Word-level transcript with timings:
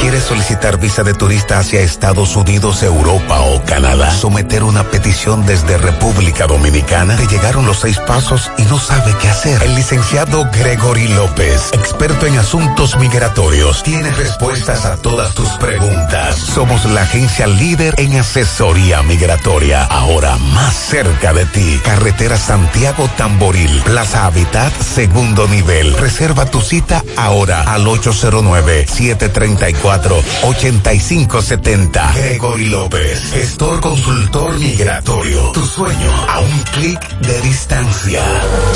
¿Quieres 0.00 0.24
solicitar 0.24 0.78
visa 0.78 1.02
de 1.02 1.14
turista 1.14 1.58
hacia 1.58 1.80
Estados 1.80 2.36
Unidos, 2.36 2.82
Europa 2.82 3.40
o 3.40 3.62
Canadá? 3.64 4.10
¿Someter 4.12 4.62
una 4.62 4.84
petición 4.84 5.44
desde 5.46 5.78
República 5.78 6.46
Dominicana? 6.46 7.16
Te 7.16 7.26
llegaron 7.26 7.66
los 7.66 7.80
seis 7.80 7.98
pasos 7.98 8.50
y 8.58 8.62
no 8.62 8.78
sabe 8.78 9.14
qué 9.20 9.28
hacer. 9.28 9.62
El 9.62 9.74
licenciado 9.74 10.48
Gregory 10.52 11.08
López, 11.08 11.70
experto 11.72 12.26
en 12.26 12.38
asuntos 12.38 12.96
migratorios, 12.98 13.82
tiene 13.82 14.10
respuestas 14.12 14.84
a 14.84 14.96
todas 14.96 15.34
tus 15.34 15.48
preguntas. 15.52 16.36
Somos 16.36 16.84
la 16.84 17.02
agencia 17.02 17.46
líder 17.46 17.94
en 17.96 18.16
asesoría 18.16 19.02
migratoria. 19.02 19.84
Ahora 19.84 20.36
más 20.36 20.74
cerca 20.74 21.32
de 21.32 21.46
ti. 21.46 21.80
Carretera 21.84 22.36
Santiago 22.36 23.08
Tamboril, 23.16 23.80
Plaza 23.84 24.26
Habitat, 24.26 24.72
segundo 24.80 25.48
nivel. 25.48 25.96
Reserva 25.96 26.46
tu 26.46 26.60
cita 26.60 27.02
ahora 27.16 27.62
al 27.62 27.88
809 27.88 28.86
734 28.86 29.85
8570 29.86 32.12
Gregory 32.14 32.68
López, 32.70 33.30
gestor 33.32 33.80
consultor 33.80 34.58
migratorio. 34.58 35.52
Tu 35.52 35.64
sueño 35.64 36.10
a 36.28 36.40
un 36.40 36.58
clic 36.72 36.98
de 37.20 37.40
distancia. 37.42 38.24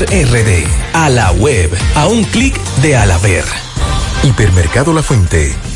RD. 0.05 0.67
A 0.93 1.09
la 1.09 1.31
web. 1.31 1.71
A 1.95 2.07
un 2.07 2.23
clic 2.23 2.57
de 2.81 2.95
Alaber. 2.97 3.45
Hipermercado 4.23 4.93
La 4.93 5.03
Fuente 5.03 5.70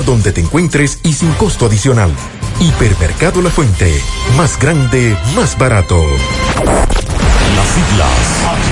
dónde 0.00 0.32
te 0.32 0.40
encuentres 0.40 0.98
y 1.02 1.12
sin 1.12 1.32
costo 1.32 1.66
adicional. 1.66 2.10
Hipermercado 2.58 3.42
La 3.42 3.50
Fuente, 3.50 4.02
más 4.36 4.58
grande, 4.58 5.16
más 5.36 5.58
barato. 5.58 6.02
Las 7.54 7.68
siglas 7.68 8.71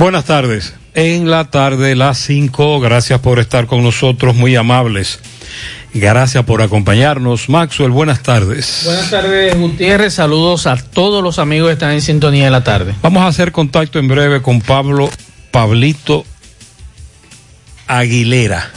Buenas 0.00 0.24
tardes. 0.24 0.72
En 0.94 1.30
la 1.30 1.50
tarde, 1.50 1.94
las 1.94 2.16
5, 2.20 2.80
gracias 2.80 3.20
por 3.20 3.38
estar 3.38 3.66
con 3.66 3.82
nosotros, 3.82 4.34
muy 4.34 4.56
amables. 4.56 5.20
Gracias 5.92 6.42
por 6.46 6.62
acompañarnos. 6.62 7.50
Maxwell, 7.50 7.90
buenas 7.90 8.22
tardes. 8.22 8.84
Buenas 8.86 9.10
tardes, 9.10 9.58
Gutiérrez. 9.58 10.14
Saludos 10.14 10.66
a 10.66 10.76
todos 10.76 11.22
los 11.22 11.38
amigos 11.38 11.68
que 11.68 11.74
están 11.74 11.90
en 11.90 12.00
sintonía 12.00 12.46
de 12.46 12.50
la 12.50 12.64
tarde. 12.64 12.94
Vamos 13.02 13.22
a 13.22 13.26
hacer 13.26 13.52
contacto 13.52 13.98
en 13.98 14.08
breve 14.08 14.40
con 14.40 14.62
Pablo 14.62 15.10
Pablito 15.50 16.24
Aguilera. 17.86 18.70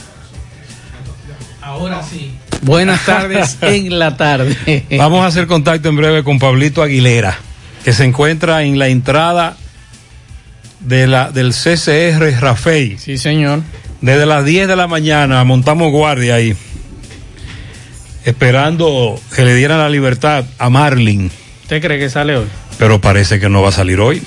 Ahora 1.62 2.02
sí. 2.02 2.32
Buenas 2.60 3.02
tardes 3.06 3.56
en 3.62 3.98
la 3.98 4.18
tarde. 4.18 4.84
Vamos 4.98 5.24
a 5.24 5.28
hacer 5.28 5.46
contacto 5.46 5.88
en 5.88 5.96
breve 5.96 6.22
con 6.22 6.38
Pablito 6.38 6.82
Aguilera, 6.82 7.38
que 7.82 7.94
se 7.94 8.04
encuentra 8.04 8.62
en 8.64 8.78
la 8.78 8.88
entrada 8.88 9.56
de 10.84 11.06
la, 11.06 11.30
del 11.30 11.52
CCR 11.52 12.40
Rafael. 12.40 12.98
Sí, 12.98 13.18
señor. 13.18 13.62
Desde 14.00 14.26
las 14.26 14.44
10 14.44 14.68
de 14.68 14.76
la 14.76 14.86
mañana 14.86 15.42
montamos 15.44 15.90
guardia 15.90 16.34
ahí, 16.34 16.54
esperando 18.24 19.18
que 19.34 19.44
le 19.44 19.54
dieran 19.54 19.78
la 19.78 19.88
libertad 19.88 20.44
a 20.58 20.68
Marlin. 20.68 21.30
¿Usted 21.62 21.80
cree 21.80 21.98
que 21.98 22.10
sale 22.10 22.36
hoy? 22.36 22.46
Pero 22.78 23.00
parece 23.00 23.40
que 23.40 23.48
no 23.48 23.62
va 23.62 23.70
a 23.70 23.72
salir 23.72 24.00
hoy. 24.00 24.22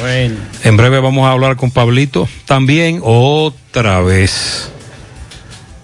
Bueno. 0.00 0.36
En 0.62 0.76
breve 0.76 1.00
vamos 1.00 1.26
a 1.26 1.32
hablar 1.32 1.56
con 1.56 1.70
Pablito. 1.70 2.28
También 2.46 3.00
otra 3.02 4.00
vez. 4.00 4.70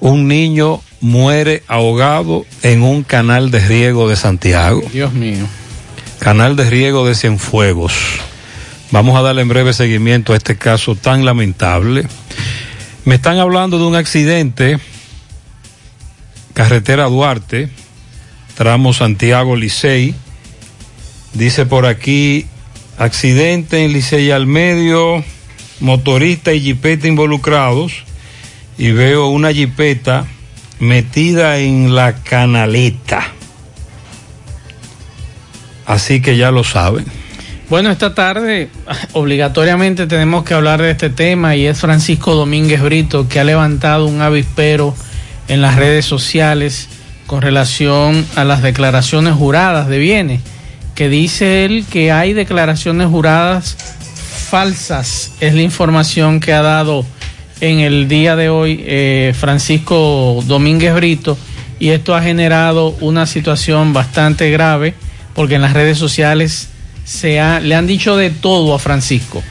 Un 0.00 0.28
niño 0.28 0.80
muere 1.00 1.62
ahogado 1.66 2.44
en 2.62 2.82
un 2.82 3.02
canal 3.02 3.50
de 3.50 3.66
riego 3.66 4.08
de 4.08 4.16
Santiago. 4.16 4.82
Dios 4.92 5.12
mío. 5.12 5.46
Canal 6.20 6.54
de 6.54 6.68
riego 6.68 7.06
de 7.06 7.14
Cienfuegos. 7.14 7.94
Vamos 8.90 9.18
a 9.18 9.22
darle 9.22 9.42
en 9.42 9.48
breve 9.48 9.74
seguimiento 9.74 10.32
a 10.32 10.36
este 10.36 10.56
caso 10.56 10.94
tan 10.94 11.26
lamentable. 11.26 12.06
Me 13.04 13.16
están 13.16 13.38
hablando 13.38 13.78
de 13.78 13.84
un 13.84 13.94
accidente, 13.94 14.78
carretera 16.54 17.04
Duarte, 17.04 17.68
tramo 18.56 18.94
Santiago 18.94 19.56
Licey. 19.56 20.14
Dice 21.34 21.66
por 21.66 21.84
aquí, 21.84 22.46
accidente 22.96 23.84
en 23.84 23.92
Licey 23.92 24.30
al 24.30 24.46
medio, 24.46 25.22
motorista 25.80 26.54
y 26.54 26.60
jipeta 26.62 27.06
involucrados. 27.06 27.92
Y 28.78 28.92
veo 28.92 29.26
una 29.26 29.52
jipeta 29.52 30.26
metida 30.78 31.58
en 31.58 31.94
la 31.94 32.14
canaleta. 32.14 33.32
Así 35.84 36.22
que 36.22 36.38
ya 36.38 36.50
lo 36.50 36.64
saben. 36.64 37.27
Bueno, 37.70 37.90
esta 37.90 38.14
tarde 38.14 38.70
obligatoriamente 39.12 40.06
tenemos 40.06 40.42
que 40.44 40.54
hablar 40.54 40.80
de 40.80 40.90
este 40.90 41.10
tema 41.10 41.54
y 41.54 41.66
es 41.66 41.78
Francisco 41.78 42.34
Domínguez 42.34 42.80
Brito 42.80 43.28
que 43.28 43.40
ha 43.40 43.44
levantado 43.44 44.06
un 44.06 44.22
avispero 44.22 44.94
en 45.48 45.60
las 45.60 45.76
redes 45.76 46.06
sociales 46.06 46.88
con 47.26 47.42
relación 47.42 48.24
a 48.36 48.44
las 48.44 48.62
declaraciones 48.62 49.34
juradas 49.34 49.86
de 49.88 49.98
bienes, 49.98 50.40
que 50.94 51.10
dice 51.10 51.66
él 51.66 51.84
que 51.90 52.10
hay 52.10 52.32
declaraciones 52.32 53.08
juradas 53.08 53.76
falsas, 54.48 55.32
es 55.40 55.52
la 55.52 55.60
información 55.60 56.40
que 56.40 56.54
ha 56.54 56.62
dado 56.62 57.04
en 57.60 57.80
el 57.80 58.08
día 58.08 58.34
de 58.34 58.48
hoy 58.48 58.82
eh, 58.86 59.34
Francisco 59.38 60.42
Domínguez 60.46 60.94
Brito 60.94 61.36
y 61.78 61.90
esto 61.90 62.14
ha 62.14 62.22
generado 62.22 62.96
una 63.00 63.26
situación 63.26 63.92
bastante 63.92 64.50
grave 64.50 64.94
porque 65.34 65.56
en 65.56 65.62
las 65.62 65.74
redes 65.74 65.98
sociales 65.98 66.70
se 67.08 67.40
ha, 67.40 67.58
le 67.58 67.74
han 67.74 67.86
dicho 67.86 68.16
de 68.16 68.28
todo 68.28 68.74
a 68.74 68.78
Francisco. 68.78 69.42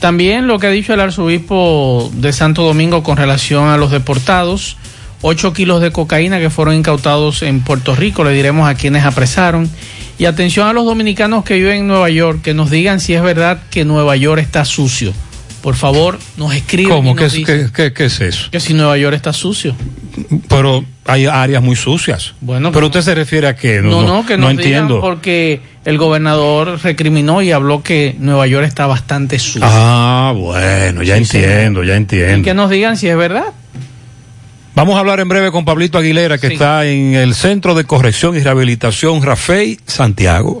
También 0.00 0.46
lo 0.46 0.58
que 0.58 0.68
ha 0.68 0.70
dicho 0.70 0.94
el 0.94 1.00
arzobispo 1.00 2.10
de 2.14 2.32
Santo 2.32 2.62
Domingo 2.62 3.02
con 3.02 3.18
relación 3.18 3.68
a 3.68 3.76
los 3.76 3.90
deportados, 3.90 4.78
8 5.20 5.52
kilos 5.52 5.82
de 5.82 5.92
cocaína 5.92 6.40
que 6.40 6.48
fueron 6.48 6.74
incautados 6.74 7.42
en 7.42 7.60
Puerto 7.60 7.94
Rico, 7.94 8.24
le 8.24 8.32
diremos 8.32 8.68
a 8.68 8.74
quienes 8.74 9.04
apresaron. 9.04 9.70
Y 10.18 10.24
atención 10.24 10.66
a 10.66 10.72
los 10.72 10.86
dominicanos 10.86 11.44
que 11.44 11.54
viven 11.54 11.80
en 11.80 11.88
Nueva 11.88 12.08
York, 12.08 12.40
que 12.40 12.54
nos 12.54 12.70
digan 12.70 13.00
si 13.00 13.12
es 13.12 13.22
verdad 13.22 13.60
que 13.70 13.84
Nueva 13.84 14.16
York 14.16 14.40
está 14.40 14.64
sucio. 14.64 15.12
Por 15.64 15.76
favor, 15.76 16.18
nos 16.36 16.54
escriben. 16.54 16.92
¿Cómo? 16.92 17.16
¿Qué, 17.16 17.24
es 17.24 18.20
eso? 18.20 18.50
Que 18.50 18.60
si 18.60 18.74
Nueva 18.74 18.98
York 18.98 19.16
está 19.16 19.32
sucio. 19.32 19.74
Pero 20.46 20.84
hay 21.06 21.24
áreas 21.24 21.62
muy 21.62 21.74
sucias. 21.74 22.34
Bueno, 22.42 22.70
pero 22.70 22.88
usted 22.88 23.00
se 23.00 23.14
refiere 23.14 23.46
a 23.46 23.56
qué? 23.56 23.80
No, 23.80 24.02
no, 24.02 24.26
que 24.26 24.36
no 24.36 24.50
entiendo. 24.50 25.00
Porque 25.00 25.62
el 25.86 25.96
gobernador 25.96 26.78
recriminó 26.82 27.40
y 27.40 27.50
habló 27.50 27.82
que 27.82 28.14
Nueva 28.18 28.46
York 28.46 28.66
está 28.66 28.86
bastante 28.86 29.38
sucio. 29.38 29.62
Ah, 29.64 30.34
bueno, 30.36 31.02
ya 31.02 31.16
entiendo, 31.16 31.82
ya 31.82 31.96
entiendo. 31.96 32.40
Y 32.40 32.42
que 32.42 32.52
nos 32.52 32.68
digan 32.68 32.98
si 32.98 33.08
es 33.08 33.16
verdad. 33.16 33.46
Vamos 34.74 34.96
a 34.96 34.98
hablar 34.98 35.18
en 35.20 35.30
breve 35.30 35.50
con 35.50 35.64
Pablito 35.64 35.96
Aguilera, 35.96 36.36
que 36.36 36.48
está 36.48 36.84
en 36.84 37.14
el 37.14 37.34
Centro 37.34 37.74
de 37.74 37.84
Corrección 37.84 38.36
y 38.36 38.40
Rehabilitación 38.40 39.22
Rafael 39.22 39.80
Santiago. 39.86 40.60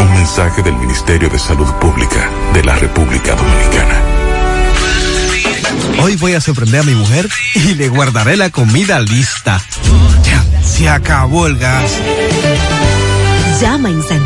Un 0.00 0.12
mensaje 0.12 0.62
del 0.62 0.74
Ministerio 0.76 1.28
de 1.28 1.38
Salud 1.38 1.70
Pública 1.80 2.28
de 2.52 2.64
la 2.64 2.76
República 2.76 3.34
Dominicana. 3.34 4.02
Hoy 6.02 6.16
voy 6.16 6.34
a 6.34 6.40
sorprender 6.40 6.80
a 6.80 6.84
mi 6.84 6.94
mujer 6.94 7.28
y 7.54 7.74
le 7.74 7.88
guardaré 7.88 8.36
la 8.36 8.50
comida 8.50 9.00
lista. 9.00 9.62
Ya, 10.22 10.62
se 10.62 10.88
acabó 10.88 11.46
el 11.46 11.56
gas. 11.56 11.98
Llama 13.60 13.90
en 13.90 14.02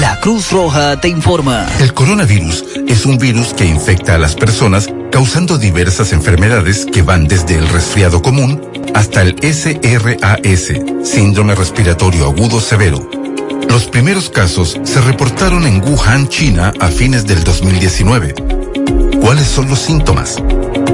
La 0.00 0.18
Cruz 0.20 0.50
Roja 0.50 1.00
te 1.00 1.08
informa. 1.08 1.66
El 1.80 1.94
coronavirus 1.94 2.64
es 2.88 3.06
un 3.06 3.18
virus 3.18 3.54
que 3.54 3.64
infecta 3.64 4.16
a 4.16 4.18
las 4.18 4.34
personas 4.34 4.88
causando 5.14 5.58
diversas 5.58 6.12
enfermedades 6.12 6.86
que 6.86 7.02
van 7.02 7.28
desde 7.28 7.56
el 7.56 7.68
resfriado 7.68 8.20
común 8.20 8.60
hasta 8.94 9.22
el 9.22 9.36
SRAS, 9.40 10.72
síndrome 11.04 11.54
respiratorio 11.54 12.24
agudo 12.24 12.60
severo. 12.60 13.08
Los 13.68 13.84
primeros 13.84 14.28
casos 14.28 14.76
se 14.82 15.00
reportaron 15.00 15.68
en 15.68 15.80
Wuhan, 15.84 16.26
China, 16.26 16.72
a 16.80 16.88
fines 16.88 17.28
del 17.28 17.44
2019. 17.44 18.34
¿Cuáles 19.20 19.46
son 19.46 19.68
los 19.68 19.78
síntomas? 19.78 20.42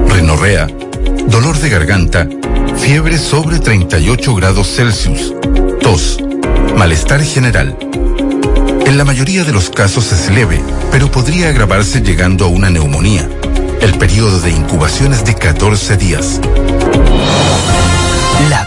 Renorrea, 0.09 0.67
dolor 1.29 1.57
de 1.59 1.71
garganta, 1.71 2.29
fiebre 2.77 3.17
sobre 3.17 3.59
38 3.59 4.35
grados 4.35 4.69
Celsius, 4.69 5.33
tos, 5.81 6.19
malestar 6.77 7.23
general. 7.23 7.75
En 8.85 8.99
la 8.99 9.07
mayoría 9.07 9.45
de 9.45 9.55
los 9.55 9.71
casos 9.71 10.13
es 10.13 10.31
leve, 10.31 10.61
pero 10.93 11.11
podría 11.11 11.49
agravarse 11.49 12.03
llegando 12.03 12.45
a 12.45 12.49
una 12.49 12.69
neumonía. 12.69 13.27
El 13.81 13.97
periodo 13.99 14.41
de 14.41 14.51
incubación 14.51 15.13
es 15.13 15.25
de 15.25 15.35
14 15.35 15.97
días. 15.97 16.41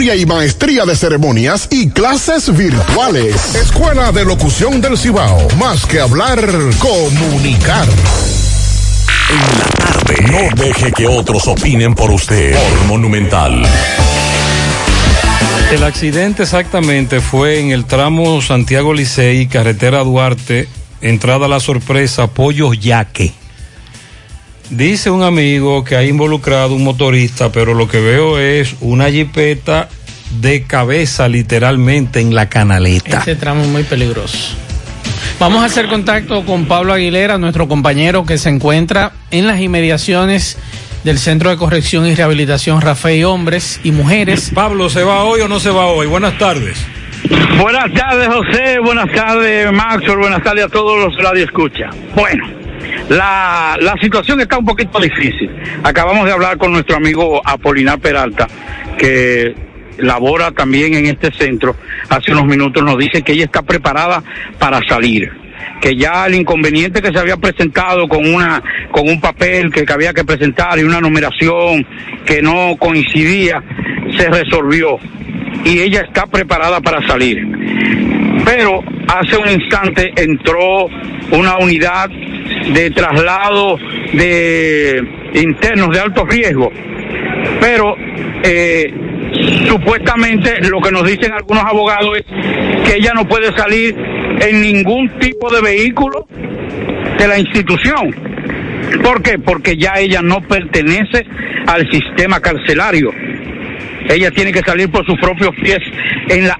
y 0.00 0.26
maestría 0.26 0.84
de 0.84 0.94
ceremonias 0.94 1.66
y 1.72 1.90
clases 1.90 2.56
virtuales. 2.56 3.56
Escuela 3.56 4.12
de 4.12 4.24
Locución 4.24 4.80
del 4.80 4.96
Cibao. 4.96 5.48
Más 5.58 5.84
que 5.86 5.98
hablar, 5.98 6.40
comunicar. 6.78 7.88
En 9.28 9.58
la 9.58 9.64
tarde. 9.76 10.14
No 10.30 10.62
deje 10.62 10.92
que 10.92 11.06
otros 11.08 11.48
opinen 11.48 11.96
por 11.96 12.12
usted. 12.12 12.54
Por 12.54 12.86
Monumental. 12.86 13.64
El 15.72 15.82
accidente 15.82 16.44
exactamente 16.44 17.20
fue 17.20 17.58
en 17.58 17.72
el 17.72 17.84
tramo 17.84 18.40
Santiago 18.40 18.94
Licey, 18.94 19.48
carretera 19.48 20.04
Duarte, 20.04 20.68
entrada 21.00 21.46
a 21.46 21.48
la 21.48 21.58
sorpresa, 21.58 22.28
Pollo 22.28 22.72
Yaque. 22.72 23.32
Dice 24.70 25.10
un 25.10 25.22
amigo 25.22 25.82
que 25.82 25.96
ha 25.96 26.04
involucrado 26.04 26.74
un 26.74 26.84
motorista, 26.84 27.50
pero 27.50 27.72
lo 27.72 27.88
que 27.88 28.00
veo 28.00 28.38
es 28.38 28.76
una 28.80 29.10
jipeta 29.10 29.88
de 30.40 30.64
cabeza 30.64 31.26
literalmente 31.26 32.20
en 32.20 32.34
la 32.34 32.50
canaleta. 32.50 33.20
Ese 33.20 33.34
tramo 33.34 33.62
es 33.62 33.68
muy 33.68 33.82
peligroso. 33.82 34.56
Vamos 35.40 35.62
a 35.62 35.66
hacer 35.66 35.88
contacto 35.88 36.44
con 36.44 36.66
Pablo 36.66 36.92
Aguilera, 36.92 37.38
nuestro 37.38 37.66
compañero 37.66 38.26
que 38.26 38.36
se 38.36 38.50
encuentra 38.50 39.12
en 39.30 39.46
las 39.46 39.60
inmediaciones 39.60 40.58
del 41.04 41.18
Centro 41.18 41.48
de 41.48 41.56
Corrección 41.56 42.06
y 42.06 42.14
Rehabilitación 42.14 42.80
Rafael 42.80 43.24
Hombres 43.24 43.80
y 43.84 43.92
Mujeres. 43.92 44.50
Pablo, 44.54 44.90
¿se 44.90 45.02
va 45.02 45.24
hoy 45.24 45.40
o 45.40 45.48
no 45.48 45.60
se 45.60 45.70
va 45.70 45.86
hoy? 45.86 46.06
Buenas 46.06 46.36
tardes. 46.36 46.84
Buenas 47.58 47.92
tardes, 47.94 48.28
José. 48.28 48.78
Buenas 48.84 49.10
tardes, 49.14 49.72
Maxwell. 49.72 50.18
Buenas 50.18 50.42
tardes 50.42 50.66
a 50.66 50.68
todos 50.68 50.98
los 50.98 51.16
radioescuchas. 51.22 51.94
Bueno, 52.14 52.57
la, 53.08 53.76
la 53.80 53.94
situación 54.00 54.40
está 54.40 54.58
un 54.58 54.64
poquito 54.64 55.00
difícil. 55.00 55.50
Acabamos 55.82 56.26
de 56.26 56.32
hablar 56.32 56.58
con 56.58 56.72
nuestro 56.72 56.96
amigo 56.96 57.40
Apolinar 57.44 57.98
Peralta, 57.98 58.46
que 58.98 59.54
labora 59.98 60.50
también 60.52 60.94
en 60.94 61.06
este 61.06 61.32
centro. 61.32 61.76
Hace 62.08 62.32
unos 62.32 62.46
minutos 62.46 62.82
nos 62.82 62.98
dice 62.98 63.22
que 63.22 63.32
ella 63.32 63.44
está 63.44 63.62
preparada 63.62 64.22
para 64.58 64.80
salir 64.86 65.30
que 65.80 65.96
ya 65.96 66.26
el 66.26 66.34
inconveniente 66.34 67.00
que 67.00 67.12
se 67.12 67.18
había 67.18 67.36
presentado 67.36 68.08
con 68.08 68.26
una 68.26 68.62
con 68.90 69.08
un 69.08 69.20
papel 69.20 69.72
que, 69.72 69.84
que 69.84 69.92
había 69.92 70.12
que 70.12 70.24
presentar 70.24 70.78
y 70.78 70.82
una 70.82 71.00
numeración 71.00 71.86
que 72.24 72.42
no 72.42 72.76
coincidía 72.78 73.62
se 74.16 74.28
resolvió 74.28 74.98
y 75.64 75.80
ella 75.80 76.02
está 76.02 76.26
preparada 76.26 76.80
para 76.80 77.06
salir. 77.06 78.17
Pero 78.44 78.82
hace 79.08 79.36
un 79.36 79.48
instante 79.48 80.12
entró 80.16 80.86
una 81.32 81.58
unidad 81.58 82.08
de 82.08 82.90
traslado 82.90 83.78
de 84.12 85.02
internos 85.34 85.90
de 85.90 86.00
alto 86.00 86.24
riesgo, 86.24 86.70
pero 87.60 87.94
eh, 88.42 88.92
supuestamente 89.68 90.60
lo 90.68 90.80
que 90.80 90.90
nos 90.90 91.04
dicen 91.04 91.32
algunos 91.32 91.64
abogados 91.64 92.18
es 92.18 92.24
que 92.84 92.96
ella 92.96 93.12
no 93.14 93.26
puede 93.26 93.56
salir 93.56 93.94
en 94.40 94.60
ningún 94.60 95.18
tipo 95.18 95.50
de 95.50 95.60
vehículo 95.60 96.26
de 97.18 97.28
la 97.28 97.38
institución. 97.38 98.14
¿Por 99.02 99.22
qué? 99.22 99.38
Porque 99.38 99.76
ya 99.76 99.94
ella 99.98 100.22
no 100.22 100.40
pertenece 100.40 101.26
al 101.66 101.90
sistema 101.90 102.40
carcelario. 102.40 103.10
Ella 104.08 104.30
tiene 104.30 104.52
que 104.52 104.60
salir 104.60 104.90
por 104.90 105.04
sus 105.04 105.18
propios 105.18 105.54
pies 105.56 105.80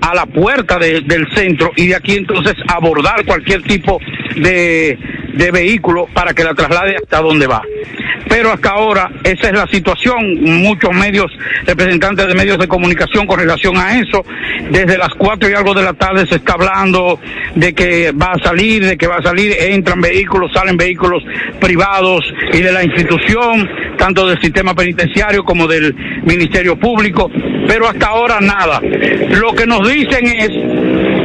a 0.00 0.14
la 0.14 0.26
puerta 0.26 0.78
de, 0.78 1.00
del 1.02 1.26
centro 1.35 1.73
y 1.76 1.88
de 1.88 1.97
aquí 1.97 2.16
entonces 2.16 2.54
abordar 2.68 3.25
cualquier 3.25 3.62
tipo 3.62 4.00
de, 4.37 4.99
de 5.35 5.50
vehículo 5.50 6.07
para 6.12 6.35
que 6.35 6.45
la 6.45 6.54
traslade 6.54 6.97
hasta 6.97 7.21
donde 7.21 7.47
va. 7.47 7.62
Pero 8.28 8.52
hasta 8.52 8.71
ahora 8.71 9.11
esa 9.25 9.49
es 9.49 9.52
la 9.52 9.66
situación. 9.66 10.42
Muchos 10.62 10.92
medios, 10.92 11.30
representantes 11.64 12.26
de 12.26 12.35
medios 12.35 12.59
de 12.59 12.68
comunicación 12.68 13.26
con 13.26 13.38
relación 13.38 13.76
a 13.76 13.99
eso, 13.99 14.25
desde 14.71 14.99
las 14.99 15.14
cuatro 15.14 15.49
y 15.49 15.54
algo 15.54 15.73
de 15.75 15.83
la 15.83 15.95
tarde 15.95 16.26
se 16.26 16.37
está 16.37 16.54
hablando 16.54 17.18
de 17.54 17.73
que 17.73 18.12
va 18.12 18.33
a 18.33 18.38
salir, 18.38 18.85
de 18.85 18.97
que 18.97 19.07
va 19.07 19.16
a 19.16 19.23
salir, 19.23 19.54
entran 19.59 20.00
vehículos, 20.00 20.52
salen 20.52 20.76
vehículos 20.76 21.23
privados 21.61 22.33
y 22.52 22.61
de 22.61 22.73
la 22.73 22.85
institución, 22.85 23.68
tanto 23.97 24.26
del 24.26 24.40
sistema 24.40 24.75
penitenciario 24.75 25.45
como 25.45 25.66
del 25.66 25.95
Ministerio 26.25 26.76
Público, 26.76 27.27
pero 27.66 27.88
hasta 27.88 28.06
ahora 28.06 28.40
nada. 28.40 28.80
Lo 28.80 29.52
que 29.52 29.66
nos 29.66 29.88
dicen 29.88 30.26
es 30.26 30.49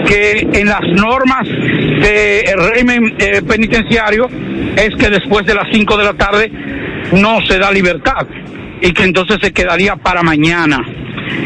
que 0.07 0.47
en 0.59 0.67
las 0.67 0.81
normas 0.81 1.47
del 1.47 2.69
régimen 2.71 3.15
eh, 3.17 3.41
penitenciario 3.47 4.27
es 4.75 4.89
que 4.97 5.09
después 5.09 5.45
de 5.45 5.55
las 5.55 5.67
5 5.71 5.97
de 5.97 6.03
la 6.03 6.13
tarde 6.13 6.51
no 7.13 7.39
se 7.47 7.57
da 7.57 7.71
libertad 7.71 8.27
y 8.81 8.91
que 8.91 9.03
entonces 9.03 9.37
se 9.41 9.51
quedaría 9.53 9.95
para 9.95 10.23
mañana. 10.23 10.77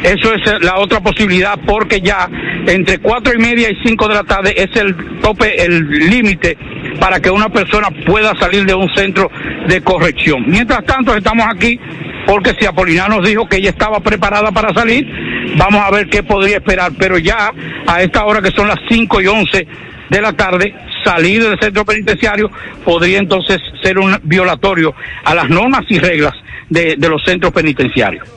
Eso 0.04 0.34
es 0.34 0.42
la 0.62 0.78
otra 0.78 1.00
posibilidad 1.00 1.60
porque 1.66 2.02
ya 2.02 2.30
entre 2.68 3.00
cuatro 3.00 3.34
y 3.34 3.38
media 3.38 3.70
y 3.70 3.78
cinco 3.84 4.08
de 4.08 4.16
la 4.16 4.24
tarde 4.24 4.54
es 4.56 4.76
el 4.76 4.96
tope, 5.22 5.64
el 5.64 5.88
límite 6.10 6.58
para 7.00 7.20
que 7.20 7.30
una 7.30 7.50
persona 7.50 7.90
pueda 8.06 8.34
salir 8.40 8.66
de 8.66 8.74
un 8.74 8.90
centro 8.94 9.30
de 9.68 9.82
corrección. 9.82 10.44
Mientras 10.48 10.86
tanto 10.86 11.16
estamos 11.16 11.46
aquí 11.50 11.80
porque 12.26 12.54
si 12.60 12.66
Apolinar 12.66 13.10
nos 13.10 13.26
dijo 13.26 13.48
que 13.48 13.58
ella 13.58 13.70
estaba 13.70 14.00
preparada 14.00 14.52
para 14.52 14.74
salir, 14.74 15.08
vamos 15.56 15.82
a 15.82 15.92
ver 15.92 16.08
qué 16.10 16.24
podría 16.24 16.58
esperar. 16.58 16.92
Pero 16.98 17.18
ya 17.18 17.52
a 17.88 18.02
esta 18.02 18.26
hora 18.26 18.42
que 18.42 18.52
son 18.52 18.68
las 18.68 18.80
5 18.90 19.22
y 19.22 19.28
11 19.28 19.68
de 20.10 20.22
la 20.22 20.34
tarde, 20.34 20.76
salir 21.04 21.44
del 21.44 21.60
centro 21.60 21.86
penitenciario 21.86 22.50
podría 22.84 23.20
entonces 23.20 23.60
ser 23.82 23.98
un 23.98 24.18
violatorio 24.24 24.94
a 25.24 25.34
las 25.34 25.50
normas 25.50 25.84
y 25.90 26.00
reglas 26.00 26.34
de 26.70 26.98
los 26.98 27.24
centros 27.24 27.54
penitenciarios. 27.54 28.28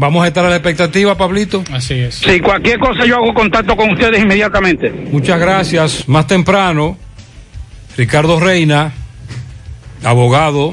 Vamos 0.00 0.22
a 0.22 0.28
estar 0.28 0.44
a 0.44 0.48
la 0.48 0.54
expectativa, 0.54 1.16
Pablito. 1.16 1.64
Así 1.72 1.94
es. 1.94 2.14
Si 2.14 2.38
cualquier 2.38 2.78
cosa 2.78 3.04
yo 3.04 3.16
hago 3.16 3.34
contacto 3.34 3.76
con 3.76 3.90
ustedes 3.90 4.22
inmediatamente. 4.22 4.90
Muchas 4.90 5.40
gracias. 5.40 6.08
Más 6.08 6.28
temprano, 6.28 6.96
Ricardo 7.96 8.38
Reina, 8.38 8.92
abogado 10.04 10.72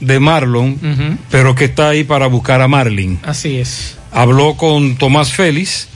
de 0.00 0.18
Marlon, 0.18 1.20
pero 1.30 1.54
que 1.54 1.66
está 1.66 1.90
ahí 1.90 2.02
para 2.02 2.26
buscar 2.26 2.60
a 2.62 2.66
Marlin. 2.66 3.20
Así 3.22 3.58
es. 3.58 3.96
Habló 4.10 4.56
con 4.56 4.96
Tomás 4.96 5.32
Félix. 5.32 5.86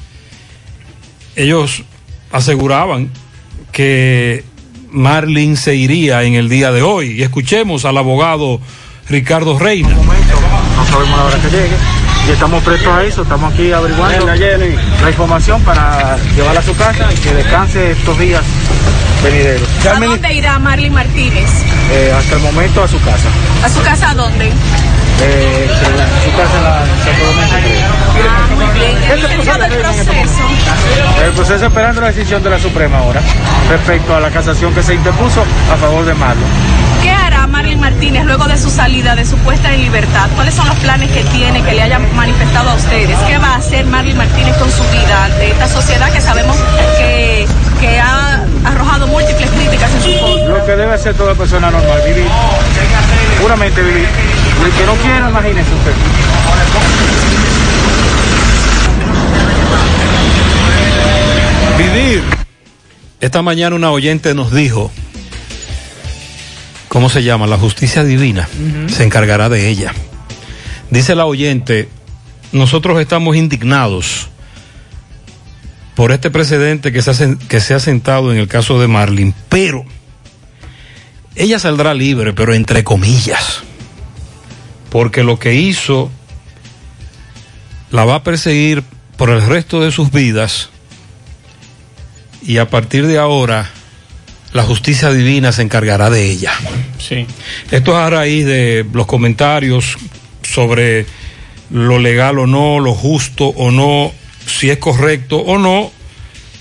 Ellos 1.35 1.83
aseguraban 2.31 3.11
que 3.73 4.45
Marlin 4.93 5.57
se 5.57 5.75
iría 5.75 6.23
en 6.23 6.35
el 6.35 6.49
día 6.49 6.71
de 6.71 6.83
hoy. 6.83 7.19
Y 7.19 7.23
escuchemos 7.25 7.85
al 7.85 7.99
abogado 7.99 8.61
Ricardo 9.09 9.59
Reina. 9.59 9.89
no 9.89 10.87
sabemos 10.87 11.19
la 11.19 11.25
hora 11.25 11.43
que 11.43 11.51
llegue. 11.51 12.06
Y 12.27 12.31
estamos 12.31 12.63
prestos 12.65 12.93
a 12.93 13.05
eso, 13.05 13.23
estamos 13.23 13.53
aquí 13.53 13.73
averiguando 13.73 14.27
la 14.27 15.09
información 15.09 15.63
para 15.63 16.17
llevarla 16.35 16.61
a 16.61 16.63
su 16.63 16.77
casa 16.77 17.09
y 17.13 17.17
que 17.17 17.35
descanse 17.35 17.93
estos 17.93 18.19
días 18.19 18.43
venideros. 19.23 19.69
¿A 19.87 20.01
dónde 20.01 20.35
irá 20.35 20.59
Marley 20.59 20.91
Martínez? 20.91 21.49
Eh, 21.91 22.13
hasta 22.17 22.37
el 22.37 22.43
momento 22.43 22.83
a 22.83 22.89
su 22.89 22.99
casa. 23.01 23.29
¿A 23.65 23.69
su 23.69 23.81
casa 23.83 24.15
dónde? 24.15 24.47
Eh, 25.23 25.71
su 26.25 26.37
casa 26.37 26.57
en 26.59 26.65
la 26.65 26.83
en 26.83 27.05
Santo 27.05 27.25
Domingo. 27.27 27.57
creo. 27.63 28.29
Ah, 28.29 28.55
muy 28.55 28.67
bien. 28.79 28.97
¿Qué 29.07 29.19
¿Y 29.19 29.23
te 29.23 29.35
el 29.35 29.81
proceso? 29.81 30.43
El 31.25 31.33
proceso 31.33 31.67
esperando 31.67 32.01
la 32.01 32.09
decisión 32.09 32.43
de 32.43 32.51
la 32.51 32.59
Suprema 32.59 32.99
ahora 32.99 33.23
respecto 33.71 34.15
a 34.15 34.21
la 34.21 34.31
casación 34.31 34.75
que 34.75 34.83
se 34.83 34.95
interpuso 34.95 35.45
a 35.73 35.77
favor 35.77 36.05
de 36.05 36.15
Marlon. 36.15 36.76
¿Qué 37.03 37.11
hará 37.11 37.47
Marley 37.47 37.77
Martínez 37.77 38.25
luego 38.25 38.45
de 38.45 38.57
su 38.59 38.71
salida, 38.71 39.15
de 39.15 39.25
su 39.25 39.37
puesta 39.39 39.73
en 39.73 39.83
libertad? 39.83 40.29
¿Cuáles 40.35 40.55
son 40.55 40.67
los 40.67 40.77
planes 40.79 41.11
que 41.11 41.23
tiene, 41.25 41.63
que 41.63 41.73
le 41.73 41.83
hayan 41.83 42.15
manifestado 42.17 42.71
a 42.71 42.75
ustedes? 42.75 43.19
¿Qué 43.27 43.39
va 43.39 43.55
a 43.55 43.57
hacer 43.57 43.87
Marley 43.87 44.15
Martínez 44.15 44.57
con 44.57 44.71
su 44.71 44.83
vida 44.91 45.25
ante 45.25 45.51
esta 45.51 45.69
sociedad 45.69 46.13
que 46.13 46.21
sabemos 46.21 46.57
que, 46.99 47.47
que 47.81 47.99
ha 47.99 48.45
arrojado 48.65 49.07
múltiples 49.07 49.51
críticas 49.51 49.91
en 49.95 50.03
su 50.03 50.21
contra? 50.21 50.49
Lo 50.49 50.67
que 50.67 50.77
debe 50.77 50.95
hacer 50.95 51.15
toda 51.15 51.35
persona 51.35 51.71
normal, 51.71 52.01
vivir, 52.07 52.27
puramente 53.41 53.83
vivir. 53.83 54.09
El 54.65 54.73
que 54.73 54.87
no 54.87 54.95
quiera, 54.95 55.31
imagínese 55.31 55.71
usted. 55.75 55.93
Vivir. 61.79 62.23
Esta 63.21 63.43
mañana 63.43 63.77
una 63.77 63.91
oyente 63.91 64.35
nos 64.35 64.53
dijo, 64.53 64.91
¿cómo 66.97 67.11
se 67.11 67.23
llama? 67.23 67.47
La 67.47 67.59
justicia 67.59 68.05
divina 68.05 68.49
se 68.89 69.05
encargará 69.05 69.51
de 69.51 69.69
ella. 69.69 69.93
Dice 70.89 71.15
la 71.15 71.27
oyente, 71.27 71.91
nosotros 72.53 72.99
estamos 73.03 73.37
indignados 73.37 74.29
por 75.95 76.11
este 76.11 76.31
precedente 76.31 76.93
que 76.93 77.03
se, 77.03 77.11
ha, 77.11 77.37
que 77.49 77.61
se 77.61 77.75
ha 77.75 77.81
sentado 77.81 78.33
en 78.33 78.39
el 78.39 78.49
caso 78.49 78.81
de 78.81 78.89
Marlin, 78.89 79.35
pero 79.51 79.85
ella 81.35 81.59
saldrá 81.59 81.93
libre, 81.93 82.33
pero 82.33 82.55
entre 82.55 82.83
comillas, 82.83 83.61
porque 84.89 85.23
lo 85.23 85.39
que 85.39 85.53
hizo 85.53 86.11
la 87.91 88.07
va 88.07 88.15
a 88.15 88.23
perseguir 88.23 88.83
por 89.19 89.29
el 89.29 89.47
resto 89.47 89.83
de 89.83 89.93
sus 89.93 90.11
vidas 90.11 90.71
y 92.41 92.57
a 92.57 92.71
partir 92.71 93.07
de 93.07 93.19
ahora 93.19 93.71
la 94.53 94.63
justicia 94.63 95.11
divina 95.11 95.53
se 95.53 95.63
encargará 95.63 96.11
de 96.11 96.31
ella. 96.31 96.53
Sí. 96.99 97.27
Esto 97.71 97.93
es 97.93 97.97
a 97.97 98.11
raíz 98.11 98.47
de 98.47 98.87
los 98.93 99.07
comentarios 99.07 99.97
sobre 100.43 101.07
lo 101.71 101.99
legal 101.99 102.39
o 102.39 102.47
no, 102.47 102.79
lo 102.81 102.95
justo 102.95 103.47
o 103.47 103.71
no, 103.71 104.13
si 104.47 104.71
es 104.71 104.79
correcto 104.79 105.39
o 105.39 105.59
no, 105.59 105.91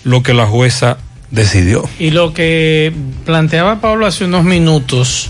lo 0.03 0.23
que 0.23 0.33
la 0.33 0.45
jueza 0.45 0.97
decidió. 1.31 1.87
Y 1.99 2.11
lo 2.11 2.33
que 2.33 2.93
planteaba 3.25 3.81
Pablo 3.81 4.05
hace 4.05 4.25
unos 4.25 4.43
minutos 4.43 5.29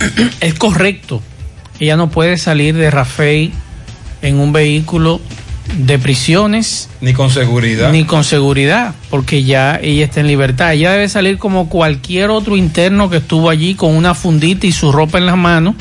es 0.40 0.54
correcto. 0.54 1.22
Ella 1.78 1.96
no 1.96 2.10
puede 2.10 2.38
salir 2.38 2.74
de 2.74 2.90
Rafael 2.90 3.52
en 4.22 4.38
un 4.38 4.52
vehículo 4.52 5.20
de 5.76 5.98
prisiones 5.98 6.88
Ni 7.00 7.12
con 7.12 7.30
seguridad. 7.30 7.92
ni 7.92 8.04
con 8.04 8.24
seguridad, 8.24 8.94
porque 9.10 9.44
ya 9.44 9.78
ella 9.82 10.04
está 10.04 10.20
en 10.20 10.26
libertad. 10.26 10.72
Ella 10.72 10.92
debe 10.92 11.08
salir 11.08 11.38
como 11.38 11.68
cualquier 11.68 12.30
otro 12.30 12.56
interno 12.56 13.10
que 13.10 13.18
estuvo 13.18 13.50
allí 13.50 13.74
con 13.74 13.94
una 13.94 14.14
fundita 14.14 14.66
y 14.66 14.72
su 14.72 14.92
ropa 14.92 15.18
en 15.18 15.26
las 15.26 15.36
manos 15.36 15.74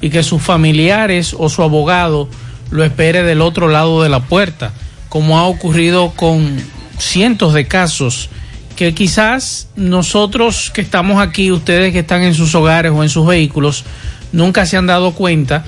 y 0.00 0.10
que 0.10 0.22
sus 0.22 0.42
familiares 0.42 1.34
o 1.38 1.48
su 1.48 1.62
abogado 1.62 2.28
lo 2.70 2.84
espere 2.84 3.22
del 3.22 3.40
otro 3.40 3.68
lado 3.68 4.02
de 4.02 4.08
la 4.08 4.20
puerta, 4.20 4.72
como 5.08 5.38
ha 5.38 5.44
ocurrido 5.44 6.12
con 6.16 6.56
cientos 6.98 7.54
de 7.54 7.66
casos 7.66 8.30
que 8.76 8.94
quizás 8.94 9.68
nosotros 9.76 10.70
que 10.74 10.80
estamos 10.80 11.20
aquí, 11.20 11.52
ustedes 11.52 11.92
que 11.92 12.00
están 12.00 12.22
en 12.22 12.34
sus 12.34 12.54
hogares 12.54 12.92
o 12.92 13.02
en 13.02 13.08
sus 13.08 13.26
vehículos, 13.26 13.84
nunca 14.32 14.66
se 14.66 14.76
han 14.76 14.86
dado 14.86 15.12
cuenta 15.12 15.64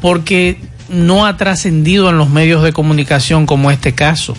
porque 0.00 0.58
no 0.90 1.24
ha 1.24 1.36
trascendido 1.36 2.10
en 2.10 2.18
los 2.18 2.28
medios 2.28 2.62
de 2.62 2.72
comunicación 2.72 3.46
como 3.46 3.70
este 3.70 3.94
caso. 3.94 4.36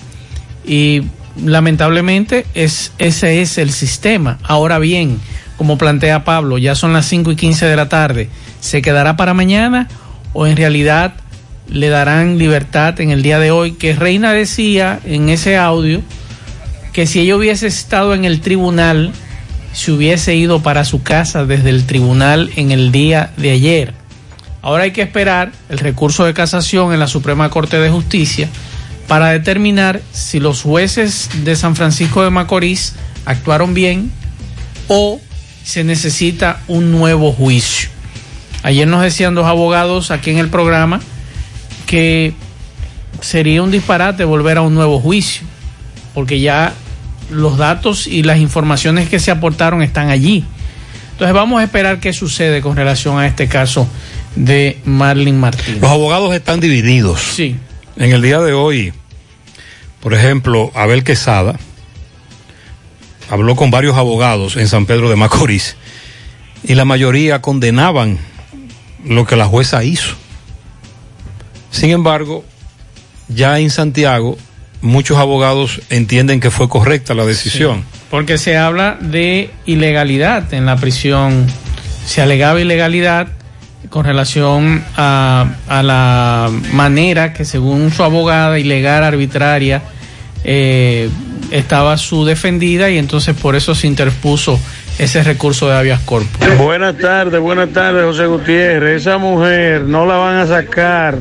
Y 0.66 1.04
lamentablemente 1.44 2.46
es, 2.54 2.92
ese 3.00 3.42
es 3.42 3.58
el 3.58 3.72
sistema. 3.72 4.38
Ahora 4.44 4.78
bien, 4.78 5.20
como 5.58 5.78
plantea 5.78 6.24
Pablo, 6.24 6.58
ya 6.58 6.76
son 6.76 6.94
las 6.94 7.06
5 7.08 7.32
y 7.32 7.36
15 7.36 7.66
de 7.66 7.76
la 7.76 7.90
tarde. 7.90 8.30
¿Se 8.60 8.82
quedará 8.82 9.16
para 9.16 9.34
mañana 9.34 9.88
o 10.34 10.46
en 10.46 10.58
realidad 10.58 11.14
le 11.68 11.90
darán 11.90 12.38
libertad 12.38 13.00
en 13.00 13.12
el 13.12 13.24
día 13.24 13.40
de 13.40 13.52
hoy? 13.52 13.72
Que 13.74 13.96
Reina 13.96 14.34
decía 14.34 15.00
en 15.06 15.30
ese 15.30 15.58
audio 15.58 16.02
que 16.94 17.08
si 17.08 17.22
ella 17.22 17.38
hubiese 17.38 17.68
estado 17.68 18.14
en 18.14 18.26
el 18.26 18.42
tribunal, 18.42 19.14
se 19.72 19.92
hubiese 19.92 20.36
ido 20.36 20.62
para 20.62 20.84
su 20.84 21.02
casa 21.02 21.46
desde 21.46 21.70
el 21.70 21.86
tribunal 21.86 22.52
en 22.58 22.72
el 22.72 22.92
día 22.92 23.32
de 23.38 23.52
ayer. 23.52 24.01
Ahora 24.62 24.84
hay 24.84 24.92
que 24.92 25.02
esperar 25.02 25.52
el 25.70 25.80
recurso 25.80 26.24
de 26.24 26.34
casación 26.34 26.94
en 26.94 27.00
la 27.00 27.08
Suprema 27.08 27.50
Corte 27.50 27.80
de 27.80 27.90
Justicia 27.90 28.48
para 29.08 29.30
determinar 29.30 30.02
si 30.12 30.40
los 30.40 30.62
jueces 30.62 31.30
de 31.44 31.56
San 31.56 31.76
Francisco 31.76 32.24
de 32.24 32.30
Macorís 32.30 32.94
actuaron 33.26 33.74
bien 33.74 34.12
o 34.88 35.20
se 35.64 35.84
necesita 35.84 36.62
un 36.68 36.92
nuevo 36.92 37.32
juicio. 37.32 37.90
Ayer 38.64 38.88
nos 38.88 39.02
decían 39.02 39.34
dos 39.34 39.48
abogados 39.48 40.12
aquí 40.12 40.30
en 40.30 40.38
el 40.38 40.50
programa 40.50 41.02
que 41.88 42.34
sería 43.20 43.64
un 43.64 43.72
disparate 43.72 44.24
volver 44.26 44.58
a 44.58 44.62
un 44.62 44.76
nuevo 44.76 45.00
juicio, 45.00 45.42
porque 46.14 46.40
ya 46.40 46.74
los 47.32 47.58
datos 47.58 48.06
y 48.06 48.22
las 48.22 48.38
informaciones 48.38 49.10
que 49.10 49.20
se 49.20 49.32
aportaron 49.32 49.82
están 49.82 50.10
allí. 50.10 50.46
Entonces 51.14 51.34
vamos 51.34 51.62
a 51.62 51.64
esperar 51.64 52.00
qué 52.00 52.14
sucede 52.14 52.62
con 52.62 52.76
relación 52.76 53.20
a 53.20 53.28
este 53.28 53.48
caso 53.48 53.88
de 54.36 54.80
Marlin 54.86 55.40
Martínez. 55.40 55.82
Los 55.82 55.92
abogados 55.92 56.34
están 56.34 56.60
divididos. 56.60 57.22
Sí. 57.22 57.56
En 57.98 58.12
el 58.12 58.22
día 58.22 58.40
de 58.40 58.54
hoy, 58.54 58.94
por 60.00 60.14
ejemplo, 60.14 60.72
Abel 60.74 61.04
Quesada 61.04 61.60
habló 63.30 63.56
con 63.56 63.72
varios 63.72 63.98
abogados 63.98 64.58
en 64.58 64.68
San 64.68 64.86
Pedro 64.86 65.10
de 65.10 65.16
Macorís 65.16 65.76
y 66.64 66.76
la 66.76 66.86
mayoría 66.86 67.42
condenaban 67.42 68.18
lo 69.06 69.26
que 69.26 69.36
la 69.36 69.46
jueza 69.46 69.84
hizo. 69.84 70.16
Sin 71.72 71.92
embargo, 71.92 72.44
ya 73.30 73.60
en 73.60 73.70
Santiago, 73.70 74.38
muchos 74.82 75.18
abogados 75.18 75.82
entienden 75.90 76.40
que 76.40 76.52
fue 76.52 76.68
correcta 76.68 77.14
la 77.14 77.26
decisión. 77.26 77.84
Porque 78.10 78.38
se 78.38 78.58
habla 78.58 78.98
de 79.00 79.50
ilegalidad 79.66 80.54
en 80.54 80.66
la 80.66 80.76
prisión. 80.76 81.48
Se 82.06 82.22
alegaba 82.22 82.60
ilegalidad 82.60 83.30
con 83.90 84.06
relación 84.06 84.84
a, 84.96 85.46
la 85.68 86.50
manera 86.74 87.34
que 87.34 87.46
según 87.46 87.92
su 87.92 88.04
abogada 88.04 88.60
ilegal, 88.60 89.04
arbitraria, 89.04 89.82
eh, 90.44 91.10
estaba 91.52 91.98
su 91.98 92.26
defendida 92.26 92.90
y 92.90 92.98
entonces 92.98 93.36
por 93.36 93.56
eso 93.56 93.76
se 93.76 93.88
interpuso 93.88 94.60
ese 94.98 95.24
recurso 95.24 95.68
de 95.68 95.76
habeas 95.76 96.00
corpus. 96.02 96.58
Buenas 96.58 96.98
tardes, 96.98 97.40
buenas 97.40 97.70
tardes, 97.70 98.06
José 98.06 98.26
Gutiérrez. 98.28 99.02
Esa 99.02 99.18
mujer 99.18 99.84
no 99.84 100.06
la 100.06 100.16
van 100.16 100.38
a 100.38 100.48
sacar 100.48 101.18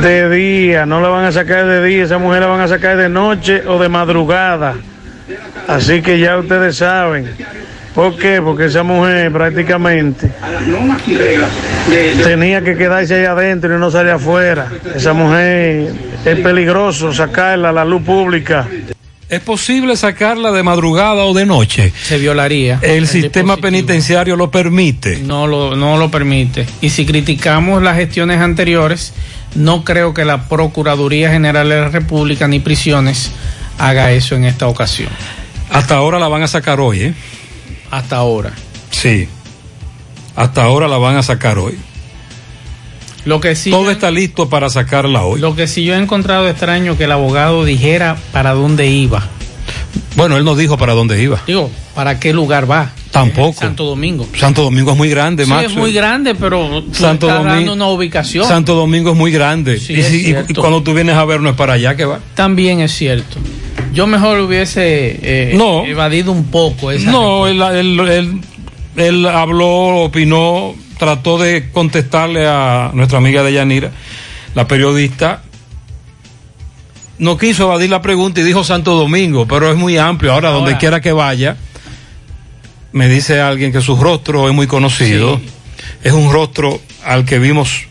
de 0.00 0.28
día, 0.30 0.86
no 0.86 1.00
la 1.00 1.08
van 1.08 1.24
a 1.26 1.32
sacar 1.32 1.66
de 1.66 1.84
día, 1.84 2.04
esa 2.04 2.18
mujer 2.18 2.40
la 2.40 2.46
van 2.46 2.60
a 2.60 2.68
sacar 2.68 2.96
de 2.96 3.08
noche 3.08 3.62
o 3.66 3.78
de 3.78 3.88
madrugada. 3.88 4.74
Así 5.66 6.02
que 6.02 6.18
ya 6.18 6.38
ustedes 6.38 6.76
saben. 6.76 7.30
¿Por 7.98 8.16
qué? 8.16 8.40
Porque 8.40 8.66
esa 8.66 8.84
mujer 8.84 9.32
prácticamente 9.32 10.30
tenía 12.22 12.62
que 12.62 12.76
quedarse 12.76 13.16
ahí 13.16 13.24
adentro 13.24 13.74
y 13.74 13.80
no 13.80 13.90
salir 13.90 14.12
afuera. 14.12 14.70
Esa 14.94 15.14
mujer 15.14 15.92
es 16.24 16.38
peligroso 16.38 17.12
sacarla 17.12 17.70
a 17.70 17.72
la 17.72 17.84
luz 17.84 18.02
pública. 18.02 18.68
¿Es 19.28 19.40
posible 19.40 19.96
sacarla 19.96 20.52
de 20.52 20.62
madrugada 20.62 21.24
o 21.24 21.34
de 21.34 21.44
noche? 21.44 21.92
Se 22.00 22.18
violaría. 22.18 22.78
El, 22.82 23.08
sistema 23.08 23.56
penitenciario 23.56 24.36
lo 24.36 24.48
permite. 24.48 25.18
No 25.18 25.48
lo, 25.48 25.74
no 25.74 25.96
lo 25.96 26.08
permite. 26.08 26.66
Y 26.80 26.90
si 26.90 27.04
criticamos 27.04 27.82
las 27.82 27.96
gestiones 27.96 28.40
anteriores, 28.40 29.12
no 29.56 29.82
creo 29.82 30.14
que 30.14 30.24
la 30.24 30.48
Procuraduría 30.48 31.32
General 31.32 31.68
de 31.68 31.80
la 31.80 31.88
República 31.88 32.46
ni 32.46 32.60
prisiones 32.60 33.32
haga 33.76 34.12
eso 34.12 34.36
en 34.36 34.44
esta 34.44 34.68
ocasión. 34.68 35.08
Hasta 35.70 35.96
ahora 35.96 36.20
la 36.20 36.28
van 36.28 36.44
a 36.44 36.46
sacar 36.46 36.78
hoy, 36.78 37.02
¿eh? 37.02 37.14
Hasta 37.90 38.16
ahora. 38.16 38.52
Sí. 38.90 39.28
Hasta 40.36 40.62
ahora 40.62 40.88
la 40.88 40.98
van 40.98 41.16
a 41.16 41.22
sacar 41.22 41.58
hoy. 41.58 41.78
Lo 43.24 43.40
que 43.40 43.56
sí 43.56 43.70
Todo 43.70 43.90
está 43.90 44.10
listo 44.10 44.48
para 44.48 44.70
sacarla 44.70 45.24
hoy. 45.24 45.40
Lo 45.40 45.54
que 45.54 45.66
sí 45.66 45.84
yo 45.84 45.94
he 45.94 45.98
encontrado 45.98 46.48
extraño 46.48 46.96
que 46.96 47.04
el 47.04 47.12
abogado 47.12 47.64
dijera 47.64 48.16
para 48.32 48.54
dónde 48.54 48.88
iba. 48.88 49.26
Bueno, 50.16 50.36
él 50.36 50.44
no 50.44 50.54
dijo 50.54 50.78
para 50.78 50.94
dónde 50.94 51.20
iba. 51.20 51.40
Digo, 51.46 51.70
¿para 51.94 52.18
qué 52.20 52.32
lugar 52.32 52.70
va? 52.70 52.92
Tampoco. 53.10 53.58
Santo 53.60 53.84
Domingo. 53.84 54.26
Santo 54.36 54.62
Domingo 54.62 54.92
es 54.92 54.96
muy 54.98 55.08
grande, 55.08 55.44
Sí, 55.44 55.50
Maxwell. 55.50 55.70
es 55.70 55.76
muy 55.78 55.92
grande, 55.92 56.34
pero 56.34 56.82
tú 56.82 56.94
Santo 56.94 57.26
estás 57.26 57.42
Domingo- 57.42 57.54
dando 57.56 57.72
una 57.72 57.86
ubicación. 57.88 58.46
Santo 58.46 58.74
Domingo 58.74 59.12
es 59.12 59.16
muy 59.16 59.32
grande. 59.32 59.80
Sí, 59.80 59.94
y, 59.94 60.02
si- 60.02 60.30
y- 60.48 60.54
cuando 60.54 60.82
tú 60.82 60.92
vienes 60.94 61.16
a 61.16 61.24
ver, 61.24 61.40
no 61.40 61.48
es 61.50 61.56
para 61.56 61.72
allá 61.74 61.96
que 61.96 62.04
va. 62.04 62.20
También 62.34 62.80
es 62.80 62.92
cierto. 62.94 63.38
Yo 63.94 64.06
mejor 64.06 64.38
hubiese 64.40 65.18
eh, 65.22 65.54
No. 65.56 65.84
evadido 65.86 66.32
un 66.32 66.44
poco 66.44 66.90
esa 66.90 67.10
No, 67.10 67.46
él, 67.46 67.60
él- 67.62 68.00
él- 68.00 68.40
él 68.96 69.26
habló, 69.26 70.02
opinó, 70.04 70.74
trató 70.98 71.38
de 71.38 71.70
contestarle 71.72 72.46
a 72.46 72.90
nuestra 72.92 73.18
amiga 73.18 73.42
de 73.42 73.52
Yanira, 73.54 73.90
la 74.54 74.68
periodista. 74.68 75.42
No 77.18 77.36
quiso 77.36 77.64
evadir 77.64 77.90
la 77.90 78.00
pregunta 78.02 78.40
y 78.40 78.44
dijo 78.44 78.62
Santo 78.62 78.94
Domingo, 78.94 79.46
pero 79.48 79.70
es 79.70 79.76
muy 79.76 79.96
amplio. 79.98 80.32
Ahora, 80.32 80.50
donde 80.50 80.76
quiera 80.76 81.00
que 81.00 81.10
vaya, 81.12 81.56
me 82.92 83.08
dice 83.08 83.40
alguien 83.40 83.72
que 83.72 83.80
su 83.80 83.96
rostro 83.96 84.48
es 84.48 84.54
muy 84.54 84.66
conocido. 84.66 85.40
Es 86.02 86.12
un 86.12 86.32
rostro 86.32 86.80
al 87.04 87.24
que 87.24 87.38
vimos 87.38 87.82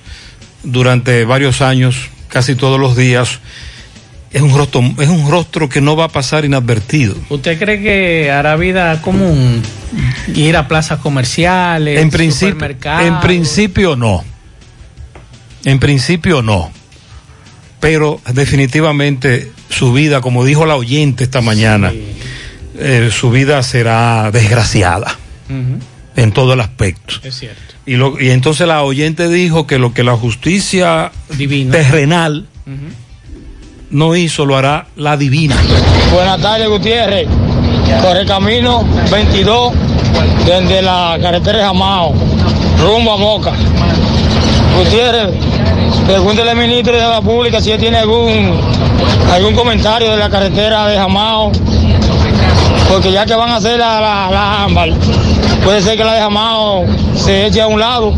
durante 0.63 1.23
varios 1.25 1.61
años, 1.61 2.09
casi 2.27 2.55
todos 2.55 2.79
los 2.79 2.95
días. 2.95 3.39
Es 4.31 4.41
un 4.41 4.55
rostro, 4.57 4.81
es 4.99 5.07
un 5.07 5.29
rostro 5.31 5.69
que 5.69 5.79
no 5.81 5.95
va 5.95 6.05
a 6.05 6.09
pasar 6.09 6.45
inadvertido. 6.45 7.15
¿Usted 7.29 7.57
cree 7.57 7.81
que 7.81 8.29
hará 8.31 8.55
vida 8.55 9.01
común 9.01 9.61
ir 10.35 10.57
a 10.57 10.67
plazas 10.67 10.99
comerciales, 10.99 11.99
En 12.01 12.09
principio, 12.09 12.49
supermercados? 12.53 13.07
en 13.07 13.19
principio 13.21 13.95
no. 13.95 14.23
En 15.63 15.79
principio 15.79 16.41
no. 16.41 16.71
Pero 17.79 18.19
definitivamente 18.33 19.51
su 19.69 19.93
vida, 19.93 20.21
como 20.21 20.43
dijo 20.43 20.65
la 20.65 20.75
oyente 20.75 21.23
esta 21.23 21.41
mañana, 21.41 21.93
eh, 22.77 23.09
su 23.11 23.31
vida 23.31 23.61
será 23.63 24.31
desgraciada 24.31 25.15
en 26.15 26.31
todo 26.31 26.53
el 26.53 26.61
aspecto. 26.61 27.15
Es 27.23 27.35
cierto. 27.35 27.61
Y, 27.85 27.95
lo, 27.95 28.19
y 28.19 28.31
entonces 28.31 28.67
la 28.67 28.83
oyente 28.83 29.29
dijo 29.29 29.65
que 29.65 29.79
lo 29.79 29.93
que 29.93 30.03
la 30.03 30.17
justicia 30.17 31.11
terrenal 31.71 32.47
no 33.89 34.15
hizo, 34.15 34.45
lo 34.45 34.57
hará 34.57 34.87
la 34.95 35.15
divina. 35.15 35.55
Buenas 36.13 36.41
tardes, 36.41 36.67
Gutiérrez. 36.67 37.27
Por 38.03 38.17
el 38.17 38.27
camino 38.27 38.83
22, 39.09 39.73
desde 40.45 40.81
la 40.81 41.17
carretera 41.21 41.59
de 41.59 41.63
Jamao, 41.63 42.13
rumbo 42.81 43.13
a 43.13 43.17
Moca. 43.17 43.53
Gutiérrez, 44.77 45.33
pregúntele 46.05 46.51
al 46.51 46.57
ministro 46.57 46.93
de 46.93 46.99
la 46.99 47.21
Pública 47.21 47.61
si 47.61 47.71
él 47.71 47.79
tiene 47.79 47.97
algún, 47.99 48.59
algún 49.31 49.55
comentario 49.55 50.11
de 50.11 50.17
la 50.17 50.29
carretera 50.29 50.87
de 50.87 50.97
Jamao. 50.97 51.51
Porque 52.89 53.11
ya 53.11 53.25
que 53.25 53.35
van 53.35 53.49
a 53.49 53.57
hacer 53.57 53.77
la, 53.79 53.99
la, 53.99 54.29
la 54.31 54.63
ámbar, 54.63 54.89
puede 55.63 55.81
ser 55.81 55.97
que 55.97 56.03
la 56.03 56.13
de 56.13 56.19
Jamao 56.21 56.85
se 57.15 57.47
eche 57.47 57.61
a 57.61 57.67
un 57.67 57.79
lado. 57.79 58.13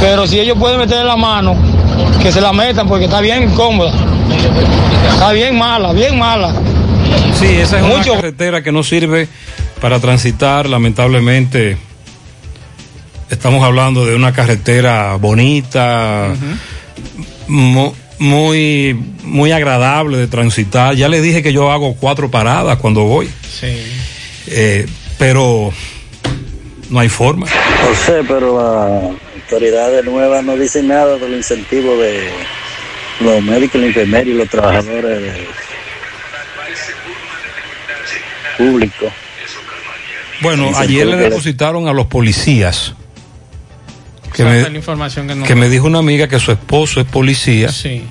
Pero 0.00 0.26
si 0.26 0.38
ellos 0.40 0.56
pueden 0.58 0.78
meter 0.78 1.04
la 1.04 1.16
mano, 1.16 1.54
que 2.22 2.32
se 2.32 2.40
la 2.40 2.52
metan 2.52 2.88
porque 2.88 3.04
está 3.06 3.20
bien 3.20 3.42
incómoda. 3.50 3.92
Está 5.12 5.32
bien 5.32 5.56
mala, 5.58 5.92
bien 5.92 6.18
mala. 6.18 6.52
Sí, 7.38 7.46
esa 7.46 7.78
es 7.78 7.84
una 7.84 8.02
carretera 8.04 8.62
que 8.62 8.72
no 8.72 8.82
sirve 8.82 9.28
para 9.80 9.98
transitar, 10.00 10.68
lamentablemente. 10.68 11.76
Estamos 13.30 13.62
hablando 13.62 14.06
de 14.06 14.14
una 14.14 14.32
carretera 14.32 15.16
bonita, 15.16 16.28
mu- 17.48 17.92
muy, 18.18 18.98
muy 19.22 19.52
agradable 19.52 20.16
de 20.18 20.26
transitar. 20.26 20.94
Ya 20.94 21.08
le 21.08 21.20
dije 21.20 21.42
que 21.42 21.52
yo 21.52 21.70
hago 21.70 21.94
cuatro 21.94 22.30
paradas 22.30 22.78
cuando 22.78 23.02
voy, 23.04 23.28
Sí. 23.58 23.68
eh, 24.48 24.86
pero 25.18 25.72
no 26.90 26.98
hay 27.00 27.08
forma. 27.08 27.46
José, 27.86 28.22
pero 28.26 28.56
las 28.58 29.42
autoridades 29.42 30.04
nuevas 30.04 30.44
no 30.44 30.56
dicen 30.56 30.88
nada 30.88 31.16
del 31.16 31.34
incentivo 31.34 31.96
de 31.96 32.28
los 33.20 33.42
médicos, 33.42 33.76
los 33.80 33.88
enfermeros 33.88 34.28
y 34.28 34.34
los 34.34 34.48
trabajadores 34.48 35.22
de- 35.22 35.46
públicos. 38.56 39.12
Bueno, 40.40 40.70
ayer 40.76 41.06
le 41.06 41.16
depositaron 41.16 41.88
a 41.88 41.92
los 41.92 42.06
policías. 42.06 42.94
Que 44.34 44.44
me, 44.44 44.60
fue 44.60 44.70
la 44.70 44.76
información 44.76 45.26
que, 45.28 45.34
nos- 45.34 45.46
que 45.48 45.54
me 45.54 45.68
dijo 45.68 45.86
una 45.86 45.98
amiga 45.98 46.28
que 46.28 46.38
su 46.38 46.52
esposo 46.52 47.00
es 47.00 47.06
policía. 47.06 47.70
Sí. 47.70 48.04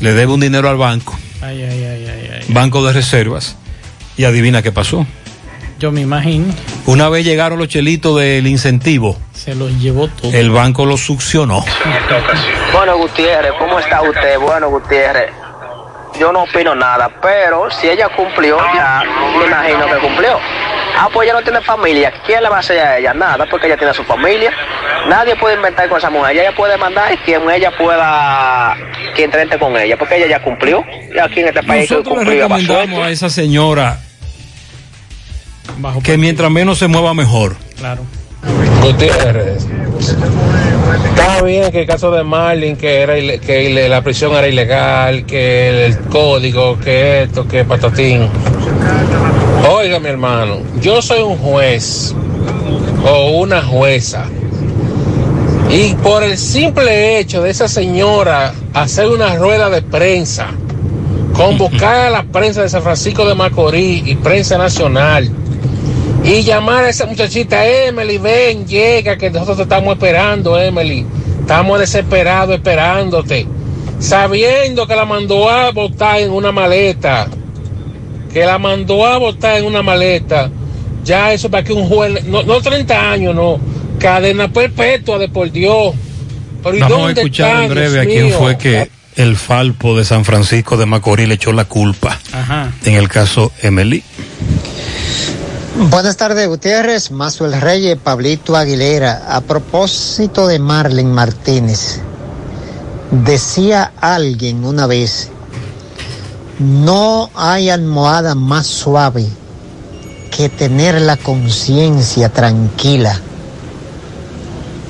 Le 0.00 0.12
debe 0.12 0.32
un 0.32 0.40
dinero 0.40 0.68
al 0.68 0.76
banco, 0.76 1.18
Ay, 1.42 1.62
ay, 1.62 1.84
ay, 1.84 2.06
ay, 2.08 2.30
ay. 2.40 2.44
banco 2.48 2.84
de 2.86 2.92
reservas. 2.92 3.56
Y 4.16 4.24
adivina 4.24 4.62
qué 4.62 4.72
pasó. 4.72 5.06
Yo 5.78 5.92
me 5.92 6.02
imagino. 6.02 6.52
Una 6.86 7.08
vez 7.08 7.24
llegaron 7.24 7.58
los 7.58 7.68
chelitos 7.68 8.18
del 8.20 8.46
incentivo, 8.46 9.16
Se 9.32 9.54
los 9.54 9.72
llevó 9.80 10.08
todo. 10.08 10.32
el 10.32 10.50
banco 10.50 10.84
los 10.84 11.00
succionó. 11.00 11.64
Bueno, 12.72 12.98
Gutiérrez, 12.98 13.52
¿cómo 13.58 13.78
está 13.78 14.02
usted? 14.02 14.38
Bueno, 14.38 14.68
Gutiérrez, 14.68 15.30
yo 16.18 16.32
no 16.32 16.42
opino 16.42 16.74
nada, 16.74 17.10
pero 17.22 17.70
si 17.70 17.88
ella 17.88 18.08
cumplió, 18.14 18.58
ya 18.74 19.02
me 19.38 19.46
imagino 19.46 19.86
que 19.86 20.06
cumplió. 20.06 20.38
Ah, 20.98 21.08
pues 21.12 21.26
ella 21.28 21.38
no 21.38 21.42
tiene 21.42 21.60
familia. 21.62 22.12
¿Quién 22.26 22.42
le 22.42 22.48
va 22.48 22.56
a 22.56 22.60
hacer 22.60 22.78
a 22.78 22.98
ella? 22.98 23.14
Nada, 23.14 23.46
porque 23.50 23.66
ella 23.66 23.76
tiene 23.76 23.94
su 23.94 24.04
familia. 24.04 24.50
Nadie 25.08 25.34
puede 25.36 25.56
inventar 25.56 25.88
con 25.88 25.98
esa 25.98 26.10
mujer. 26.10 26.36
Ella 26.36 26.54
puede 26.54 26.76
mandar 26.76 27.16
quien 27.24 27.48
ella 27.50 27.70
pueda, 27.76 28.76
quien 29.14 29.30
trate 29.30 29.58
con 29.58 29.76
ella, 29.76 29.96
porque 29.96 30.16
ella 30.16 30.26
ya 30.26 30.42
cumplió. 30.42 30.84
Y 31.14 31.18
aquí 31.18 31.40
en 31.40 31.48
este 31.48 31.62
país 31.62 31.88
que 31.88 31.94
Nosotros 31.96 32.18
cumplió 32.18 32.42
recomendamos 32.42 33.06
a 33.06 33.10
esa 33.10 33.30
señora 33.30 33.98
que 36.04 36.18
mientras 36.18 36.50
menos 36.50 36.78
se 36.78 36.88
mueva 36.88 37.14
mejor. 37.14 37.56
Claro. 37.78 38.02
Gutiérrez. 38.82 39.66
Está 41.10 41.42
bien 41.42 41.70
que 41.70 41.80
el 41.82 41.86
caso 41.86 42.10
de 42.10 42.22
Marlin, 42.24 42.76
que 42.76 43.00
era 43.02 43.16
ile- 43.18 43.38
que 43.40 43.88
la 43.88 44.02
prisión 44.02 44.32
era 44.34 44.48
ilegal, 44.48 45.24
que 45.26 45.68
el, 45.70 45.76
el 45.92 45.98
código, 46.08 46.78
que 46.80 47.22
esto, 47.22 47.46
que 47.46 47.64
patatín. 47.64 48.28
Oiga, 49.68 50.00
mi 50.00 50.08
hermano, 50.08 50.58
yo 50.80 51.02
soy 51.02 51.22
un 51.22 51.36
juez 51.36 52.14
o 53.04 53.30
una 53.40 53.62
jueza. 53.62 54.24
Y 55.70 55.94
por 55.96 56.22
el 56.22 56.38
simple 56.38 57.18
hecho 57.18 57.42
de 57.42 57.50
esa 57.50 57.68
señora 57.68 58.54
hacer 58.72 59.08
una 59.08 59.36
rueda 59.36 59.68
de 59.68 59.82
prensa, 59.82 60.48
convocar 61.34 62.06
a 62.06 62.10
la 62.10 62.22
prensa 62.22 62.62
de 62.62 62.68
San 62.68 62.82
Francisco 62.82 63.24
de 63.26 63.34
Macorís 63.34 64.06
y 64.06 64.14
prensa 64.16 64.56
nacional, 64.56 65.30
y 66.24 66.42
llamar 66.42 66.84
a 66.84 66.90
esa 66.90 67.06
muchachita, 67.06 67.66
Emily, 67.66 68.18
ven, 68.18 68.66
llega, 68.66 69.16
que 69.16 69.30
nosotros 69.30 69.58
te 69.58 69.62
estamos 69.64 69.94
esperando, 69.94 70.58
Emily. 70.58 71.06
Estamos 71.40 71.80
desesperados 71.80 72.54
esperándote. 72.54 73.46
Sabiendo 73.98 74.86
que 74.86 74.96
la 74.96 75.04
mandó 75.04 75.48
a 75.48 75.70
botar 75.70 76.20
en 76.20 76.30
una 76.30 76.52
maleta. 76.52 77.26
Que 78.32 78.44
la 78.44 78.58
mandó 78.58 79.04
a 79.06 79.18
botar 79.18 79.58
en 79.58 79.64
una 79.64 79.82
maleta. 79.82 80.50
Ya 81.04 81.32
eso 81.32 81.50
para 81.50 81.64
que 81.64 81.72
un 81.72 81.88
juez, 81.88 82.24
no, 82.24 82.42
no 82.42 82.60
30 82.60 83.10
años, 83.10 83.34
no. 83.34 83.58
Cadena 83.98 84.48
perpetua 84.52 85.18
de 85.18 85.28
por 85.28 85.50
Dios. 85.50 85.94
Pero 86.62 86.76
¿y 86.76 86.80
Vamos 86.80 87.08
a 87.08 87.10
escuchar 87.12 87.50
está, 87.50 87.64
en 87.64 87.70
breve 87.70 87.90
Dios 87.90 88.02
a 88.02 88.06
quién 88.06 88.26
mío? 88.26 88.38
fue 88.38 88.58
que 88.58 88.90
el 89.16 89.36
Falpo 89.36 89.96
de 89.96 90.04
San 90.04 90.24
Francisco 90.24 90.76
de 90.76 90.86
Macorís 90.86 91.26
le 91.28 91.34
echó 91.34 91.52
la 91.52 91.64
culpa 91.64 92.18
Ajá. 92.32 92.72
en 92.84 92.94
el 92.94 93.08
caso 93.08 93.50
Emily. 93.62 94.02
Buenas 95.88 96.16
tardes, 96.16 96.46
Gutiérrez, 96.46 97.10
Mazuel 97.10 97.58
Reyes, 97.60 97.96
Pablito 97.96 98.56
Aguilera. 98.56 99.22
A 99.28 99.40
propósito 99.40 100.46
de 100.46 100.58
Marlene 100.58 101.10
Martínez, 101.10 102.00
decía 103.10 103.92
alguien 104.00 104.64
una 104.64 104.86
vez, 104.86 105.30
no 106.60 107.30
hay 107.34 107.70
almohada 107.70 108.34
más 108.34 108.66
suave 108.66 109.26
que 110.36 110.48
tener 110.48 111.00
la 111.00 111.16
conciencia 111.16 112.28
tranquila. 112.28 113.18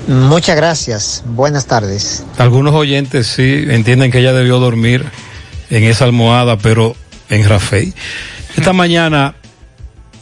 Muchas 0.09 0.57
gracias, 0.57 1.23
buenas 1.25 1.67
tardes. 1.67 2.25
Algunos 2.37 2.75
oyentes 2.75 3.29
sí 3.29 3.65
entienden 3.69 4.11
que 4.11 4.19
ella 4.19 4.33
debió 4.33 4.59
dormir 4.59 5.07
en 5.71 5.85
esa 5.85 6.05
almohada, 6.05 6.59
pero 6.59 6.97
en 7.29 7.49
Rafael. 7.49 7.95
Esta 8.57 8.73
mañana, 8.73 9.37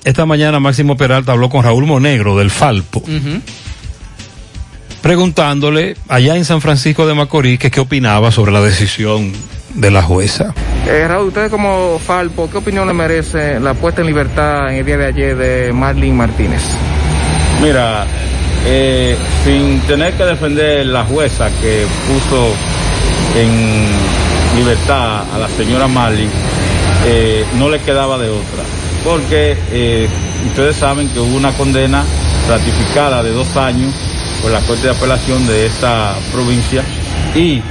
esta 0.04 0.26
mañana 0.26 0.60
Máximo 0.60 0.98
Peralta 0.98 1.32
habló 1.32 1.48
con 1.48 1.64
Raúl 1.64 1.86
Monegro 1.86 2.36
del 2.36 2.50
Falpo, 2.50 3.02
preguntándole 5.00 5.96
allá 6.08 6.36
en 6.36 6.44
San 6.44 6.60
Francisco 6.60 7.06
de 7.06 7.14
Macorís 7.14 7.58
que 7.58 7.70
qué 7.70 7.80
opinaba 7.80 8.30
sobre 8.30 8.52
la 8.52 8.60
decisión 8.60 9.32
de 9.74 9.90
la 9.90 10.02
jueza. 10.02 10.54
Eh, 10.86 11.06
Raúl, 11.06 11.28
usted 11.28 11.50
como 11.50 11.98
Falpo, 11.98 12.50
¿qué 12.50 12.58
opinión 12.58 12.86
le 12.86 12.94
merece 12.94 13.60
la 13.60 13.74
puesta 13.74 14.00
en 14.00 14.06
libertad 14.06 14.70
en 14.70 14.76
el 14.76 14.86
día 14.86 14.96
de 14.96 15.06
ayer 15.06 15.36
de 15.36 15.72
Marlene 15.72 16.14
Martínez? 16.14 16.62
Mira, 17.60 18.06
eh, 18.66 19.16
sin 19.44 19.80
tener 19.80 20.14
que 20.14 20.24
defender 20.24 20.86
la 20.86 21.04
jueza 21.04 21.50
que 21.60 21.86
puso 22.06 22.54
en 23.36 23.86
libertad 24.56 25.24
a 25.34 25.38
la 25.38 25.48
señora 25.48 25.88
Marley, 25.88 26.28
eh, 27.06 27.44
no 27.58 27.68
le 27.68 27.80
quedaba 27.80 28.18
de 28.18 28.28
otra. 28.28 28.62
Porque 29.04 29.56
eh, 29.72 30.08
ustedes 30.46 30.76
saben 30.76 31.08
que 31.08 31.20
hubo 31.20 31.36
una 31.36 31.52
condena 31.52 32.04
ratificada 32.48 33.22
de 33.22 33.30
dos 33.30 33.56
años 33.56 33.94
por 34.42 34.50
la 34.50 34.60
Corte 34.60 34.88
de 34.88 34.90
Apelación 34.90 35.46
de 35.46 35.66
esta 35.66 36.14
provincia 36.32 36.82
y 37.34 37.62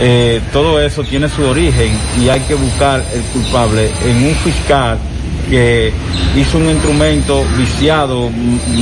eh, 0.00 0.40
todo 0.52 0.80
eso 0.80 1.04
tiene 1.04 1.28
su 1.28 1.44
origen 1.44 1.96
y 2.20 2.28
hay 2.28 2.40
que 2.40 2.54
buscar 2.54 3.04
el 3.12 3.22
culpable 3.22 3.90
en 4.04 4.26
un 4.26 4.34
fiscal 4.36 4.98
que 5.48 5.92
hizo 6.36 6.58
un 6.58 6.70
instrumento 6.70 7.44
viciado, 7.56 8.30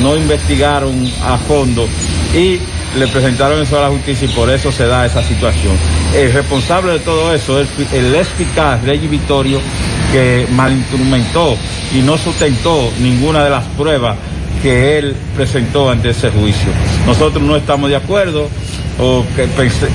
no 0.03 0.17
investigaron 0.17 0.93
a 1.23 1.37
fondo 1.39 1.89
y 2.35 2.61
le 2.99 3.07
presentaron 3.09 3.63
eso 3.63 3.79
a 3.79 3.83
la 3.83 3.89
justicia 3.89 4.27
y 4.27 4.35
por 4.35 4.51
eso 4.51 4.71
se 4.71 4.87
da 4.87 5.07
esa 5.07 5.23
situación. 5.23 5.77
El 6.15 6.33
responsable 6.33 6.93
de 6.93 6.99
todo 7.01 7.35
eso 7.35 7.61
es 7.61 7.69
el 7.93 8.15
ex 8.15 8.29
fiscal 8.29 8.81
Reggie 8.85 9.09
Vittorio 9.09 9.61
que 10.13 10.47
malinstrumentó 10.53 11.57
y 11.95 11.99
no 12.03 12.19
sustentó 12.19 12.91
ninguna 12.99 13.45
de 13.45 13.51
las 13.51 13.65
pruebas 13.77 14.17
que 14.63 14.99
él 14.99 15.17
presentó 15.37 15.91
ante 15.91 16.11
ese 16.11 16.31
juicio. 16.31 16.71
Nosotros 17.07 17.43
no 17.43 17.57
estamos 17.57 17.91
de 17.91 17.97
acuerdo 17.97 18.49
o 18.99 19.25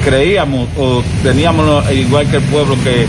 creíamos 0.03 0.67
o 0.77 1.03
teníamos 1.23 1.91
igual 1.91 2.29
que 2.29 2.37
el 2.37 2.43
pueblo 2.43 2.75
que 2.83 3.05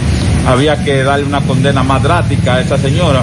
había 0.47 0.83
que 0.85 1.03
darle 1.03 1.27
una 1.27 1.41
condena 1.41 1.83
más 1.83 2.03
drástica 2.03 2.57
a 2.57 2.61
esa 2.61 2.79
señora, 2.79 3.23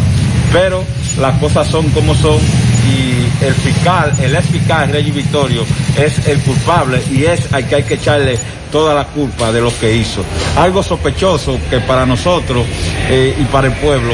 pero 0.51 0.83
las 1.19 1.37
cosas 1.37 1.67
son 1.67 1.89
como 1.89 2.15
son 2.15 2.37
y 2.85 3.45
el 3.45 3.53
fiscal, 3.53 4.11
el 4.21 4.35
ex 4.35 4.45
fiscal 4.47 4.89
Reggie 4.89 5.11
Vittorio 5.11 5.63
es 5.97 6.27
el 6.27 6.39
culpable 6.39 7.01
y 7.11 7.23
es 7.23 7.51
al 7.53 7.67
que 7.67 7.75
hay 7.75 7.83
que 7.83 7.93
echarle 7.93 8.37
toda 8.71 8.93
la 8.93 9.05
culpa 9.05 9.51
de 9.51 9.61
lo 9.61 9.71
que 9.79 9.95
hizo. 9.95 10.23
Algo 10.57 10.81
sospechoso 10.83 11.57
que 11.69 11.79
para 11.79 12.05
nosotros 12.05 12.65
eh, 13.09 13.35
y 13.39 13.43
para 13.45 13.67
el 13.67 13.73
pueblo 13.73 14.13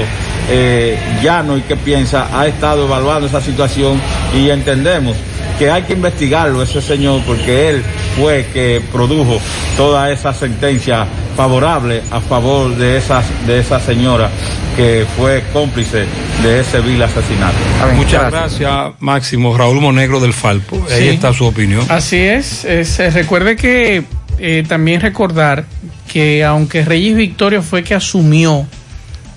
eh, 0.50 0.98
Llano 1.24 1.58
y 1.58 1.62
que 1.62 1.76
piensa 1.76 2.28
ha 2.38 2.48
estado 2.48 2.86
evaluando 2.86 3.28
esa 3.28 3.42
situación 3.42 4.00
y 4.36 4.50
entendemos 4.50 5.16
que 5.58 5.70
hay 5.70 5.84
que 5.84 5.94
investigarlo 5.94 6.64
ese 6.64 6.82
señor 6.82 7.22
porque 7.28 7.70
él 7.70 7.84
fue 8.18 8.46
que 8.54 8.82
produjo 8.92 9.40
toda 9.76 10.10
esa 10.12 10.34
sentencia 10.34 11.06
favorable 11.36 12.02
a 12.12 12.20
favor 12.22 12.76
de 12.76 12.98
esas 12.98 13.26
de 13.46 13.60
esa 13.60 13.80
señora 13.80 14.30
que 14.78 15.06
fue 15.18 15.44
cómplice 15.52 16.06
de 16.44 16.62
ese 16.62 16.80
vil 16.80 17.02
asesinato. 17.04 17.58
Muchas 17.96 18.32
gracias, 18.32 18.72
Máximo. 19.00 19.58
Raúl 19.58 19.82
Monegro 19.82 20.22
del 20.22 20.32
Falpo. 20.34 20.86
Ahí 20.90 21.10
está 21.10 21.34
su 21.34 21.46
opinión. 21.46 21.86
Así 21.90 22.18
es. 22.18 22.64
es- 22.64 22.98
eh, 23.00 23.10
recuerde 23.10 23.58
que 23.58 24.04
eh, 24.38 24.64
también 24.68 25.02
recordar 25.02 25.66
que 26.08 26.46
aunque 26.46 26.86
Reyes 26.86 27.16
Victorio 27.18 27.62
fue 27.62 27.84
que 27.84 27.94
asumió, 27.96 28.66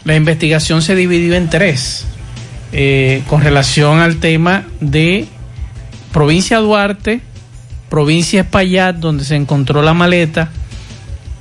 la 0.04 0.16
investigación 0.16 0.82
se 0.82 0.94
dividió 0.96 1.34
en 1.34 1.48
tres 1.50 2.06
eh, 2.72 3.22
con 3.28 3.42
relación 3.42 4.00
al 4.00 4.16
tema 4.16 4.64
de 4.80 5.26
provincia 6.12 6.58
Duarte, 6.58 7.20
provincia 7.88 8.40
Espaillat, 8.42 8.96
donde 8.96 9.24
se 9.24 9.36
encontró 9.36 9.82
la 9.82 9.94
maleta, 9.94 10.50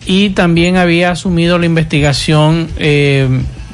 y 0.05 0.31
también 0.31 0.77
había 0.77 1.11
asumido 1.11 1.57
la 1.57 1.65
investigación 1.65 2.69
eh, 2.77 3.27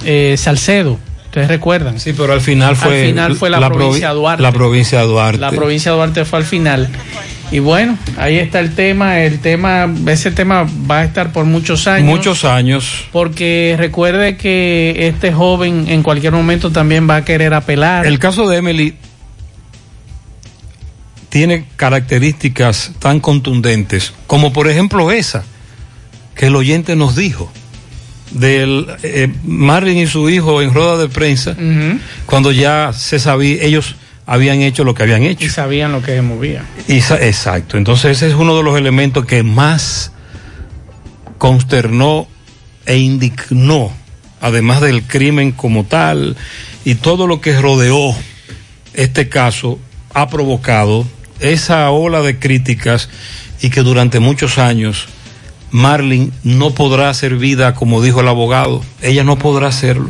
eh, 0.06 0.36
Salcedo. 0.38 1.00
Ustedes 1.26 1.48
recuerdan. 1.50 2.00
Sí, 2.00 2.14
pero 2.14 2.34
al 2.34 2.42
final 2.42 2.76
fue, 2.76 3.02
Al 3.02 3.08
final 3.08 3.36
fue 3.36 3.50
la, 3.50 3.60
provi- 3.60 3.74
provincia 3.76 4.10
Duarte. 4.12 4.42
La 4.44 4.52
provincia 4.52 5.02
Duarte. 5.02 5.40
La 5.40 5.52
provincia 5.52 5.92
Duarte 5.92 6.26
fue 6.26 6.40
al 6.40 6.46
final. 6.46 6.90
Y 7.52 7.60
bueno, 7.60 7.98
ahí 8.18 8.38
está 8.38 8.60
el 8.60 8.76
tema. 8.76 9.20
El 9.22 9.40
tema, 9.40 9.88
ese 10.08 10.32
tema 10.32 10.68
va 10.90 11.00
a 11.00 11.04
estar 11.04 11.32
por 11.32 11.46
muchos 11.46 11.88
años. 11.88 12.08
Muchos 12.08 12.44
años. 12.44 13.06
Porque 13.12 13.76
recuerde 13.78 14.36
que 14.38 15.08
este 15.08 15.32
joven 15.32 15.86
en 15.88 16.04
cualquier 16.04 16.34
momento 16.34 16.72
también 16.72 17.10
va 17.10 17.18
a 17.18 17.26
querer 17.26 17.54
apelar. 17.54 18.06
El 18.06 18.20
caso 18.20 18.48
de 18.50 18.58
Emily 18.58 18.96
tiene 21.30 21.66
características 21.76 22.92
tan 23.00 23.20
contundentes 23.20 24.14
como 24.28 24.54
por 24.54 24.70
ejemplo 24.70 25.12
esa 25.12 25.44
que 26.36 26.48
el 26.48 26.56
oyente 26.56 26.96
nos 26.96 27.16
dijo 27.16 27.52
del 28.32 28.88
eh, 29.04 29.32
Marvin 29.44 29.98
y 29.98 30.08
su 30.08 30.30
hijo 30.30 30.62
en 30.62 30.74
rueda 30.74 30.98
de 30.98 31.10
prensa 31.10 31.56
cuando 32.26 32.52
ya 32.52 32.94
se 32.94 33.20
sabía 33.20 33.62
ellos 33.64 33.96
habían 34.28 34.62
hecho 34.62 34.84
lo 34.84 34.94
que 34.94 35.04
habían 35.04 35.24
hecho 35.24 35.46
Y 35.46 35.50
sabían 35.50 35.94
lo 35.94 36.04
que 36.04 36.12
se 36.12 36.22
movía. 36.22 36.64
Y 36.88 36.98
exacto. 36.98 37.78
Entonces 37.78 38.18
ese 38.18 38.28
es 38.28 38.36
uno 38.36 38.56
de 38.56 38.62
los 38.62 38.78
elementos 38.78 39.26
que 39.26 39.42
más 39.42 40.12
consternó 41.38 42.28
e 42.86 42.98
indignó, 42.98 43.92
además 44.42 44.82
del 44.82 45.04
crimen 45.04 45.52
como 45.52 45.86
tal 45.86 46.36
y 46.86 46.96
todo 46.96 47.26
lo 47.26 47.42
que 47.42 47.60
rodeó 47.60 48.16
este 48.94 49.30
caso, 49.30 49.80
ha 50.14 50.28
provocado 50.30 51.06
esa 51.40 51.90
ola 51.92 52.22
de 52.22 52.38
críticas 52.38 53.10
y 53.62 53.70
que 53.70 53.82
durante 53.82 54.20
muchos 54.20 54.58
años 54.58 55.08
Marlin 55.72 56.34
no 56.44 56.72
podrá 56.72 57.10
hacer 57.10 57.36
vida 57.36 57.76
como 57.76 58.02
dijo 58.02 58.22
el 58.22 58.28
abogado. 58.28 58.84
Ella 59.02 59.24
no 59.24 59.38
podrá 59.38 59.68
hacerlo. 59.68 60.10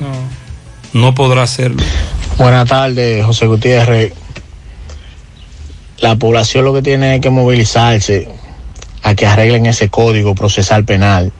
No 0.93 1.13
podrá 1.13 1.43
hacerlo. 1.43 1.83
Buenas 2.37 2.69
tardes, 2.69 3.25
José 3.25 3.47
Gutiérrez. 3.47 4.13
La 6.01 6.17
población 6.17 6.65
lo 6.65 6.73
que 6.75 6.83
tiene 6.83 7.15
es 7.15 7.21
que 7.21 7.31
movilizarse 7.31 8.27
a 9.01 9.15
que 9.15 9.25
arreglen 9.25 9.65
ese 9.65 9.89
código 9.89 10.35
procesal 10.35 10.85
penal. 10.85 11.33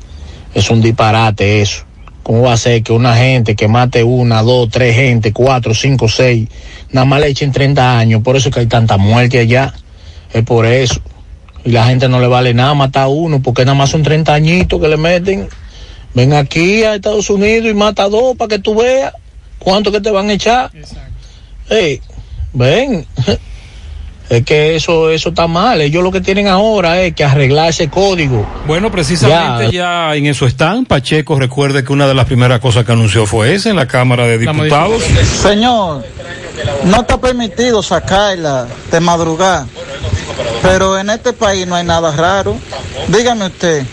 Es 0.56 0.72
un 0.72 0.82
disparate 0.82 1.62
eso. 1.62 1.84
¿Cómo 2.24 2.42
va 2.42 2.54
a 2.54 2.58
ser 2.58 2.82
que 2.82 2.94
una 2.94 3.16
gente 3.16 3.56
que 3.56 3.68
mate 3.68 4.04
una, 4.04 4.42
dos, 4.42 4.70
tres 4.72 4.96
gente, 4.96 5.34
cuatro, 5.34 5.76
cinco, 5.76 6.10
seis, 6.10 6.50
nada 6.92 7.06
más 7.06 7.22
le 7.22 7.28
echen 7.28 7.52
30 7.52 8.00
años? 8.00 8.24
Por 8.24 8.36
eso 8.36 8.50
es 8.50 8.56
que 8.56 8.62
hay 8.62 8.68
tanta 8.68 8.98
muerte 8.98 9.38
allá. 9.38 9.76
Es 10.34 10.44
por 10.44 10.66
eso. 10.66 11.00
Y 11.64 11.74
la 11.74 11.86
gente 11.86 12.10
no 12.10 12.20
le 12.20 12.28
vale 12.28 12.56
nada 12.56 12.74
matar 12.74 13.04
a 13.04 13.08
uno, 13.08 13.40
porque 13.40 13.66
nada 13.66 13.78
más 13.78 13.92
son 13.92 14.02
30 14.02 14.34
añitos 14.34 14.82
que 14.82 14.88
le 14.88 14.98
meten. 14.98 15.48
Ven 16.16 16.34
aquí 16.34 16.84
a 16.84 16.96
Estados 16.96 17.30
Unidos 17.30 17.70
y 17.70 17.76
mata 17.76 18.06
a 18.06 18.10
dos 18.10 18.36
para 18.36 18.50
que 18.50 18.58
tú 18.58 18.74
veas 18.74 19.14
cuánto 19.68 19.92
que 19.92 20.00
te 20.00 20.10
van 20.12 20.30
a 20.30 20.34
echar. 20.34 20.72
Ey, 21.70 22.02
ven. 22.54 23.06
Es 24.30 24.44
que 24.44 24.76
eso, 24.76 25.10
eso 25.10 25.30
está 25.30 25.48
mal. 25.48 25.80
Ellos 25.80 26.04
lo 26.04 26.12
que 26.12 26.20
tienen 26.20 26.50
ahora 26.50 27.00
es 27.02 27.16
que 27.16 27.24
arreglar 27.24 27.70
ese 27.70 27.88
código. 27.88 28.46
Bueno, 28.68 28.92
precisamente 28.92 29.72
ya, 29.72 30.14
en 30.16 30.26
eso 30.26 30.46
están. 30.46 30.84
Pacheco, 30.84 31.40
recuerde 31.40 31.86
que 31.86 31.94
una 31.94 32.10
de 32.10 32.14
las 32.14 32.26
primeras 32.26 32.60
cosas 32.60 32.84
que 32.84 32.92
anunció 32.92 33.26
fue 33.26 33.56
esa 33.56 33.70
en 33.70 33.78
la 33.78 33.88
Cámara 33.88 34.28
de 34.28 34.38
Diputados. 34.38 35.02
Señor, 35.42 36.04
no 36.84 36.98
está 36.98 37.22
permitido 37.22 37.82
sacarla 37.82 38.68
de 38.92 39.00
madrugada, 39.00 39.66
pero 40.62 41.00
en 41.00 41.10
este 41.10 41.32
país 41.32 41.66
no 41.66 41.76
hay 41.76 41.86
nada 41.86 42.14
raro. 42.14 42.58
Dígame 43.08 43.46
usted, 43.46 43.86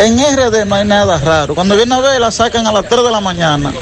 en 0.00 0.18
RD 0.18 0.66
no 0.66 0.74
hay 0.74 0.84
nada 0.84 1.16
raro. 1.18 1.54
Cuando 1.54 1.76
viene 1.76 1.94
a 1.94 2.00
ver, 2.00 2.20
la 2.20 2.32
sacan 2.32 2.66
a 2.66 2.72
las 2.72 2.88
3 2.88 3.04
de 3.04 3.10
la 3.12 3.20
mañana 3.20 3.72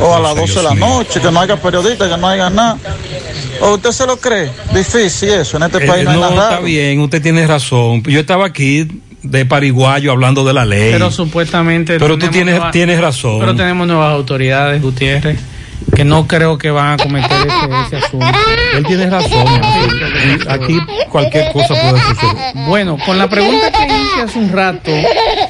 o 0.00 0.14
a 0.16 0.20
las 0.20 0.34
12 0.36 0.54
de 0.54 0.62
la 0.62 0.74
noche, 0.74 1.20
que 1.20 1.30
no 1.30 1.40
haya 1.40 1.56
periodistas, 1.60 2.08
que 2.08 2.16
no 2.16 2.28
haya 2.28 2.50
nada. 2.50 2.76
¿O 3.60 3.74
usted 3.74 3.90
se 3.90 4.06
lo 4.06 4.16
cree? 4.18 4.50
Difícil 4.74 5.30
eso, 5.30 5.56
en 5.56 5.62
este 5.64 5.84
Eh, 5.84 5.86
país 5.86 6.04
no 6.04 6.10
hay 6.10 6.16
no, 6.16 6.22
nada 6.22 6.34
está 6.34 6.50
raro. 6.56 6.62
bien, 6.64 7.00
usted 7.00 7.22
tiene 7.22 7.46
razón. 7.46 8.02
Yo 8.02 8.20
estaba 8.20 8.46
aquí 8.46 8.86
de 9.22 9.44
pariguayo 9.46 10.12
hablando 10.12 10.44
de 10.44 10.52
la 10.52 10.64
ley. 10.64 10.92
Pero 10.92 11.10
supuestamente. 11.10 11.98
Pero 11.98 12.18
tú 12.18 12.28
tienes, 12.28 12.56
nueva- 12.56 12.70
tienes 12.70 13.00
razón. 13.00 13.40
Pero 13.40 13.56
tenemos 13.56 13.86
nuevas 13.86 14.12
autoridades, 14.12 14.80
Gutiérrez, 14.82 15.38
que 15.94 16.04
no 16.04 16.26
creo 16.26 16.58
que 16.58 16.70
van 16.70 17.00
a 17.00 17.02
cometer 17.02 17.30
ese, 17.46 17.96
ese 17.96 18.06
asunto. 18.06 18.26
Él 18.74 18.84
tiene 18.86 19.08
razón. 19.08 19.46
Y 19.46 20.48
Aquí 20.48 20.78
cualquier 21.10 21.52
cosa 21.52 21.68
puede 21.68 22.00
suceder. 22.00 22.54
Bueno, 22.66 22.98
con 23.04 23.18
la 23.18 23.28
pregunta 23.28 23.70
que 23.72 23.86
hice 23.86 24.22
hace 24.22 24.38
un 24.38 24.52
rato, 24.52 24.90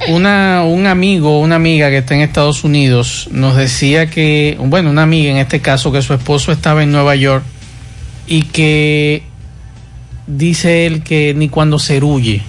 una, 0.09 0.63
un 0.65 0.87
amigo, 0.87 1.41
una 1.41 1.57
amiga 1.57 1.91
que 1.91 1.99
está 1.99 2.15
en 2.15 2.21
Estados 2.21 2.63
Unidos 2.65 3.29
nos 3.33 3.57
decía 3.57 4.09
que, 4.09 4.57
bueno, 4.61 4.91
una 4.91 5.03
amiga 5.03 5.31
en 5.31 5.39
este 5.39 5.61
caso, 5.61 5.91
que 5.91 6.03
su 6.03 6.15
esposo 6.15 6.53
estaba 6.53 6.83
en 6.83 6.93
Nueva 6.93 7.17
York 7.17 7.45
y 8.29 8.43
que 8.43 9.25
dice 10.27 10.87
él 10.87 11.03
que 11.03 11.35
ni 11.35 11.49
cuando 11.49 11.79
se 11.79 12.03
huye 12.03 12.43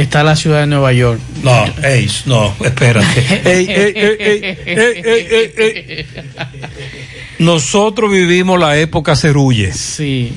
está 0.00 0.22
la 0.24 0.36
ciudad 0.36 0.60
de 0.60 0.66
Nueva 0.66 0.92
York. 0.92 1.20
No, 1.42 1.64
ey, 1.82 2.10
no, 2.26 2.54
espérate. 2.64 3.40
Ey, 3.44 3.66
ey, 3.68 3.92
ey, 3.96 4.16
ey, 4.18 4.40
ey, 4.44 4.56
ey, 5.04 5.26
ey, 5.30 5.52
ey. 5.56 6.06
Nosotros 7.38 8.10
vivimos 8.10 8.58
la 8.58 8.76
época 8.78 9.14
Cerulle. 9.16 9.72
Sí. 9.72 10.32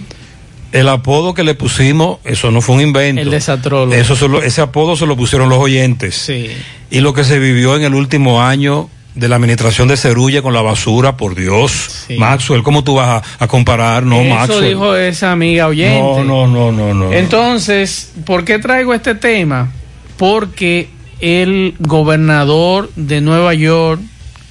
El 0.72 0.88
apodo 0.88 1.34
que 1.34 1.44
le 1.44 1.54
pusimos, 1.54 2.20
eso 2.24 2.50
no 2.52 2.62
fue 2.62 2.76
un 2.76 2.82
invento. 2.82 3.22
El 3.22 3.30
desatrólogo. 3.30 3.94
Eso 3.94 4.16
se 4.16 4.28
lo- 4.30 4.42
ese 4.42 4.62
apodo 4.62 4.96
se 4.96 5.06
lo 5.06 5.18
pusieron 5.18 5.50
los 5.50 5.60
oyentes. 5.60 6.16
Sí. 6.16 6.48
Y 6.90 7.00
lo 7.02 7.14
que 7.14 7.24
se 7.24 7.40
vivió 7.40 7.76
en 7.76 7.84
el 7.84 7.94
último 7.94 8.42
año 8.42 8.90
de 9.16 9.28
la 9.28 9.36
administración 9.36 9.88
de 9.88 9.98
Cerulle 9.98 10.42
con 10.42 10.54
la 10.54 10.62
basura, 10.62 11.18
por 11.18 11.36
Dios. 11.36 12.06
Maxwell, 12.18 12.64
¿cómo 12.64 12.84
tú 12.84 12.96
vas 12.96 13.22
a, 13.40 13.44
a 13.44 13.48
comparar? 13.48 14.04
No, 14.04 14.22
Eso 14.22 14.36
Maxwell. 14.36 14.70
dijo 14.70 14.96
esa 14.96 15.32
amiga 15.32 15.68
oyente. 15.68 16.00
No, 16.24 16.24
no, 16.24 16.48
no, 16.48 16.72
no, 16.72 16.94
no. 16.94 17.12
Entonces, 17.14 18.14
¿por 18.26 18.46
qué 18.46 18.60
traigo 18.60 18.94
este 18.94 19.16
tema? 19.16 19.70
Porque 20.18 20.90
el 21.20 21.76
gobernador 21.80 22.90
de 22.96 23.22
Nueva 23.22 23.54
York, 23.54 24.02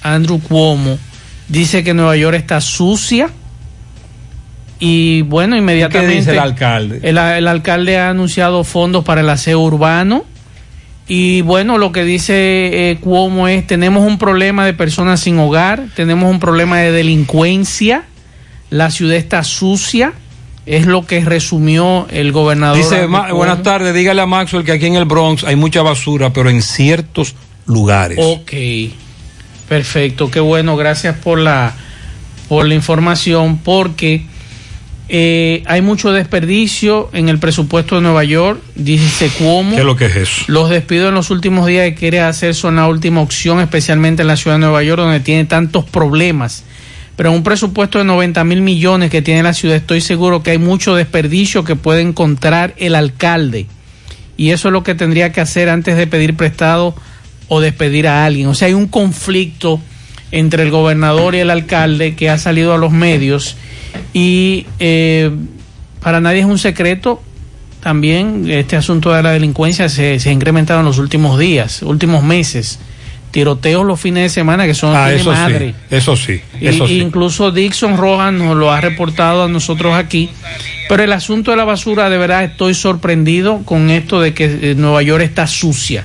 Andrew 0.03 0.39
Cuomo, 0.39 0.97
dice 1.47 1.83
que 1.83 1.93
Nueva 1.93 2.15
York 2.15 2.35
está 2.37 2.61
sucia 2.61 3.29
y 4.79 5.21
bueno, 5.23 5.55
inmediatamente. 5.55 6.13
¿Qué 6.13 6.19
dice 6.19 6.31
el 6.31 6.39
alcalde? 6.39 6.99
El, 7.03 7.17
el 7.17 7.47
alcalde 7.47 7.97
ha 7.99 8.09
anunciado 8.09 8.63
fondos 8.63 9.03
para 9.03 9.21
el 9.21 9.29
aseo 9.29 9.59
urbano. 9.59 10.25
Y 11.13 11.41
bueno, 11.41 11.77
lo 11.77 11.91
que 11.91 12.05
dice 12.05 12.33
eh, 12.91 12.97
Cuomo 13.01 13.49
es, 13.49 13.67
tenemos 13.67 14.07
un 14.07 14.17
problema 14.17 14.65
de 14.65 14.73
personas 14.73 15.19
sin 15.19 15.37
hogar, 15.39 15.87
tenemos 15.93 16.31
un 16.31 16.39
problema 16.39 16.77
de 16.79 16.93
delincuencia, 16.93 18.05
la 18.69 18.89
ciudad 18.91 19.17
está 19.17 19.43
sucia, 19.43 20.13
es 20.65 20.85
lo 20.85 21.05
que 21.05 21.19
resumió 21.19 22.07
el 22.11 22.31
gobernador. 22.31 22.77
Dice, 22.77 22.95
Andrés 22.95 23.09
"Ma- 23.09 23.19
Cuomo. 23.23 23.35
buenas 23.39 23.61
tardes, 23.61 23.93
dígale 23.93 24.21
a 24.21 24.25
Maxwell 24.25 24.63
que 24.63 24.71
aquí 24.71 24.85
en 24.85 24.95
el 24.95 25.03
Bronx 25.03 25.43
hay 25.43 25.57
mucha 25.57 25.81
basura, 25.81 26.31
pero 26.31 26.49
en 26.49 26.61
ciertos 26.61 27.35
lugares. 27.65 28.17
Ok, 28.21 28.53
perfecto, 29.67 30.31
qué 30.31 30.39
bueno, 30.39 30.77
gracias 30.77 31.17
por 31.17 31.39
la, 31.39 31.73
por 32.47 32.65
la 32.65 32.73
información, 32.73 33.57
porque 33.57 34.25
eh, 35.13 35.61
hay 35.65 35.81
mucho 35.81 36.13
desperdicio 36.13 37.09
en 37.11 37.27
el 37.27 37.37
presupuesto 37.37 37.95
de 37.95 38.01
Nueva 38.01 38.23
York, 38.23 38.61
dice 38.75 39.29
Cuomo. 39.37 39.71
¿Qué 39.71 39.81
es 39.81 39.85
lo 39.85 39.97
que 39.97 40.05
es 40.05 40.15
eso? 40.15 40.43
Los 40.47 40.69
despidos 40.69 41.09
en 41.09 41.15
los 41.15 41.31
últimos 41.31 41.67
días 41.67 41.83
que 41.89 41.95
quiere 41.95 42.21
hacer 42.21 42.55
son 42.55 42.77
la 42.77 42.87
última 42.87 43.19
opción, 43.19 43.59
especialmente 43.59 44.21
en 44.21 44.29
la 44.29 44.37
ciudad 44.37 44.55
de 44.55 44.61
Nueva 44.61 44.81
York, 44.83 45.01
donde 45.01 45.19
tiene 45.19 45.43
tantos 45.43 45.83
problemas. 45.83 46.63
Pero 47.17 47.31
en 47.31 47.35
un 47.35 47.43
presupuesto 47.43 47.97
de 47.97 48.05
90 48.05 48.41
mil 48.45 48.61
millones 48.61 49.09
que 49.09 49.21
tiene 49.21 49.43
la 49.43 49.53
ciudad, 49.53 49.75
estoy 49.75 49.99
seguro 49.99 50.43
que 50.43 50.51
hay 50.51 50.59
mucho 50.59 50.95
desperdicio 50.95 51.65
que 51.65 51.75
puede 51.75 51.99
encontrar 51.99 52.73
el 52.77 52.95
alcalde. 52.95 53.65
Y 54.37 54.51
eso 54.51 54.69
es 54.69 54.71
lo 54.71 54.83
que 54.83 54.95
tendría 54.95 55.33
que 55.33 55.41
hacer 55.41 55.67
antes 55.67 55.97
de 55.97 56.07
pedir 56.07 56.37
prestado 56.37 56.95
o 57.49 57.59
despedir 57.59 58.07
a 58.07 58.23
alguien. 58.25 58.47
O 58.47 58.53
sea, 58.53 58.69
hay 58.69 58.75
un 58.75 58.87
conflicto 58.87 59.81
entre 60.31 60.63
el 60.63 60.71
gobernador 60.71 61.35
y 61.35 61.39
el 61.39 61.49
alcalde 61.49 62.15
que 62.15 62.29
ha 62.29 62.37
salido 62.37 62.73
a 62.73 62.77
los 62.77 62.91
medios. 62.91 63.55
Y 64.13 64.65
eh, 64.79 65.31
para 66.01 66.19
nadie 66.21 66.39
es 66.39 66.45
un 66.45 66.57
secreto 66.59 67.21
también 67.81 68.45
este 68.49 68.75
asunto 68.75 69.11
de 69.11 69.23
la 69.23 69.31
delincuencia 69.31 69.89
se, 69.89 70.19
se 70.19 70.29
ha 70.29 70.31
incrementado 70.31 70.79
en 70.81 70.85
los 70.85 70.99
últimos 70.99 71.39
días, 71.39 71.81
últimos 71.81 72.23
meses. 72.23 72.79
Tiroteos 73.31 73.85
los 73.85 73.99
fines 73.99 74.23
de 74.23 74.29
semana 74.29 74.65
que 74.65 74.73
son 74.73 74.93
Ah, 74.95 75.07
de 75.07 75.15
eso 75.15 75.31
madre. 75.31 75.69
sí, 75.89 75.95
eso 75.95 76.15
sí, 76.17 76.41
Y- 76.59 76.73
sí. 76.73 76.99
Incluso 76.99 77.49
Dixon 77.51 77.97
Rojas 77.97 78.33
nos 78.33 78.55
lo 78.57 78.71
ha 78.71 78.81
reportado 78.81 79.45
a 79.45 79.47
nosotros 79.47 79.95
aquí. 79.95 80.29
Pero 80.89 81.03
el 81.03 81.13
asunto 81.13 81.51
de 81.51 81.57
la 81.57 81.63
basura, 81.63 82.09
de 82.09 82.17
verdad 82.17 82.43
estoy 82.43 82.73
sorprendido 82.73 83.61
con 83.63 83.89
esto 83.89 84.19
de 84.19 84.33
que 84.33 84.45
eh, 84.71 84.75
Nueva 84.77 85.01
York 85.01 85.23
está 85.23 85.47
sucia. 85.47 86.03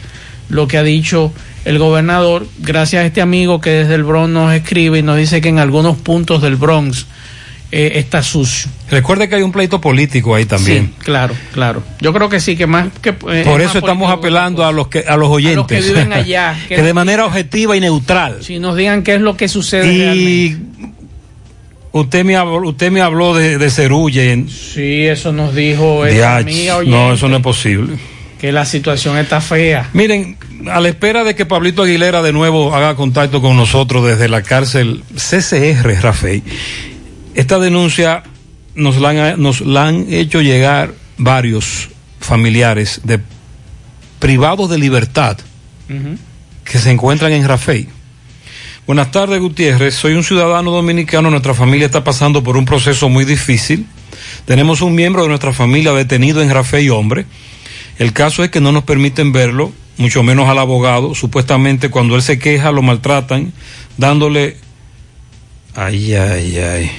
Lo 0.49 0.69
que 0.69 0.79
ha 0.79 0.85
dicho 0.85 1.33
el 1.67 1.79
gobernador, 1.79 2.47
gracias 2.61 3.03
a 3.03 3.07
este 3.07 3.21
amigo 3.21 3.61
que 3.61 3.71
desde 3.71 3.95
el 3.97 4.05
Bronx 4.05 4.31
nos 4.33 4.55
escribe 4.55 4.99
y 4.99 5.03
nos 5.03 5.19
dice 5.19 5.41
que 5.41 5.49
en 5.49 5.59
algunos 5.59 5.97
puntos 5.99 6.41
del 6.41 6.57
Bronx 6.57 7.07
eh, 7.73 7.93
está 7.97 8.23
sucio. 8.23 8.71
Recuerde 8.91 9.29
que 9.29 9.35
hay 9.35 9.43
un 9.43 9.51
pleito 9.51 9.81
político 9.81 10.35
ahí 10.37 10.45
también. 10.45 10.93
Sí, 10.97 11.05
claro, 11.05 11.35
claro. 11.53 11.83
Yo 12.01 12.13
creo 12.13 12.29
que 12.29 12.39
sí, 12.39 12.57
que 12.57 12.69
más 12.69 12.87
que... 13.03 13.11
eh, 13.11 13.15
Por 13.15 13.61
es 13.61 13.67
eso 13.67 13.75
más 13.75 13.77
estamos 13.77 14.13
apelando 14.13 14.65
a 14.65 14.71
los 14.71 14.87
que 14.87 15.01
a 15.01 15.17
los 15.17 15.29
oyentes 15.29 15.57
A 15.57 15.57
los 15.57 15.67
que 15.67 15.81
viven 15.81 16.13
allá, 16.13 16.57
que, 16.69 16.77
que- 16.77 16.83
de 16.83 16.95
manera 16.95 17.27
objetiva 17.27 17.77
y 17.77 17.81
neutral. 17.81 18.39
Si 18.43 18.61
nos 18.61 18.77
digan 18.77 19.03
qué 19.03 19.17
es 19.17 19.21
lo 19.21 19.37
que 19.37 19.49
sucede 19.49 19.87
Y 19.89 20.51
realmente. 20.53 20.93
usted 21.91 22.25
me 22.25 22.37
habló, 22.37 22.69
usted 22.69 22.93
me 22.93 23.01
habló 23.01 23.35
de, 23.35 23.59
de 23.59 23.71
Cerulle. 23.71 24.45
Sí, 24.49 25.05
eso 25.05 25.33
nos 25.33 25.53
dijo 25.53 26.07
esa 26.07 26.43
no, 26.87 27.13
eso 27.15 27.29
no 27.29 27.37
es 27.39 27.43
posible. 27.43 27.95
Que 28.41 28.53
la 28.53 28.65
situación 28.65 29.17
está 29.17 29.41
fea. 29.41 29.89
Miren, 29.93 30.37
a 30.71 30.81
la 30.81 30.89
espera 30.89 31.25
de 31.25 31.35
que 31.35 31.47
Pablito 31.47 31.83
Aguilera 31.83 32.23
de 32.23 32.33
nuevo 32.33 32.75
haga 32.75 32.95
contacto 32.97 33.41
con 33.41 33.57
nosotros 33.57 34.05
desde 34.05 34.29
la 34.29 34.43
cárcel 34.43 35.05
CCR, 35.15 36.03
Rafael, 36.03 36.43
esta 37.35 37.59
denuncia 37.59 38.23
nos 38.75 38.99
la 38.99 39.11
han, 39.11 39.43
nos 39.43 39.61
la 39.61 39.89
han 39.89 40.07
hecho 40.13 40.41
llegar 40.43 40.95
varios 41.17 41.89
familiares 42.21 43.01
de 43.05 43.21
privados 44.19 44.69
de 44.71 44.79
libertad 44.79 45.39
que 46.65 46.79
se 46.79 46.91
encuentran 46.91 47.33
en 47.33 47.47
Rafael. 47.47 47.89
Buenas 48.87 49.11
tardes, 49.11 49.41
Gutiérrez. 49.41 49.95
Soy 49.95 50.13
un 50.15 50.23
ciudadano 50.23 50.71
dominicano. 50.71 51.31
Nuestra 51.31 51.55
familia 51.55 51.87
está 51.87 52.05
pasando 52.05 52.43
por 52.43 52.57
un 52.57 52.65
proceso 52.65 53.09
muy 53.09 53.25
difícil. 53.25 53.87
Tenemos 54.45 54.81
un 54.81 54.95
miembro 54.95 55.23
de 55.23 55.29
nuestra 55.29 55.53
familia 55.53 55.93
detenido 55.93 56.41
en 56.43 56.51
Rafael, 56.51 56.91
hombre. 56.91 57.27
El 57.99 58.13
caso 58.13 58.45
es 58.45 58.51
que 58.51 58.61
no 58.61 58.73
nos 58.73 58.85
permiten 58.85 59.33
verlo, 59.33 59.73
mucho 59.97 60.23
menos 60.23 60.49
al 60.49 60.59
abogado. 60.59 61.15
Supuestamente 61.15 61.91
cuando 61.91 62.17
él 62.17 62.23
se 62.23 62.39
queja 62.39 62.73
lo 62.73 62.83
maltratan, 62.83 63.53
dándole... 63.97 64.57
Ay, 65.75 66.15
ay, 66.15 66.59
ay. 66.59 66.91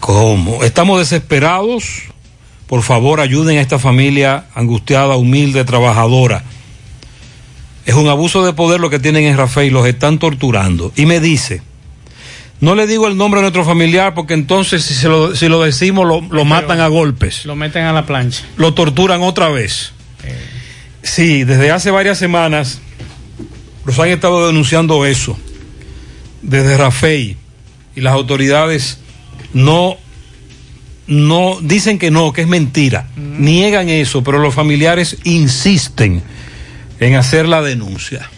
¿Cómo? 0.00 0.64
Estamos 0.64 0.98
desesperados. 0.98 1.84
Por 2.66 2.82
favor, 2.82 3.20
ayuden 3.20 3.58
a 3.58 3.60
esta 3.60 3.78
familia 3.78 4.46
angustiada, 4.54 5.16
humilde, 5.16 5.64
trabajadora. 5.64 6.44
Es 7.84 7.94
un 7.94 8.08
abuso 8.08 8.44
de 8.44 8.52
poder 8.52 8.80
lo 8.80 8.90
que 8.90 9.00
tienen 9.00 9.24
en 9.24 9.36
Rafael, 9.36 9.72
los 9.72 9.86
están 9.86 10.18
torturando. 10.18 10.92
Y 10.94 11.06
me 11.06 11.18
dice, 11.18 11.62
no 12.60 12.74
le 12.74 12.86
digo 12.86 13.08
el 13.08 13.16
nombre 13.16 13.38
de 13.40 13.42
nuestro 13.42 13.64
familiar 13.64 14.14
porque 14.14 14.34
entonces 14.34 14.82
si, 14.84 14.94
se 14.94 15.08
lo, 15.08 15.34
si 15.34 15.48
lo 15.48 15.62
decimos 15.62 16.06
lo, 16.06 16.20
lo 16.20 16.44
matan 16.44 16.80
a 16.80 16.88
golpes, 16.88 17.44
Lo 17.46 17.56
meten 17.56 17.84
a 17.84 17.92
la 17.92 18.04
plancha. 18.06 18.44
lo 18.56 18.74
torturan 18.74 19.22
otra 19.22 19.48
vez. 19.48 19.92
Sí, 21.02 21.44
desde 21.44 21.70
hace 21.70 21.90
varias 21.90 22.18
semanas 22.18 22.80
los 23.86 23.98
han 23.98 24.08
estado 24.10 24.46
denunciando 24.46 25.06
eso, 25.06 25.38
desde 26.42 26.76
Rafael, 26.76 27.36
y 27.96 28.00
las 28.02 28.12
autoridades 28.12 28.98
no, 29.54 29.96
no 31.06 31.58
dicen 31.62 31.98
que 31.98 32.10
no, 32.10 32.32
que 32.34 32.42
es 32.42 32.46
mentira, 32.48 33.08
niegan 33.16 33.88
eso, 33.88 34.22
pero 34.22 34.38
los 34.38 34.54
familiares 34.54 35.16
insisten 35.24 36.22
en 37.00 37.14
hacer 37.14 37.48
la 37.48 37.62
denuncia. 37.62 38.28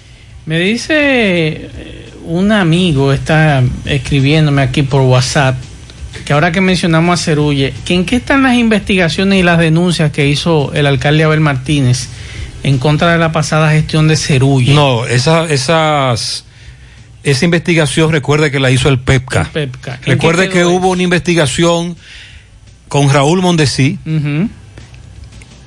Me 0.46 0.58
dice 0.61 0.94
eh, 0.96 2.02
un 2.33 2.53
amigo, 2.53 3.12
está 3.12 3.62
escribiéndome 3.85 4.62
aquí 4.62 4.83
por 4.83 5.03
WhatsApp, 5.03 5.57
que 6.25 6.33
ahora 6.33 6.53
que 6.53 6.61
mencionamos 6.61 7.21
a 7.21 7.23
Cerulle, 7.23 7.75
que 7.85 7.95
en 7.95 8.05
qué 8.05 8.16
están 8.16 8.42
las 8.42 8.55
investigaciones 8.55 9.38
y 9.38 9.42
las 9.42 9.59
denuncias 9.59 10.12
que 10.12 10.27
hizo 10.27 10.73
el 10.75 10.87
alcalde 10.87 11.25
Abel 11.25 11.40
Martínez 11.40 12.09
en 12.62 12.79
contra 12.79 13.12
de 13.12 13.18
la 13.18 13.33
pasada 13.33 13.71
gestión 13.73 14.09
de 14.09 14.16
Cerulle. 14.16 14.75
No, 14.75 15.05
esa, 15.07 15.45
esas, 15.45 16.45
esa 17.23 17.45
investigación, 17.45 18.12
recuerde 18.12 18.51
que 18.51 18.61
la 18.61 18.71
hizo 18.71 18.88
el 18.88 18.99
PEPCA. 18.99 19.51
Pepca. 19.53 19.95
¿En 19.95 20.01
qué 20.01 20.11
Recuerde 20.12 20.49
que 20.49 20.64
hubo 20.64 20.90
una 20.90 21.03
investigación 21.03 21.97
con 22.88 23.11
Raúl 23.11 23.40
Mondesí. 23.40 23.99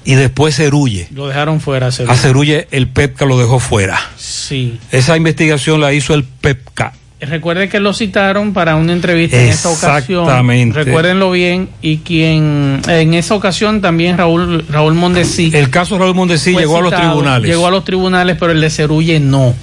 Y 0.06 0.14
después 0.14 0.56
Cerulle. 0.56 1.08
Lo 1.14 1.28
dejaron 1.28 1.60
fuera. 1.60 1.92
Cerulle. 1.92 2.14
A 2.14 2.16
Cerulle 2.16 2.68
el 2.72 2.88
PEPCA 2.88 3.26
lo 3.26 3.38
dejó 3.38 3.60
fuera. 3.60 4.00
Sí. 4.18 4.80
Esa 4.92 5.18
investigación 5.18 5.82
la 5.82 5.92
hizo 5.94 6.14
el 6.14 6.24
PEPCA. 6.24 6.94
Recuerde 7.20 7.70
que 7.70 7.80
lo 7.80 7.94
citaron 7.94 8.54
para 8.54 8.76
una 8.76 8.94
entrevista 8.94 9.42
en 9.42 9.50
esta 9.50 9.70
ocasión. 9.70 10.24
Exactamente. 10.24 10.84
Recuérdenlo 10.84 11.32
bien. 11.32 11.70
Y 11.82 11.98
quien 11.98 12.82
en 12.88 13.14
esa 13.14 13.34
ocasión 13.36 13.82
también 13.82 14.18
Raúl 14.18 14.66
Raúl 14.70 14.94
Mondesí. 14.94 15.50
El 15.54 15.70
caso 15.70 15.98
Raúl 15.98 16.14
Mondesí 16.14 16.54
llegó 16.54 16.78
a 16.78 16.82
los 16.82 16.94
tribunales. 16.94 17.50
Llegó 17.50 17.68
a 17.68 17.72
los 17.72 17.84
tribunales, 17.84 18.38
pero 18.40 18.52
el 18.52 18.62
de 18.62 18.70
Cerulle 18.70 19.20
no. 19.20 19.56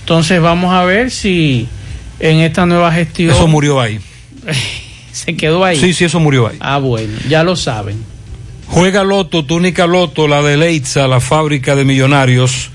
Entonces 0.00 0.40
vamos 0.40 0.72
a 0.72 0.84
ver 0.84 1.10
si 1.10 1.66
en 2.20 2.38
esta 2.38 2.66
nueva 2.66 2.92
gestión 2.92 3.30
Eso 3.30 3.48
murió 3.48 3.80
ahí. 3.80 3.98
se 5.12 5.34
quedó 5.34 5.64
ahí. 5.64 5.78
Sí, 5.78 5.92
sí, 5.94 6.04
eso 6.04 6.20
murió 6.20 6.48
ahí. 6.48 6.56
Ah, 6.60 6.78
bueno, 6.78 7.12
ya 7.28 7.42
lo 7.42 7.56
saben. 7.56 8.11
Juega 8.72 9.04
Loto, 9.04 9.44
túnica 9.44 9.86
Loto, 9.86 10.26
la 10.26 10.40
de 10.40 10.56
Leitza, 10.56 11.06
la 11.06 11.20
fábrica 11.20 11.76
de 11.76 11.84
millonarios, 11.84 12.70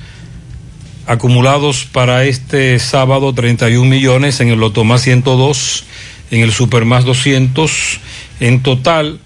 acumulados 1.08 1.86
para 1.86 2.24
este 2.26 2.78
sábado 2.78 3.34
31 3.34 3.90
millones 3.90 4.40
en 4.40 4.50
el 4.50 4.60
Loto 4.60 4.84
más 4.84 5.02
102, 5.02 5.86
en 6.30 6.42
el 6.42 6.52
Super 6.54 6.86
más 6.86 7.04
200, 7.04 8.00
en 8.42 8.62
total 8.62 9.20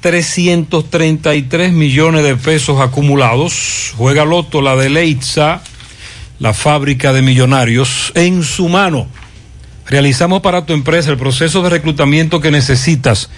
333 0.00 1.72
millones 1.74 2.24
de 2.24 2.34
pesos 2.34 2.80
acumulados. 2.80 3.94
Juega 3.96 4.24
Loto, 4.24 4.60
la 4.60 4.74
de 4.74 4.90
Leitza, 4.90 5.62
la 6.40 6.52
fábrica 6.54 7.12
de 7.12 7.22
millonarios, 7.22 8.10
en 8.16 8.42
su 8.42 8.68
mano. 8.68 9.06
Realizamos 9.86 10.40
para 10.40 10.66
tu 10.66 10.72
empresa 10.72 11.12
el 11.12 11.18
proceso 11.18 11.62
de 11.62 11.70
reclutamiento 11.70 12.40
que 12.40 12.50
necesitas, 12.50 13.30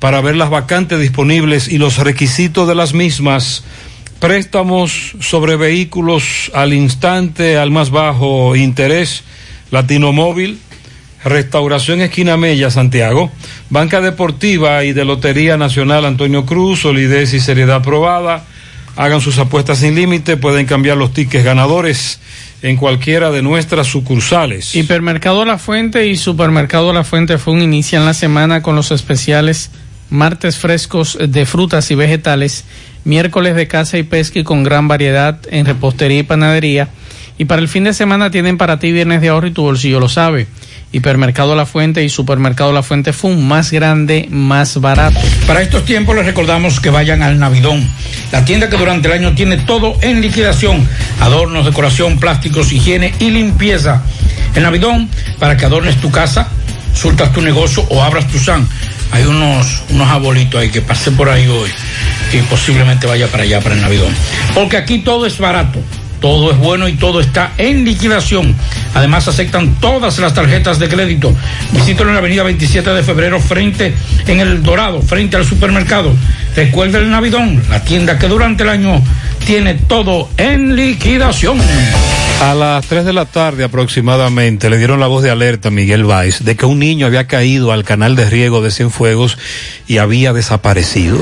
para 0.00 0.20
ver 0.22 0.34
las 0.34 0.50
vacantes 0.50 0.98
disponibles 0.98 1.68
y 1.68 1.78
los 1.78 1.98
requisitos 1.98 2.66
de 2.66 2.74
las 2.74 2.94
mismas. 2.94 3.62
Préstamos 4.18 5.14
sobre 5.20 5.56
vehículos 5.56 6.50
al 6.54 6.74
instante, 6.74 7.58
al 7.58 7.70
más 7.70 7.90
bajo 7.90 8.56
interés. 8.56 9.22
Latino 9.70 10.12
Móvil, 10.12 10.58
Restauración 11.22 12.00
Esquina 12.00 12.36
Mella, 12.36 12.70
Santiago. 12.70 13.30
Banca 13.68 14.00
Deportiva 14.00 14.82
y 14.84 14.92
de 14.92 15.04
Lotería 15.04 15.56
Nacional 15.56 16.04
Antonio 16.04 16.44
Cruz, 16.44 16.80
solidez 16.80 17.34
y 17.34 17.40
seriedad 17.40 17.82
probada. 17.82 18.44
Hagan 18.96 19.20
sus 19.20 19.38
apuestas 19.38 19.78
sin 19.78 19.94
límite, 19.94 20.36
pueden 20.36 20.66
cambiar 20.66 20.96
los 20.96 21.12
tickets 21.12 21.44
ganadores 21.44 22.20
en 22.62 22.76
cualquiera 22.76 23.30
de 23.30 23.42
nuestras 23.42 23.86
sucursales. 23.86 24.74
Hipermercado 24.74 25.44
La 25.44 25.58
Fuente 25.58 26.06
y 26.08 26.16
Supermercado 26.16 26.92
La 26.92 27.04
Fuente 27.04 27.38
Fun 27.38 27.62
inician 27.62 28.04
la 28.04 28.14
semana 28.14 28.62
con 28.62 28.76
los 28.76 28.90
especiales 28.90 29.70
martes 30.10 30.58
frescos 30.58 31.16
de 31.20 31.46
frutas 31.46 31.90
y 31.90 31.94
vegetales, 31.94 32.64
miércoles 33.04 33.54
de 33.54 33.68
caza 33.68 33.98
y 33.98 34.02
pesca 34.02 34.38
y 34.40 34.44
con 34.44 34.62
gran 34.62 34.88
variedad 34.88 35.38
en 35.50 35.66
repostería 35.66 36.18
y 36.18 36.24
panadería. 36.24 36.88
Y 37.38 37.46
para 37.46 37.62
el 37.62 37.68
fin 37.68 37.84
de 37.84 37.94
semana 37.94 38.30
tienen 38.30 38.58
para 38.58 38.78
ti 38.78 38.92
viernes 38.92 39.22
de 39.22 39.28
ahorro 39.30 39.46
y 39.46 39.52
tu 39.52 39.62
bolsillo 39.62 39.98
lo 39.98 40.10
sabe. 40.10 40.46
Hipermercado 40.92 41.54
La 41.54 41.66
Fuente 41.66 42.04
y 42.04 42.08
Supermercado 42.08 42.72
La 42.72 42.82
Fuente 42.82 43.12
Fun, 43.12 43.46
más 43.46 43.70
grande, 43.70 44.26
más 44.30 44.78
barato. 44.80 45.18
Para 45.46 45.62
estos 45.62 45.84
tiempos 45.84 46.16
les 46.16 46.26
recordamos 46.26 46.80
que 46.80 46.90
vayan 46.90 47.22
al 47.22 47.38
Navidón, 47.38 47.88
la 48.32 48.44
tienda 48.44 48.68
que 48.68 48.76
durante 48.76 49.08
el 49.08 49.14
año 49.14 49.34
tiene 49.34 49.56
todo 49.56 49.96
en 50.02 50.20
liquidación, 50.20 50.86
adornos, 51.20 51.64
decoración, 51.64 52.18
plásticos, 52.18 52.72
higiene 52.72 53.14
y 53.20 53.30
limpieza. 53.30 54.02
El 54.54 54.64
Navidón, 54.64 55.08
para 55.38 55.56
que 55.56 55.64
adornes 55.64 55.96
tu 56.00 56.10
casa, 56.10 56.48
surtas 56.92 57.32
tu 57.32 57.40
negocio 57.40 57.86
o 57.88 58.02
abras 58.02 58.26
tu 58.26 58.38
SAN. 58.38 58.68
Hay 59.12 59.24
unos, 59.24 59.82
unos 59.90 60.08
abuelitos 60.08 60.60
ahí 60.60 60.68
que 60.70 60.82
pasé 60.82 61.10
por 61.10 61.28
ahí 61.28 61.46
hoy 61.46 61.70
y 62.32 62.38
posiblemente 62.42 63.06
vaya 63.06 63.26
para 63.28 63.42
allá, 63.44 63.60
para 63.60 63.74
el 63.74 63.80
Navidón. 63.80 64.14
Porque 64.54 64.76
aquí 64.76 64.98
todo 64.98 65.26
es 65.26 65.38
barato. 65.38 65.80
Todo 66.20 66.50
es 66.50 66.58
bueno 66.58 66.86
y 66.86 66.92
todo 66.92 67.20
está 67.20 67.52
en 67.56 67.84
liquidación. 67.84 68.54
Además 68.94 69.26
aceptan 69.26 69.76
todas 69.80 70.18
las 70.18 70.34
tarjetas 70.34 70.78
de 70.78 70.88
crédito. 70.88 71.34
Visítalo 71.72 72.10
en 72.10 72.14
la 72.14 72.20
avenida 72.20 72.42
27 72.42 72.90
de 72.90 73.02
febrero 73.02 73.40
frente 73.40 73.94
en 74.26 74.40
el 74.40 74.62
Dorado, 74.62 75.00
frente 75.00 75.38
al 75.38 75.46
supermercado. 75.46 76.14
Recuerda 76.54 76.98
el 76.98 77.10
Navidón, 77.10 77.62
la 77.70 77.82
tienda 77.82 78.18
que 78.18 78.28
durante 78.28 78.64
el 78.64 78.68
año 78.68 79.02
tiene 79.46 79.74
todo 79.74 80.28
en 80.36 80.76
liquidación. 80.76 81.58
A 82.40 82.54
las 82.54 82.86
3 82.86 83.04
de 83.04 83.12
la 83.12 83.26
tarde 83.26 83.64
aproximadamente 83.64 84.70
le 84.70 84.78
dieron 84.78 84.98
la 84.98 85.08
voz 85.08 85.22
de 85.22 85.28
alerta 85.28 85.68
a 85.68 85.70
Miguel 85.70 86.04
Valls 86.04 86.42
de 86.42 86.56
que 86.56 86.64
un 86.64 86.78
niño 86.78 87.04
había 87.04 87.26
caído 87.26 87.70
al 87.70 87.84
canal 87.84 88.16
de 88.16 88.30
riego 88.30 88.62
de 88.62 88.70
Cienfuegos 88.70 89.36
y 89.86 89.98
había 89.98 90.32
desaparecido. 90.32 91.18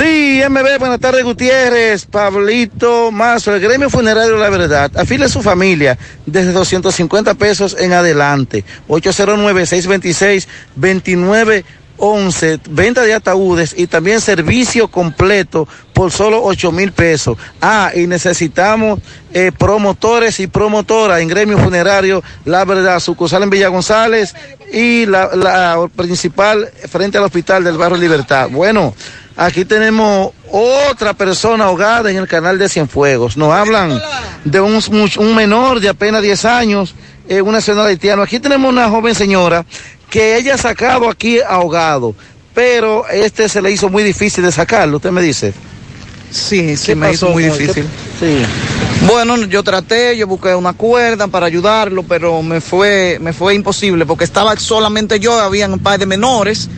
Sí, 0.00 0.42
MB, 0.48 0.80
buenas 0.80 0.98
tardes 0.98 1.22
Gutiérrez, 1.22 2.06
Pablito 2.06 3.12
Mazo, 3.12 3.54
el 3.54 3.60
gremio 3.60 3.88
funerario 3.88 4.36
La 4.36 4.50
Verdad. 4.50 4.90
Afile 4.96 5.26
a 5.26 5.28
su 5.28 5.42
familia 5.42 5.96
desde 6.26 6.50
250 6.50 7.34
pesos 7.34 7.76
en 7.78 7.92
adelante. 7.92 8.64
809-626-29. 8.88 11.62
11, 11.98 12.60
venta 12.70 13.02
de 13.02 13.14
ataúdes 13.14 13.74
y 13.76 13.86
también 13.86 14.20
servicio 14.20 14.88
completo 14.88 15.68
por 15.92 16.12
solo 16.12 16.42
8 16.44 16.72
mil 16.72 16.92
pesos. 16.92 17.38
Ah, 17.60 17.90
y 17.94 18.06
necesitamos 18.06 19.00
eh, 19.32 19.50
promotores 19.56 20.40
y 20.40 20.46
promotoras 20.46 21.20
en 21.20 21.28
gremio 21.28 21.58
funerario, 21.58 22.22
la 22.44 22.64
verdad, 22.64 23.00
sucursal 23.00 23.42
en 23.42 23.50
Villa 23.50 23.68
González 23.68 24.34
y 24.72 25.06
la, 25.06 25.88
principal 25.96 26.68
frente 26.90 27.18
al 27.18 27.24
hospital 27.24 27.64
del 27.64 27.78
barrio 27.78 27.98
Libertad. 27.98 28.48
Bueno, 28.50 28.94
aquí 29.36 29.64
tenemos 29.64 30.32
otra 30.50 31.14
persona 31.14 31.64
ahogada 31.64 32.10
en 32.10 32.16
el 32.16 32.28
canal 32.28 32.58
de 32.58 32.68
Cienfuegos. 32.68 33.36
Nos 33.36 33.52
hablan 33.52 34.00
de 34.44 34.60
un, 34.60 35.34
menor 35.34 35.80
de 35.80 35.88
apenas 35.88 36.22
10 36.22 36.44
años, 36.44 36.94
eh, 37.28 37.40
una 37.40 37.60
señora 37.60 37.88
haitiana. 37.88 38.22
Aquí 38.22 38.38
tenemos 38.38 38.70
una 38.70 38.88
joven 38.88 39.14
señora 39.14 39.64
que 40.10 40.36
ella 40.36 40.54
ha 40.54 40.58
sacado 40.58 41.08
aquí 41.08 41.40
ahogado, 41.40 42.14
pero 42.54 43.08
este 43.08 43.48
se 43.48 43.60
le 43.60 43.70
hizo 43.70 43.88
muy 43.88 44.02
difícil 44.02 44.44
de 44.44 44.52
sacarlo, 44.52 44.96
usted 44.96 45.10
me 45.10 45.22
dice. 45.22 45.52
Sí, 46.30 46.76
sí, 46.76 46.94
me 46.94 47.12
hizo 47.12 47.30
muy 47.30 47.44
difícil. 47.44 47.86
Sí. 48.18 48.42
Bueno, 49.06 49.36
yo 49.44 49.62
traté, 49.62 50.16
yo 50.16 50.26
busqué 50.26 50.54
una 50.54 50.72
cuerda 50.72 51.28
para 51.28 51.46
ayudarlo, 51.46 52.02
pero 52.02 52.42
me 52.42 52.60
fue, 52.60 53.18
me 53.20 53.32
fue 53.32 53.54
imposible 53.54 54.06
porque 54.06 54.24
estaba 54.24 54.56
solamente 54.56 55.20
yo, 55.20 55.38
habían 55.38 55.72
un 55.72 55.78
par 55.78 55.98
de 55.98 56.06
menores, 56.06 56.68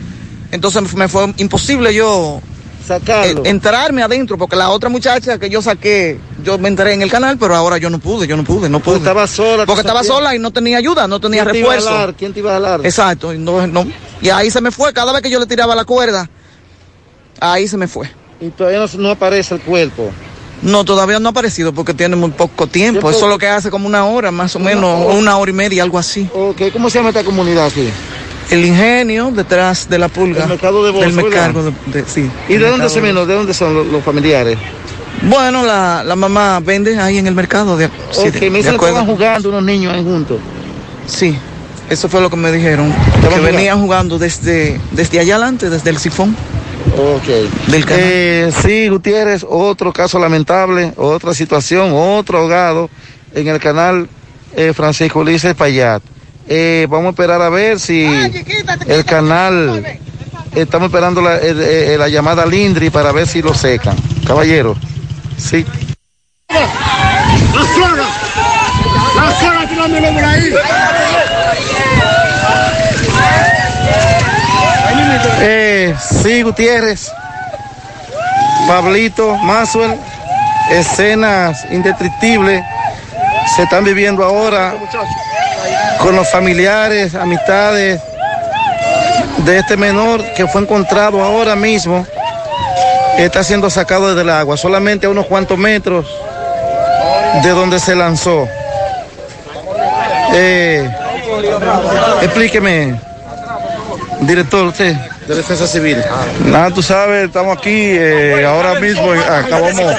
entonces 0.51 0.93
me 0.93 1.07
fue 1.07 1.33
imposible 1.37 1.93
yo 1.93 2.41
sacarlo. 2.89 3.45
Eh, 3.45 3.49
entrarme 3.49 4.03
adentro, 4.03 4.37
porque 4.37 4.55
la 4.55 4.69
otra 4.69 4.89
muchacha 4.89 5.37
que 5.37 5.49
yo 5.49 5.61
saqué, 5.61 6.19
yo 6.43 6.57
me 6.57 6.67
enteré 6.67 6.93
en 6.93 7.01
el 7.01 7.11
canal, 7.11 7.37
pero 7.37 7.55
ahora 7.55 7.77
yo 7.77 7.89
no 7.89 7.99
pude, 7.99 8.27
yo 8.27 8.35
no 8.35 8.43
pude, 8.43 8.69
no 8.69 8.79
pude. 8.79 8.95
Porque 8.95 9.09
estaba 9.09 9.27
sola. 9.27 9.65
Porque 9.65 9.81
estaba 9.81 10.03
sola 10.03 10.35
y 10.35 10.39
no 10.39 10.51
tenía 10.51 10.77
ayuda, 10.77 11.07
no 11.07 11.19
tenía 11.19 11.43
¿Quién 11.45 11.55
refuerzo. 11.55 11.85
Te 11.85 11.91
iba 11.91 11.95
a 11.95 11.99
jalar? 11.99 12.15
¿Quién 12.15 12.33
te 12.33 12.39
iba 12.39 12.51
a 12.51 12.53
jalar? 12.53 12.81
Exacto, 12.85 13.33
y, 13.33 13.37
no, 13.37 13.65
no, 13.67 13.85
y 14.21 14.29
ahí 14.29 14.51
se 14.51 14.61
me 14.61 14.71
fue, 14.71 14.93
cada 14.93 15.13
vez 15.13 15.21
que 15.21 15.29
yo 15.29 15.39
le 15.39 15.45
tiraba 15.45 15.75
la 15.75 15.85
cuerda, 15.85 16.29
ahí 17.39 17.67
se 17.67 17.77
me 17.77 17.87
fue. 17.87 18.09
Y 18.41 18.49
todavía 18.49 18.79
no, 18.79 18.87
no 18.97 19.11
aparece 19.11 19.55
el 19.55 19.61
cuerpo. 19.61 20.11
No, 20.61 20.83
todavía 20.83 21.19
no 21.19 21.29
ha 21.29 21.31
aparecido 21.31 21.73
porque 21.73 21.93
tiene 21.93 22.15
muy 22.15 22.31
poco 22.31 22.67
tiempo. 22.67 23.09
Eso 23.09 23.25
es 23.25 23.29
lo 23.29 23.37
que 23.37 23.47
hace 23.47 23.69
como 23.69 23.87
una 23.87 24.05
hora, 24.05 24.31
más 24.31 24.55
o 24.55 24.59
menos, 24.59 24.83
una 24.83 25.05
hora, 25.05 25.17
una 25.17 25.37
hora 25.37 25.51
y 25.51 25.53
media, 25.53 25.83
algo 25.83 25.97
así. 25.97 26.29
¿cómo 26.73 26.89
se 26.89 26.99
llama 26.99 27.09
esta 27.09 27.23
comunidad 27.23 27.67
aquí? 27.67 27.89
El 28.49 28.65
ingenio 28.65 29.31
detrás 29.31 29.89
de 29.89 29.99
la 29.99 30.07
pulga. 30.07 30.43
El 30.43 30.49
mercado 30.49 30.83
de 30.83 30.91
Bolsa, 30.91 31.07
Del 31.07 31.15
mercado 31.15 31.63
de, 31.63 32.01
de, 32.01 32.09
sí. 32.09 32.29
¿Y 32.47 32.57
de 32.57 32.69
dónde 32.69 32.89
se 32.89 33.01
menos? 33.01 33.27
¿De 33.27 33.35
dónde 33.35 33.53
son 33.53 33.73
los, 33.73 33.87
los 33.87 34.03
familiares? 34.03 34.57
Bueno, 35.23 35.63
la, 35.63 36.03
la, 36.03 36.15
mamá 36.15 36.59
vende 36.59 36.97
ahí 36.99 37.17
en 37.17 37.27
el 37.27 37.35
mercado. 37.35 37.77
De, 37.77 37.89
sí, 38.11 38.27
okay, 38.27 38.31
de, 38.31 38.49
me 38.49 38.57
dicen 38.59 38.77
que 38.77 38.85
estaban 38.85 39.05
jugando 39.05 39.49
unos 39.49 39.63
niños 39.63 39.93
ahí 39.93 40.03
juntos. 40.03 40.39
Sí, 41.05 41.37
eso 41.89 42.07
fue 42.09 42.21
lo 42.21 42.29
que 42.29 42.37
me 42.37 42.51
dijeron. 42.51 42.91
Que 42.91 43.27
jugando? 43.27 43.43
venían 43.43 43.81
jugando 43.81 44.17
desde, 44.17 44.79
desde 44.91 45.19
allá 45.19 45.35
adelante, 45.35 45.69
desde 45.69 45.89
el 45.89 45.97
sifón. 45.97 46.35
Ok. 46.97 47.27
Del. 47.67 47.85
Eh, 47.89 48.51
sí, 48.61 48.87
Gutiérrez, 48.87 49.45
otro 49.47 49.91
caso 49.91 50.19
lamentable, 50.19 50.93
otra 50.97 51.33
situación, 51.33 51.91
otro 51.93 52.39
ahogado 52.39 52.89
en 53.33 53.47
el 53.47 53.59
canal 53.59 54.07
eh, 54.55 54.73
Francisco 54.73 55.19
Ulises 55.19 55.53
Payat. 55.55 56.01
Eh, 56.51 56.87
vamos 56.89 57.05
a 57.05 57.09
esperar 57.11 57.43
a 57.43 57.49
ver 57.49 57.79
si 57.79 58.07
el 58.87 59.05
canal, 59.05 59.85
estamos 60.55 60.87
esperando 60.87 61.21
la, 61.21 61.37
eh, 61.37 61.95
la 61.95 62.07
llamada 62.07 62.43
Lindri 62.43 62.89
para 62.89 63.11
ver 63.11 63.27
si 63.27 63.39
lo 63.43 63.53
secan. 63.53 63.95
Caballero, 64.25 64.75
sí. 65.37 65.63
La 66.49 67.65
zona, 67.75 68.07
la 69.15 69.39
zona 69.39 69.69
tirándolo 69.69 70.11
por 70.11 70.23
ahí. 70.25 70.53
Eh, 75.41 75.95
sí, 76.23 76.41
Gutiérrez, 76.41 77.11
Pablito, 78.67 79.37
Maxwell, 79.37 79.99
escenas 80.71 81.63
indescriptibles 81.69 82.63
se 83.55 83.63
están 83.63 83.83
viviendo 83.83 84.23
ahora 84.23 84.73
con 85.99 86.15
los 86.15 86.29
familiares, 86.29 87.15
amistades 87.15 88.01
de 89.45 89.59
este 89.59 89.77
menor 89.77 90.23
que 90.33 90.47
fue 90.47 90.61
encontrado 90.61 91.23
ahora 91.23 91.55
mismo. 91.55 92.05
Está 93.17 93.43
siendo 93.43 93.69
sacado 93.69 94.15
del 94.15 94.29
agua, 94.29 94.55
solamente 94.55 95.07
a 95.07 95.09
unos 95.09 95.25
cuantos 95.25 95.57
metros 95.57 96.05
de 97.43 97.49
donde 97.49 97.79
se 97.79 97.95
lanzó. 97.95 98.47
Eh, 100.33 100.89
explíqueme, 102.21 102.99
director, 104.21 104.67
usted 104.67 104.95
de 105.29 105.35
Defensa 105.35 105.67
Civil. 105.67 105.97
Nada, 106.45 106.71
tú 106.71 106.81
sabes, 106.81 107.27
estamos 107.27 107.55
aquí 107.55 107.69
eh, 107.71 108.43
ahora 108.47 108.79
mismo, 108.79 109.11
acabamos 109.11 109.95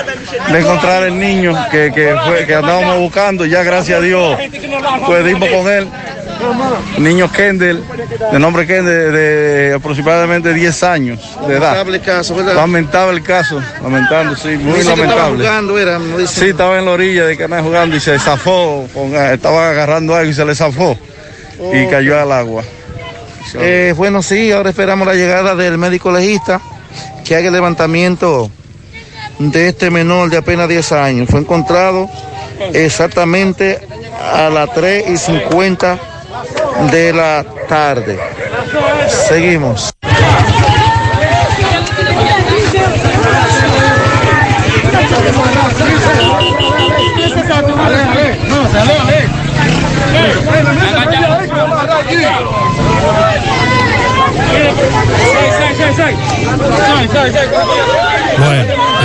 de 0.51 0.59
encontrar 0.59 1.05
el 1.05 1.17
niño 1.17 1.57
que, 1.71 1.93
que, 1.95 2.17
fue, 2.27 2.47
que 2.47 2.57
andábamos 2.57 2.99
buscando, 2.99 3.47
ya 3.47 3.63
gracias 3.63 3.99
a 3.99 4.03
Dios 4.03 4.37
pudimos 5.07 5.49
con 5.49 5.73
él. 5.73 5.87
Niño 6.99 7.31
Kendall, 7.31 7.85
de 8.33 8.39
nombre 8.41 8.67
Kendall, 8.67 9.13
de 9.13 9.75
aproximadamente 9.77 10.53
10 10.53 10.83
años 10.83 11.21
de 11.47 11.59
edad. 11.59 11.77
Lamentable 11.77 12.01
caso, 12.01 12.35
¿verdad? 12.35 12.55
Lamentable 12.55 13.19
el 13.19 13.23
caso, 13.23 13.63
lamentando, 13.83 14.35
sí, 14.35 14.49
muy 14.57 14.79
Dice 14.79 14.91
lamentable. 14.91 15.05
Estaba 15.05 15.37
jugando, 15.37 15.79
era, 15.79 16.01
sí, 16.27 16.49
estaba 16.49 16.79
en 16.79 16.87
la 16.87 16.91
orilla 16.91 17.27
de 17.27 17.37
canal 17.37 17.63
jugando 17.63 17.95
y 17.95 18.01
se 18.01 18.19
zafó, 18.19 18.89
con, 18.93 19.15
estaba 19.15 19.71
agarrando 19.71 20.17
algo 20.17 20.29
y 20.29 20.35
se 20.35 20.45
le 20.45 20.57
zafó 20.57 20.99
oh, 21.61 21.77
y 21.77 21.87
cayó 21.87 22.19
al 22.19 22.33
agua. 22.33 22.65
Eh, 23.55 23.95
bueno, 23.97 24.23
sí, 24.23 24.53
ahora 24.53 24.71
esperamos 24.71 25.07
la 25.07 25.15
llegada 25.15 25.55
del 25.55 25.79
médico 25.79 26.11
legista 26.13 26.61
que 27.25 27.37
haga 27.37 27.49
el 27.49 27.53
levantamiento 27.53 28.51
de 29.39 29.69
este 29.69 29.91
menor 29.91 30.31
de 30.31 30.39
apenas 30.39 30.69
10 30.69 30.93
años. 30.93 31.29
Fue 31.29 31.41
encontrado 31.41 32.09
exactamente 32.73 33.81
a 34.21 34.51
las 34.51 34.73
3 34.75 35.11
y 35.11 35.17
50 35.17 35.99
de 36.91 37.13
la 37.13 37.45
tarde. 37.69 38.19
Seguimos. 39.29 39.93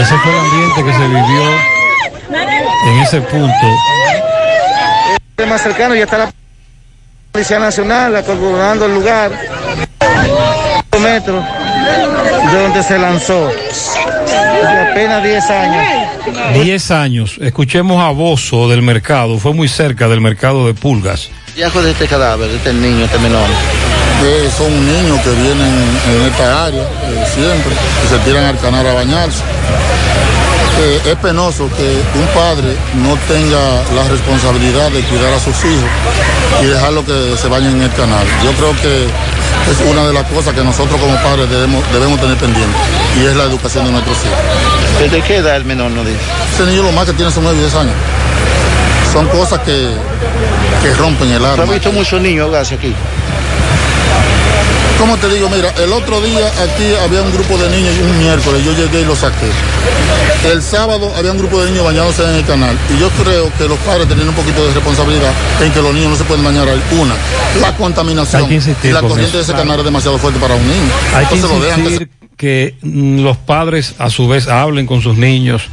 Ese 0.06 0.18
fue 0.20 0.32
el 0.32 0.38
ambiente 0.38 0.84
que 0.84 0.94
se 0.94 1.08
vivió 1.08 1.44
en 2.86 3.00
ese 3.00 3.22
punto. 3.22 3.68
El 5.38 5.48
más 5.48 5.62
cercano 5.64 5.96
ya 5.96 6.04
está 6.04 6.20
la 6.20 6.32
Policía 7.32 7.58
Nacional 7.58 8.16
acordonando 8.16 8.86
el 8.86 8.94
lugar. 8.94 9.32
metros 11.02 11.44
de 12.52 12.62
donde 12.62 12.84
se 12.84 13.00
lanzó. 13.00 13.48
De 13.48 14.92
apenas 14.92 15.24
10 15.24 15.50
años. 15.50 16.64
10 16.64 16.92
años. 16.92 17.38
Escuchemos 17.42 18.00
a 18.00 18.12
Bozo 18.12 18.70
del 18.70 18.84
mercado. 18.84 19.40
Fue 19.40 19.54
muy 19.54 19.68
cerca 19.68 20.08
del 20.08 20.22
mercado 20.22 20.68
de 20.68 20.76
pulgas. 20.76 21.30
Viajo 21.56 21.82
de 21.82 21.92
este 21.92 22.08
cadáver, 22.08 22.48
de 22.50 22.58
este 22.58 22.74
niño, 22.74 23.06
este 23.06 23.18
menor. 23.18 23.48
Eh, 24.28 24.50
son 24.58 24.74
niños 24.88 25.20
que 25.22 25.30
vienen 25.30 25.72
en 26.10 26.22
esta 26.26 26.66
área 26.66 26.82
eh, 26.82 27.26
siempre 27.32 27.72
y 28.04 28.08
se 28.10 28.18
tiran 28.26 28.46
al 28.46 28.58
canal 28.58 28.88
a 28.88 28.94
bañarse. 28.94 29.44
Eh, 30.82 31.00
es 31.06 31.16
penoso 31.18 31.70
que 31.78 32.02
un 32.18 32.26
padre 32.34 32.74
no 33.04 33.16
tenga 33.28 33.84
la 33.94 34.10
responsabilidad 34.10 34.90
de 34.90 35.02
cuidar 35.04 35.32
a 35.32 35.40
sus 35.40 35.54
hijos 35.64 35.90
y 36.60 36.66
dejarlo 36.66 37.06
que 37.06 37.38
se 37.38 37.48
bañen 37.50 37.76
en 37.76 37.84
el 37.84 37.94
canal. 37.94 38.26
Yo 38.44 38.52
creo 38.54 38.74
que 38.82 39.06
es 39.06 39.92
una 39.92 40.08
de 40.08 40.14
las 40.14 40.24
cosas 40.24 40.56
que 40.56 40.64
nosotros 40.64 41.00
como 41.00 41.14
padres 41.22 41.48
debemos, 41.48 41.84
debemos 41.94 42.20
tener 42.20 42.36
pendiente 42.38 42.78
y 43.22 43.26
es 43.28 43.36
la 43.36 43.44
educación 43.44 43.86
de 43.86 43.92
nuestros 43.92 44.18
hijos. 44.26 45.02
¿Desde 45.02 45.22
qué 45.22 45.36
edad 45.36 45.56
el 45.56 45.66
menor 45.66 45.92
no 45.92 46.04
dice? 46.04 46.18
Ese 46.52 46.66
niño 46.66 46.82
lo 46.82 46.92
más 46.94 47.06
que 47.06 47.14
tiene 47.14 47.32
son 47.32 47.44
9 47.44 47.60
y 47.60 47.62
10 47.62 47.76
años. 47.76 47.94
Son 49.14 49.28
cosas 49.28 49.60
que, 49.60 49.92
que 50.82 50.94
rompen 50.96 51.30
el 51.30 51.46
alma. 51.46 51.58
¿Tú 51.58 51.62
has 51.62 51.70
visto 51.70 51.92
muchos 51.92 52.20
niños 52.20 52.46
ahogarse 52.46 52.74
aquí? 52.74 52.96
¿Cómo 55.00 55.18
te 55.18 55.30
digo? 55.30 55.50
Mira, 55.50 55.74
el 55.78 55.92
otro 55.92 56.22
día 56.22 56.48
aquí 56.48 56.94
había 57.04 57.22
un 57.22 57.32
grupo 57.34 57.58
de 57.58 57.70
niños, 57.70 57.94
un 58.02 58.18
miércoles, 58.20 58.64
yo 58.64 58.74
llegué 58.74 59.02
y 59.02 59.06
lo 59.06 59.16
saqué. 59.16 59.50
El 60.50 60.62
sábado 60.62 61.12
había 61.18 61.32
un 61.32 61.38
grupo 61.38 61.62
de 61.64 61.72
niños 61.72 61.86
bañándose 61.86 62.24
en 62.24 62.36
el 62.36 62.46
canal. 62.46 62.78
Y 62.94 63.00
yo 63.00 63.10
creo 63.10 63.52
que 63.58 63.68
los 63.68 63.78
padres 63.80 64.08
tienen 64.08 64.28
un 64.28 64.36
poquito 64.36 64.66
de 64.68 64.74
responsabilidad 64.74 65.34
en 65.62 65.72
que 65.72 65.82
los 65.82 65.94
niños 65.94 66.12
no 66.12 66.16
se 66.16 66.24
pueden 66.24 66.44
bañar 66.44 66.68
ahí. 66.70 66.82
Una, 67.00 67.16
la 67.60 67.76
contaminación. 67.76 68.52
Insistir 68.52 68.92
y 68.92 68.94
la 68.94 69.02
corriente 69.02 69.28
eso. 69.28 69.38
de 69.38 69.44
ese 69.44 69.54
canal 69.54 69.80
es 69.80 69.86
demasiado 69.86 70.18
fuerte 70.18 70.40
para 70.40 70.56
un 70.56 70.68
niño. 70.68 70.92
Hay 71.14 71.26
que 71.26 71.36
Entonces 71.36 71.60
lo 71.60 71.66
dejan 71.66 71.82
que 71.82 71.90
insistir 71.90 72.10
que 72.38 72.76
mm, 72.82 73.20
los 73.22 73.38
padres 73.38 73.96
a 73.98 74.10
su 74.10 74.28
vez 74.28 74.48
hablen 74.48 74.86
con 74.86 75.02
sus 75.02 75.18
niños, 75.18 75.64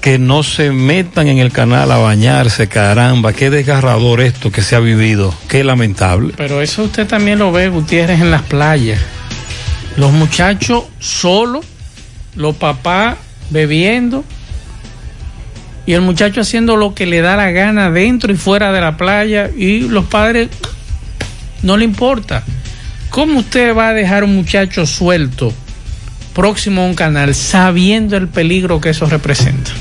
que 0.00 0.18
no 0.18 0.42
se 0.42 0.70
metan 0.72 1.28
en 1.28 1.38
el 1.38 1.52
canal 1.52 1.90
a 1.92 1.98
bañarse, 1.98 2.68
caramba, 2.68 3.32
qué 3.32 3.50
desgarrador 3.50 4.20
esto 4.20 4.50
que 4.50 4.62
se 4.62 4.74
ha 4.74 4.80
vivido, 4.80 5.34
qué 5.48 5.62
lamentable. 5.62 6.32
Pero 6.36 6.62
eso 6.62 6.84
usted 6.84 7.06
también 7.06 7.38
lo 7.38 7.52
ve, 7.52 7.68
Gutiérrez, 7.68 8.20
en 8.20 8.30
las 8.30 8.42
playas. 8.42 9.00
Los 9.96 10.12
muchachos 10.12 10.84
solos, 10.98 11.66
los 12.34 12.56
papás 12.56 13.18
bebiendo 13.50 14.24
y 15.84 15.92
el 15.92 16.00
muchacho 16.00 16.40
haciendo 16.40 16.76
lo 16.76 16.94
que 16.94 17.04
le 17.04 17.20
da 17.20 17.36
la 17.36 17.50
gana 17.50 17.90
dentro 17.90 18.32
y 18.32 18.36
fuera 18.36 18.72
de 18.72 18.80
la 18.80 18.96
playa 18.96 19.50
y 19.54 19.80
los 19.80 20.06
padres 20.06 20.48
no 21.62 21.76
le 21.76 21.84
importa. 21.84 22.42
¿Cómo 23.10 23.40
usted 23.40 23.76
va 23.76 23.88
a 23.88 23.92
dejar 23.92 24.24
un 24.24 24.34
muchacho 24.34 24.86
suelto 24.86 25.52
próximo 26.32 26.82
a 26.82 26.86
un 26.86 26.94
canal 26.94 27.34
sabiendo 27.34 28.16
el 28.16 28.28
peligro 28.28 28.80
que 28.80 28.90
eso 28.90 29.06
representa? 29.06 29.72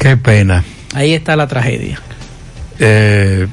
Qué 0.00 0.16
pena. 0.16 0.64
Ahí 0.94 1.12
está 1.12 1.36
la 1.36 1.46
tragedia. 1.46 2.00
Eh, 2.78 3.46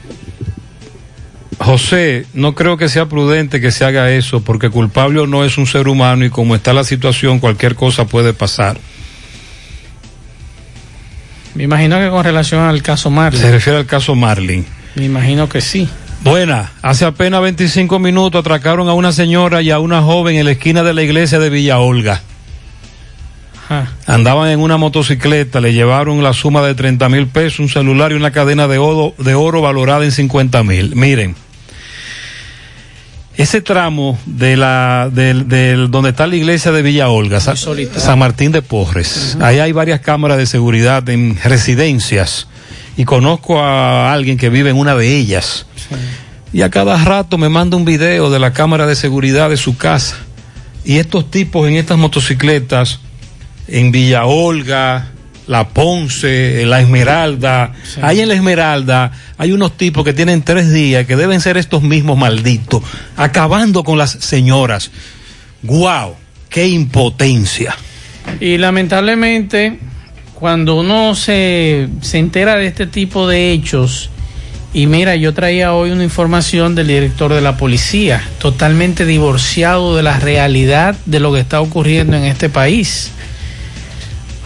José, 1.60 2.26
no 2.34 2.56
creo 2.56 2.78
que 2.78 2.88
sea 2.88 3.08
prudente 3.08 3.60
que 3.60 3.72
se 3.72 3.84
haga 3.84 4.12
eso 4.12 4.42
porque 4.42 4.70
culpable 4.70 5.20
o 5.20 5.28
no 5.28 5.44
es 5.44 5.58
un 5.58 5.68
ser 5.68 5.90
humano 5.90 6.24
y 6.24 6.30
como 6.30 6.56
está 6.56 6.72
la 6.72 6.86
situación 6.86 7.40
cualquier 7.40 7.76
cosa 7.76 8.08
puede 8.08 8.34
pasar. 8.34 8.80
Me 11.54 11.64
imagino 11.64 12.00
que 12.00 12.10
con 12.10 12.24
relación 12.24 12.62
al 12.62 12.82
caso 12.82 13.10
Marlin. 13.10 13.42
Se 13.42 13.52
refiere 13.52 13.80
al 13.80 13.86
caso 13.86 14.16
Marlin. 14.16 14.66
Me 14.96 15.04
imagino 15.04 15.50
que 15.50 15.60
sí. 15.60 15.90
Buena, 16.22 16.72
hace 16.82 17.04
apenas 17.04 17.42
25 17.42 18.00
minutos 18.00 18.40
atracaron 18.40 18.88
a 18.88 18.94
una 18.94 19.12
señora 19.12 19.62
y 19.62 19.72
a 19.72 19.80
una 19.80 20.02
joven 20.02 20.38
en 20.38 20.46
la 20.46 20.52
esquina 20.52 20.82
de 20.84 20.94
la 20.94 21.04
iglesia 21.04 21.40
de 21.40 21.50
Villa 21.50 21.80
Olga. 21.80 22.22
Ajá. 23.70 23.92
Andaban 24.06 24.50
en 24.50 24.60
una 24.60 24.78
motocicleta, 24.78 25.60
le 25.60 25.74
llevaron 25.74 26.24
la 26.24 26.34
suma 26.34 26.62
de 26.62 26.74
30 26.76 27.10
mil 27.10 27.28
pesos, 27.28 27.60
un 27.60 27.70
celular 27.70 28.12
y 28.12 28.16
una 28.16 28.32
cadena 28.32 28.68
de 28.68 28.78
oro, 28.78 29.14
de 29.22 29.36
oro 29.36 29.62
valorada 29.62 30.06
en 30.06 30.12
50 30.12 30.64
mil. 30.64 30.96
Miren, 30.96 31.36
ese 33.36 33.62
tramo 33.62 34.18
de 34.26 34.58
la, 34.58 35.10
del, 35.14 35.48
del- 35.48 35.92
donde 35.92 36.10
está 36.10 36.26
la 36.26 36.36
iglesia 36.36 36.72
de 36.72 36.82
Villa 36.82 37.10
Olga, 37.10 37.40
Sa-. 37.40 37.56
San 38.00 38.18
Martín 38.20 38.52
de 38.52 38.62
Porres, 38.64 39.38
ahí 39.42 39.60
hay 39.60 39.72
varias 39.74 40.00
cámaras 40.00 40.38
de 40.38 40.48
seguridad 40.48 41.08
en 41.10 41.38
residencias 41.44 42.48
y 42.96 43.06
conozco 43.06 43.62
a 43.62 44.12
alguien 44.12 44.38
que 44.38 44.50
vive 44.50 44.72
en 44.72 44.78
una 44.78 44.96
de 44.96 45.16
ellas. 45.16 45.68
Y 46.52 46.64
a 46.64 46.70
cada 46.72 46.98
rato 47.04 47.38
me 47.38 47.50
manda 47.50 47.78
un 47.78 47.86
video 47.86 48.32
de 48.32 48.40
la 48.40 48.54
cámara 48.54 48.88
de 48.88 48.96
seguridad 48.96 49.50
de 49.52 49.58
su 49.58 49.78
casa. 49.78 50.16
Y 50.84 50.98
estos 50.98 51.30
tipos 51.30 51.68
en 51.68 51.76
estas 51.76 51.98
motocicletas, 52.00 53.02
en 53.68 53.92
Villa 53.92 54.26
Olga, 54.26 55.08
La 55.48 55.70
Ponce, 55.70 56.66
La 56.66 56.82
Esmeralda, 56.82 57.74
ahí 58.02 58.22
en 58.22 58.30
La 58.30 58.36
Esmeralda 58.36 59.12
hay 59.38 59.52
unos 59.52 59.78
tipos 59.78 60.04
que 60.04 60.14
tienen 60.14 60.42
tres 60.42 60.72
días, 60.72 61.06
que 61.06 61.16
deben 61.16 61.42
ser 61.42 61.58
estos 61.58 61.84
mismos 61.84 62.18
malditos, 62.18 62.82
acabando 63.16 63.84
con 63.84 63.98
las 63.98 64.12
señoras. 64.12 64.92
¡Guau! 65.64 66.16
¡Qué 66.50 66.68
impotencia! 66.68 67.76
Y 68.40 68.58
lamentablemente, 68.58 69.80
cuando 70.34 70.76
uno 70.76 71.16
se, 71.16 71.88
se 72.02 72.18
entera 72.18 72.56
de 72.56 72.68
este 72.68 72.88
tipo 72.88 73.28
de 73.28 73.52
hechos, 73.52 74.10
y 74.74 74.86
mira, 74.86 75.16
yo 75.16 75.34
traía 75.34 75.74
hoy 75.74 75.92
una 75.92 76.04
información 76.04 76.76
del 76.76 76.88
director 76.88 77.34
de 77.34 77.42
la 77.42 77.58
policía, 77.58 78.22
totalmente 78.40 79.06
divorciado 79.06 79.96
de 79.96 80.04
la 80.04 80.20
realidad 80.20 80.96
de 81.06 81.20
lo 81.20 81.34
que 81.34 81.40
está 81.40 81.62
ocurriendo 81.62 82.18
en 82.18 82.26
este 82.26 82.50
país. 82.50 83.12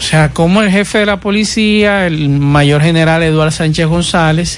O 0.01 0.03
sea, 0.03 0.29
como 0.31 0.63
el 0.63 0.71
jefe 0.71 0.97
de 0.97 1.05
la 1.05 1.19
policía, 1.19 2.07
el 2.07 2.27
mayor 2.27 2.81
general 2.81 3.21
Eduardo 3.21 3.51
Sánchez 3.51 3.85
González, 3.85 4.57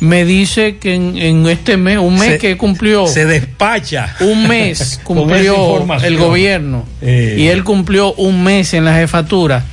me 0.00 0.26
dice 0.26 0.76
que 0.76 0.94
en, 0.94 1.16
en 1.16 1.46
este 1.48 1.78
mes, 1.78 1.96
un 1.96 2.14
mes 2.18 2.32
Se- 2.32 2.38
que 2.38 2.56
cumplió. 2.58 3.06
Se 3.06 3.24
despacha. 3.24 4.14
Un 4.20 4.46
mes 4.46 5.00
cumplió 5.04 5.82
el 6.02 6.18
gobierno 6.18 6.84
Eh. 7.00 7.36
y 7.38 7.46
él 7.46 7.64
cumplió 7.64 8.12
un 8.14 8.44
mes 8.44 8.74
en 8.74 8.84
la 8.84 8.94
jefatura 8.94 9.64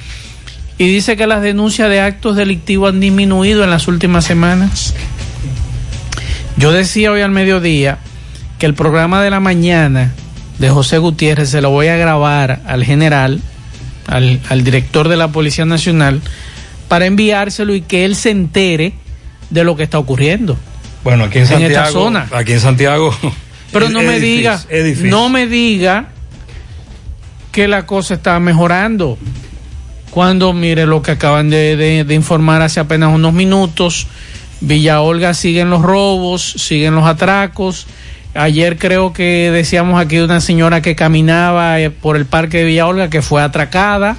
y 0.77 0.87
dice 0.87 1.17
que 1.17 1.27
las 1.27 1.41
denuncias 1.41 1.89
de 1.89 1.99
actos 1.99 2.37
delictivos 2.37 2.93
han 2.93 3.01
disminuido 3.01 3.65
en 3.65 3.71
las 3.71 3.89
últimas 3.89 4.23
semanas. 4.23 4.93
Yo 6.55 6.71
decía 6.71 7.11
hoy 7.11 7.21
al 7.21 7.31
mediodía 7.31 7.97
que 8.57 8.67
el 8.67 8.73
programa 8.73 9.21
de 9.21 9.31
la 9.31 9.41
mañana 9.41 10.13
de 10.59 10.69
José 10.69 10.97
Gutiérrez 10.97 11.49
se 11.49 11.59
lo 11.61 11.71
voy 11.71 11.87
a 11.87 11.97
grabar 11.97 12.61
al 12.65 12.83
general, 12.85 13.41
al, 14.11 14.39
al 14.49 14.63
director 14.63 15.07
de 15.09 15.17
la 15.17 15.29
Policía 15.29 15.65
Nacional, 15.65 16.21
para 16.87 17.05
enviárselo 17.07 17.73
y 17.73 17.81
que 17.81 18.05
él 18.05 18.15
se 18.15 18.29
entere 18.29 18.93
de 19.49 19.63
lo 19.63 19.75
que 19.75 19.83
está 19.83 19.97
ocurriendo. 19.97 20.57
Bueno, 21.03 21.23
aquí 21.23 21.39
en 21.39 21.43
En 21.45 21.47
Santiago. 21.49 21.71
esta 21.73 21.91
zona. 21.91 22.27
Aquí 22.31 22.51
en 22.53 22.59
Santiago. 22.59 23.15
Pero 23.71 23.89
no 23.89 24.01
me 24.01 24.19
difícil, 24.19 24.37
diga, 24.37 24.61
no 25.09 25.29
me 25.29 25.47
diga 25.47 26.09
que 27.51 27.67
la 27.67 27.85
cosa 27.85 28.13
está 28.13 28.39
mejorando. 28.39 29.17
Cuando 30.09 30.51
mire 30.53 30.85
lo 30.85 31.01
que 31.01 31.11
acaban 31.11 31.49
de, 31.49 31.75
de- 31.77 32.03
de 32.03 32.13
informar 32.13 32.61
hace 32.61 32.79
apenas 32.81 33.13
unos 33.13 33.33
minutos, 33.33 34.07
Villa 34.59 35.01
Olga 35.01 35.33
siguen 35.33 35.69
los 35.69 35.81
robos, 35.81 36.43
siguen 36.57 36.95
los 36.95 37.05
atracos. 37.05 37.87
Ayer 38.33 38.77
creo 38.77 39.11
que 39.11 39.51
decíamos 39.51 39.99
aquí 39.99 40.15
de 40.15 40.23
una 40.23 40.39
señora 40.39 40.81
que 40.81 40.95
caminaba 40.95 41.79
eh, 41.81 41.89
por 41.89 42.15
el 42.15 42.25
parque 42.25 42.59
de 42.59 42.63
Villa 42.65 42.87
Olga 42.87 43.09
que 43.09 43.21
fue 43.21 43.41
atracada. 43.41 44.17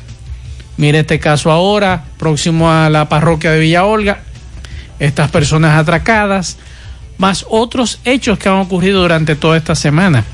Mire 0.77 1.01
este 1.01 1.19
caso 1.19 1.51
ahora, 1.51 2.05
próximo 2.19 2.71
a 2.71 2.91
la 2.91 3.09
parroquia 3.09 3.53
de 3.53 3.61
Villa 3.61 3.85
Olga. 3.85 4.21
Estas 4.99 5.31
personas 5.31 5.79
atracadas, 5.79 6.59
más 7.17 7.47
otros 7.49 8.01
hechos 8.05 8.39
que 8.39 8.49
han 8.49 8.57
ocurrido 8.57 9.01
durante 9.01 9.35
toda 9.35 9.57
esta 9.57 9.75
semana. 9.75 10.25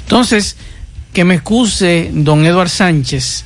Entonces, 0.00 0.56
que 1.12 1.24
me 1.24 1.34
excuse 1.36 2.10
don 2.12 2.44
Eduard 2.44 2.68
Sánchez, 2.68 3.44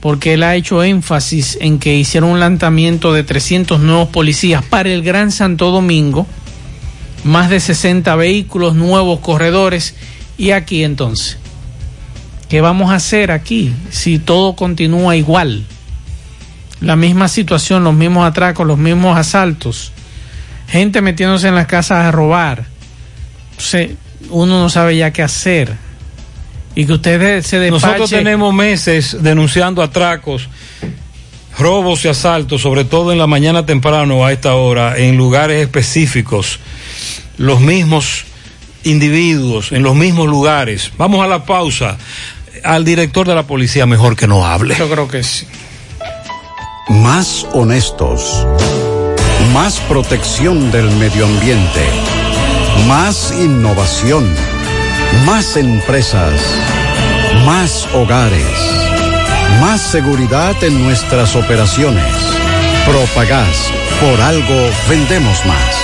porque 0.00 0.34
él 0.34 0.42
ha 0.42 0.56
hecho 0.56 0.82
énfasis 0.82 1.58
en 1.60 1.78
que 1.78 1.94
hicieron 1.94 2.30
un 2.30 2.40
lanzamiento 2.40 3.12
de 3.12 3.24
300 3.24 3.80
nuevos 3.80 4.08
policías 4.08 4.64
para 4.64 4.88
el 4.88 5.02
Gran 5.02 5.30
Santo 5.30 5.70
Domingo, 5.70 6.26
más 7.24 7.50
de 7.50 7.58
60 7.58 8.14
vehículos, 8.16 8.76
nuevos 8.76 9.20
corredores, 9.20 9.96
y 10.38 10.52
aquí 10.52 10.84
entonces. 10.84 11.38
¿Qué 12.48 12.60
vamos 12.60 12.90
a 12.90 12.96
hacer 12.96 13.30
aquí 13.30 13.74
si 13.90 14.18
todo 14.18 14.54
continúa 14.54 15.16
igual? 15.16 15.64
La 16.80 16.96
misma 16.96 17.28
situación, 17.28 17.82
los 17.82 17.94
mismos 17.94 18.26
atracos, 18.28 18.66
los 18.66 18.78
mismos 18.78 19.16
asaltos, 19.16 19.92
gente 20.68 21.00
metiéndose 21.00 21.48
en 21.48 21.54
las 21.54 21.66
casas 21.66 22.04
a 22.04 22.12
robar. 22.12 22.66
Uno 24.30 24.60
no 24.60 24.68
sabe 24.68 24.96
ya 24.96 25.10
qué 25.10 25.22
hacer. 25.22 25.74
Y 26.74 26.86
que 26.86 26.92
ustedes 26.92 27.46
se 27.46 27.58
despache. 27.58 27.86
Nosotros 27.86 28.10
tenemos 28.10 28.52
meses 28.52 29.16
denunciando 29.20 29.80
atracos, 29.80 30.48
robos 31.56 32.04
y 32.04 32.08
asaltos, 32.08 32.62
sobre 32.62 32.84
todo 32.84 33.12
en 33.12 33.18
la 33.18 33.26
mañana 33.26 33.64
temprano 33.64 34.24
a 34.24 34.32
esta 34.32 34.54
hora, 34.56 34.98
en 34.98 35.16
lugares 35.16 35.62
específicos. 35.62 36.58
Los 37.36 37.60
mismos 37.60 38.24
individuos, 38.84 39.72
en 39.72 39.82
los 39.82 39.94
mismos 39.94 40.28
lugares. 40.28 40.92
Vamos 40.96 41.24
a 41.24 41.28
la 41.28 41.44
pausa. 41.44 41.96
Al 42.62 42.84
director 42.84 43.26
de 43.26 43.34
la 43.34 43.42
policía 43.42 43.86
mejor 43.86 44.16
que 44.16 44.26
no 44.26 44.46
hable. 44.46 44.74
Yo 44.76 44.88
creo 44.88 45.08
que 45.08 45.22
sí. 45.22 45.46
Más 46.88 47.46
honestos. 47.52 48.46
Más 49.52 49.80
protección 49.80 50.70
del 50.70 50.90
medio 50.92 51.26
ambiente. 51.26 51.82
Más 52.86 53.32
innovación. 53.32 54.24
Más 55.26 55.56
empresas. 55.56 56.32
Más 57.44 57.88
hogares. 57.94 58.46
Más 59.60 59.80
seguridad 59.80 60.62
en 60.62 60.82
nuestras 60.84 61.36
operaciones. 61.36 62.04
Propagás. 62.86 63.70
Por 64.00 64.20
algo 64.20 64.70
vendemos 64.88 65.44
más. 65.46 65.83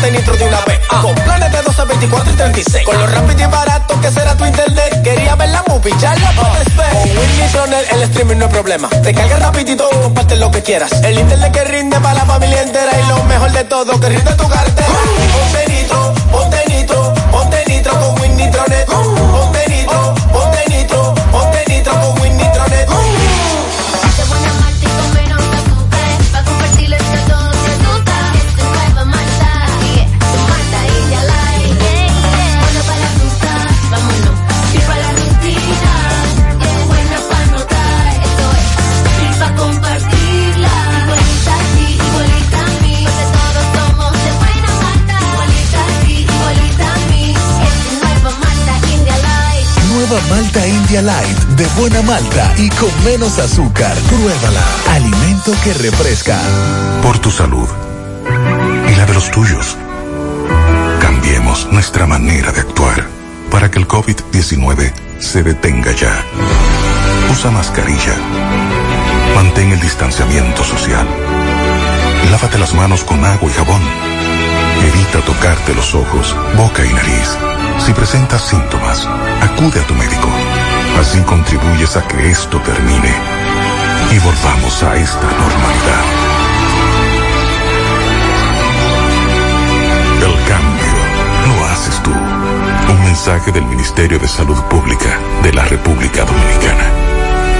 ponte 0.00 0.18
nitro 0.18 0.36
de 0.36 0.44
una 0.44 0.60
vez. 0.64 0.80
Con 0.88 1.14
planes 1.14 1.52
de 1.52 1.62
12, 1.62 1.84
24 1.84 2.32
y 2.32 2.36
36. 2.36 2.84
Con 2.84 2.98
lo 2.98 3.06
rápido 3.06 3.42
y 3.42 3.46
barato 3.46 4.00
que 4.00 4.10
será 4.10 4.34
tu 4.36 4.44
internet. 4.44 5.02
Quería 5.02 5.34
ver 5.36 5.50
la 5.50 5.62
movie, 5.68 5.92
ya 5.98 6.14
la 6.16 6.32
puedes 6.32 6.76
ver. 6.76 6.90
Con 6.90 7.02
Win 7.02 7.40
Nitronet 7.40 7.92
el 7.92 8.02
streaming 8.02 8.36
no 8.36 8.46
es 8.46 8.50
problema. 8.50 8.88
Te 8.88 9.12
carga 9.14 9.36
rapidito 9.38 9.88
y 9.92 10.02
comparte 10.02 10.36
lo 10.36 10.50
que 10.50 10.62
quieras. 10.62 10.92
El 11.02 11.18
internet 11.18 11.52
que 11.52 11.64
rinde 11.64 12.00
para 12.00 12.14
la 12.14 12.24
familia 12.24 12.62
entera. 12.62 12.92
Y 12.98 13.08
lo 13.08 13.22
mejor 13.24 13.52
de 13.52 13.64
todo, 13.64 14.00
que 14.00 14.08
rinde 14.08 14.32
tu 14.34 14.48
cartera. 14.48 14.88
Ponte 15.32 15.72
nitro, 15.72 16.14
ponte 16.30 16.64
nitro, 16.68 17.14
ponte 17.30 17.64
nitro 17.66 17.92
con 18.00 18.20
Win 18.20 18.36
Nitronet. 18.36 18.88
Buena 51.80 52.02
malta 52.02 52.52
y 52.58 52.68
con 52.68 52.90
menos 53.04 53.38
azúcar. 53.38 53.96
Pruébala. 54.08 54.62
Alimento 54.90 55.52
que 55.64 55.72
refresca. 55.72 56.38
Por 57.02 57.18
tu 57.18 57.30
salud 57.30 57.68
y 58.86 58.94
la 58.96 59.06
de 59.06 59.14
los 59.14 59.30
tuyos. 59.30 59.78
Cambiemos 61.00 61.68
nuestra 61.72 62.06
manera 62.06 62.52
de 62.52 62.60
actuar 62.60 63.06
para 63.50 63.70
que 63.70 63.78
el 63.78 63.88
COVID-19 63.88 64.92
se 65.20 65.42
detenga 65.42 65.92
ya. 65.92 66.14
Usa 67.32 67.50
mascarilla. 67.50 68.14
Mantén 69.34 69.72
el 69.72 69.80
distanciamiento 69.80 70.62
social. 70.64 71.06
Lávate 72.30 72.58
las 72.58 72.74
manos 72.74 73.04
con 73.04 73.24
agua 73.24 73.50
y 73.50 73.54
jabón. 73.54 73.80
Evita 74.86 75.20
tocarte 75.24 75.74
los 75.74 75.94
ojos, 75.94 76.36
boca 76.58 76.84
y 76.84 76.92
nariz. 76.92 77.38
Si 77.78 77.92
presentas 77.94 78.42
síntomas, 78.42 79.08
acude 79.40 79.80
a 79.80 79.86
tu 79.86 79.94
médico. 79.94 80.28
Así 80.98 81.20
contribuyes 81.22 81.96
a 81.96 82.06
que 82.06 82.30
esto 82.30 82.60
termine 82.60 83.14
y 84.12 84.18
volvamos 84.18 84.82
a 84.82 84.96
esta 84.96 85.22
normalidad. 85.22 86.04
El 90.22 90.34
cambio 90.48 91.56
lo 91.56 91.64
haces 91.66 92.02
tú. 92.02 92.10
Un 92.10 93.04
mensaje 93.04 93.52
del 93.52 93.64
Ministerio 93.66 94.18
de 94.18 94.28
Salud 94.28 94.60
Pública 94.64 95.18
de 95.42 95.52
la 95.52 95.64
República 95.64 96.24
Dominicana. 96.24 97.09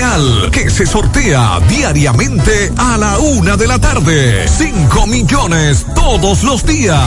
Real, 0.00 0.50
que 0.50 0.70
se 0.70 0.86
sortea 0.86 1.60
diariamente 1.68 2.72
a 2.78 2.96
la 2.96 3.18
una 3.18 3.54
de 3.58 3.66
la 3.66 3.78
tarde. 3.78 4.48
5 4.48 5.06
millones 5.06 5.84
todos 5.94 6.42
los 6.42 6.64
días. 6.64 6.98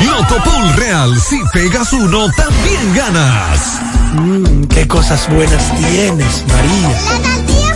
Loto 0.00 0.42
Pool 0.42 0.74
Real, 0.76 1.20
si 1.20 1.38
pegas 1.52 1.92
uno, 1.92 2.30
también 2.34 2.94
ganas. 2.94 3.78
Mmm, 4.14 4.64
qué 4.64 4.88
cosas 4.88 5.28
buenas 5.28 5.76
tienes, 5.76 6.42
María. 6.48 6.88
La 6.88 7.20
tortilla 7.20 7.74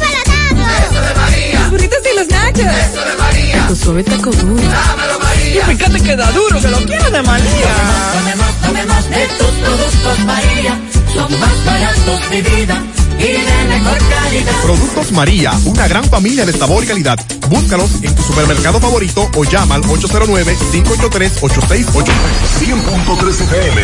para 0.55 0.87
Eso 0.87 1.01
de 1.03 1.15
María. 1.21 1.61
Los 1.61 1.71
burritos 1.73 1.99
y 2.11 2.17
los 2.17 2.29
nachos. 2.29 2.77
Eso 2.91 3.05
de 3.05 3.17
María. 3.19 3.67
Tu 3.69 3.77
suave 3.77 4.05
taco 4.05 4.31
duro. 4.31 4.63
Dámelo, 4.63 5.19
María. 5.23 5.71
Y 5.71 5.77
fíjate 5.77 6.01
que 6.01 6.17
da 6.17 6.33
duro, 6.33 6.63
que 6.63 6.69
lo 6.69 6.79
quiero 6.79 7.11
de 7.11 7.23
María. 7.23 7.75
Tomemos, 8.15 8.55
tomemos 8.63 9.11
de 9.11 9.27
tus 9.39 9.51
productos, 9.51 10.19
María. 10.25 10.81
Son 11.13 11.41
más 11.41 11.65
baratos 11.67 12.31
de 12.31 12.41
vida 12.41 12.83
y 13.19 13.69
mejor 13.69 13.99
calidad. 13.99 14.63
Productos 14.63 15.13
María, 15.13 15.53
una 15.65 15.89
gran 15.89 16.05
familia 16.05 16.45
de 16.45 16.53
sabor 16.53 16.85
y 16.85 16.87
calidad. 16.87 17.19
Búscalos 17.49 18.03
en 18.03 18.15
tu 18.15 18.23
supermercado 18.23 18.81
favorito 18.81 19.31
o 19.37 19.45
llama 19.45 19.77
al 19.77 19.83
809-583-8689. 19.83 22.47
100.3 22.57 23.43
FM, 23.43 23.83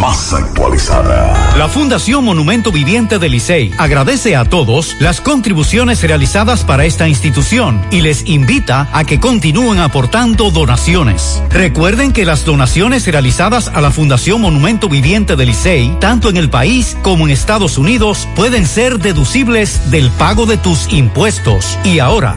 más 0.00 0.32
actualizada. 0.32 1.54
La 1.56 1.68
Fundación 1.68 2.24
Monumento 2.24 2.72
Viviente 2.72 3.18
del 3.18 3.32
Licey 3.32 3.72
agradece 3.78 4.36
a 4.36 4.44
todos 4.44 4.96
las 4.98 5.20
contribuciones 5.20 6.02
realizadas 6.02 6.64
para 6.64 6.84
esta 6.84 7.08
institución 7.08 7.80
y 7.90 8.00
les 8.00 8.26
invita 8.26 8.88
a 8.92 9.04
que 9.04 9.20
continúen 9.20 9.78
aportando 9.78 10.50
donaciones. 10.50 11.42
Recuerden 11.50 12.12
que 12.12 12.24
las 12.24 12.44
donaciones 12.44 13.06
realizadas 13.06 13.68
a 13.68 13.80
la 13.80 13.90
Fundación 13.90 14.40
Monumento 14.40 14.88
Viviente 14.88 15.36
del 15.36 15.48
Licey, 15.48 15.96
tanto 16.00 16.28
en 16.28 16.36
el 16.36 16.50
país 16.50 16.96
como 17.02 17.26
en 17.26 17.32
Estados 17.32 17.78
Unidos, 17.78 18.28
pueden 18.36 18.66
ser 18.66 18.98
deducibles 18.98 19.90
del 19.90 20.10
pago 20.10 20.46
de 20.46 20.56
tus 20.56 20.92
impuestos. 20.92 21.78
Y 21.84 21.98
ahora, 21.98 22.36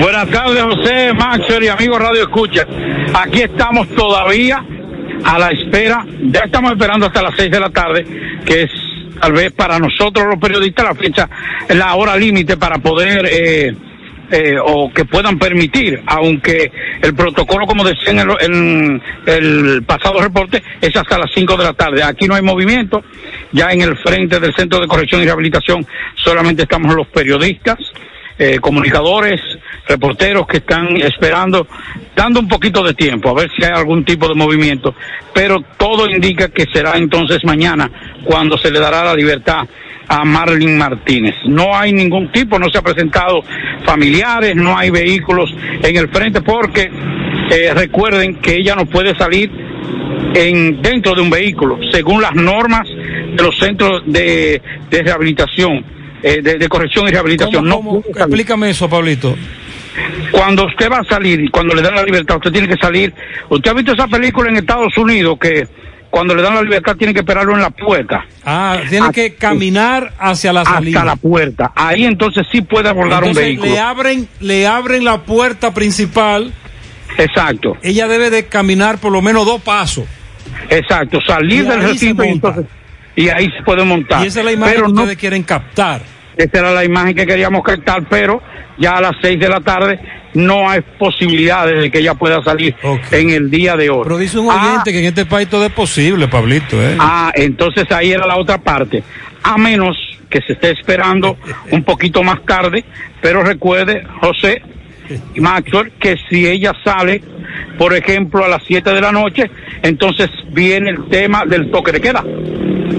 Buenas 0.00 0.30
tardes, 0.30 0.62
José, 0.62 1.12
Maxwell 1.14 1.64
y 1.64 1.68
amigos 1.68 2.00
Radio 2.00 2.22
Escucha. 2.22 2.66
Aquí 3.14 3.42
estamos 3.42 3.88
todavía 3.94 4.64
a 5.24 5.38
la 5.38 5.50
espera, 5.50 6.04
ya 6.30 6.40
estamos 6.40 6.72
esperando 6.72 7.06
hasta 7.06 7.22
las 7.22 7.34
seis 7.36 7.50
de 7.50 7.60
la 7.60 7.70
tarde, 7.70 8.04
que 8.44 8.62
es 8.62 8.70
tal 9.20 9.32
vez 9.32 9.52
para 9.52 9.78
nosotros 9.78 10.26
los 10.26 10.38
periodistas 10.38 10.84
la 10.84 10.94
fecha, 10.94 11.28
la 11.68 11.94
hora 11.94 12.16
límite 12.16 12.56
para 12.56 12.78
poder 12.78 13.26
eh, 13.26 13.74
eh, 14.30 14.56
o 14.60 14.92
que 14.92 15.04
puedan 15.04 15.38
permitir, 15.38 16.02
aunque 16.06 16.72
el 17.00 17.14
protocolo, 17.14 17.64
como 17.64 17.84
decía 17.84 18.10
en 18.10 18.18
el, 18.18 18.30
en 18.40 19.02
el 19.26 19.82
pasado 19.84 20.20
reporte, 20.20 20.62
es 20.80 20.96
hasta 20.96 21.18
las 21.18 21.30
5 21.32 21.56
de 21.56 21.64
la 21.64 21.72
tarde. 21.74 22.02
Aquí 22.02 22.26
no 22.26 22.34
hay 22.34 22.42
movimiento, 22.42 23.04
ya 23.52 23.70
en 23.70 23.82
el 23.82 23.96
frente 23.98 24.40
del 24.40 24.52
Centro 24.54 24.80
de 24.80 24.88
Corrección 24.88 25.22
y 25.22 25.26
Rehabilitación 25.26 25.86
solamente 26.16 26.62
estamos 26.62 26.94
los 26.94 27.06
periodistas, 27.06 27.78
eh, 28.38 28.58
comunicadores, 28.60 29.40
reporteros 29.88 30.46
que 30.46 30.58
están 30.58 30.96
esperando, 30.96 31.66
dando 32.14 32.40
un 32.40 32.48
poquito 32.48 32.82
de 32.82 32.94
tiempo, 32.94 33.30
a 33.30 33.34
ver 33.34 33.50
si 33.56 33.64
hay 33.64 33.72
algún 33.72 34.04
tipo 34.04 34.28
de 34.28 34.34
movimiento, 34.34 34.94
pero 35.32 35.62
todo 35.76 36.08
indica 36.08 36.48
que 36.48 36.66
será 36.72 36.96
entonces 36.96 37.44
mañana 37.44 37.90
cuando 38.24 38.58
se 38.58 38.70
le 38.70 38.80
dará 38.80 39.04
la 39.04 39.14
libertad 39.14 39.66
a 40.08 40.24
Marlin 40.24 40.76
Martínez. 40.76 41.34
No 41.46 41.76
hay 41.76 41.92
ningún 41.92 42.30
tipo, 42.30 42.58
no 42.58 42.68
se 42.68 42.78
ha 42.78 42.82
presentado 42.82 43.42
familiares, 43.84 44.54
no 44.54 44.76
hay 44.76 44.90
vehículos 44.90 45.52
en 45.82 45.96
el 45.96 46.08
frente 46.08 46.42
porque 46.42 46.90
eh, 47.50 47.74
recuerden 47.74 48.36
que 48.36 48.56
ella 48.56 48.74
no 48.74 48.86
puede 48.86 49.16
salir 49.16 49.50
en 50.34 50.82
dentro 50.82 51.14
de 51.14 51.22
un 51.22 51.30
vehículo 51.30 51.78
según 51.90 52.20
las 52.20 52.34
normas 52.34 52.86
de 52.88 53.42
los 53.42 53.56
centros 53.58 54.02
de, 54.06 54.60
de 54.90 55.02
rehabilitación, 55.02 55.84
eh, 56.26 56.42
de, 56.42 56.54
de 56.58 56.68
corrección 56.68 57.06
y 57.08 57.10
rehabilitación. 57.12 57.68
¿Cómo, 57.70 57.94
no 57.94 58.00
cómo? 58.02 58.16
Explícame 58.18 58.70
eso, 58.70 58.88
Pablito. 58.88 59.36
Cuando 60.30 60.66
usted 60.66 60.90
va 60.90 60.98
a 60.98 61.04
salir 61.04 61.40
y 61.40 61.48
cuando 61.48 61.74
le 61.74 61.82
dan 61.82 61.94
la 61.94 62.02
libertad, 62.02 62.36
usted 62.36 62.52
tiene 62.52 62.68
que 62.68 62.76
salir. 62.76 63.14
¿Usted 63.48 63.70
ha 63.70 63.74
visto 63.74 63.92
esa 63.92 64.06
película 64.08 64.50
en 64.50 64.56
Estados 64.56 64.96
Unidos 64.98 65.38
que 65.40 65.66
cuando 66.10 66.34
le 66.34 66.42
dan 66.42 66.54
la 66.54 66.62
libertad 66.62 66.96
tiene 66.96 67.14
que 67.14 67.20
esperarlo 67.20 67.54
en 67.54 67.60
la 67.62 67.70
puerta? 67.70 68.26
Ah, 68.44 68.78
tiene 68.88 69.10
que 69.12 69.34
caminar 69.34 70.12
hacia 70.18 70.52
la 70.52 70.64
salida. 70.64 71.00
Hasta 71.00 71.10
la 71.12 71.16
puerta. 71.16 71.72
Ahí 71.74 72.04
entonces 72.04 72.46
sí 72.52 72.60
puede 72.62 72.88
abordar 72.88 73.24
un 73.24 73.32
vehículo. 73.34 73.70
Le 73.70 73.78
abren, 73.80 74.28
le 74.40 74.66
abren 74.66 75.04
la 75.04 75.22
puerta 75.22 75.72
principal. 75.72 76.52
Exacto. 77.18 77.76
Ella 77.82 78.08
debe 78.08 78.28
de 78.30 78.46
caminar 78.46 78.98
por 78.98 79.12
lo 79.12 79.22
menos 79.22 79.46
dos 79.46 79.62
pasos. 79.62 80.04
Exacto, 80.68 81.20
salir 81.26 81.64
Y 81.64 81.68
del 81.68 81.82
recinto 81.82 82.24
y, 82.24 82.28
monta. 82.28 82.48
entonces- 82.48 82.72
y 83.16 83.28
ahí 83.30 83.46
se 83.56 83.62
puede 83.64 83.82
montar. 83.84 84.22
Y 84.22 84.26
esa 84.28 84.40
es 84.40 84.44
la 84.44 84.52
imagen 84.52 84.74
Pero 84.74 84.86
que 84.88 84.92
no- 84.92 85.00
ustedes 85.00 85.16
quieren 85.18 85.42
captar. 85.42 86.02
Esa 86.36 86.58
era 86.58 86.72
la 86.72 86.84
imagen 86.84 87.14
que 87.14 87.26
queríamos 87.26 87.62
captar, 87.62 88.04
pero 88.08 88.42
ya 88.78 88.98
a 88.98 89.00
las 89.00 89.12
seis 89.22 89.40
de 89.40 89.48
la 89.48 89.60
tarde 89.60 89.98
no 90.34 90.68
hay 90.68 90.82
posibilidades 90.98 91.80
de 91.80 91.90
que 91.90 91.98
ella 92.00 92.14
pueda 92.14 92.42
salir 92.42 92.74
en 93.10 93.30
el 93.30 93.50
día 93.50 93.74
de 93.76 93.88
hoy. 93.88 94.02
Pero 94.04 94.18
dice 94.18 94.38
un 94.38 94.50
Ah, 94.50 94.60
oyente 94.72 94.92
que 94.92 94.98
en 94.98 95.06
este 95.06 95.24
país 95.24 95.48
todo 95.48 95.64
es 95.64 95.72
posible, 95.72 96.28
Pablito. 96.28 96.76
¿eh? 96.82 96.96
Ah, 96.98 97.32
entonces 97.34 97.90
ahí 97.90 98.12
era 98.12 98.26
la 98.26 98.36
otra 98.36 98.58
parte. 98.58 99.02
A 99.42 99.56
menos 99.56 99.96
que 100.28 100.42
se 100.42 100.52
esté 100.54 100.72
esperando 100.72 101.38
un 101.70 101.82
poquito 101.84 102.22
más 102.22 102.44
tarde, 102.44 102.84
pero 103.22 103.42
recuerde, 103.42 104.06
José 104.20 104.60
y 105.34 105.40
Maxwell, 105.40 105.92
que 105.98 106.16
si 106.28 106.46
ella 106.46 106.72
sale, 106.84 107.22
por 107.78 107.94
ejemplo, 107.94 108.44
a 108.44 108.48
las 108.48 108.62
7 108.66 108.92
de 108.92 109.00
la 109.00 109.12
noche, 109.12 109.50
entonces 109.82 110.28
viene 110.50 110.90
el 110.90 111.08
tema 111.08 111.44
del 111.46 111.70
toque 111.70 111.92
de 111.92 112.00
queda. 112.00 112.22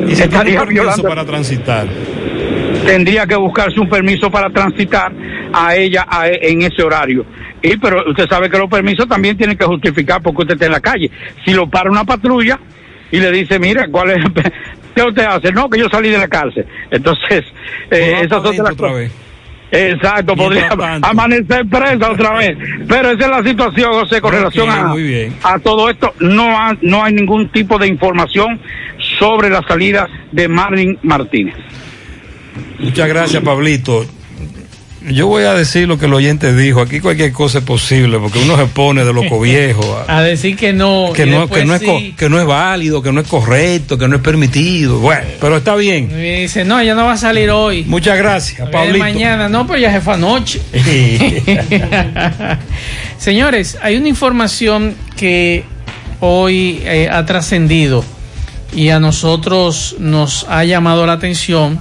Y 0.07 0.15
se 0.15 0.27
violando- 0.27 1.03
para 1.07 1.25
transitar. 1.25 1.85
Tendría 2.85 3.25
que 3.25 3.35
buscarse 3.35 3.79
un 3.79 3.89
permiso 3.89 4.29
para 4.31 4.49
transitar 4.49 5.11
a 5.53 5.75
ella 5.75 6.05
a- 6.09 6.27
en 6.27 6.61
ese 6.61 6.83
horario. 6.83 7.25
Y 7.61 7.75
pero 7.77 8.03
usted 8.09 8.27
sabe 8.29 8.49
que 8.49 8.57
los 8.57 8.69
permisos 8.69 9.07
también 9.07 9.35
tienen 9.37 9.57
que 9.57 9.65
justificar 9.65 10.21
porque 10.21 10.41
usted 10.43 10.53
está 10.55 10.65
en 10.67 10.71
la 10.73 10.79
calle. 10.79 11.09
Si 11.45 11.53
lo 11.53 11.67
para 11.69 11.89
una 11.89 12.03
patrulla 12.05 12.59
y 13.11 13.19
le 13.19 13.31
dice, 13.31 13.57
mira, 13.59 13.87
¿cuál 13.89 14.11
es? 14.11 14.17
¿Qué 14.95 15.03
usted 15.03 15.25
hace? 15.25 15.51
No, 15.51 15.69
que 15.69 15.79
yo 15.79 15.87
salí 15.89 16.09
de 16.09 16.17
la 16.17 16.27
cárcel. 16.27 16.65
Entonces, 16.91 17.43
eh, 17.91 18.13
esas 18.23 18.41
son 18.43 18.55
las 18.63 18.73
otra 18.73 18.93
vez. 18.93 19.11
Exacto, 19.69 20.33
podría 20.35 20.67
amanecer 21.03 21.65
presa 21.67 22.11
otra 22.11 22.33
vez. 22.37 22.57
Pero 22.87 23.11
esa 23.11 23.25
es 23.25 23.29
la 23.29 23.43
situación, 23.43 23.91
José, 23.93 24.21
con 24.21 24.31
relación 24.39 24.69
a 25.43 25.59
todo 25.59 25.89
esto. 25.89 26.13
No, 26.21 26.57
ha- 26.57 26.77
no 26.81 27.03
hay 27.03 27.13
ningún 27.13 27.49
tipo 27.49 27.77
de 27.77 27.87
información 27.87 28.59
sobre 29.19 29.49
la 29.49 29.61
salida 29.67 30.07
de 30.31 30.47
Marlin 30.47 30.97
Martínez. 31.03 31.55
Muchas 32.79 33.07
gracias, 33.07 33.43
Pablito. 33.43 34.05
Yo 35.09 35.27
voy 35.27 35.43
a 35.45 35.53
decir 35.53 35.87
lo 35.87 35.97
que 35.97 36.05
el 36.07 36.13
oyente 36.13 36.53
dijo. 36.53 36.81
Aquí 36.81 36.99
cualquier 36.99 37.31
cosa 37.31 37.59
es 37.59 37.63
posible 37.63 38.17
porque 38.19 38.39
uno 38.39 38.57
se 38.57 38.65
pone 38.65 39.05
de 39.05 39.13
loco 39.13 39.39
viejo. 39.41 40.03
a- 40.05 40.17
A 40.17 40.21
decir 40.21 40.57
que 40.57 40.73
no. 40.73 41.11
que 41.15 41.25
no, 41.25 41.47
que, 41.49 41.63
no 41.63 41.75
es, 41.75 41.81
que 42.17 42.27
no 42.29 42.39
es 42.41 42.45
válido, 42.45 43.01
que 43.01 43.13
no 43.13 43.21
es 43.21 43.27
correcto, 43.27 43.97
que 43.97 44.07
no 44.09 44.17
es 44.17 44.21
permitido. 44.21 44.99
Bueno, 44.99 45.21
pero 45.39 45.57
está 45.57 45.75
bien. 45.75 46.11
Y 46.11 46.41
dice, 46.41 46.65
no, 46.65 46.77
ella 46.79 46.93
no 46.93 47.05
va 47.05 47.13
a 47.13 47.17
salir 47.17 47.49
hoy. 47.51 47.85
Muchas 47.85 48.17
gracias, 48.17 48.67
Pablito. 48.69 48.99
mañana, 48.99 49.47
no, 49.47 49.65
pero 49.65 49.79
ya 49.79 49.93
se 49.93 50.01
fue 50.01 50.15
anoche. 50.15 50.59
Señores, 53.17 53.77
hay 53.81 53.95
una 53.95 54.09
información 54.09 54.95
que 55.15 55.63
hoy 56.19 56.81
eh, 56.83 57.09
ha 57.11 57.25
trascendido 57.25 58.03
y 58.75 58.89
a 58.89 58.99
nosotros 58.99 59.95
nos 59.99 60.45
ha 60.49 60.63
llamado 60.65 61.05
la 61.05 61.13
atención 61.13 61.79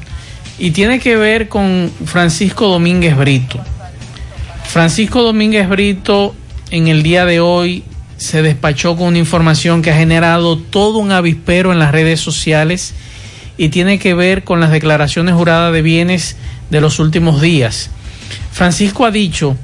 y 0.59 0.71
tiene 0.71 1.01
que 1.01 1.17
ver 1.17 1.49
con 1.49 1.91
Francisco 2.05 2.69
Domínguez 2.69 3.17
Brito. 3.17 3.61
Francisco 4.67 5.23
Domínguez 5.23 5.69
Brito 5.69 6.35
en 6.71 6.89
el 6.89 7.03
día 7.03 7.25
de 7.25 7.41
hoy 7.41 7.85
se 8.17 8.43
despachó 8.43 8.97
con 8.97 9.09
una 9.09 9.19
información 9.19 9.83
que 9.83 9.91
ha 9.91 9.97
generado 9.97 10.59
todo 10.59 10.99
un 10.99 11.13
avispero 11.13 11.73
en 11.73 11.79
las 11.79 11.93
redes 11.93 12.21
sociales 12.21 12.95
y 13.59 13.69
tiene 13.69 13.99
que 13.99 14.15
ver 14.15 14.45
con 14.45 14.61
las 14.61 14.71
declaraciones 14.71 15.35
juradas 15.35 15.73
de 15.73 15.83
bienes 15.83 16.37
de 16.71 16.81
los 16.81 16.99
últimos 16.99 17.41
días. 17.41 17.91
Francisco 18.53 19.05
ha 19.05 19.11
dicho 19.11 19.57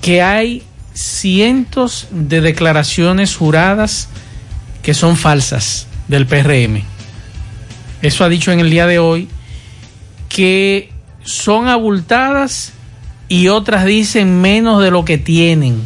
que 0.00 0.22
hay 0.22 0.62
cientos 0.94 2.08
de 2.10 2.40
declaraciones 2.40 3.36
juradas 3.36 4.08
que 4.82 4.94
son 4.94 5.16
falsas 5.16 5.86
del 6.08 6.26
PRM. 6.26 6.82
Eso 8.02 8.24
ha 8.24 8.28
dicho 8.28 8.50
en 8.50 8.60
el 8.60 8.70
día 8.70 8.86
de 8.86 8.98
hoy 8.98 9.28
que 10.30 10.90
son 11.22 11.68
abultadas 11.68 12.72
y 13.28 13.48
otras 13.48 13.84
dicen 13.84 14.40
menos 14.40 14.82
de 14.82 14.90
lo 14.90 15.04
que 15.04 15.18
tienen 15.18 15.82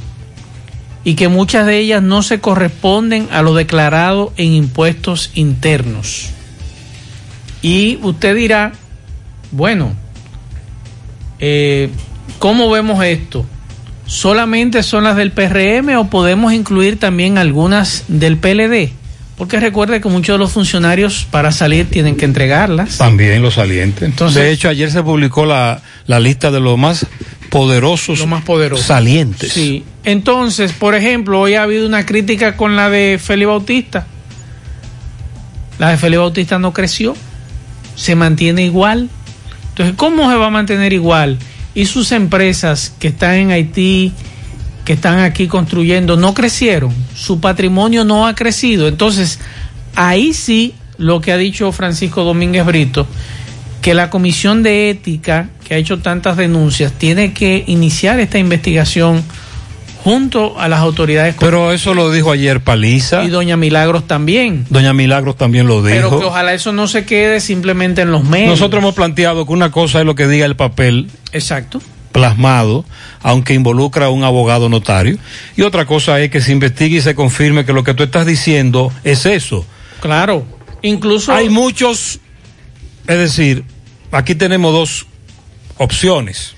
y 1.02 1.14
que 1.14 1.28
muchas 1.28 1.66
de 1.66 1.78
ellas 1.78 2.02
no 2.02 2.22
se 2.22 2.40
corresponden 2.40 3.28
a 3.32 3.42
lo 3.42 3.54
declarado 3.54 4.32
en 4.36 4.52
impuestos 4.52 5.30
internos. 5.34 6.30
Y 7.62 7.98
usted 8.02 8.36
dirá, 8.36 8.72
bueno, 9.50 9.92
eh, 11.40 11.90
¿cómo 12.38 12.70
vemos 12.70 13.04
esto? 13.04 13.44
¿Solamente 14.06 14.82
son 14.82 15.04
las 15.04 15.16
del 15.16 15.32
PRM 15.32 15.96
o 15.98 16.10
podemos 16.10 16.52
incluir 16.52 16.98
también 16.98 17.38
algunas 17.38 18.04
del 18.08 18.36
PLD? 18.36 18.92
Porque 19.36 19.58
recuerde 19.58 20.00
que 20.00 20.08
muchos 20.08 20.34
de 20.34 20.38
los 20.38 20.52
funcionarios 20.52 21.26
para 21.30 21.50
salir 21.50 21.90
tienen 21.90 22.16
que 22.16 22.24
entregarlas. 22.24 22.98
También 22.98 23.42
los 23.42 23.54
salientes. 23.54 24.02
Entonces- 24.04 24.40
de 24.42 24.52
hecho, 24.52 24.68
ayer 24.68 24.90
se 24.92 25.02
publicó 25.02 25.44
la, 25.44 25.82
la 26.06 26.20
lista 26.20 26.50
de 26.52 26.60
los 26.60 26.78
más 26.78 27.06
poderosos, 27.50 28.20
Lo 28.20 28.26
más 28.28 28.44
poderoso. 28.44 28.82
salientes. 28.84 29.52
Sí. 29.52 29.84
Entonces, 30.04 30.72
por 30.72 30.94
ejemplo, 30.94 31.40
hoy 31.40 31.54
ha 31.54 31.64
habido 31.64 31.86
una 31.86 32.06
crítica 32.06 32.56
con 32.56 32.76
la 32.76 32.90
de 32.90 33.18
Félix 33.22 33.48
Bautista. 33.48 34.06
La 35.78 35.90
de 35.90 35.96
Félix 35.96 36.20
Bautista 36.20 36.58
no 36.60 36.72
creció, 36.72 37.16
se 37.96 38.14
mantiene 38.14 38.62
igual. 38.64 39.08
Entonces, 39.70 39.96
¿cómo 39.96 40.30
se 40.30 40.36
va 40.36 40.46
a 40.46 40.50
mantener 40.50 40.92
igual? 40.92 41.38
Y 41.74 41.86
sus 41.86 42.12
empresas 42.12 42.92
que 43.00 43.08
están 43.08 43.34
en 43.34 43.50
Haití, 43.50 44.12
que 44.84 44.92
están 44.92 45.18
aquí 45.20 45.46
construyendo, 45.46 46.16
no 46.16 46.34
crecieron. 46.34 46.94
Su 47.14 47.40
patrimonio 47.40 48.04
no 48.04 48.26
ha 48.26 48.34
crecido. 48.34 48.86
Entonces, 48.88 49.40
ahí 49.94 50.34
sí 50.34 50.74
lo 50.98 51.20
que 51.20 51.32
ha 51.32 51.36
dicho 51.36 51.72
Francisco 51.72 52.22
Domínguez 52.22 52.64
Brito, 52.66 53.06
que 53.80 53.94
la 53.94 54.10
Comisión 54.10 54.62
de 54.62 54.90
Ética, 54.90 55.48
que 55.66 55.74
ha 55.74 55.76
hecho 55.78 55.98
tantas 55.98 56.36
denuncias, 56.36 56.92
tiene 56.92 57.32
que 57.32 57.64
iniciar 57.66 58.20
esta 58.20 58.38
investigación 58.38 59.22
junto 60.04 60.60
a 60.60 60.68
las 60.68 60.80
autoridades. 60.80 61.34
Pero 61.40 61.72
eso 61.72 61.94
lo 61.94 62.10
dijo 62.10 62.30
ayer 62.30 62.60
Paliza. 62.60 63.24
Y 63.24 63.28
doña 63.28 63.56
Milagros 63.56 64.06
también. 64.06 64.66
Doña 64.68 64.92
Milagros 64.92 65.36
también 65.38 65.66
lo 65.66 65.82
dijo. 65.82 65.96
Pero 65.96 66.18
que 66.18 66.26
ojalá 66.26 66.52
eso 66.52 66.74
no 66.74 66.86
se 66.88 67.06
quede 67.06 67.40
simplemente 67.40 68.02
en 68.02 68.12
los 68.12 68.22
medios. 68.22 68.50
Nosotros 68.50 68.82
hemos 68.82 68.94
planteado 68.94 69.46
que 69.46 69.52
una 69.52 69.70
cosa 69.70 70.00
es 70.00 70.06
lo 70.06 70.14
que 70.14 70.28
diga 70.28 70.44
el 70.44 70.56
papel 70.56 71.08
Exacto. 71.32 71.80
Plasmado, 72.14 72.84
aunque 73.22 73.54
involucra 73.54 74.06
a 74.06 74.10
un 74.10 74.22
abogado 74.22 74.68
notario, 74.68 75.18
y 75.56 75.62
otra 75.62 75.84
cosa 75.84 76.20
es 76.20 76.30
que 76.30 76.40
se 76.40 76.52
investigue 76.52 76.98
y 76.98 77.00
se 77.00 77.16
confirme 77.16 77.64
que 77.66 77.72
lo 77.72 77.82
que 77.82 77.92
tú 77.92 78.04
estás 78.04 78.24
diciendo 78.24 78.92
es 79.02 79.26
eso. 79.26 79.66
Claro. 80.00 80.46
Incluso 80.82 81.32
hay 81.32 81.48
muchos, 81.48 82.20
es 83.08 83.18
decir, 83.18 83.64
aquí 84.12 84.36
tenemos 84.36 84.72
dos 84.72 85.06
opciones. 85.76 86.54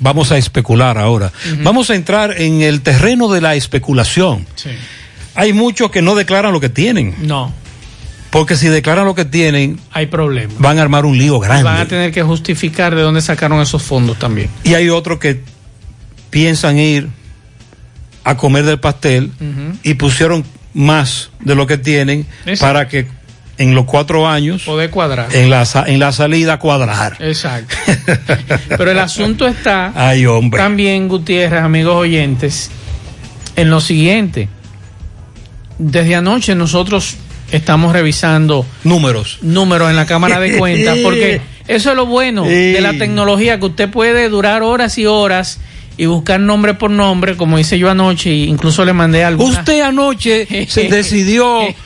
Vamos 0.00 0.32
a 0.32 0.38
especular 0.38 0.96
ahora. 0.96 1.32
Vamos 1.62 1.90
a 1.90 1.94
entrar 1.94 2.40
en 2.40 2.62
el 2.62 2.80
terreno 2.80 3.28
de 3.28 3.42
la 3.42 3.56
especulación. 3.56 4.46
Sí. 4.54 4.70
Hay 5.34 5.52
muchos 5.52 5.90
que 5.90 6.00
no 6.00 6.14
declaran 6.14 6.52
lo 6.52 6.60
que 6.60 6.70
tienen. 6.70 7.14
No, 7.20 7.52
Porque 8.30 8.56
si 8.56 8.68
declaran 8.68 9.04
lo 9.06 9.14
que 9.14 9.24
tienen, 9.24 9.78
hay 9.92 10.06
problema. 10.06 10.52
van 10.58 10.78
a 10.78 10.82
armar 10.82 11.04
un 11.06 11.16
lío 11.16 11.38
grande. 11.38 11.62
Van 11.62 11.78
a 11.78 11.86
tener 11.86 12.12
que 12.12 12.22
justificar 12.22 12.94
de 12.94 13.02
dónde 13.02 13.20
sacaron 13.20 13.60
esos 13.60 13.82
fondos 13.82 14.18
también. 14.18 14.48
Y 14.64 14.74
hay 14.74 14.88
otros 14.90 15.18
que 15.18 15.40
piensan 16.30 16.78
ir 16.78 17.08
a 18.24 18.36
comer 18.36 18.64
del 18.64 18.80
pastel 18.80 19.30
y 19.82 19.94
pusieron 19.94 20.44
más 20.74 21.30
de 21.40 21.54
lo 21.54 21.66
que 21.66 21.78
tienen 21.78 22.26
Exacto. 22.44 22.60
para 22.74 22.88
que 22.88 23.06
en 23.58 23.74
los 23.74 23.86
cuatro 23.86 24.28
años, 24.28 24.64
Poder 24.64 24.90
cuadrar. 24.90 25.34
en 25.34 25.48
la, 25.48 25.64
en 25.86 25.98
la 25.98 26.12
salida, 26.12 26.58
cuadrar. 26.58 27.16
Exacto. 27.20 27.74
Pero 28.76 28.90
el 28.90 28.98
asunto 28.98 29.46
está 29.46 29.92
Ay, 29.94 30.26
hombre. 30.26 30.60
también, 30.60 31.08
Gutiérrez, 31.08 31.62
amigos 31.62 31.94
oyentes, 31.94 32.70
en 33.54 33.70
lo 33.70 33.80
siguiente. 33.80 34.50
Desde 35.78 36.16
anoche 36.16 36.54
nosotros 36.54 37.16
estamos 37.50 37.92
revisando 37.92 38.66
números. 38.84 39.38
Números 39.42 39.90
en 39.90 39.96
la 39.96 40.06
Cámara 40.06 40.40
de 40.40 40.56
Cuentas, 40.58 40.98
porque 41.02 41.40
eso 41.68 41.90
es 41.90 41.96
lo 41.96 42.06
bueno 42.06 42.44
de 42.44 42.80
la 42.80 42.92
tecnología, 42.94 43.58
que 43.58 43.66
usted 43.66 43.90
puede 43.90 44.28
durar 44.28 44.62
horas 44.62 44.98
y 44.98 45.06
horas 45.06 45.60
y 45.98 46.06
buscar 46.06 46.38
nombre 46.40 46.74
por 46.74 46.90
nombre, 46.90 47.36
como 47.36 47.58
hice 47.58 47.78
yo 47.78 47.90
anoche, 47.90 48.30
e 48.30 48.44
incluso 48.44 48.84
le 48.84 48.92
mandé 48.92 49.24
algo. 49.24 49.44
Usted 49.44 49.80
anoche 49.80 50.46
se 50.68 50.84
decidió 50.90 51.60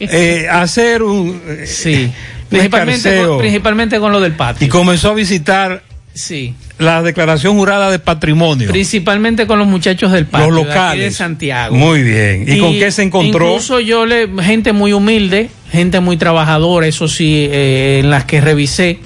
eh, 0.00 0.46
hacer 0.50 1.02
un, 1.02 1.40
eh, 1.46 1.66
Sí. 1.66 2.10
Principalmente 2.48 3.22
con, 3.24 3.38
principalmente 3.38 3.98
con 3.98 4.12
lo 4.12 4.20
del 4.20 4.32
patio. 4.32 4.66
y 4.66 4.68
comenzó 4.70 5.10
a 5.10 5.14
visitar 5.14 5.82
Sí. 6.14 6.54
La 6.82 7.02
declaración 7.02 7.56
jurada 7.56 7.90
de 7.90 7.98
patrimonio. 7.98 8.68
Principalmente 8.68 9.46
con 9.46 9.58
los 9.58 9.68
muchachos 9.68 10.12
del 10.12 10.26
patio. 10.26 10.50
Los 10.50 10.66
locales. 10.66 11.04
De 11.04 11.10
Santiago. 11.10 11.74
Muy 11.74 12.02
bien. 12.02 12.44
¿Y, 12.46 12.58
con 12.58 12.72
qué 12.72 12.90
se 12.90 13.02
encontró? 13.02 13.46
Incluso 13.46 13.80
yo 13.80 14.06
le, 14.06 14.28
gente 14.42 14.72
muy 14.72 14.92
humilde, 14.92 15.50
gente 15.70 16.00
muy 16.00 16.16
trabajadora, 16.16 16.86
eso 16.86 17.08
sí, 17.08 17.48
eh, 17.50 18.00
en 18.02 18.10
las 18.10 18.24
que 18.24 18.40
revisé, 18.40 18.98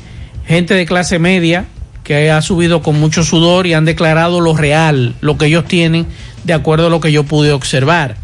gente 0.46 0.74
de 0.74 0.86
clase 0.86 1.18
media 1.18 1.66
que 2.06 2.30
ha 2.30 2.40
subido 2.40 2.82
con 2.82 3.00
mucho 3.00 3.24
sudor 3.24 3.66
y 3.66 3.74
han 3.74 3.84
declarado 3.84 4.40
lo 4.40 4.56
real, 4.56 5.16
lo 5.20 5.36
que 5.36 5.46
ellos 5.46 5.64
tienen, 5.64 6.06
de 6.44 6.52
acuerdo 6.52 6.86
a 6.86 6.90
lo 6.90 7.00
que 7.00 7.10
yo 7.10 7.24
pude 7.24 7.50
observar. 7.50 8.16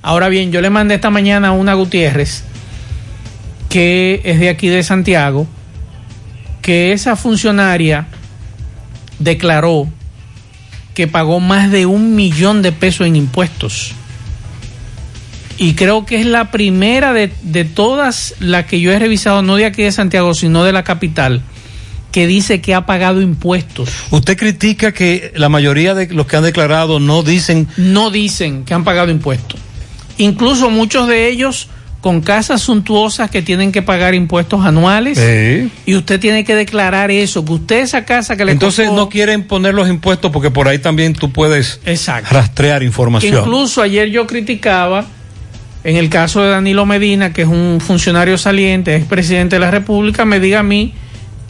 Ahora 0.00 0.28
bien, 0.28 0.52
yo 0.52 0.60
le 0.60 0.70
mandé 0.70 0.94
esta 0.94 1.10
mañana 1.10 1.48
a 1.48 1.52
una 1.52 1.74
Gutiérrez, 1.74 2.44
que 3.68 4.20
es 4.22 4.38
de 4.38 4.48
aquí 4.48 4.68
de 4.68 4.84
Santiago, 4.84 5.48
que 6.62 6.92
esa 6.92 7.16
funcionaria 7.16 8.06
declaró 9.18 9.88
que 10.94 11.06
pagó 11.06 11.40
más 11.40 11.70
de 11.70 11.86
un 11.86 12.14
millón 12.14 12.62
de 12.62 12.72
pesos 12.72 13.06
en 13.06 13.16
impuestos. 13.16 13.92
y 15.58 15.74
creo 15.74 16.04
que 16.04 16.20
es 16.20 16.26
la 16.26 16.50
primera 16.50 17.12
de, 17.12 17.32
de 17.42 17.64
todas 17.64 18.34
las 18.40 18.66
que 18.66 18.80
yo 18.80 18.92
he 18.92 18.98
revisado, 18.98 19.42
no 19.42 19.56
de 19.56 19.64
aquí 19.64 19.82
de 19.82 19.92
Santiago, 19.92 20.34
sino 20.34 20.64
de 20.64 20.72
la 20.72 20.84
capital, 20.84 21.40
que 22.12 22.26
dice 22.26 22.60
que 22.60 22.74
ha 22.74 22.86
pagado 22.86 23.20
impuestos. 23.20 23.90
Usted 24.10 24.36
critica 24.36 24.92
que 24.92 25.32
la 25.34 25.48
mayoría 25.48 25.94
de 25.94 26.08
los 26.08 26.26
que 26.26 26.36
han 26.36 26.44
declarado 26.44 27.00
no 27.00 27.22
dicen... 27.22 27.68
No 27.76 28.10
dicen 28.10 28.64
que 28.64 28.74
han 28.74 28.84
pagado 28.84 29.10
impuestos. 29.10 29.60
Incluso 30.18 30.70
muchos 30.70 31.08
de 31.08 31.28
ellos 31.28 31.68
con 32.00 32.20
casas 32.20 32.62
suntuosas 32.62 33.30
que 33.30 33.42
tienen 33.42 33.72
que 33.72 33.82
pagar 33.82 34.14
impuestos 34.14 34.64
anuales 34.64 35.18
Sí. 35.18 35.70
y 35.86 35.94
usted 35.96 36.20
tiene 36.20 36.44
que 36.44 36.54
declarar 36.54 37.10
eso, 37.10 37.44
que 37.44 37.52
usted 37.54 37.80
esa 37.80 38.04
casa 38.04 38.36
que 38.36 38.44
le 38.44 38.52
Entonces 38.52 38.86
costó- 38.88 39.02
no 39.02 39.08
quieren 39.08 39.42
poner 39.44 39.74
los 39.74 39.88
impuestos 39.88 40.30
porque 40.30 40.50
por 40.50 40.68
ahí 40.68 40.78
también 40.78 41.14
tú 41.14 41.32
puedes 41.32 41.80
Exacto. 41.84 42.28
rastrear 42.32 42.80
que 42.80 42.86
información. 42.86 43.40
incluso 43.40 43.82
ayer 43.82 44.08
yo 44.10 44.26
criticaba 44.26 45.06
en 45.82 45.96
el 45.96 46.08
caso 46.08 46.42
de 46.42 46.50
Danilo 46.50 46.84
Medina, 46.86 47.32
que 47.32 47.42
es 47.42 47.48
un 47.48 47.80
funcionario 47.80 48.36
saliente, 48.38 48.94
es 48.96 49.04
presidente 49.04 49.56
de 49.56 49.60
la 49.60 49.70
República, 49.70 50.24
me 50.24 50.40
diga 50.40 50.60
a 50.60 50.62
mí 50.64 50.92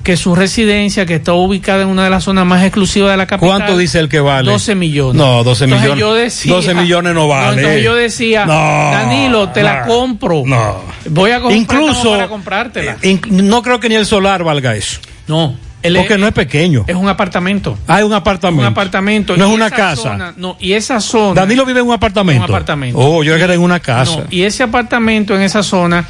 que 0.07 0.17
su 0.17 0.37
residencia, 0.37 1.05
que 1.05 1.17
está 1.17 1.33
ubicada 1.33 1.83
en 1.83 1.89
una 1.89 2.05
de 2.05 2.11
las 2.11 2.23
zonas 2.23 2.47
más 2.47 2.63
exclusivas 2.63 3.11
de 3.11 3.17
la 3.17 3.27
capital. 3.27 3.57
¿Cuánto 3.59 3.77
dice 3.77 3.99
el 3.99 4.09
que 4.09 4.21
vale? 4.21 4.49
12 4.53 4.77
millones. 4.77 5.17
No, 5.21 5.43
12 5.43 5.65
Entonces 5.65 5.83
millones. 5.91 6.01
yo 6.01 6.15
decía- 6.15 6.53
12 6.55 6.75
millones 6.75 7.13
no 7.15 7.27
vale. 7.27 7.57
entonces 7.61 7.83
yo 7.83 7.95
decía, 7.97 8.47
No, 8.47 8.53
Danilo, 8.55 9.49
te 9.49 9.65
la 9.65 9.81
no, 9.81 9.87
compro. 9.89 10.45
No. 10.47 10.77
Voy 11.11 11.33
a 11.33 11.41
comprar 11.41 11.59
Incluso- 11.61 12.11
para 12.13 12.29
comprártela. 12.29 12.97
Inc- 13.03 13.27
no 13.27 13.63
creo 13.63 13.81
que 13.81 13.89
ni 13.89 13.97
el 13.97 14.07
solar 14.07 14.45
valga 14.45 14.77
eso. 14.77 15.01
No. 15.27 15.57
Porque 15.83 16.19
no 16.19 16.27
es 16.29 16.33
pequeño. 16.33 16.85
Es 16.87 16.95
un 16.97 17.09
apartamento. 17.09 17.77
Hay 17.89 18.03
un 18.05 18.13
apartamento. 18.13 18.61
Un 18.63 18.67
apartamento. 18.67 19.37
No 19.37 19.45
es 19.47 19.51
Y 19.51 19.55
una 19.55 19.67
esa 19.67 19.77
casa. 19.77 20.03
zona- 20.03 20.35
no, 20.37 20.57
y 20.61 20.73
esa 20.73 21.01
zona. 21.01 21.41
Danilo 21.41 21.65
vive 21.65 21.81
en 21.81 21.87
un 21.87 21.93
apartamento. 21.95 22.45
Un 22.45 22.51
apartamento. 22.51 22.99
Oh, 22.99 23.23
yo 23.25 23.35
era 23.35 23.53
en 23.55 23.61
una 23.61 23.81
casa. 23.81 24.19
No, 24.19 24.25
y 24.31 24.43
ese 24.43 24.63
apartamento 24.63 25.35
en 25.37 25.43
esa 25.43 25.63
zona, 25.63 26.05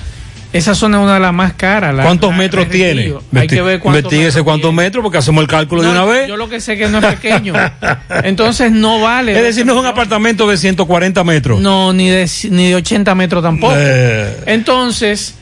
esa 0.56 0.74
zona 0.74 0.98
es 0.98 1.04
una 1.04 1.14
de 1.14 1.20
las 1.20 1.32
más 1.32 1.52
caras. 1.54 1.94
la- 1.94 2.02
¿Cuántos 2.04 2.30
la- 2.30 2.36
metros 2.36 2.68
tiene? 2.68 3.14
Hay 3.34 3.46
que 3.46 3.62
ver 3.62 3.80
cuántos 3.80 4.12
metros 4.12 4.42
cuántos 4.42 4.72
metros 4.74 5.02
porque 5.02 5.18
hacemos 5.18 5.42
el 5.42 5.48
cálculo 5.48 5.82
de 5.82 5.90
una 5.90 6.04
vez. 6.04 6.28
Yo 6.28 6.36
lo 6.36 6.48
que 6.48 6.60
sé 6.60 6.76
que 6.76 6.88
no 6.88 6.98
es 6.98 7.04
pequeño. 7.06 7.54
Entonces 8.24 8.72
no 8.72 9.00
vale. 9.00 9.36
Es 9.36 9.42
decir, 9.42 9.66
no 9.66 9.74
es 9.74 9.78
un 9.80 9.86
apartamento 9.86 10.48
de 10.48 10.56
140 10.56 11.24
metros. 11.24 11.60
No, 11.60 11.92
ni 11.92 12.08
de, 12.08 12.28
ni 12.50 12.68
de 12.68 12.74
80 12.76 13.14
metros 13.14 13.42
tampoco. 13.42 13.74
Eh. 13.76 14.36
Entonces, 14.46 15.34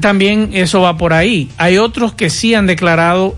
también 0.00 0.50
eso 0.52 0.80
va 0.80 0.96
por 0.96 1.12
ahí. 1.12 1.50
Hay 1.58 1.78
otros 1.78 2.14
que 2.14 2.30
sí 2.30 2.54
han 2.54 2.66
declarado 2.66 3.36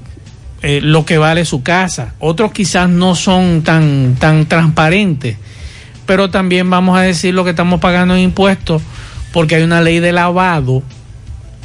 eh, 0.62 0.80
lo 0.82 1.04
que 1.04 1.18
vale 1.18 1.44
su 1.44 1.62
casa. 1.62 2.14
Otros 2.18 2.52
quizás 2.52 2.88
no 2.88 3.14
son 3.14 3.62
tan, 3.62 4.16
tan 4.18 4.46
transparentes. 4.46 5.36
Pero 6.06 6.30
también 6.30 6.70
vamos 6.70 6.98
a 6.98 7.02
decir 7.02 7.34
lo 7.34 7.44
que 7.44 7.50
estamos 7.50 7.80
pagando 7.80 8.14
en 8.14 8.20
impuestos 8.22 8.82
porque 9.32 9.56
hay 9.56 9.62
una 9.62 9.82
ley 9.82 10.00
de 10.00 10.12
lavado 10.12 10.82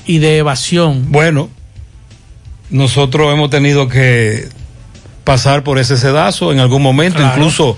y 0.05 0.19
de 0.19 0.37
evasión. 0.37 1.05
Bueno, 1.11 1.49
nosotros 2.69 3.31
hemos 3.33 3.49
tenido 3.49 3.87
que 3.87 4.47
pasar 5.23 5.63
por 5.63 5.79
ese 5.79 5.97
sedazo 5.97 6.51
en 6.51 6.59
algún 6.59 6.81
momento, 6.81 7.17
Claro. 7.19 7.35
incluso 7.35 7.77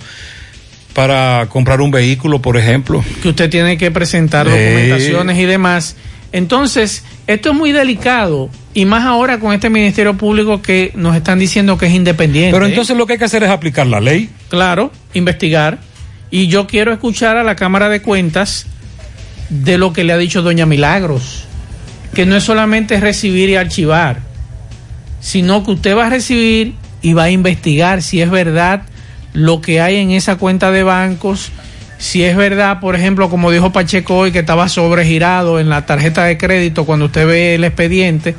para 0.94 1.48
comprar 1.50 1.82
un 1.82 1.92
vehículo, 1.92 2.42
por 2.42 2.58
ejemplo. 2.58 3.04
que 3.22 3.30
usted 3.30 3.50
tiene 3.50 3.78
que 3.78 3.92
presentar 3.92 4.46
documentaciones 4.48 5.38
y 5.38 5.46
demás. 5.46 5.96
Entonces, 6.32 7.04
esto 7.28 7.52
es 7.52 7.56
muy 7.56 7.72
delicado 7.72 8.50
y 8.74 8.86
más 8.86 9.06
ahora 9.06 9.40
con 9.40 9.54
este 9.54 9.70
Ministerio 9.70 10.16
Público 10.16 10.62
que 10.62 10.92
nos 10.96 11.16
están 11.16 11.40
diciendo 11.40 11.78
que 11.78 11.86
es 11.88 11.94
independiente. 11.94 12.52
Pero 12.54 12.66
entonces 12.66 12.98
lo 12.98 13.06
que 13.06 13.14
hay 13.14 13.20
que 13.20 13.26
hacer 13.26 13.44
es 13.44 13.50
aplicar 13.50 13.88
la 13.88 14.02
ley. 14.02 14.30
Claro, 14.50 14.92
investigar. 15.14 15.80
Y 16.32 16.48
yo 16.48 16.68
quiero 16.68 16.92
escuchar 16.92 17.38
a 17.38 17.44
la 17.44 17.56
Cámara 17.56 17.88
de 17.88 18.02
Cuentas 18.02 18.66
de 19.50 19.78
lo 19.78 19.94
que 19.94 20.04
le 20.04 20.12
ha 20.14 20.18
dicho 20.18 20.42
doña 20.42 20.66
Milagros, 20.66 21.46
que 22.16 22.26
no 22.26 22.36
es 22.36 22.44
solamente 22.44 23.00
recibir 23.00 23.50
y 23.50 23.56
archivar, 23.56 24.18
sino 25.20 25.64
que 25.64 25.72
usted 25.72 25.96
va 25.96 26.08
a 26.08 26.10
recibir 26.10 26.74
y 27.04 27.14
va 27.14 27.24
a 27.26 27.30
investigar 27.30 28.02
si 28.02 28.22
es 28.22 28.32
verdad 28.32 28.82
lo 29.34 29.62
que 29.62 29.82
hay 29.82 29.98
en 29.98 30.12
esa 30.12 30.38
cuenta 30.38 30.72
de 30.72 30.82
bancos, 30.82 31.52
si 31.98 32.24
es 32.24 32.36
verdad, 32.36 32.80
por 32.80 32.96
ejemplo, 32.96 33.30
como 33.30 33.52
dijo 33.52 33.72
Pacheco 33.72 34.18
hoy, 34.18 34.32
que 34.32 34.40
estaba 34.40 34.70
sobregirado 34.70 35.60
en 35.60 35.70
la 35.70 35.86
tarjeta 35.86 36.24
de 36.24 36.38
crédito 36.38 36.86
cuando 36.86 37.06
usted 37.06 37.28
ve 37.28 37.56
el 37.56 37.64
expediente, 37.64 38.34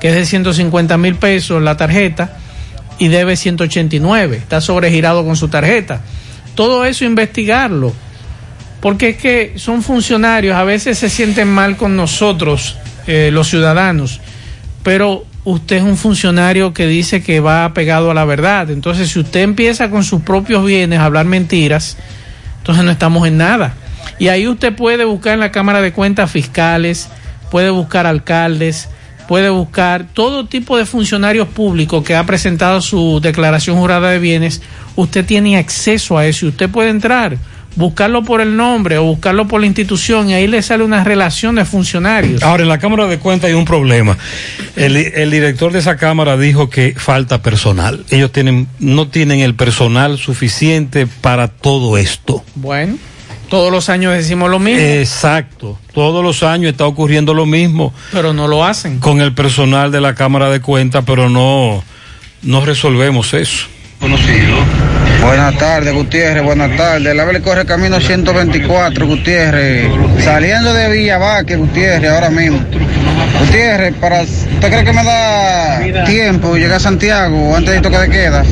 que 0.00 0.08
es 0.08 0.14
de 0.14 0.26
150 0.26 0.98
mil 0.98 1.14
pesos 1.14 1.62
la 1.62 1.76
tarjeta 1.76 2.36
y 2.98 3.08
debe 3.08 3.36
189, 3.36 4.36
está 4.36 4.60
sobregirado 4.60 5.24
con 5.24 5.36
su 5.36 5.48
tarjeta. 5.48 6.02
Todo 6.54 6.84
eso 6.84 7.04
investigarlo, 7.04 7.92
porque 8.80 9.10
es 9.10 9.16
que 9.16 9.52
son 9.56 9.82
funcionarios, 9.82 10.56
a 10.56 10.64
veces 10.64 10.98
se 10.98 11.08
sienten 11.08 11.48
mal 11.48 11.76
con 11.76 11.96
nosotros, 11.96 12.76
eh, 13.06 13.30
los 13.32 13.48
ciudadanos, 13.48 14.20
pero 14.82 15.24
usted 15.44 15.76
es 15.76 15.82
un 15.82 15.96
funcionario 15.96 16.72
que 16.72 16.86
dice 16.86 17.22
que 17.22 17.40
va 17.40 17.72
pegado 17.74 18.10
a 18.10 18.14
la 18.14 18.24
verdad. 18.24 18.70
Entonces, 18.70 19.10
si 19.10 19.18
usted 19.20 19.40
empieza 19.40 19.90
con 19.90 20.04
sus 20.04 20.22
propios 20.22 20.64
bienes 20.64 20.98
a 20.98 21.04
hablar 21.04 21.26
mentiras, 21.26 21.96
entonces 22.58 22.84
no 22.84 22.90
estamos 22.90 23.26
en 23.26 23.38
nada. 23.38 23.74
Y 24.18 24.28
ahí 24.28 24.46
usted 24.46 24.74
puede 24.74 25.04
buscar 25.04 25.34
en 25.34 25.40
la 25.40 25.50
Cámara 25.50 25.80
de 25.80 25.92
Cuentas 25.92 26.30
fiscales, 26.30 27.08
puede 27.50 27.70
buscar 27.70 28.06
alcaldes, 28.06 28.88
puede 29.28 29.48
buscar 29.48 30.06
todo 30.12 30.46
tipo 30.46 30.76
de 30.76 30.86
funcionarios 30.86 31.48
públicos 31.48 32.04
que 32.04 32.16
ha 32.16 32.26
presentado 32.26 32.80
su 32.80 33.20
declaración 33.22 33.76
jurada 33.76 34.10
de 34.10 34.18
bienes. 34.18 34.60
Usted 34.96 35.24
tiene 35.24 35.56
acceso 35.56 36.18
a 36.18 36.26
eso 36.26 36.46
y 36.46 36.48
usted 36.50 36.68
puede 36.68 36.90
entrar, 36.90 37.38
buscarlo 37.76 38.24
por 38.24 38.40
el 38.40 38.56
nombre 38.56 38.98
o 38.98 39.04
buscarlo 39.04 39.46
por 39.46 39.60
la 39.60 39.66
institución 39.66 40.28
y 40.28 40.34
ahí 40.34 40.46
le 40.46 40.62
sale 40.62 40.84
una 40.84 41.04
relación 41.04 41.54
de 41.54 41.64
funcionarios. 41.64 42.42
Ahora, 42.42 42.62
en 42.62 42.68
la 42.68 42.78
Cámara 42.78 43.06
de 43.06 43.18
Cuentas 43.18 43.48
hay 43.48 43.54
un 43.54 43.64
problema. 43.64 44.16
El, 44.76 44.96
el 44.96 45.30
director 45.30 45.72
de 45.72 45.78
esa 45.78 45.96
Cámara 45.96 46.36
dijo 46.36 46.70
que 46.70 46.94
falta 46.96 47.42
personal. 47.42 48.04
Ellos 48.10 48.32
tienen, 48.32 48.68
no 48.78 49.08
tienen 49.08 49.40
el 49.40 49.54
personal 49.54 50.18
suficiente 50.18 51.06
para 51.06 51.48
todo 51.48 51.96
esto. 51.96 52.44
Bueno, 52.54 52.96
todos 53.48 53.72
los 53.72 53.88
años 53.88 54.14
decimos 54.14 54.48
lo 54.48 54.58
mismo, 54.60 54.80
Exacto. 54.80 55.78
Todos 55.92 56.22
los 56.22 56.44
años 56.44 56.70
está 56.70 56.86
ocurriendo 56.86 57.34
lo 57.34 57.46
mismo 57.46 57.92
pero 58.12 58.32
no 58.32 58.46
lo 58.46 58.64
hacen. 58.64 59.00
con 59.00 59.20
el 59.20 59.34
personal 59.34 59.90
de 59.90 60.00
la 60.00 60.14
Cámara 60.14 60.50
de 60.50 60.60
Cuentas, 60.60 61.02
pero 61.04 61.28
no, 61.28 61.82
no 62.42 62.64
resolvemos 62.64 63.34
eso. 63.34 63.66
Buenas 65.22 65.56
tardes, 65.58 65.92
Gutiérrez, 65.92 66.42
buenas 66.42 66.76
tardes. 66.76 67.14
La 67.14 67.24
le 67.24 67.40
corre 67.42 67.66
camino 67.66 68.00
124, 68.00 69.06
Gutiérrez. 69.06 69.88
Saliendo 70.24 70.72
de 70.72 70.88
Villavaque, 70.90 71.56
Gutiérrez, 71.56 72.10
ahora 72.10 72.30
mismo. 72.30 72.58
Gutiérrez, 73.40 73.94
para, 73.96 74.22
¿usted 74.22 74.60
cree 74.70 74.84
que 74.84 74.92
me 74.92 75.02
da 75.04 76.04
tiempo 76.04 76.56
llegar 76.56 76.76
a 76.76 76.80
Santiago 76.80 77.56
antes 77.56 77.74
de 77.74 77.80
toque 77.80 77.98
de 77.98 78.08
queda? 78.10 78.44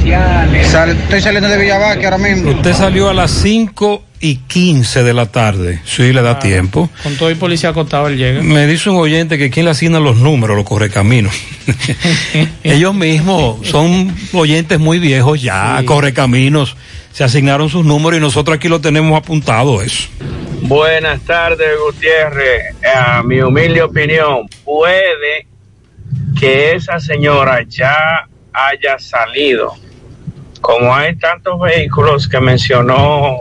Sal- 0.71 0.91
estoy 0.91 1.21
saliendo 1.21 1.49
de 1.49 1.59
Villavaque 1.59 2.05
ahora 2.05 2.19
mismo. 2.19 2.51
Usted 2.51 2.73
salió 2.75 3.09
a 3.11 3.15
las 3.15 3.31
5 3.31 4.03
y 4.21 4.37
15 4.37 5.03
de 5.03 5.15
la 5.15 5.27
tarde. 5.27 5.81
Sí, 5.85 6.13
le 6.13 6.23
da 6.23 6.39
tiempo. 6.39 6.91
Con 7.03 7.15
todo 7.17 7.29
el 7.29 7.37
policía 7.37 7.69
acostado 7.71 8.09
él 8.09 8.17
llega. 8.17 8.43
Me 8.43 8.67
dice 8.67 8.91
un 8.91 8.97
oyente 8.97 9.39
que 9.39 9.51
quien 9.51 9.67
le 9.67 9.71
asigna 9.73 10.01
los 10.01 10.17
números, 10.17 10.57
los 10.57 10.65
correcaminos. 10.67 11.33
Ellos 12.65 12.95
mismos 12.95 13.67
son 13.69 14.15
oyentes 14.33 14.79
muy 14.79 14.99
viejos 14.99 15.41
ya, 15.43 15.81
correcaminos. 15.85 16.77
Se 17.13 17.25
asignaron 17.25 17.69
sus 17.69 17.85
números 17.85 18.19
y 18.19 18.21
nosotros 18.21 18.57
aquí 18.57 18.69
lo 18.69 18.81
tenemos 18.81 19.17
apuntado 19.19 19.83
eso. 19.83 20.09
Buenas 20.69 21.21
tardes, 21.23 21.79
Gutiérrez. 21.83 22.75
A 22.95 23.23
mi 23.23 23.41
humilde 23.41 23.83
opinión, 23.83 24.47
puede 24.65 25.47
que 26.39 26.73
esa 26.75 27.01
señora 27.01 27.63
ya 27.67 28.29
haya 28.53 28.99
salido. 28.99 29.73
Como 30.61 30.95
hay 30.95 31.17
tantos 31.17 31.59
vehículos 31.59 32.29
que 32.29 32.39
mencionó 32.41 33.39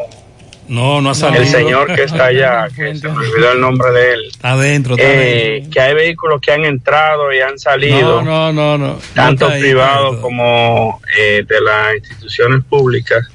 No, 0.70 1.02
no 1.02 1.10
ha 1.10 1.16
salido. 1.16 1.44
el 1.44 1.50
señor 1.50 1.94
que 1.94 2.04
está 2.04 2.28
allá, 2.28 2.68
que 2.76 2.96
se 2.96 3.10
me 3.10 3.18
olvidó 3.18 3.52
el 3.52 3.60
nombre 3.60 3.92
de 3.92 4.14
él, 4.14 4.20
Está 4.32 4.52
adentro, 4.52 4.96
está 4.96 5.06
eh, 5.10 5.68
que 5.72 5.80
hay 5.82 5.94
vehículos 5.96 6.40
que 6.40 6.52
han 6.54 6.64
entrado 6.64 7.34
y 7.34 7.40
han 7.42 7.58
salido, 7.60 8.22
No, 8.22 8.54
no, 8.54 8.78
no, 8.78 8.78
no. 8.78 9.00
tanto 9.16 9.50
privados 9.50 10.18
como 10.18 11.02
eh, 11.18 11.44
de 11.46 11.62
las 11.62 11.96
instituciones 11.96 12.64
públicas. 12.70 13.28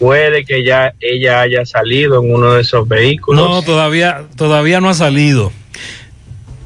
Puede 0.00 0.44
que 0.44 0.64
ya 0.64 0.92
ella 1.00 1.40
haya 1.40 1.64
salido 1.64 2.22
en 2.22 2.34
uno 2.34 2.54
de 2.54 2.62
esos 2.62 2.86
vehículos. 2.88 3.48
No, 3.48 3.62
todavía, 3.62 4.22
todavía 4.36 4.80
no 4.80 4.88
ha 4.88 4.94
salido. 4.94 5.52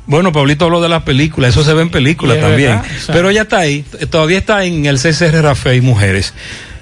Bueno, 0.07 0.33
Pablito 0.33 0.64
habló 0.64 0.81
de 0.81 0.89
las 0.89 1.03
películas, 1.03 1.51
eso 1.51 1.62
se 1.62 1.74
ve 1.74 1.83
en 1.83 1.91
películas 1.91 2.41
también. 2.41 2.70
verdad, 2.76 2.85
o 2.97 3.01
sea- 3.05 3.14
Pero 3.14 3.31
ya 3.31 3.43
está 3.43 3.59
ahí, 3.59 3.85
todavía 4.11 4.39
está 4.39 4.64
en 4.64 4.87
el 4.87 4.99
CCR 4.99 5.43
Rafael 5.43 5.83
Mujeres. 5.83 6.33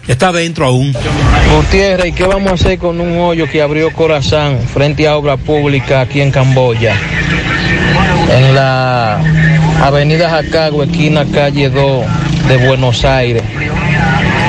Está 0.07 0.29
adentro 0.29 0.67
aún. 0.67 0.95
Gutiérrez, 1.53 2.07
¿y 2.07 2.13
qué 2.13 2.23
vamos 2.25 2.53
a 2.53 2.55
hacer 2.55 2.79
con 2.79 3.01
un 3.01 3.19
hoyo 3.19 3.51
que 3.51 3.61
abrió 3.61 3.91
Corazán 3.93 4.61
frente 4.73 5.09
a 5.09 5.17
obra 5.17 5.37
pública 5.37 6.01
aquí 6.03 6.21
en 6.21 6.31
Camboya? 6.31 6.95
En 8.31 8.55
la 8.55 9.21
avenida 9.83 10.31
Jacagua, 10.31 10.85
esquina 10.85 11.25
calle 11.33 11.69
2 11.71 12.05
de 12.49 12.57
Buenos 12.69 13.05
Aires. 13.05 13.43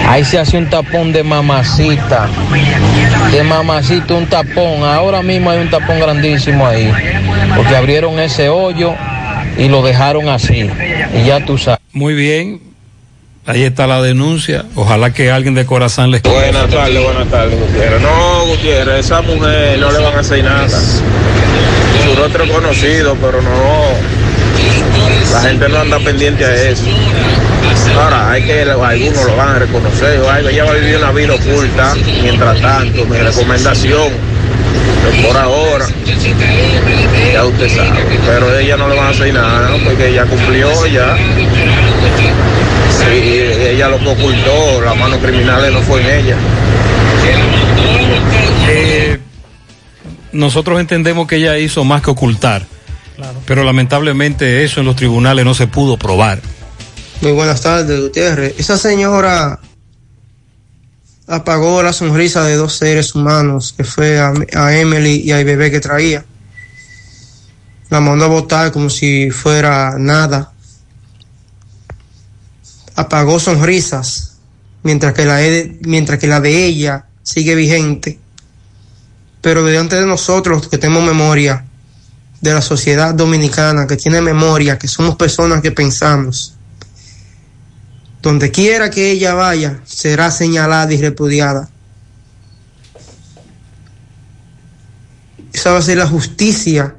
Ahí 0.07 0.23
se 0.23 0.39
hace 0.39 0.57
un 0.57 0.69
tapón 0.69 1.11
de 1.11 1.21
mamacita. 1.21 2.29
De 3.31 3.43
mamacita 3.43 4.13
un 4.13 4.25
tapón. 4.25 4.83
Ahora 4.83 5.21
mismo 5.21 5.51
hay 5.51 5.59
un 5.59 5.69
tapón 5.69 5.99
grandísimo 5.99 6.65
ahí. 6.65 6.91
Porque 7.55 7.75
abrieron 7.75 8.17
ese 8.17 8.47
hoyo 8.47 8.95
y 9.57 9.67
lo 9.67 9.83
dejaron 9.83 10.29
así. 10.29 10.69
Y 11.13 11.25
ya 11.25 11.43
tú 11.45 11.57
sabes. 11.57 11.81
Muy 11.91 12.13
bien. 12.13 12.61
Ahí 13.45 13.63
está 13.63 13.85
la 13.85 14.01
denuncia. 14.01 14.65
Ojalá 14.75 15.13
que 15.13 15.29
alguien 15.29 15.55
de 15.55 15.65
corazón 15.65 16.11
les 16.11 16.21
Buenas 16.21 16.69
tardes, 16.69 17.03
buenas 17.03 17.27
tardes, 17.29 17.59
Gutiérrez. 17.59 18.01
No, 18.01 18.45
Gutiérrez, 18.45 19.05
esa 19.05 19.21
mujer 19.21 19.79
no 19.79 19.91
le 19.91 19.99
van 19.99 20.15
a 20.15 20.19
hacer 20.19 20.43
nada. 20.43 20.67
Su 20.69 22.15
rostro 22.17 22.47
conocido, 22.47 23.15
pero 23.15 23.41
no. 23.41 24.26
La 25.31 25.41
gente 25.41 25.69
no 25.69 25.79
anda 25.79 25.99
pendiente 25.99 26.45
a 26.45 26.69
eso. 26.69 26.83
Ahora, 27.99 28.31
hay 28.31 28.43
que, 28.43 28.61
algunos 28.61 29.25
lo 29.25 29.35
van 29.35 29.55
a 29.55 29.59
reconocer. 29.59 30.21
Ay, 30.29 30.45
ella 30.49 30.63
va 30.65 30.71
a 30.71 30.73
vivir 30.75 30.97
una 30.97 31.11
vida 31.11 31.33
oculta. 31.33 31.95
Mientras 32.21 32.61
tanto, 32.61 33.05
mi 33.05 33.17
recomendación, 33.17 34.09
que 35.03 35.23
por 35.23 35.37
ahora, 35.37 35.85
ya 37.33 37.45
usted 37.45 37.69
sabe. 37.69 38.05
Pero 38.25 38.57
ella 38.57 38.77
no 38.77 38.87
le 38.87 38.95
van 38.95 39.07
a 39.07 39.09
hacer 39.09 39.33
nada, 39.33 39.69
¿no? 39.69 39.77
porque 39.83 40.09
ella 40.09 40.25
cumplió 40.25 40.85
ya. 40.87 41.15
Sí, 42.91 43.41
ella 43.69 43.89
lo 43.89 43.99
que 43.99 44.09
ocultó, 44.09 44.81
las 44.81 44.95
manos 44.97 45.19
criminales 45.19 45.71
no 45.71 45.81
fue 45.81 46.01
en 46.01 46.25
ella. 46.25 46.35
Eh, 48.69 49.19
nosotros 50.31 50.79
entendemos 50.79 51.27
que 51.27 51.37
ella 51.37 51.57
hizo 51.57 51.83
más 51.83 52.01
que 52.01 52.11
ocultar. 52.11 52.65
Pero 53.45 53.63
lamentablemente 53.63 54.63
eso 54.63 54.79
en 54.81 54.85
los 54.85 54.95
tribunales 54.95 55.43
no 55.45 55.53
se 55.53 55.67
pudo 55.67 55.97
probar. 55.97 56.41
Muy 57.21 57.31
buenas 57.31 57.61
tardes, 57.61 57.99
Gutiérrez. 57.99 58.53
Esa 58.59 58.77
señora 58.77 59.59
apagó 61.27 61.81
la 61.83 61.93
sonrisa 61.93 62.43
de 62.43 62.55
dos 62.55 62.73
seres 62.73 63.15
humanos, 63.15 63.73
que 63.75 63.83
fue 63.83 64.19
a, 64.19 64.33
a 64.55 64.77
Emily 64.77 65.21
y 65.25 65.31
al 65.31 65.43
bebé 65.45 65.71
que 65.71 65.79
traía. 65.79 66.23
La 67.89 67.99
mandó 68.01 68.25
a 68.25 68.29
votar 68.29 68.71
como 68.71 68.89
si 68.89 69.31
fuera 69.31 69.95
nada. 69.97 70.51
Apagó 72.95 73.39
sonrisas, 73.39 74.37
mientras 74.83 75.13
que 75.13 75.25
la, 75.25 75.37
de- 75.37 75.77
mientras 75.81 76.19
que 76.19 76.27
la 76.27 76.39
de 76.39 76.65
ella 76.65 77.05
sigue 77.23 77.55
vigente. 77.55 78.19
Pero 79.41 79.63
delante 79.63 79.95
de 79.95 80.05
nosotros 80.05 80.67
que 80.67 80.77
tenemos 80.77 81.03
memoria, 81.03 81.65
de 82.41 82.53
la 82.53 82.61
sociedad 82.61 83.13
dominicana, 83.13 83.87
que 83.87 83.97
tiene 83.97 84.21
memoria, 84.21 84.77
que 84.77 84.87
somos 84.87 85.15
personas 85.15 85.61
que 85.61 85.71
pensamos, 85.71 86.55
donde 88.21 88.51
quiera 88.51 88.89
que 88.89 89.11
ella 89.11 89.33
vaya, 89.33 89.81
será 89.85 90.31
señalada 90.31 90.93
y 90.93 91.01
repudiada. 91.01 91.69
Esa 95.53 95.71
va 95.71 95.79
a 95.79 95.81
ser 95.81 95.97
la 95.97 96.07
justicia 96.07 96.95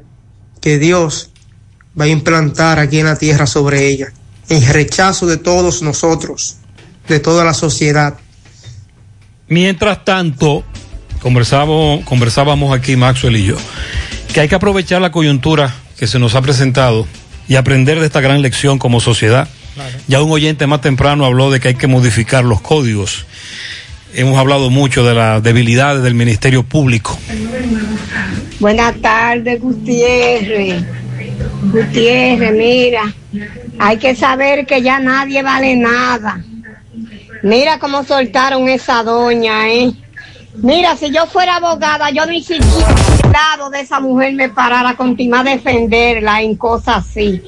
que 0.61 0.79
Dios 0.79 1.31
va 1.99 2.05
a 2.05 2.09
implantar 2.09 2.79
aquí 2.79 2.99
en 2.99 3.07
la 3.07 3.17
tierra 3.17 3.47
sobre 3.47 3.87
ella, 3.89 4.13
en 4.49 4.67
rechazo 4.73 5.27
de 5.27 5.37
todos 5.37 5.83
nosotros, 5.83 6.57
de 7.09 7.21
toda 7.21 7.45
la 7.45 7.55
sociedad. 7.55 8.15
Mientras 9.49 10.05
tanto, 10.05 10.65
conversábamos, 11.23 12.05
conversábamos 12.05 12.77
aquí 12.77 12.97
Maxwell 12.97 13.37
y 13.37 13.45
yo, 13.45 13.57
que 14.39 14.43
hay 14.43 14.49
que 14.49 14.55
aprovechar 14.55 15.01
la 15.01 15.11
coyuntura 15.11 15.75
que 15.99 16.07
se 16.07 16.21
nos 16.21 16.37
ha 16.37 16.43
presentado 16.43 17.09
y 17.49 17.57
aprender 17.57 17.99
de 17.99 18.07
esta 18.07 18.21
gran 18.21 18.41
lección 18.41 18.79
como 18.79 19.01
sociedad. 19.01 19.49
Ya 20.07 20.23
un 20.23 20.31
oyente 20.31 20.69
más 20.69 20.81
temprano 20.81 21.25
habló 21.25 21.51
de 21.51 21.59
que 21.59 21.67
hay 21.67 21.75
que 21.75 21.89
modificar 21.89 22.45
los 22.45 22.61
códigos. 22.61 23.27
Hemos 24.15 24.39
hablado 24.39 24.71
mucho 24.71 25.05
de 25.05 25.17
las 25.17 25.43
debilidades 25.43 26.05
del 26.05 26.15
Ministerio 26.15 26.63
Público. 26.63 27.19
Buenas 28.61 28.95
tardes, 29.01 29.61
Gutiérrez. 29.61 30.85
Gutiérrez, 31.73 32.53
mira, 32.53 33.13
hay 33.81 33.97
que 33.97 34.15
saber 34.15 34.67
que 34.67 34.81
ya 34.83 35.01
nadie 35.01 35.43
vale 35.43 35.75
nada. 35.75 36.41
Mira 37.43 37.81
cómo 37.81 38.05
soltaron 38.05 38.69
esa 38.69 39.03
doña, 39.03 39.69
¿eh? 39.69 39.91
Mira, 40.55 40.97
si 40.97 41.11
yo 41.11 41.27
fuera 41.27 41.57
abogada, 41.57 42.11
yo 42.11 42.25
ni 42.25 42.41
siquiera 42.41 43.18
de 43.71 43.81
esa 43.81 44.01
mujer 44.01 44.35
me 44.35 44.49
parara 44.49 44.97
continuar 44.97 45.47
a 45.47 45.51
defenderla 45.51 46.43
en 46.43 46.57
cosas 46.57 47.07
así. 47.09 47.43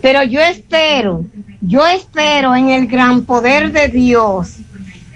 Pero 0.00 0.22
yo 0.22 0.40
espero, 0.40 1.24
yo 1.60 1.86
espero 1.86 2.54
en 2.54 2.70
el 2.70 2.86
gran 2.86 3.24
poder 3.24 3.72
de 3.72 3.88
Dios, 3.88 4.56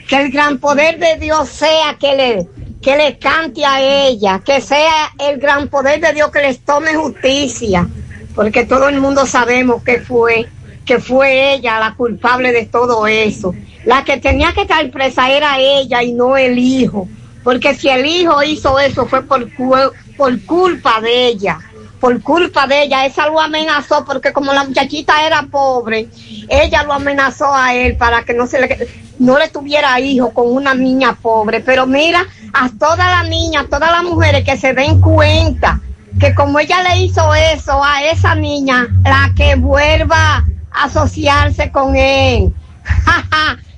que 0.09 0.17
el 0.17 0.31
gran 0.31 0.59
poder 0.59 0.99
de 0.99 1.17
Dios 1.17 1.49
sea 1.49 1.97
que 1.99 2.17
le, 2.17 2.49
que 2.81 2.97
le 2.97 3.19
cante 3.19 3.65
a 3.65 3.81
ella, 3.81 4.41
que 4.45 4.61
sea 4.61 5.13
el 5.19 5.39
gran 5.39 5.69
poder 5.69 6.01
de 6.01 6.13
Dios 6.13 6.31
que 6.31 6.41
les 6.41 6.61
tome 6.65 6.95
justicia, 6.95 7.89
porque 8.35 8.65
todo 8.65 8.89
el 8.89 9.01
mundo 9.01 9.27
sabemos 9.27 9.83
que 9.83 10.01
fue, 10.01 10.49
que 10.85 10.99
fue 10.99 11.55
ella 11.55 11.81
la 11.81 11.95
culpable 11.95 12.53
de 12.53 12.67
todo 12.67 13.07
eso. 13.07 13.55
La 13.85 14.05
que 14.05 14.19
tenía 14.19 14.53
que 14.53 14.63
estar 14.63 14.91
presa 14.91 15.31
era 15.31 15.59
ella 15.59 16.03
y 16.03 16.13
no 16.13 16.37
el 16.37 16.59
hijo, 16.59 17.09
porque 17.49 17.75
si 17.75 17.89
el 17.89 18.05
hijo 18.05 18.43
hizo 18.43 18.79
eso 18.79 19.07
fue 19.07 19.23
por, 19.23 19.51
cu- 19.55 19.75
por 20.19 20.45
culpa 20.45 21.01
de 21.01 21.29
ella. 21.29 21.59
Por 21.99 22.21
culpa 22.21 22.67
de 22.67 22.83
ella, 22.83 23.07
esa 23.07 23.27
lo 23.27 23.41
amenazó 23.41 24.05
porque 24.05 24.35
como 24.35 24.53
la 24.53 24.65
muchachita 24.65 25.27
era 25.27 25.45
pobre, 25.51 26.11
ella 26.51 26.83
lo 26.83 26.93
amenazó 26.93 27.55
a 27.55 27.75
él 27.75 27.97
para 27.97 28.23
que 28.25 28.35
no 28.35 28.47
se 28.47 28.61
le 28.61 28.89
no 29.19 29.39
le 29.39 29.49
tuviera 29.49 29.99
hijo 29.99 30.29
con 30.35 30.55
una 30.55 30.75
niña 30.75 31.15
pobre. 31.15 31.61
Pero 31.61 31.87
mira, 31.87 32.21
a 32.53 32.69
todas 32.79 32.99
las 32.99 33.27
niñas, 33.31 33.65
a 33.65 33.69
todas 33.71 33.93
las 33.93 34.03
mujeres 34.05 34.45
que 34.45 34.59
se 34.59 34.75
den 34.75 35.01
cuenta 35.01 35.81
que 36.21 36.35
como 36.35 36.59
ella 36.61 36.83
le 36.83 36.99
hizo 36.99 37.35
eso 37.35 37.83
a 37.83 38.05
esa 38.05 38.35
niña, 38.35 38.89
la 39.05 39.33
que 39.35 39.55
vuelva 39.55 40.45
a 40.71 40.85
asociarse 40.85 41.73
con 41.73 41.97
él. 41.97 42.53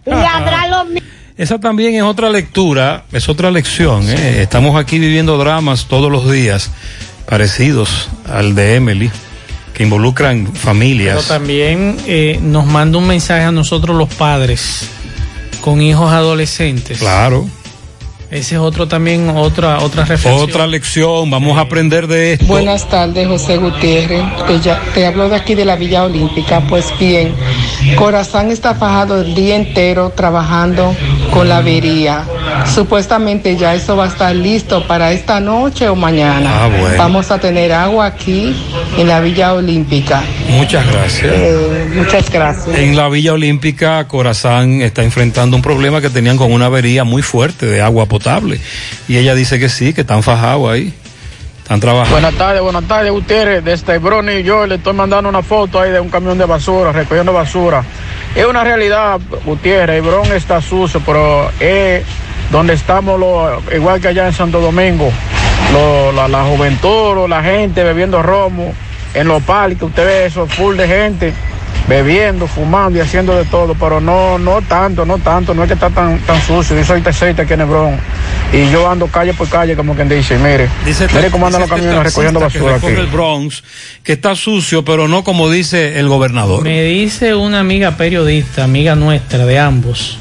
y 0.06 0.10
habrá 0.10 0.66
lo 0.66 0.84
mismo. 0.86 1.08
Esa 1.40 1.58
también 1.58 1.94
es 1.94 2.02
otra 2.02 2.28
lectura, 2.28 3.04
es 3.12 3.30
otra 3.30 3.50
lección. 3.50 4.06
¿eh? 4.06 4.42
Estamos 4.42 4.78
aquí 4.78 4.98
viviendo 4.98 5.38
dramas 5.38 5.86
todos 5.86 6.12
los 6.12 6.30
días 6.30 6.70
parecidos 7.24 8.10
al 8.30 8.54
de 8.54 8.74
Emily, 8.74 9.10
que 9.72 9.84
involucran 9.84 10.44
Pero 10.44 10.58
familias. 10.58 11.28
también 11.28 11.96
eh, 12.06 12.38
nos 12.42 12.66
manda 12.66 12.98
un 12.98 13.06
mensaje 13.06 13.42
a 13.44 13.52
nosotros 13.52 13.96
los 13.96 14.12
padres 14.12 14.90
con 15.62 15.80
hijos 15.80 16.12
adolescentes. 16.12 16.98
Claro. 16.98 17.48
Ese 18.30 18.54
es 18.54 18.60
otro 18.60 18.86
también, 18.86 19.28
otra, 19.30 19.80
otra 19.80 20.04
reflexión. 20.04 20.48
Otra 20.48 20.64
lección, 20.68 21.28
vamos 21.30 21.58
a 21.58 21.62
aprender 21.62 22.06
de 22.06 22.34
esto. 22.34 22.46
Buenas 22.46 22.88
tardes, 22.88 23.26
José 23.26 23.56
Gutiérrez. 23.56 24.22
Te, 24.46 24.60
ya- 24.60 24.80
te 24.94 25.04
hablo 25.04 25.28
de 25.28 25.34
aquí 25.34 25.56
de 25.56 25.64
la 25.64 25.74
Villa 25.74 26.04
Olímpica. 26.04 26.60
Pues 26.68 26.86
bien, 27.00 27.34
Corazán 27.96 28.52
está 28.52 28.76
fajado 28.76 29.20
el 29.22 29.34
día 29.34 29.56
entero 29.56 30.10
trabajando 30.14 30.94
con 31.32 31.48
la 31.48 31.56
avería. 31.56 32.22
Supuestamente 32.72 33.56
ya 33.56 33.74
eso 33.74 33.96
va 33.96 34.04
a 34.04 34.08
estar 34.08 34.34
listo 34.36 34.86
para 34.86 35.10
esta 35.10 35.40
noche 35.40 35.88
o 35.88 35.96
mañana. 35.96 36.50
Ah, 36.64 36.68
bueno. 36.68 36.94
Vamos 36.98 37.32
a 37.32 37.38
tener 37.40 37.72
agua 37.72 38.06
aquí 38.06 38.54
en 39.00 39.08
la 39.08 39.20
Villa 39.20 39.54
Olímpica. 39.54 40.22
Muchas 40.48 40.86
gracias. 40.86 41.32
Eh, 41.34 41.88
muchas 41.94 42.30
gracias. 42.30 42.76
En 42.78 42.96
la 42.96 43.08
Villa 43.08 43.32
Olímpica, 43.32 44.06
Corazán 44.08 44.82
está 44.82 45.02
enfrentando 45.02 45.56
un 45.56 45.62
problema 45.62 46.00
que 46.00 46.10
tenían 46.10 46.36
con 46.36 46.52
una 46.52 46.66
avería 46.66 47.04
muy 47.04 47.22
fuerte 47.22 47.66
de 47.66 47.80
agua 47.80 48.06
potable. 48.06 48.60
Y 49.08 49.16
ella 49.16 49.34
dice 49.34 49.58
que 49.58 49.68
sí, 49.68 49.92
que 49.94 50.02
están 50.02 50.22
fajados 50.22 50.70
ahí. 50.70 50.92
Están 51.62 51.80
trabajando. 51.80 52.12
Buenas 52.20 52.34
tardes, 52.34 52.62
buenas 52.62 52.84
tardes, 52.84 53.12
Gutiérrez. 53.12 53.64
Desde 53.64 53.98
Brony 53.98 54.42
yo 54.42 54.66
le 54.66 54.74
estoy 54.74 54.92
mandando 54.92 55.28
una 55.28 55.42
foto 55.42 55.80
ahí 55.80 55.90
de 55.92 56.00
un 56.00 56.08
camión 56.08 56.36
de 56.36 56.44
basura, 56.44 56.90
recogiendo 56.92 57.32
basura. 57.32 57.84
Es 58.34 58.44
una 58.44 58.64
realidad, 58.64 59.20
Gutiérrez, 59.44 59.96
el 59.96 60.02
Bron 60.02 60.32
está 60.32 60.60
sucio, 60.60 61.00
pero 61.06 61.48
es 61.60 62.02
donde 62.50 62.74
estamos, 62.74 63.18
lo- 63.20 63.62
igual 63.74 64.00
que 64.00 64.08
allá 64.08 64.26
en 64.26 64.32
Santo 64.32 64.60
Domingo, 64.60 65.12
lo- 65.72 66.10
la, 66.12 66.26
la 66.26 66.42
juventud, 66.44 67.14
lo- 67.14 67.28
la 67.28 67.40
gente 67.42 67.84
bebiendo 67.84 68.20
romo, 68.20 68.72
en 69.14 69.28
los 69.28 69.42
parques, 69.42 69.82
usted 69.82 70.04
ve 70.04 70.26
eso, 70.26 70.46
full 70.46 70.76
de 70.76 70.86
gente 70.86 71.32
bebiendo, 71.88 72.46
fumando 72.46 72.98
y 72.98 73.02
haciendo 73.02 73.36
de 73.36 73.44
todo, 73.46 73.74
pero 73.74 74.00
no, 74.00 74.38
no 74.38 74.62
tanto, 74.62 75.04
no 75.04 75.18
tanto, 75.18 75.54
no 75.54 75.62
es 75.64 75.68
que 75.68 75.74
está 75.74 75.90
tan, 75.90 76.18
tan 76.20 76.40
sucio. 76.40 76.76
Yo 76.76 76.84
soy 76.84 77.00
tercero 77.00 77.42
aquí 77.42 77.52
en 77.52 77.62
el 77.62 77.66
Bron 77.66 77.96
y 78.52 78.70
yo 78.70 78.88
ando 78.88 79.08
calle 79.08 79.34
por 79.34 79.48
calle, 79.48 79.74
como 79.74 79.94
quien 79.94 80.08
dice, 80.08 80.38
mire, 80.38 80.68
Dice 80.84 81.08
mire 81.12 81.30
cómo 81.30 81.46
andan 81.46 81.62
los 81.62 81.70
este 81.70 81.82
camiones 81.82 82.04
recogiendo 82.04 82.40
basura 82.40 82.78
que 82.78 82.86
aquí. 82.86 82.96
el 82.96 83.06
Bronx, 83.08 83.64
que 84.04 84.12
está 84.12 84.36
sucio, 84.36 84.84
pero 84.84 85.08
no 85.08 85.24
como 85.24 85.50
dice 85.50 85.98
el 85.98 86.08
gobernador. 86.08 86.62
Me 86.62 86.82
dice 86.82 87.34
una 87.34 87.60
amiga 87.60 87.96
periodista, 87.96 88.64
amiga 88.64 88.94
nuestra 88.94 89.44
de 89.44 89.58
ambos, 89.58 90.18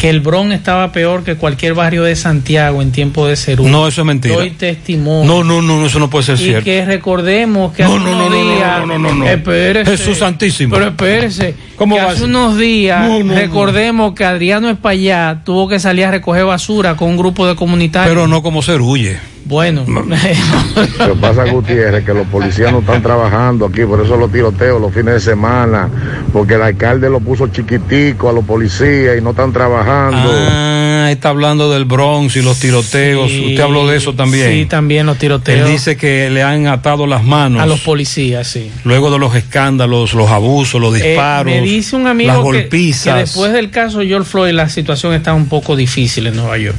que 0.00 0.08
el 0.08 0.20
Bron 0.20 0.50
estaba 0.50 0.92
peor 0.92 1.24
que 1.24 1.34
cualquier 1.36 1.74
barrio 1.74 2.04
de 2.04 2.16
Santiago 2.16 2.80
en 2.80 2.90
tiempo 2.90 3.26
de 3.26 3.36
Cerú. 3.36 3.68
No, 3.68 3.86
eso 3.86 4.00
es 4.00 4.06
mentira. 4.06 4.34
Doy 4.34 4.52
testimonio. 4.52 5.24
No, 5.30 5.44
no, 5.44 5.60
no, 5.60 5.84
eso 5.84 5.98
no 5.98 6.08
puede 6.08 6.24
ser 6.24 6.36
y 6.36 6.44
cierto. 6.44 6.64
que 6.64 6.86
recordemos 6.86 7.74
que 7.74 7.82
No, 7.82 7.96
hace 7.96 8.04
no, 8.04 8.12
unos 8.12 8.30
no, 8.30 8.54
días. 8.54 8.78
no, 8.80 8.86
no, 8.86 8.98
no, 8.98 9.14
no. 9.14 9.26
Espérese. 9.28 9.90
Jesús 9.98 10.16
Santísimo. 10.16 10.72
Pero 10.74 10.88
espérese. 10.88 11.54
¿Cómo 11.76 11.96
que 11.96 12.00
hace 12.00 12.24
unos 12.24 12.56
días 12.56 13.02
No, 13.06 13.18
no, 13.18 13.24
no. 13.26 13.34
recordemos 13.34 14.14
que 14.14 14.24
Adriano 14.24 14.70
Espaillá 14.70 15.42
tuvo 15.44 15.68
que 15.68 15.78
salir 15.78 16.06
a 16.06 16.10
recoger 16.10 16.46
basura 16.46 16.96
con 16.96 17.10
un 17.10 17.18
grupo 17.18 17.46
de 17.46 17.54
comunitarios. 17.54 18.10
Pero 18.14 18.26
no 18.26 18.42
como 18.42 18.62
huye. 18.80 19.18
Bueno. 19.50 19.84
Lo 20.98 21.14
que 21.14 21.20
pasa, 21.20 21.44
Gutiérrez, 21.44 22.04
que 22.04 22.14
los 22.14 22.26
policías 22.28 22.70
no 22.72 22.78
están 22.78 23.02
trabajando 23.02 23.66
aquí, 23.66 23.84
por 23.84 24.00
eso 24.00 24.16
los 24.16 24.30
tiroteos 24.30 24.80
los 24.80 24.94
fines 24.94 25.14
de 25.14 25.20
semana, 25.20 25.88
porque 26.32 26.54
el 26.54 26.62
alcalde 26.62 27.10
lo 27.10 27.18
puso 27.20 27.48
chiquitico 27.48 28.28
a 28.30 28.32
los 28.32 28.44
policías 28.44 29.18
y 29.18 29.20
no 29.20 29.30
están 29.30 29.52
trabajando. 29.52 30.30
Ah, 30.32 31.08
está 31.10 31.30
hablando 31.30 31.70
del 31.72 31.84
Bronx 31.84 32.36
y 32.36 32.42
los 32.42 32.60
tiroteos. 32.60 33.28
Sí, 33.30 33.46
Usted 33.48 33.60
habló 33.60 33.88
de 33.88 33.96
eso 33.96 34.14
también. 34.14 34.50
Sí, 34.52 34.66
también 34.66 35.04
los 35.06 35.18
tiroteos. 35.18 35.66
Él 35.66 35.72
dice 35.72 35.96
que 35.96 36.30
le 36.30 36.42
han 36.44 36.68
atado 36.68 37.06
las 37.08 37.24
manos. 37.24 37.60
a 37.60 37.66
los 37.66 37.80
policías, 37.80 38.46
sí. 38.46 38.70
Luego 38.84 39.10
de 39.10 39.18
los 39.18 39.34
escándalos, 39.34 40.14
los 40.14 40.30
abusos, 40.30 40.80
los 40.80 40.94
Eh, 40.94 41.08
disparos, 41.08 41.52
me 41.52 41.60
dice 41.62 41.96
un 41.96 42.04
las 42.04 42.12
amigo 42.12 42.34
que, 42.34 42.40
golpizas. 42.60 43.14
que 43.14 43.20
después 43.20 43.52
del 43.52 43.70
caso 43.70 44.00
George 44.02 44.30
Floyd 44.30 44.52
la 44.52 44.68
situación 44.68 45.12
está 45.12 45.34
un 45.34 45.48
poco 45.48 45.74
difícil 45.74 46.28
en 46.28 46.36
Nueva 46.36 46.56
York. 46.58 46.76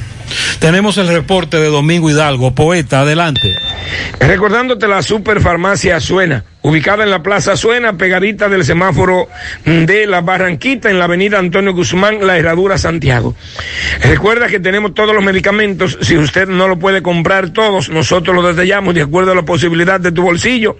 Tenemos 0.58 0.98
el 0.98 1.08
reporte 1.08 1.58
de 1.58 1.68
Domingo 1.68 2.10
Hidalgo. 2.10 2.54
Poeta, 2.54 3.00
adelante. 3.00 3.56
Recordándote 4.20 4.86
la 4.88 5.02
superfarmacia 5.02 5.98
Suena, 6.00 6.44
ubicada 6.62 7.04
en 7.04 7.10
la 7.10 7.22
Plaza 7.22 7.56
Suena, 7.56 7.96
pegadita 7.96 8.48
del 8.48 8.64
semáforo 8.64 9.28
de 9.64 10.06
la 10.06 10.20
Barranquita, 10.20 10.90
en 10.90 10.98
la 10.98 11.06
avenida 11.06 11.38
Antonio 11.38 11.74
Guzmán, 11.74 12.26
La 12.26 12.38
Herradura, 12.38 12.78
Santiago. 12.78 13.34
Recuerda 14.02 14.48
que 14.48 14.60
tenemos 14.60 14.94
todos 14.94 15.14
los 15.14 15.24
medicamentos, 15.24 15.98
si 16.02 16.16
usted 16.16 16.48
no 16.48 16.68
lo 16.68 16.78
puede 16.78 17.02
comprar 17.02 17.50
todos, 17.50 17.88
nosotros 17.88 18.34
los 18.34 18.54
detallamos 18.54 18.94
de 18.94 19.02
acuerdo 19.02 19.32
a 19.32 19.34
la 19.34 19.42
posibilidad 19.42 20.00
de 20.00 20.12
tu 20.12 20.22
bolsillo. 20.22 20.78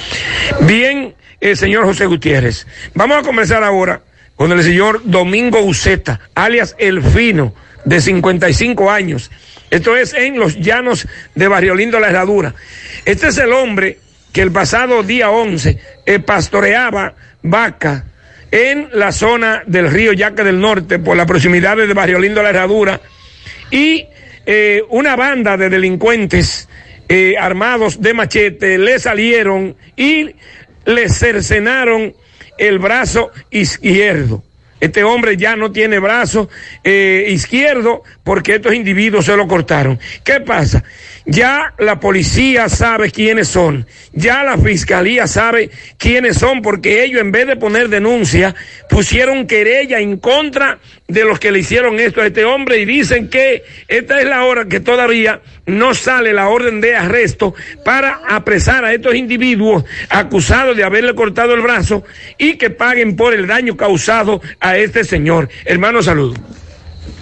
Bien, 0.62 1.16
eh, 1.42 1.56
señor 1.56 1.86
José 1.86 2.06
Gutiérrez. 2.06 2.68
Vamos 2.94 3.18
a 3.18 3.24
comenzar 3.24 3.64
ahora 3.64 4.04
con 4.36 4.52
el 4.52 4.62
señor 4.62 5.02
Domingo 5.06 5.60
Uceta, 5.62 6.20
alias 6.36 6.76
El 6.78 7.02
Fino, 7.02 7.56
de 7.84 8.00
55 8.00 8.92
años. 8.92 9.32
Esto 9.72 9.98
es 9.98 10.14
en 10.14 10.38
los 10.40 10.60
llanos 10.60 11.08
de 11.34 11.48
Barrio 11.48 11.74
Lindo 11.74 12.00
La 12.00 12.10
Herradura. 12.10 12.54
Este 13.06 13.26
es 13.28 13.40
el 13.40 13.52
hombre 13.52 13.98
que 14.32 14.42
el 14.42 14.52
pasado 14.52 15.04
día 15.04 15.30
11 15.30 15.80
eh, 16.06 16.20
pastoreaba 16.20 17.16
vaca 17.42 18.06
en 18.52 18.90
la 18.94 19.12
zona 19.12 19.64
del 19.66 19.90
río 19.90 20.14
Yaque 20.14 20.44
del 20.44 20.60
Norte 20.60 21.00
por 21.00 21.18
la 21.18 21.26
proximidad 21.26 21.78
de 21.78 21.94
Barrio 21.94 22.20
Lindo 22.20 22.42
La 22.42 22.50
Herradura 22.50 23.02
y 23.72 24.06
eh, 24.46 24.84
una 24.90 25.16
banda 25.16 25.58
de 25.58 25.70
delincuentes 25.70 26.70
eh, 27.10 27.36
armados 27.40 28.02
de 28.02 28.14
machete 28.14 28.78
le 28.78 29.00
salieron 29.00 29.76
y 29.96 30.36
le 30.86 31.10
cercenaron 31.10 32.16
el 32.58 32.80
brazo 32.80 33.32
izquierdo. 33.50 34.44
Este 34.80 35.04
hombre 35.04 35.36
ya 35.36 35.56
no 35.56 35.72
tiene 35.72 35.98
brazo 35.98 36.50
izquierdo 36.84 38.04
porque 38.24 38.56
estos 38.56 38.76
individuos 38.76 39.26
se 39.26 39.36
lo 39.36 39.48
cortaron. 39.48 40.00
¿Qué 40.24 40.40
pasa? 40.42 40.84
Ya 41.30 41.74
la 41.78 42.00
policía 42.00 42.70
sabe 42.70 43.12
quiénes 43.12 43.50
son, 43.50 43.86
ya 44.14 44.46
la 44.46 44.58
fiscalía 44.58 45.28
sabe 45.28 45.70
quiénes 45.98 46.38
son 46.38 46.62
porque 46.62 47.04
ellos 47.04 47.20
en 47.20 47.34
vez 47.34 47.48
de 47.48 47.58
poner 47.58 47.90
denuncia 47.90 48.56
pusieron 48.90 49.46
querella 49.46 50.00
en 50.00 50.20
contra 50.20 50.80
de 51.10 51.26
los 51.26 51.38
que 51.38 51.52
le 51.52 51.60
hicieron 51.60 52.00
esto 52.00 52.22
a 52.22 52.28
este 52.28 52.46
hombre 52.46 52.78
y 52.80 52.86
dicen 52.86 53.30
que 53.30 53.64
esta 53.90 54.22
es 54.22 54.26
la 54.26 54.46
hora 54.46 54.70
que 54.70 54.80
todavía 54.80 55.42
no 55.66 55.94
sale 55.94 56.32
la 56.32 56.48
orden 56.48 56.80
de 56.80 56.96
arresto 56.96 57.54
para 57.84 58.22
apresar 58.30 58.86
a 58.86 58.94
estos 58.94 59.14
individuos 59.14 59.84
acusados 60.10 60.78
de 60.78 60.86
haberle 60.86 61.14
cortado 61.14 61.54
el 61.54 61.62
brazo 61.62 62.06
y 62.38 62.56
que 62.56 62.70
paguen 62.70 63.18
por 63.18 63.34
el 63.34 63.48
daño 63.48 63.76
causado 63.76 64.42
a 64.62 64.78
este 64.78 65.04
señor. 65.04 65.50
Hermano, 65.66 66.02
salud. 66.02 66.38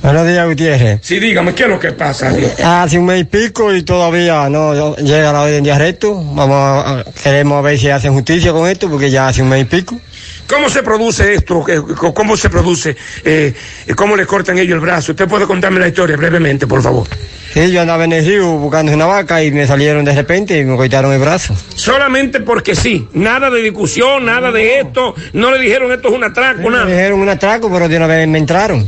Buenos 0.01 0.27
días, 0.27 0.45
Gutiérrez. 0.47 0.99
Sí, 1.01 1.19
dígame, 1.19 1.53
¿qué 1.55 1.63
es 1.63 1.69
lo 1.69 1.79
que 1.79 1.91
pasa? 1.91 2.31
Hace 2.63 2.99
un 2.99 3.05
mes 3.05 3.21
y 3.21 3.23
pico 3.23 3.73
y 3.73 3.81
todavía 3.83 4.47
no 4.49 4.95
llega 4.97 5.31
la 5.33 5.41
orden 5.41 5.63
de 5.63 5.71
arresto. 5.71 6.13
Vamos 6.15 6.85
a, 6.85 7.03
queremos 7.23 7.63
ver 7.63 7.79
si 7.79 7.89
hacen 7.89 8.13
justicia 8.13 8.51
con 8.51 8.69
esto 8.69 8.89
porque 8.89 9.09
ya 9.09 9.27
hace 9.27 9.41
un 9.41 9.49
mes 9.49 9.61
y 9.63 9.65
pico. 9.65 9.99
¿Cómo 10.47 10.69
se 10.69 10.83
produce 10.83 11.33
esto? 11.33 11.63
¿Qué- 11.65 11.81
¿Cómo 12.13 12.37
se 12.37 12.49
produce? 12.51 12.95
Eh, 13.23 13.53
¿Cómo 13.95 14.15
le 14.15 14.27
cortan 14.27 14.59
ellos 14.59 14.75
el 14.75 14.79
brazo? 14.79 15.13
¿Usted 15.13 15.27
puede 15.27 15.45
contarme 15.47 15.79
la 15.79 15.87
historia 15.87 16.15
brevemente, 16.17 16.67
por 16.67 16.83
favor? 16.83 17.07
Sí, 17.51 17.71
yo 17.71 17.81
andaba 17.81 18.03
en 18.03 18.11
el 18.11 18.23
río 18.25 18.45
buscando 18.57 18.91
una 18.93 19.07
vaca 19.07 19.41
y 19.43 19.49
me 19.51 19.65
salieron 19.65 20.05
de 20.05 20.13
repente 20.13 20.59
y 20.59 20.65
me 20.65 20.75
cortaron 20.77 21.13
el 21.13 21.19
brazo. 21.19 21.55
Solamente 21.73 22.41
porque 22.41 22.75
sí, 22.75 23.07
nada 23.13 23.49
de 23.49 23.61
discusión, 23.63 24.23
nada 24.25 24.51
de 24.51 24.81
esto, 24.81 25.15
no 25.33 25.49
le 25.49 25.57
dijeron 25.59 25.91
esto 25.91 26.09
es 26.09 26.13
un 26.13 26.23
atraco, 26.25 26.61
Me 26.61 26.69
nada. 26.69 26.85
dijeron 26.85 27.19
un 27.21 27.29
atraco, 27.29 27.71
pero 27.71 27.87
de 27.89 27.97
una 27.97 28.05
vez 28.07 28.27
me 28.27 28.37
entraron. 28.37 28.87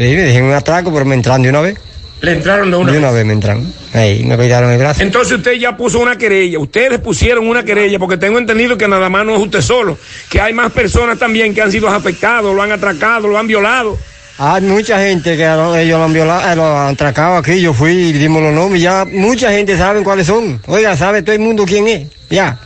Sí, 0.00 0.16
me 0.16 0.22
dijeron 0.24 0.48
un 0.48 0.54
atraco, 0.54 0.90
pero 0.90 1.04
me 1.04 1.14
entraron 1.14 1.42
de 1.42 1.50
una 1.50 1.60
vez. 1.60 1.78
Le 2.22 2.32
entraron 2.32 2.70
de 2.70 2.76
una 2.78 2.86
De 2.86 2.92
vez. 2.92 2.98
una 3.06 3.10
vez 3.12 3.26
me 3.26 3.32
entraron. 3.34 3.74
Ahí, 3.92 4.24
me 4.24 4.34
cortaron 4.34 4.70
el 4.70 4.78
brazo. 4.78 5.02
Entonces 5.02 5.36
usted 5.36 5.52
ya 5.58 5.76
puso 5.76 5.98
una 6.00 6.16
querella, 6.16 6.58
ustedes 6.58 6.98
pusieron 7.00 7.46
una 7.46 7.62
querella, 7.64 7.98
porque 7.98 8.16
tengo 8.16 8.38
entendido 8.38 8.78
que 8.78 8.88
nada 8.88 9.10
más 9.10 9.26
no 9.26 9.36
es 9.36 9.42
usted 9.42 9.60
solo, 9.60 9.98
que 10.30 10.40
hay 10.40 10.54
más 10.54 10.72
personas 10.72 11.18
también 11.18 11.54
que 11.54 11.60
han 11.60 11.70
sido 11.70 11.86
afectados, 11.88 12.54
lo 12.56 12.62
han 12.62 12.72
atracado, 12.72 13.28
lo 13.28 13.36
han 13.38 13.46
violado. 13.46 13.98
Hay 14.38 14.62
mucha 14.62 14.98
gente 15.00 15.36
que 15.36 15.44
lo- 15.46 15.76
ellos 15.76 15.98
lo 15.98 16.04
han 16.06 16.14
violado, 16.14 16.50
eh, 16.50 16.56
lo 16.56 16.78
han 16.78 16.94
atracado 16.94 17.36
aquí, 17.36 17.60
yo 17.60 17.74
fui 17.74 17.92
y 17.92 18.12
dimos 18.14 18.42
los 18.42 18.54
nombres, 18.54 18.80
ya 18.80 19.04
mucha 19.04 19.50
gente 19.52 19.76
sabe 19.76 20.02
cuáles 20.02 20.26
son. 20.26 20.62
Oiga, 20.66 20.96
sabe 20.96 21.20
todo 21.22 21.34
el 21.34 21.42
mundo 21.42 21.66
quién 21.66 21.86
es, 21.88 22.08
ya. 22.30 22.58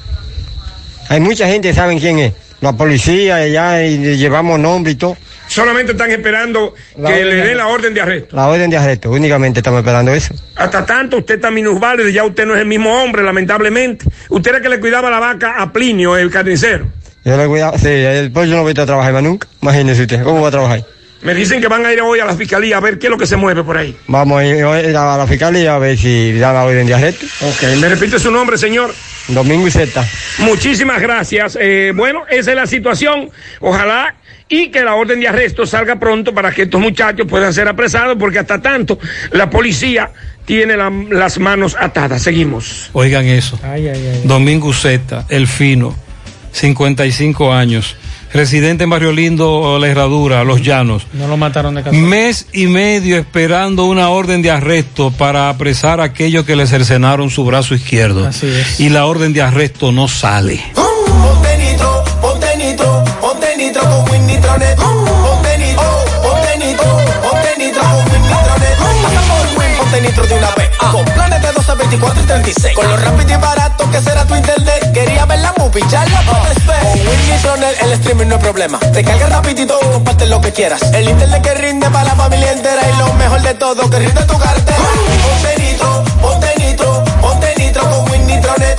Hay 1.08 1.18
mucha 1.18 1.48
gente 1.48 1.68
que 1.68 1.74
sabe 1.74 1.98
quién 1.98 2.20
es. 2.20 2.32
La 2.60 2.72
policía, 2.72 3.44
ya, 3.48 3.82
y 3.84 3.98
le 3.98 4.16
llevamos 4.16 4.58
nombre 4.60 4.92
y 4.92 4.94
todo. 4.94 5.16
Solamente 5.46 5.92
están 5.92 6.10
esperando 6.10 6.74
La 6.96 7.10
que 7.10 7.24
le 7.24 7.34
de 7.36 7.46
den 7.48 7.56
la 7.58 7.68
orden 7.68 7.94
de 7.94 8.00
arresto. 8.00 8.34
La 8.34 8.48
orden 8.48 8.70
de 8.70 8.76
arresto, 8.76 9.10
únicamente 9.10 9.60
estamos 9.60 9.80
esperando 9.80 10.12
eso. 10.12 10.34
Hasta 10.56 10.84
tanto 10.84 11.18
usted 11.18 11.36
está 11.36 11.50
minusválido, 11.50 12.08
ya 12.08 12.24
usted 12.24 12.46
no 12.46 12.54
es 12.54 12.60
el 12.60 12.66
mismo 12.66 13.02
hombre, 13.02 13.22
lamentablemente. 13.22 14.06
Usted 14.28 14.50
era 14.50 14.60
que 14.60 14.68
le 14.68 14.80
cuidaba 14.80 15.10
la 15.10 15.20
vaca 15.20 15.56
a 15.58 15.72
Plinio, 15.72 16.16
el 16.16 16.30
carnicero. 16.30 16.86
Yo 17.24 17.36
le 17.36 17.46
cuidaba, 17.46 17.78
sí, 17.78 17.88
después 17.88 18.48
yo 18.48 18.56
no 18.56 18.62
voy 18.62 18.72
a 18.72 18.86
trabajar 18.86 19.12
más 19.12 19.22
nunca. 19.22 19.48
Imagínese 19.62 20.02
usted, 20.02 20.22
¿cómo 20.22 20.42
va 20.42 20.48
a 20.48 20.52
trabajar? 20.52 20.84
Me 21.22 21.32
dicen 21.34 21.58
que 21.58 21.68
van 21.68 21.86
a 21.86 21.92
ir 21.92 22.02
hoy 22.02 22.20
a 22.20 22.26
la 22.26 22.36
fiscalía 22.36 22.76
a 22.76 22.80
ver 22.80 22.98
qué 22.98 23.06
es 23.06 23.10
lo 23.10 23.16
que 23.16 23.26
se 23.26 23.36
mueve 23.36 23.64
por 23.64 23.78
ahí. 23.78 23.96
Vamos 24.08 24.38
a 24.40 24.44
ir 24.44 24.62
hoy 24.62 24.94
a 24.94 25.16
la 25.16 25.26
fiscalía 25.26 25.74
a 25.74 25.78
ver 25.78 25.96
si 25.96 26.38
dan 26.38 26.52
la 26.52 26.64
orden 26.64 26.86
de 26.86 26.92
arresto. 26.92 27.24
Ok, 27.40 27.80
me 27.80 27.88
repite 27.88 28.18
su 28.18 28.30
nombre, 28.30 28.58
señor. 28.58 28.92
Domingo 29.28 29.66
y 29.66 29.70
Z. 29.70 30.04
Muchísimas 30.40 31.00
gracias. 31.00 31.56
Eh, 31.58 31.92
bueno, 31.94 32.24
esa 32.28 32.50
es 32.50 32.56
la 32.56 32.66
situación. 32.66 33.30
Ojalá 33.60 34.14
y 34.48 34.68
que 34.68 34.82
la 34.84 34.94
orden 34.94 35.20
de 35.20 35.28
arresto 35.28 35.66
salga 35.66 35.96
pronto 35.98 36.34
para 36.34 36.52
que 36.52 36.62
estos 36.62 36.80
muchachos 36.80 37.26
puedan 37.28 37.52
ser 37.54 37.66
apresados, 37.68 38.16
porque 38.18 38.38
hasta 38.38 38.60
tanto 38.60 38.98
la 39.32 39.48
policía 39.50 40.10
tiene 40.44 40.76
la- 40.76 40.90
las 41.10 41.38
manos 41.38 41.76
atadas. 41.78 42.22
Seguimos. 42.22 42.90
Oigan 42.92 43.24
eso. 43.26 43.58
Domingo 44.24 44.72
Zeta, 44.74 45.24
el 45.30 45.46
fino, 45.48 45.96
55 46.52 47.52
años, 47.52 47.96
residente 48.32 48.84
en 48.84 48.90
Barrio 48.90 49.12
Lindo, 49.12 49.78
La 49.80 49.88
Herradura, 49.88 50.44
Los 50.44 50.60
Llanos. 50.62 51.06
No 51.14 51.26
lo 51.28 51.36
mataron 51.36 51.74
de 51.74 51.82
casualidad. 51.82 52.08
Mes 52.08 52.46
y 52.52 52.66
medio 52.66 53.16
esperando 53.16 53.84
una 53.86 54.08
orden 54.10 54.42
de 54.42 54.50
arresto 54.50 55.10
para 55.10 55.48
apresar 55.48 56.00
a 56.00 56.04
aquellos 56.04 56.44
que 56.44 56.54
le 56.56 56.66
cercenaron 56.66 57.30
su 57.30 57.44
brazo 57.44 57.74
izquierdo. 57.74 58.26
Así 58.26 58.46
es. 58.48 58.78
Y 58.80 58.88
la 58.90 59.06
orden 59.06 59.32
de 59.32 59.42
arresto 59.42 59.90
no 59.92 60.08
sale. 60.08 60.60
Ponte 60.74 61.43
nitro 63.74 63.90
con 63.90 64.10
Win 64.10 64.26
Nitronet. 64.26 64.76
Ponte 64.76 65.58
nitro, 65.58 66.04
ponte 66.22 66.58
nitro, 66.58 66.96
ponte 67.22 67.54
nitro 67.58 67.82
con 67.82 68.12
Win 68.12 68.22
Nitronet. 68.22 68.76
Pasa 69.02 69.20
por 69.28 69.58
Win, 69.58 69.76
ponte 69.76 70.00
nitro 70.00 70.26
de 70.26 70.34
una 70.34 70.50
vez. 70.54 70.70
Con 70.92 71.04
planes 71.06 71.42
de 71.42 71.52
12, 71.52 71.74
24 71.74 72.22
y 72.22 72.26
36. 72.26 72.74
Con 72.74 72.88
lo 72.88 72.96
rápido 72.96 73.32
y 73.32 73.36
barato 73.36 73.90
que 73.90 74.00
será 74.00 74.24
tu 74.26 74.36
internet. 74.36 74.92
Quería 74.92 75.24
ver 75.24 75.40
la 75.40 75.52
movie, 75.58 75.84
ya 75.88 76.04
la 76.06 76.20
ver. 76.20 76.82
Con 76.82 77.00
Win 77.00 77.30
Nitronet 77.30 77.82
el 77.82 77.92
streaming 77.92 78.26
no 78.26 78.36
es 78.36 78.42
problema. 78.42 78.78
Te 78.78 79.02
carga 79.02 79.26
rapidito, 79.26 79.78
comparte 79.92 80.26
lo 80.26 80.40
que 80.40 80.52
quieras. 80.52 80.80
El 80.92 81.08
internet 81.08 81.42
que 81.42 81.54
rinde 81.54 81.90
para 81.90 82.04
la 82.04 82.14
familia 82.14 82.52
entera. 82.52 82.82
Y 82.88 82.98
lo 82.98 83.12
mejor 83.14 83.42
de 83.42 83.54
todo, 83.54 83.90
que 83.90 83.98
rinde 83.98 84.22
tu 84.22 84.38
cartera. 84.38 84.78
Ponte 84.78 85.62
nitro, 85.62 86.04
ponte 86.22 86.54
nitro, 86.58 87.04
ponte 87.20 87.54
nitro 87.58 87.82
con 87.90 88.10
Win 88.10 88.26
Nitronet. 88.26 88.78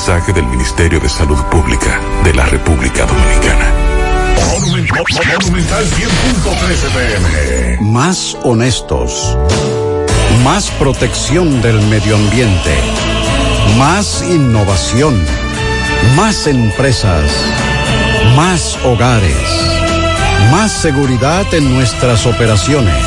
Mensaje 0.00 0.32
del 0.32 0.46
Ministerio 0.46 0.98
de 0.98 1.10
Salud 1.10 1.36
Pública 1.50 2.00
de 2.24 2.32
la 2.32 2.46
República 2.46 3.04
Dominicana. 3.04 3.70
Monumental 5.42 5.84
100.13 5.84 6.88
pm. 6.94 7.78
Más 7.82 8.34
honestos. 8.42 9.36
Más 10.42 10.70
protección 10.70 11.60
del 11.60 11.78
medio 11.88 12.16
ambiente. 12.16 12.74
Más 13.76 14.22
innovación. 14.22 15.22
Más 16.16 16.46
empresas. 16.46 17.30
Más 18.34 18.78
hogares. 18.82 19.48
Más 20.50 20.72
seguridad 20.72 21.44
en 21.52 21.74
nuestras 21.74 22.24
operaciones. 22.24 23.04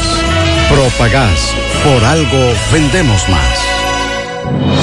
Propagás. 0.69 1.55
Por 1.83 2.03
algo 2.03 2.53
vendemos 2.71 3.27
más. 3.29 4.82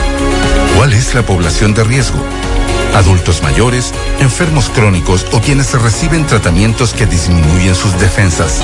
¿Cuál 0.81 0.93
es 0.93 1.13
la 1.13 1.23
población 1.23 1.75
de 1.75 1.83
riesgo? 1.83 2.17
Adultos 2.95 3.43
mayores, 3.43 3.93
enfermos 4.19 4.67
crónicos 4.69 5.27
o 5.31 5.39
quienes 5.39 5.79
reciben 5.79 6.25
tratamientos 6.25 6.95
que 6.95 7.05
disminuyen 7.05 7.75
sus 7.75 7.99
defensas. 7.99 8.63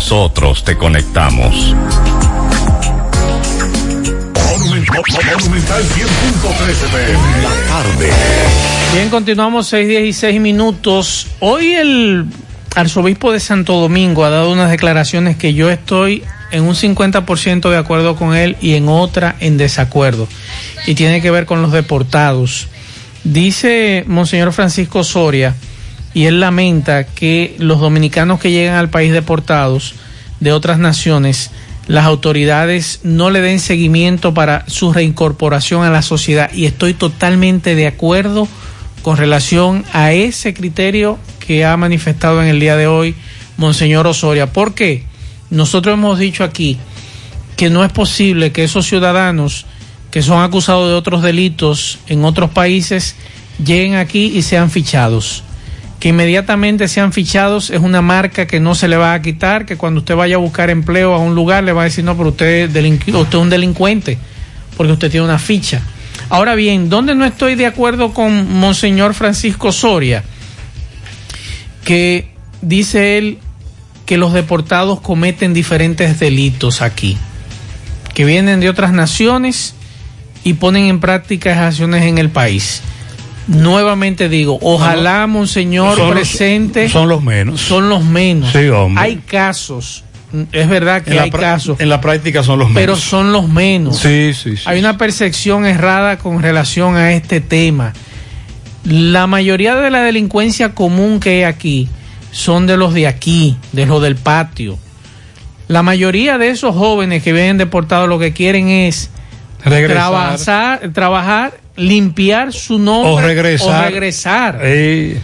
nosotros 0.01 0.63
te 0.63 0.75
conectamos. 0.75 1.75
Monumental 4.55 5.83
100.13 5.83 6.89
pm. 6.89 7.43
La 7.43 7.53
tarde. 7.67 8.09
Bien, 8.93 9.09
continuamos 9.09 9.67
6, 9.67 10.41
minutos. 10.41 11.27
Hoy 11.39 11.73
el 11.75 12.25
arzobispo 12.75 13.31
de 13.31 13.39
Santo 13.39 13.73
Domingo 13.79 14.25
ha 14.25 14.31
dado 14.31 14.51
unas 14.51 14.71
declaraciones 14.71 15.37
que 15.37 15.53
yo 15.53 15.69
estoy 15.69 16.23
en 16.51 16.63
un 16.63 16.73
50% 16.73 17.69
de 17.69 17.77
acuerdo 17.77 18.15
con 18.15 18.35
él 18.35 18.57
y 18.59 18.73
en 18.73 18.89
otra 18.89 19.35
en 19.39 19.57
desacuerdo. 19.57 20.27
Y 20.87 20.95
tiene 20.95 21.21
que 21.21 21.29
ver 21.29 21.45
con 21.45 21.61
los 21.61 21.71
deportados. 21.71 22.69
Dice 23.23 24.03
Monseñor 24.07 24.51
Francisco 24.51 25.03
Soria, 25.03 25.55
y 26.13 26.25
él 26.25 26.39
lamenta 26.39 27.05
que 27.05 27.55
los 27.57 27.79
dominicanos 27.79 28.39
que 28.39 28.51
llegan 28.51 28.75
al 28.75 28.89
país 28.89 29.11
deportados 29.13 29.95
de 30.39 30.51
otras 30.51 30.79
naciones, 30.79 31.51
las 31.87 32.05
autoridades 32.05 32.99
no 33.03 33.29
le 33.29 33.41
den 33.41 33.59
seguimiento 33.59 34.33
para 34.33 34.65
su 34.67 34.91
reincorporación 34.91 35.83
a 35.83 35.89
la 35.89 36.01
sociedad. 36.01 36.51
Y 36.53 36.65
estoy 36.65 36.93
totalmente 36.93 37.75
de 37.75 37.87
acuerdo 37.87 38.47
con 39.01 39.17
relación 39.17 39.83
a 39.93 40.11
ese 40.11 40.53
criterio 40.53 41.17
que 41.39 41.65
ha 41.65 41.75
manifestado 41.77 42.41
en 42.41 42.49
el 42.49 42.59
día 42.59 42.75
de 42.75 42.87
hoy 42.87 43.15
Monseñor 43.57 44.07
Osoria. 44.07 44.51
¿Por 44.51 44.73
qué? 44.73 45.03
Nosotros 45.49 45.93
hemos 45.93 46.19
dicho 46.19 46.43
aquí 46.43 46.77
que 47.57 47.69
no 47.69 47.83
es 47.83 47.91
posible 47.91 48.51
que 48.51 48.63
esos 48.63 48.87
ciudadanos 48.87 49.65
que 50.09 50.21
son 50.21 50.43
acusados 50.43 50.89
de 50.89 50.95
otros 50.95 51.21
delitos 51.21 51.99
en 52.07 52.25
otros 52.25 52.49
países 52.51 53.15
lleguen 53.63 53.95
aquí 53.95 54.31
y 54.35 54.41
sean 54.41 54.69
fichados. 54.69 55.43
Que 56.01 56.09
inmediatamente 56.09 56.89
sean 56.89 57.13
fichados 57.13 57.69
es 57.69 57.79
una 57.79 58.01
marca 58.01 58.47
que 58.47 58.59
no 58.59 58.75
se 58.75 58.89
le 58.89 58.97
va 58.97 59.13
a 59.13 59.21
quitar, 59.21 59.65
que 59.65 59.77
cuando 59.77 59.99
usted 59.99 60.15
vaya 60.15 60.35
a 60.35 60.39
buscar 60.39 60.69
empleo 60.69 61.13
a 61.13 61.19
un 61.19 61.35
lugar 61.35 61.63
le 61.63 61.71
va 61.71 61.81
a 61.81 61.85
decir, 61.85 62.03
no, 62.03 62.17
pero 62.17 62.29
usted, 62.29 62.67
usted 62.67 63.13
es 63.29 63.35
un 63.35 63.49
delincuente, 63.49 64.17
porque 64.75 64.91
usted 64.91 65.09
tiene 65.09 65.25
una 65.25 65.39
ficha. 65.39 65.81
Ahora 66.29 66.55
bien, 66.55 66.89
¿dónde 66.89 67.13
no 67.13 67.23
estoy 67.23 67.55
de 67.55 67.67
acuerdo 67.67 68.13
con 68.13 68.51
Monseñor 68.51 69.13
Francisco 69.13 69.71
Soria? 69.71 70.23
Que 71.85 72.31
dice 72.61 73.17
él 73.17 73.37
que 74.07 74.17
los 74.17 74.33
deportados 74.33 75.01
cometen 75.01 75.53
diferentes 75.53 76.19
delitos 76.19 76.81
aquí, 76.81 77.17
que 78.13 78.25
vienen 78.25 78.59
de 78.59 78.69
otras 78.69 78.91
naciones 78.91 79.75
y 80.43 80.53
ponen 80.53 80.85
en 80.85 80.99
práctica 80.99 81.67
acciones 81.67 82.03
en 82.03 82.17
el 82.17 82.29
país. 82.29 82.81
Nuevamente 83.47 84.29
digo, 84.29 84.57
ojalá 84.61 85.25
Monseñor 85.27 85.97
son 85.97 86.05
los- 86.11 86.15
presente. 86.19 86.89
son 86.89 87.09
los 87.09 87.23
menos. 87.23 87.59
Son 87.61 87.89
los 87.89 88.03
menos. 88.03 88.51
Sí, 88.51 88.67
hombre. 88.69 89.03
Hay 89.03 89.15
casos, 89.17 90.03
es 90.51 90.69
verdad 90.69 91.01
que 91.01 91.11
En 91.11 91.19
hay 91.19 91.31
casos, 91.31 91.79
En 91.79 91.89
la 91.89 91.99
práctica 92.01 92.43
son 92.43 92.59
los 92.59 92.67
menos. 92.69 92.81
pero 92.81 92.95
son 92.95 93.33
los 93.33 93.49
menos. 93.49 93.97
Sí, 93.97 94.33
sí, 94.33 94.55
sí. 94.57 94.63
Hay 94.65 94.79
una 94.79 94.97
percepción 94.97 95.65
errada 95.65 96.17
con 96.17 96.41
relación 96.41 96.95
a 96.95 97.13
este 97.13 97.41
tema. 97.41 97.93
La 98.83 99.27
mayoría 99.27 99.75
de 99.75 99.89
la 99.91 100.01
delincuencia 100.01 100.73
común 100.73 101.19
que 101.19 101.29
hay 101.29 101.43
aquí 101.43 101.89
son 102.31 102.65
de 102.67 102.77
los 102.77 102.93
de 102.93 103.07
aquí, 103.07 103.57
de 103.73 103.85
los 103.85 104.01
del 104.01 104.15
patio. 104.15 104.77
La 105.67 105.83
mayoría 105.83 106.37
de 106.37 106.49
esos 106.49 106.75
jóvenes 106.75 107.23
que 107.23 107.33
vienen 107.33 107.57
deportados 107.57 108.07
lo 108.09 108.19
que 108.19 108.33
quieren 108.33 108.69
es 108.69 109.09
Regresar. 109.63 109.95
trabajar, 110.09 110.89
trabajar, 110.93 111.53
limpiar 111.75 112.51
su 112.53 112.79
nombre 112.79 113.11
O 113.11 113.21
regresar. 113.21 113.85
o 113.85 113.89
regresar. 113.89 114.59
Eh, 114.63 115.19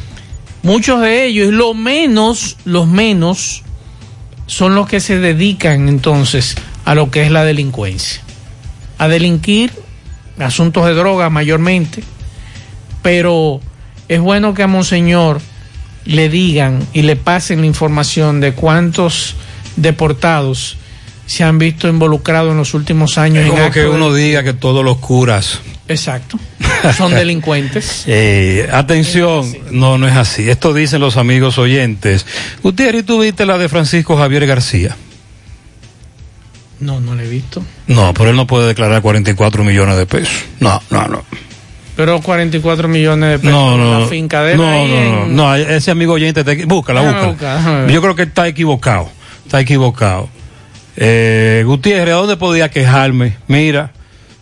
Muchos 0.64 0.99
de 1.01 1.26
ellos, 1.26 1.53
lo 1.53 1.73
menos, 1.73 2.57
los 2.65 2.88
menos, 2.88 3.64
son 4.47 4.76
los 4.76 4.88
que 4.88 4.99
se 4.99 5.18
dedican 5.19 5.88
entonces 5.88 6.55
a 6.84 6.93
lo 6.95 7.09
que 7.09 7.23
es 7.23 7.31
la 7.31 7.45
delincuencia. 7.45 8.22
A 8.97 9.07
delinquir, 9.07 9.72
asuntos 10.39 10.85
de 10.85 10.93
droga 10.93 11.30
mayormente, 11.30 12.03
pero 13.01 13.61
es 14.09 14.19
bueno 14.19 14.53
que 14.53 14.64
a 14.64 14.68
Monseñor 14.68 15.39
le 16.05 16.27
digan 16.30 16.85
y 16.93 17.03
le 17.03 17.15
pasen 17.15 17.61
la 17.61 17.68
información 17.68 18.41
de 18.41 18.53
cuántos 18.53 19.35
deportados 19.76 20.77
se 21.27 21.43
han 21.43 21.59
visto 21.59 21.87
involucrados 21.87 22.51
en 22.51 22.57
los 22.57 22.73
últimos 22.73 23.17
años 23.19 23.45
es 23.45 23.51
como 23.51 23.69
que 23.69 23.81
de- 23.81 23.89
uno 23.89 24.11
diga 24.13 24.41
que 24.43 24.53
todos 24.53 24.83
los 24.83 24.97
curas. 24.97 25.59
Exacto. 25.87 26.39
Son 26.97 27.13
delincuentes. 27.13 28.03
Eh, 28.07 28.67
atención, 28.73 29.55
no, 29.71 29.97
no 29.97 30.07
es 30.07 30.15
así. 30.15 30.49
Esto 30.49 30.73
dicen 30.73 30.99
los 31.01 31.15
amigos 31.17 31.57
oyentes. 31.59 32.25
Gutiérrez, 32.63 33.05
¿tú 33.05 33.19
viste 33.21 33.45
la 33.45 33.57
de 33.59 33.69
Francisco 33.69 34.17
Javier 34.17 34.47
García? 34.47 34.95
No, 36.79 36.99
no 36.99 37.15
lo 37.15 37.21
he 37.21 37.27
visto. 37.27 37.63
No, 37.87 38.13
pero 38.13 38.29
él 38.29 38.35
no 38.35 38.45
puede 38.47 38.67
declarar 38.67 39.01
44 39.01 39.63
millones 39.63 39.97
de 39.97 40.05
pesos. 40.05 40.33
No, 40.59 40.81
no, 40.89 41.07
no. 41.07 41.23
Pero 41.95 42.21
44 42.21 42.87
millones 42.87 43.29
de 43.31 43.39
pesos 43.39 43.51
No, 43.51 43.73
en 43.73 43.79
no. 43.83 43.99
la 44.01 44.05
finca 44.07 44.43
de 44.43 44.55
no, 44.55 44.87
no, 44.87 45.25
no, 45.25 45.55
ese 45.55 45.89
amigo 45.89 46.13
oyente, 46.13 46.43
te, 46.43 46.65
búscala, 46.65 47.01
búscala. 47.01 47.27
buscar. 47.27 47.89
Yo 47.89 48.01
creo 48.01 48.15
que 48.15 48.23
está 48.23 48.47
equivocado. 48.47 49.09
Está 49.45 49.59
equivocado. 49.61 50.29
Eh, 50.98 51.64
Gutiérrez, 51.65 52.15
¿a 52.15 52.18
dónde 52.18 52.38
podía 52.38 52.69
quejarme? 52.69 53.38
Mira, 53.48 53.91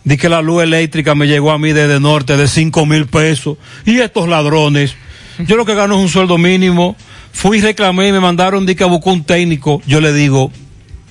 di 0.04 0.16
que 0.16 0.30
la 0.30 0.40
luz 0.40 0.62
eléctrica 0.62 1.14
me 1.14 1.26
llegó 1.26 1.52
a 1.52 1.58
mí 1.58 1.72
desde 1.72 2.00
norte 2.00 2.36
de 2.36 2.48
5 2.48 2.86
mil 2.86 3.06
pesos. 3.06 3.58
Y 3.84 4.00
estos 4.00 4.26
ladrones, 4.28 4.96
yo 5.38 5.56
lo 5.56 5.66
que 5.66 5.74
gano 5.74 5.96
es 5.96 6.00
un 6.00 6.08
sueldo 6.08 6.38
mínimo. 6.38 6.96
Fui 7.30 7.60
reclamé 7.60 8.08
y 8.08 8.12
me 8.12 8.20
mandaron 8.20 8.64
di 8.64 8.74
que 8.74 8.84
a 8.84 8.86
buscar 8.86 9.12
un 9.12 9.24
técnico. 9.24 9.82
Yo 9.86 10.00
le 10.00 10.14
digo, 10.14 10.50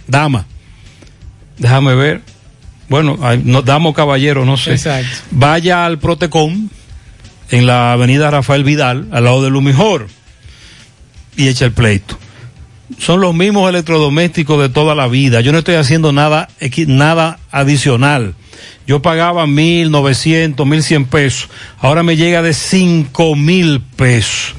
dama, 0.08 0.48
déjame 1.60 1.94
ver. 1.94 2.22
Bueno, 2.90 3.18
ay, 3.22 3.42
no, 3.44 3.62
dama 3.62 3.90
o 3.90 3.94
caballero, 3.94 4.46
no 4.46 4.58
sé. 4.58 4.72
Exacto. 4.72 5.10
Vaya 5.30 5.86
al 5.86 6.00
Protecom 6.00 6.70
en 7.52 7.66
la 7.68 7.94
avenida 7.94 8.32
Rafael 8.32 8.64
Vidal, 8.64 9.08
al 9.12 9.24
lado 9.24 9.44
de 9.44 9.52
Lumijor, 9.52 10.08
y 11.38 11.48
echa 11.48 11.66
el 11.66 11.72
pleito. 11.72 12.18
Son 12.99 13.20
los 13.20 13.34
mismos 13.34 13.70
electrodomésticos 13.70 14.62
de 14.62 14.70
toda 14.70 14.95
la 14.95 15.07
vida. 15.07 15.41
Yo 15.41 15.52
no 15.52 15.57
estoy 15.57 15.76
haciendo 15.76 16.12
nada, 16.12 16.49
nada 16.88 17.40
adicional. 17.52 18.36
Yo 18.88 19.02
pagaba 19.02 19.48
mil 19.48 19.90
novecientos, 19.90 20.68
mil 20.68 20.84
cien 20.84 21.06
pesos. 21.06 21.49
Ahora 21.80 22.03
me 22.03 22.16
llega 22.16 22.41
de 22.41 22.53
cinco 22.53 23.36
mil 23.36 23.82
pesos. 23.82 24.56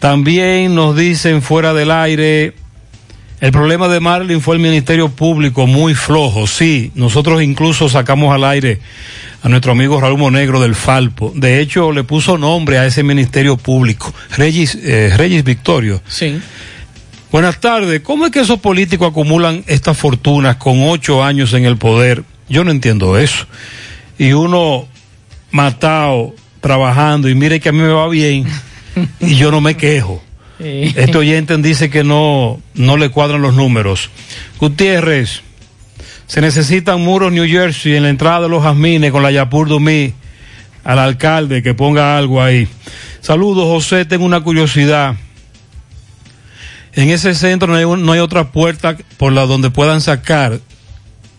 También 0.00 0.74
nos 0.74 0.96
dicen 0.96 1.42
fuera 1.42 1.74
del 1.74 1.90
aire, 1.90 2.54
el 3.40 3.52
problema 3.52 3.86
de 3.88 4.00
Marlin 4.00 4.40
fue 4.40 4.56
el 4.56 4.62
Ministerio 4.62 5.08
Público 5.08 5.66
muy 5.66 5.94
flojo. 5.94 6.48
Sí, 6.48 6.90
nosotros 6.96 7.42
incluso 7.42 7.88
sacamos 7.88 8.34
al 8.34 8.42
aire 8.44 8.80
a 9.42 9.48
nuestro 9.48 9.72
amigo 9.72 10.00
Raúl 10.00 10.18
Monegro 10.18 10.60
del 10.60 10.74
Falpo. 10.74 11.32
De 11.36 11.60
hecho, 11.60 11.92
le 11.92 12.02
puso 12.02 12.38
nombre 12.38 12.78
a 12.78 12.86
ese 12.86 13.04
Ministerio 13.04 13.56
Público, 13.56 14.12
Regis, 14.36 14.76
eh, 14.82 15.12
Regis 15.16 15.44
Victorio. 15.44 16.02
Sí. 16.08 16.40
Buenas 17.30 17.60
tardes. 17.60 18.00
¿Cómo 18.00 18.24
es 18.24 18.32
que 18.32 18.40
esos 18.40 18.58
políticos 18.58 19.10
acumulan 19.10 19.62
estas 19.66 19.98
fortunas 19.98 20.56
con 20.56 20.82
ocho 20.82 21.22
años 21.22 21.52
en 21.52 21.66
el 21.66 21.76
poder? 21.76 22.24
Yo 22.48 22.64
no 22.64 22.70
entiendo 22.70 23.18
eso. 23.18 23.46
Y 24.18 24.32
uno 24.32 24.88
matado, 25.50 26.34
trabajando, 26.62 27.28
y 27.28 27.34
mire 27.34 27.60
que 27.60 27.68
a 27.68 27.72
mí 27.72 27.80
me 27.80 27.88
va 27.88 28.08
bien, 28.08 28.46
y 29.20 29.34
yo 29.34 29.50
no 29.50 29.60
me 29.60 29.76
quejo. 29.76 30.22
Sí. 30.58 30.92
Este 30.96 31.16
oyente 31.16 31.56
dice 31.58 31.88
que 31.88 32.02
no, 32.02 32.60
no 32.74 32.96
le 32.96 33.10
cuadran 33.10 33.40
los 33.40 33.54
números. 33.54 34.10
Gutiérrez, 34.58 35.42
se 36.26 36.40
necesitan 36.40 37.00
muros 37.00 37.30
New 37.30 37.46
Jersey 37.46 37.94
en 37.94 38.02
la 38.02 38.08
entrada 38.08 38.40
de 38.40 38.48
los 38.48 38.64
jazmines 38.64 39.12
con 39.12 39.22
la 39.22 39.30
Yapur 39.30 39.68
Dumí 39.68 40.14
al 40.82 40.98
alcalde 40.98 41.62
que 41.62 41.74
ponga 41.74 42.18
algo 42.18 42.42
ahí. 42.42 42.66
Saludos, 43.20 43.66
José, 43.66 44.04
tengo 44.04 44.24
una 44.24 44.40
curiosidad. 44.40 45.14
En 46.94 47.10
ese 47.10 47.34
centro 47.34 47.68
no 47.68 47.74
hay, 47.76 47.84
un- 47.84 48.04
no 48.04 48.12
hay 48.12 48.20
otra 48.20 48.50
puerta 48.52 48.96
por 49.16 49.32
la 49.32 49.46
donde 49.46 49.70
puedan 49.70 50.00
sacar 50.00 50.58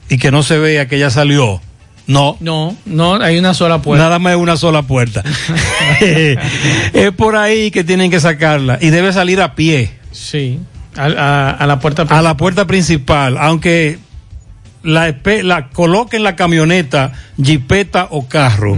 y 0.10 0.18
que 0.18 0.32
no 0.32 0.44
se 0.44 0.58
vea 0.58 0.88
que 0.88 0.98
ya 1.00 1.10
salió. 1.10 1.62
No. 2.08 2.38
No, 2.40 2.76
no, 2.86 3.16
hay 3.22 3.38
una 3.38 3.54
sola 3.54 3.82
puerta. 3.82 4.04
Nada 4.06 4.18
más 4.20 4.36
una 4.36 4.58
sola 4.58 4.82
puerta. 4.84 5.24
es 6.94 7.12
por 7.16 7.36
ahí 7.36 7.72
que 7.72 7.84
tienen 7.84 8.10
que 8.12 8.20
sacarla 8.20 8.78
y 8.82 8.90
debe 8.90 9.14
salir 9.14 9.42
a 9.42 9.56
pie. 9.56 9.92
Sí, 10.12 10.60
a, 10.98 11.06
a- 11.06 11.50
a 11.52 11.68
la 11.68 11.80
puerta 11.80 12.04
A 12.10 12.22
la 12.22 12.36
puerta 12.36 12.66
principal, 12.66 13.38
aunque 13.38 14.00
la, 14.84 15.16
la 15.44 15.70
coloquen 15.70 16.24
la 16.24 16.36
camioneta, 16.36 17.12
jipeta 17.42 18.08
o 18.12 18.28
carro 18.28 18.78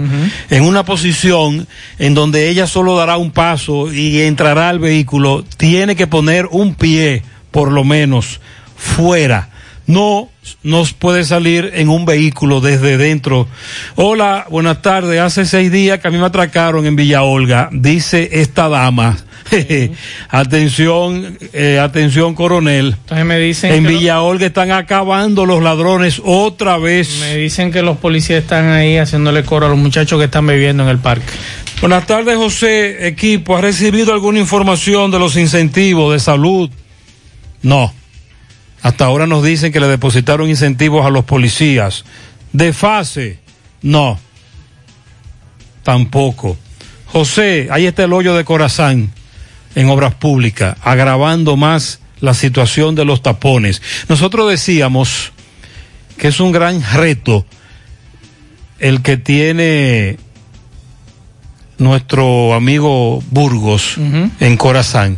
en 0.49 0.63
una 0.63 0.83
posición 0.83 1.67
en 1.99 2.13
donde 2.13 2.49
ella 2.49 2.67
solo 2.67 2.97
dará 2.97 3.17
un 3.17 3.31
paso 3.31 3.91
y 3.93 4.21
entrará 4.21 4.69
al 4.69 4.79
vehículo, 4.79 5.45
tiene 5.57 5.95
que 5.95 6.07
poner 6.07 6.47
un 6.51 6.75
pie 6.75 7.23
por 7.51 7.71
lo 7.71 7.83
menos 7.83 8.39
fuera. 8.75 9.49
no 9.85 10.30
nos 10.63 10.93
puede 10.93 11.23
salir 11.23 11.71
en 11.75 11.89
un 11.89 12.05
vehículo 12.05 12.61
desde 12.61 12.97
dentro. 12.97 13.47
Hola, 13.95 14.47
buenas 14.49 14.81
tardes. 14.81 15.19
Hace 15.19 15.45
seis 15.45 15.71
días 15.71 15.99
que 15.99 16.07
a 16.07 16.11
mí 16.11 16.17
me 16.17 16.25
atracaron 16.25 16.85
en 16.85 16.95
Villa 16.95 17.23
Olga, 17.23 17.69
dice 17.71 18.29
esta 18.33 18.69
dama. 18.69 19.17
atención, 20.29 21.37
eh, 21.53 21.79
atención, 21.79 22.35
coronel. 22.35 22.95
Entonces 23.01 23.25
me 23.25 23.39
dicen 23.39 23.73
En 23.73 23.83
que 23.83 23.89
Villa 23.89 24.21
Olga 24.21 24.45
están 24.45 24.71
acabando 24.71 25.45
los 25.45 25.61
ladrones 25.61 26.21
otra 26.23 26.77
vez. 26.77 27.19
Me 27.19 27.37
dicen 27.37 27.71
que 27.71 27.81
los 27.81 27.97
policías 27.97 28.41
están 28.41 28.69
ahí 28.69 28.97
haciéndole 28.97 29.43
coro 29.43 29.65
a 29.65 29.69
los 29.69 29.77
muchachos 29.77 30.19
que 30.19 30.25
están 30.25 30.45
bebiendo 30.45 30.83
en 30.83 30.89
el 30.89 30.99
parque. 30.99 31.31
Buenas 31.81 32.05
tardes, 32.05 32.37
José. 32.37 33.07
Equipo, 33.07 33.57
¿ha 33.57 33.61
recibido 33.61 34.13
alguna 34.13 34.39
información 34.39 35.11
de 35.11 35.19
los 35.19 35.35
incentivos 35.35 36.13
de 36.13 36.19
salud? 36.19 36.69
No. 37.63 37.93
Hasta 38.83 39.05
ahora 39.05 39.27
nos 39.27 39.43
dicen 39.43 39.71
que 39.71 39.79
le 39.79 39.87
depositaron 39.87 40.49
incentivos 40.49 41.05
a 41.05 41.09
los 41.09 41.25
policías. 41.25 42.03
¿De 42.51 42.73
fase? 42.73 43.39
No. 43.81 44.19
Tampoco. 45.83 46.57
José, 47.05 47.67
ahí 47.71 47.85
está 47.85 48.03
el 48.03 48.13
hoyo 48.13 48.35
de 48.35 48.43
Corazán 48.45 49.11
en 49.75 49.89
obras 49.89 50.15
públicas, 50.15 50.77
agravando 50.83 51.57
más 51.57 51.99
la 52.19 52.33
situación 52.33 52.95
de 52.95 53.05
los 53.05 53.21
tapones. 53.21 53.81
Nosotros 54.07 54.49
decíamos 54.49 55.31
que 56.17 56.27
es 56.29 56.39
un 56.39 56.51
gran 56.51 56.81
reto 56.93 57.45
el 58.79 59.01
que 59.01 59.17
tiene 59.17 60.17
nuestro 61.77 62.53
amigo 62.53 63.23
Burgos 63.31 63.97
en 64.39 64.57
Corazán. 64.57 65.17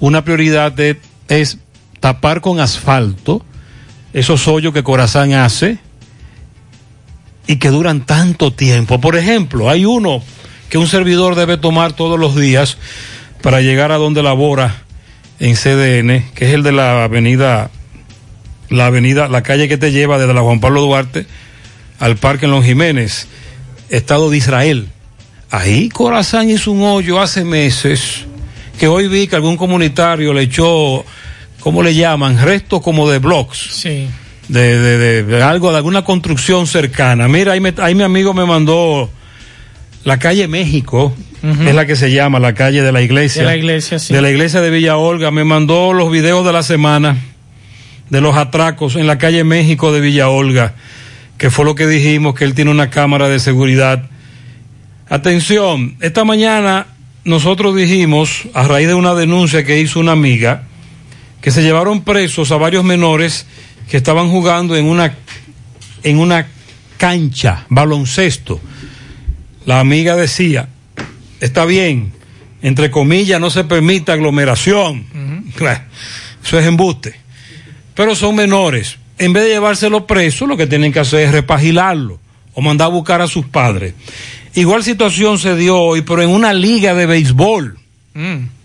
Una 0.00 0.24
prioridad 0.24 0.72
de- 0.72 1.00
es 1.28 1.58
tapar 2.00 2.40
con 2.40 2.60
asfalto 2.60 3.44
esos 4.12 4.48
hoyos 4.48 4.74
que 4.74 4.82
Corazán 4.82 5.34
hace 5.34 5.78
y 7.46 7.56
que 7.56 7.68
duran 7.68 8.04
tanto 8.04 8.52
tiempo. 8.52 9.00
Por 9.00 9.16
ejemplo, 9.16 9.70
hay 9.70 9.84
uno 9.84 10.22
que 10.68 10.78
un 10.78 10.86
servidor 10.86 11.34
debe 11.34 11.56
tomar 11.56 11.92
todos 11.92 12.18
los 12.18 12.36
días 12.36 12.78
para 13.42 13.60
llegar 13.60 13.92
a 13.92 13.96
donde 13.96 14.22
labora 14.22 14.82
en 15.38 15.54
CDN, 15.54 16.30
que 16.34 16.46
es 16.46 16.54
el 16.54 16.62
de 16.62 16.72
la 16.72 17.04
avenida, 17.04 17.70
la 18.68 18.86
avenida, 18.86 19.28
la 19.28 19.42
calle 19.42 19.68
que 19.68 19.78
te 19.78 19.92
lleva 19.92 20.18
desde 20.18 20.34
la 20.34 20.42
Juan 20.42 20.60
Pablo 20.60 20.82
Duarte 20.82 21.26
al 21.98 22.16
Parque 22.16 22.46
en 22.46 22.52
Los 22.52 22.64
Jiménez, 22.64 23.26
Estado 23.88 24.30
de 24.30 24.36
Israel. 24.36 24.88
Ahí 25.50 25.88
Corazán 25.88 26.48
hizo 26.48 26.70
un 26.70 26.82
hoyo 26.82 27.20
hace 27.20 27.44
meses, 27.44 28.24
que 28.78 28.86
hoy 28.86 29.08
vi 29.08 29.26
que 29.26 29.36
algún 29.36 29.56
comunitario 29.56 30.32
le 30.32 30.42
echó, 30.42 31.04
¿cómo 31.60 31.82
le 31.82 31.94
llaman? 31.94 32.42
Restos 32.42 32.80
como 32.82 33.08
de 33.08 33.18
blocks. 33.18 33.58
Sí. 33.72 34.08
De, 34.48 34.78
de, 34.78 34.98
de- 34.98 35.22
de 35.22 35.42
algo, 35.42 35.70
de 35.70 35.76
alguna 35.76 36.02
construcción 36.02 36.66
cercana. 36.66 37.28
Mira, 37.28 37.52
ahí, 37.52 37.60
me- 37.60 37.74
ahí 37.78 37.94
mi 37.94 38.02
amigo 38.02 38.34
me 38.34 38.44
mandó 38.44 39.08
la 40.04 40.18
calle 40.18 40.48
México, 40.48 41.14
es 41.42 41.74
la 41.74 41.86
que 41.86 41.96
se 41.96 42.10
llama, 42.10 42.38
la 42.38 42.52
calle 42.54 42.82
de 42.82 42.92
la 42.92 43.00
iglesia. 43.00 43.42
De 43.42 43.48
la 43.48 43.56
iglesia, 43.56 43.98
sí. 43.98 44.12
De 44.12 44.20
la 44.20 44.30
iglesia 44.30 44.60
de 44.60 44.70
Villa 44.70 44.96
Olga. 44.96 45.30
Me 45.30 45.44
mandó 45.44 45.92
los 45.92 46.10
videos 46.10 46.44
de 46.44 46.52
la 46.52 46.62
semana 46.62 47.16
de 48.10 48.20
los 48.20 48.36
atracos 48.36 48.96
en 48.96 49.06
la 49.06 49.18
calle 49.18 49.44
México 49.44 49.92
de 49.92 50.00
Villa 50.00 50.28
Olga, 50.28 50.74
que 51.38 51.48
fue 51.50 51.64
lo 51.64 51.74
que 51.76 51.86
dijimos, 51.86 52.34
que 52.34 52.44
él 52.44 52.54
tiene 52.54 52.70
una 52.72 52.90
cámara 52.90 53.28
de 53.28 53.38
seguridad. 53.38 54.02
Atención, 55.08 55.96
esta 56.00 56.24
mañana 56.24 56.86
nosotros 57.24 57.74
dijimos, 57.76 58.42
a 58.54 58.64
raíz 58.66 58.88
de 58.88 58.94
una 58.94 59.14
denuncia 59.14 59.64
que 59.64 59.80
hizo 59.80 60.00
una 60.00 60.12
amiga, 60.12 60.64
que 61.40 61.50
se 61.50 61.62
llevaron 61.62 62.02
presos 62.02 62.50
a 62.52 62.56
varios 62.56 62.84
menores 62.84 63.46
que 63.88 63.96
estaban 63.96 64.30
jugando 64.30 64.76
en 64.76 64.86
una, 64.86 65.14
en 66.02 66.18
una 66.18 66.46
cancha, 66.96 67.66
baloncesto. 67.68 68.60
La 69.64 69.80
amiga 69.80 70.16
decía, 70.16 70.68
está 71.40 71.64
bien, 71.64 72.12
entre 72.62 72.90
comillas, 72.90 73.40
no 73.40 73.50
se 73.50 73.64
permite 73.64 74.12
aglomeración. 74.12 75.06
Eso 76.44 76.58
es 76.58 76.66
embuste. 76.66 77.18
Pero 77.94 78.14
son 78.14 78.36
menores. 78.36 78.98
En 79.18 79.32
vez 79.32 79.44
de 79.44 79.50
llevárselo 79.50 80.06
preso, 80.06 80.46
lo 80.46 80.56
que 80.56 80.66
tienen 80.66 80.92
que 80.92 81.00
hacer 81.00 81.20
es 81.20 81.32
repagilarlo 81.32 82.18
o 82.54 82.62
mandar 82.62 82.86
a 82.86 82.90
buscar 82.90 83.20
a 83.20 83.26
sus 83.26 83.46
padres. 83.46 83.94
Igual 84.54 84.82
situación 84.82 85.38
se 85.38 85.56
dio 85.56 85.78
hoy, 85.78 86.02
pero 86.02 86.22
en 86.22 86.30
una 86.30 86.52
liga 86.52 86.94
de 86.94 87.06
béisbol. 87.06 87.78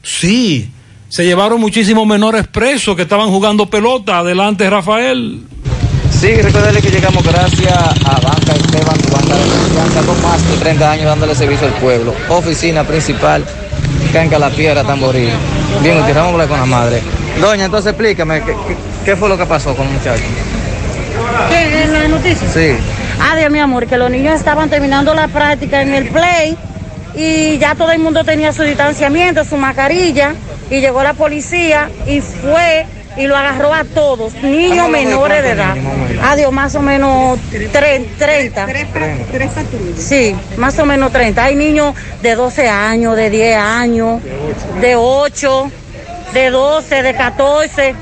Sí, 0.02 0.70
se 1.16 1.24
llevaron 1.24 1.62
muchísimos 1.62 2.06
menores 2.06 2.46
presos 2.46 2.94
que 2.94 3.04
estaban 3.04 3.30
jugando 3.30 3.70
pelota. 3.70 4.20
Adelante, 4.20 4.70
Rafael. 4.70 5.44
Sí, 6.12 6.34
recuerden 6.42 6.82
que 6.82 6.92
llegamos 6.92 7.24
gracias 7.24 7.72
a 7.72 8.20
Banca 8.20 8.54
Esteban, 8.54 8.98
tu 8.98 9.14
banca 9.14 9.34
de 9.34 9.50
confianza, 9.50 10.02
con 10.06 10.22
más 10.22 10.46
de 10.46 10.58
30 10.58 10.92
años 10.92 11.06
dándole 11.06 11.34
servicio 11.34 11.68
al 11.68 11.74
pueblo. 11.76 12.14
Oficina 12.28 12.84
principal, 12.84 13.46
Canca 14.12 14.38
La 14.38 14.50
Piedra, 14.50 14.84
Tamboril. 14.84 15.30
Bien, 15.82 15.96
Gutiérrez, 16.00 16.16
vamos 16.16 16.32
a 16.32 16.34
hablar 16.34 16.48
con 16.50 16.60
la 16.60 16.66
madre. 16.66 17.02
Doña, 17.40 17.64
entonces 17.64 17.94
explícame, 17.94 18.44
¿qué, 19.06 19.16
fue 19.16 19.30
lo 19.30 19.38
que 19.38 19.46
pasó 19.46 19.74
con 19.74 19.88
el 19.88 19.94
muchacho? 19.94 20.22
¿Qué 21.48 21.84
es 21.84 21.90
la 21.92 22.10
noticia? 22.10 22.50
Sí. 22.50 22.76
Ah, 23.22 23.38
Dios 23.38 23.50
mi 23.52 23.60
amor, 23.60 23.88
que 23.88 23.98
los 23.98 24.12
niños 24.12 24.36
estaban 24.36 24.70
terminando 24.70 25.14
la 25.14 25.30
práctica 25.30 25.82
en 25.82 25.94
el 25.94 26.10
play 26.10 26.58
y 27.18 27.58
ya 27.58 27.76
todo 27.76 27.92
el 27.92 28.00
mundo 28.00 28.24
tenía 28.24 28.52
su 28.52 28.64
distanciamiento, 28.64 29.44
su 29.46 29.58
mascarilla 29.58 30.34
y 30.70 30.82
llegó 30.82 31.04
la 31.04 31.14
policía 31.14 31.90
y 32.08 32.22
fue 32.22 32.86
y 33.18 33.28
lo 33.28 33.38
agarró 33.38 33.74
a 33.74 33.86
todos, 33.86 34.34
niños 34.44 34.88
de 34.88 34.92
menores 34.92 35.42
de 35.42 35.52
edad. 35.52 35.76
niños, 35.76 35.86
más 35.86 35.96
o 35.96 36.02
menos. 36.10 36.26
Ah, 36.30 36.36
Dios, 36.36 36.52
más 36.52 36.76
o 36.76 36.82
menos 36.82 37.40
tre- 37.72 38.06
30. 38.18 38.66
Sí, 39.98 40.36
más 40.58 40.78
o 40.80 40.86
menos 40.86 41.14
30. 41.14 41.44
Hay 41.46 41.56
niños 41.56 41.96
de 42.22 42.36
12 42.36 42.68
años, 42.68 43.16
de 43.16 43.30
10 43.30 43.56
años, 43.58 44.22
de 44.82 44.96
8, 44.98 45.72
de 46.34 46.50
12, 46.50 47.04
de 47.04 47.14
14, 47.16 47.96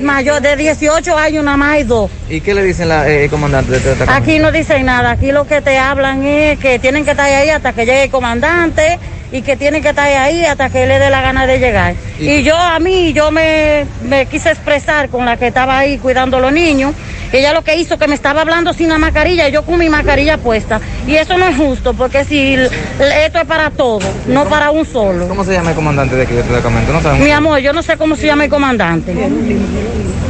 mayor 0.00 0.40
de 0.40 0.56
18 0.56 1.16
años 1.16 1.44
nada 1.44 1.56
más 1.56 1.72
hay 1.74 1.84
dos. 1.84 2.10
¿Y 2.28 2.40
qué 2.40 2.54
le 2.54 2.62
dicen 2.62 2.88
la, 2.88 3.08
eh, 3.08 3.28
comandante 3.28 3.72
de 3.72 3.92
este? 3.92 4.04
Aquí 4.08 4.38
no 4.38 4.52
dicen 4.52 4.86
nada, 4.86 5.12
aquí 5.12 5.32
lo 5.32 5.46
que 5.46 5.60
te 5.60 5.78
hablan 5.78 6.24
es 6.24 6.58
que 6.58 6.78
tienen 6.78 7.04
que 7.04 7.12
estar 7.12 7.26
ahí 7.26 7.50
hasta 7.50 7.72
que 7.72 7.86
llegue 7.86 8.04
el 8.04 8.10
comandante 8.10 8.98
y 9.34 9.42
que 9.42 9.56
tienen 9.56 9.82
que 9.82 9.88
estar 9.88 10.06
ahí 10.06 10.44
hasta 10.44 10.70
que 10.70 10.86
le 10.86 11.00
dé 11.00 11.10
la 11.10 11.20
gana 11.20 11.44
de 11.44 11.58
llegar. 11.58 11.96
Y, 12.20 12.44
yo 12.44 12.56
a 12.56 12.78
mí, 12.78 13.12
yo 13.12 13.32
me, 13.32 13.84
me 14.04 14.26
quise 14.26 14.50
expresar 14.50 15.08
con 15.08 15.26
la 15.26 15.36
que 15.36 15.48
estaba 15.48 15.76
ahí 15.76 15.98
cuidando 15.98 16.36
a 16.36 16.40
los 16.40 16.52
niños. 16.52 16.94
Ella 17.32 17.52
lo 17.52 17.64
que 17.64 17.74
hizo 17.74 17.98
que 17.98 18.06
me 18.06 18.14
estaba 18.14 18.42
hablando 18.42 18.72
sin 18.72 18.90
la 18.90 18.96
mascarilla 18.96 19.48
y 19.48 19.52
yo 19.52 19.64
con 19.64 19.76
mi 19.76 19.88
mascarilla 19.88 20.38
puesta. 20.38 20.80
Y 21.08 21.16
eso 21.16 21.36
no 21.36 21.48
es 21.48 21.56
justo 21.56 21.94
porque 21.94 22.24
si 22.24 22.54
esto 22.54 23.38
es 23.40 23.44
para 23.44 23.70
todos, 23.70 24.04
no 24.28 24.44
para 24.44 24.70
un 24.70 24.86
solo. 24.86 25.26
¿Cómo 25.26 25.42
se 25.42 25.54
llama 25.54 25.70
el 25.70 25.76
comandante 25.76 26.14
de 26.14 26.22
aquí 26.22 26.34
de 26.34 26.40
este 26.40 26.52
destacamento? 26.52 26.92
No 26.92 27.02
sabemos. 27.02 27.26
Mi 27.26 27.32
amor, 27.32 27.58
yo 27.58 27.72
no 27.72 27.82
sé 27.82 27.96
cómo 27.96 28.14
se 28.14 28.26
llama 28.26 28.44
el 28.44 28.50
comandante. 28.50 29.16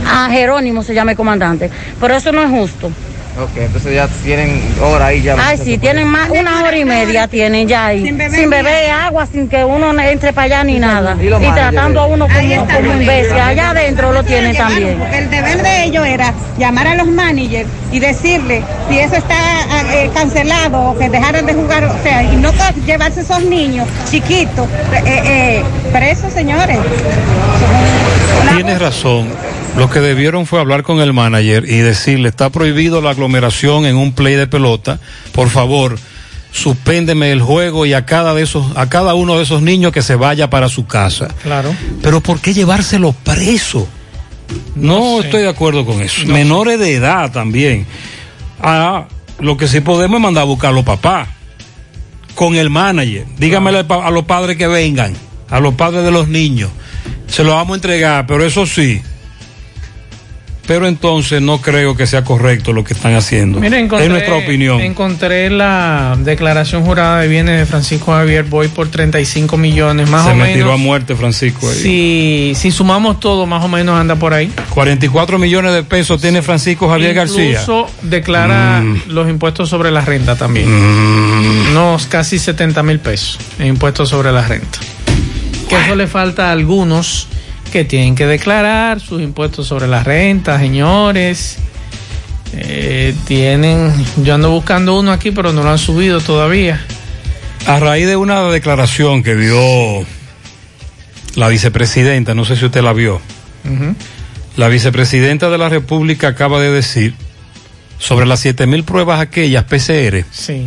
Ah, 0.06 0.28
Jerónimo 0.30 0.82
se 0.82 0.94
llama 0.94 1.10
el 1.10 1.16
comandante. 1.18 1.70
Pero 2.00 2.16
eso 2.16 2.32
no 2.32 2.42
es 2.42 2.48
justo. 2.48 2.90
Ok, 3.36 3.50
entonces 3.56 3.94
ya 3.94 4.06
tienen 4.22 4.62
hora 4.80 5.06
ahí 5.06 5.20
ya. 5.20 5.34
Ay, 5.36 5.58
sí, 5.58 5.76
tienen 5.76 6.06
más, 6.06 6.30
una 6.30 6.62
hora 6.62 6.78
y 6.78 6.84
media 6.84 7.26
tienen 7.26 7.66
ya 7.66 7.86
ahí. 7.86 8.04
Sin 8.30 8.48
beber, 8.48 8.90
agua, 8.92 9.26
sin 9.26 9.48
que 9.48 9.64
uno 9.64 9.92
no 9.92 10.02
entre 10.02 10.32
para 10.32 10.44
allá 10.44 10.64
ni 10.64 10.78
nada. 10.78 11.16
¿Y 11.20 11.52
tratando 11.52 12.00
a 12.00 12.06
uno 12.06 12.28
como, 12.28 12.66
como 12.66 12.92
imbécil. 13.00 13.32
Allá 13.32 13.70
adentro 13.70 14.12
lo 14.12 14.22
tienen 14.22 14.56
también. 14.56 14.98
porque 14.98 15.18
El 15.18 15.30
deber 15.30 15.62
de 15.62 15.84
ellos 15.84 16.06
era 16.06 16.32
llamar 16.58 16.86
a 16.86 16.94
los 16.94 17.08
managers 17.08 17.68
y 17.90 17.98
decirle 17.98 18.62
si 18.88 18.98
eso 18.98 19.16
está 19.16 19.34
ah, 19.34 19.82
eh, 19.92 20.10
cancelado 20.14 20.90
o 20.90 20.98
que 20.98 21.10
dejaran 21.10 21.44
de 21.44 21.54
jugar, 21.54 21.84
o 21.84 22.02
sea, 22.04 22.22
y 22.22 22.36
no 22.36 22.52
llevarse 22.86 23.22
esos 23.22 23.42
niños 23.42 23.88
chiquitos 24.08 24.68
eh, 24.92 25.02
eh, 25.24 25.64
presos, 25.92 26.32
señores. 26.32 26.78
Tienes 28.54 28.78
razón. 28.78 29.28
Lo 29.76 29.90
que 29.90 30.00
debieron 30.00 30.46
fue 30.46 30.60
hablar 30.60 30.82
con 30.84 31.00
el 31.00 31.12
manager 31.12 31.64
y 31.68 31.78
decirle, 31.78 32.28
está 32.28 32.50
prohibido 32.50 33.00
la 33.02 33.10
aglomeración 33.10 33.86
en 33.86 33.96
un 33.96 34.12
play 34.12 34.34
de 34.36 34.46
pelota. 34.46 35.00
Por 35.32 35.48
favor, 35.50 35.98
suspéndeme 36.52 37.32
el 37.32 37.42
juego 37.42 37.84
y 37.84 37.92
a 37.92 38.06
cada 38.06 38.34
de 38.34 38.42
esos, 38.42 38.64
a 38.76 38.88
cada 38.88 39.14
uno 39.14 39.36
de 39.36 39.42
esos 39.42 39.62
niños 39.62 39.90
que 39.92 40.00
se 40.02 40.14
vaya 40.14 40.48
para 40.48 40.68
su 40.68 40.86
casa. 40.86 41.28
Claro. 41.42 41.74
Pero 42.02 42.20
¿por 42.20 42.40
qué 42.40 42.54
llevárselo 42.54 43.12
preso? 43.12 43.88
No, 44.76 45.20
estoy 45.20 45.42
de 45.42 45.48
acuerdo 45.48 45.84
con 45.84 46.00
eso. 46.00 46.24
Menores 46.26 46.78
de 46.78 46.94
edad 46.94 47.32
también. 47.32 47.84
Ah, 48.62 49.06
lo 49.40 49.56
que 49.56 49.66
sí 49.66 49.80
podemos 49.80 50.18
es 50.18 50.22
mandar 50.22 50.42
a 50.42 50.46
buscar 50.46 50.70
a 50.70 50.74
los 50.74 50.84
papás. 50.84 51.28
Con 52.36 52.54
el 52.54 52.70
manager. 52.70 53.26
Dígamele 53.38 53.82
pa- 53.84 54.06
a 54.06 54.10
los 54.12 54.24
padres 54.24 54.56
que 54.56 54.68
vengan. 54.68 55.14
A 55.50 55.58
los 55.58 55.74
padres 55.74 56.04
de 56.04 56.10
los 56.12 56.28
niños. 56.28 56.70
Se 57.26 57.42
lo 57.42 57.50
vamos 57.54 57.72
a 57.72 57.76
entregar, 57.76 58.26
pero 58.28 58.44
eso 58.44 58.66
sí. 58.66 59.02
Pero 60.66 60.86
entonces 60.88 61.42
no 61.42 61.60
creo 61.60 61.96
que 61.96 62.06
sea 62.06 62.24
correcto 62.24 62.72
lo 62.72 62.84
que 62.84 62.94
están 62.94 63.14
haciendo. 63.14 63.60
Mira, 63.60 63.78
encontré, 63.78 64.06
es 64.06 64.10
nuestra 64.10 64.34
opinión. 64.36 64.80
Encontré 64.80 65.50
la 65.50 66.16
declaración 66.18 66.84
jurada 66.84 67.20
de 67.20 67.28
bienes 67.28 67.58
de 67.60 67.66
Francisco 67.66 68.12
Javier 68.12 68.44
Boy 68.44 68.68
por 68.68 68.88
35 68.88 69.56
millones, 69.56 70.08
más 70.08 70.24
Se 70.24 70.30
o 70.30 70.34
me 70.34 70.44
menos. 70.44 70.54
tiró 70.56 70.72
a 70.72 70.76
muerte 70.76 71.14
Francisco 71.16 71.68
ahí. 71.68 71.74
Si, 71.76 72.52
si 72.56 72.70
sumamos 72.70 73.20
todo, 73.20 73.46
más 73.46 73.62
o 73.64 73.68
menos 73.68 73.98
anda 74.00 74.16
por 74.16 74.32
ahí. 74.34 74.50
44 74.70 75.38
millones 75.38 75.72
de 75.74 75.82
pesos 75.82 76.20
tiene 76.20 76.40
Francisco 76.42 76.88
Javier 76.88 77.14
García. 77.14 77.50
Incluso 77.60 77.86
declara 78.02 78.80
Mm. 78.80 79.02
los 79.08 79.28
impuestos 79.28 79.68
sobre 79.68 79.90
la 79.90 80.00
renta 80.00 80.36
también. 80.36 80.68
Unos 80.68 82.06
casi 82.06 82.38
70 82.38 82.82
mil 82.82 82.98
pesos 83.00 83.38
en 83.58 83.66
impuestos 83.68 84.08
sobre 84.08 84.32
la 84.32 84.46
renta. 84.46 84.78
Que 85.68 85.76
eso 85.76 85.94
le 85.94 86.06
falta 86.06 86.48
a 86.48 86.52
algunos 86.52 87.28
que 87.74 87.84
tienen 87.84 88.14
que 88.14 88.24
declarar 88.24 89.00
sus 89.00 89.20
impuestos 89.20 89.66
sobre 89.66 89.88
la 89.88 90.04
renta, 90.04 90.60
señores. 90.60 91.56
Eh, 92.52 93.12
tienen, 93.26 93.92
yo 94.22 94.36
ando 94.36 94.48
buscando 94.52 94.96
uno 94.96 95.10
aquí, 95.10 95.32
pero 95.32 95.52
no 95.52 95.64
lo 95.64 95.70
han 95.70 95.78
subido 95.78 96.20
todavía. 96.20 96.80
A 97.66 97.80
raíz 97.80 98.06
de 98.06 98.14
una 98.14 98.44
declaración 98.44 99.24
que 99.24 99.34
dio 99.34 100.06
la 101.34 101.48
vicepresidenta, 101.48 102.32
no 102.32 102.44
sé 102.44 102.54
si 102.54 102.64
usted 102.64 102.80
la 102.80 102.92
vio, 102.92 103.20
la 104.56 104.68
vicepresidenta 104.68 105.50
de 105.50 105.58
la 105.58 105.68
República 105.68 106.28
acaba 106.28 106.60
de 106.60 106.70
decir 106.70 107.14
sobre 107.98 108.24
las 108.24 108.38
7 108.38 108.68
mil 108.68 108.84
pruebas 108.84 109.18
aquellas 109.20 109.64
PCR, 109.64 110.24
Sí. 110.30 110.66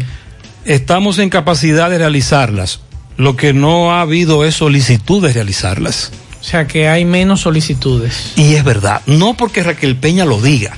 estamos 0.66 1.20
en 1.20 1.30
capacidad 1.30 1.90
de 1.90 2.00
realizarlas. 2.00 2.82
Lo 3.16 3.38
que 3.38 3.54
no 3.54 3.94
ha 3.94 4.02
habido 4.02 4.44
es 4.44 4.56
solicitud 4.56 5.26
de 5.26 5.32
realizarlas. 5.32 6.12
O 6.48 6.50
sea 6.50 6.66
que 6.66 6.88
hay 6.88 7.04
menos 7.04 7.42
solicitudes. 7.42 8.32
Y 8.38 8.56
es 8.56 8.64
verdad, 8.64 9.02
no 9.06 9.36
porque 9.36 9.64
Raquel 9.64 9.98
Peña 9.98 10.24
lo 10.24 10.42
diga, 10.42 10.78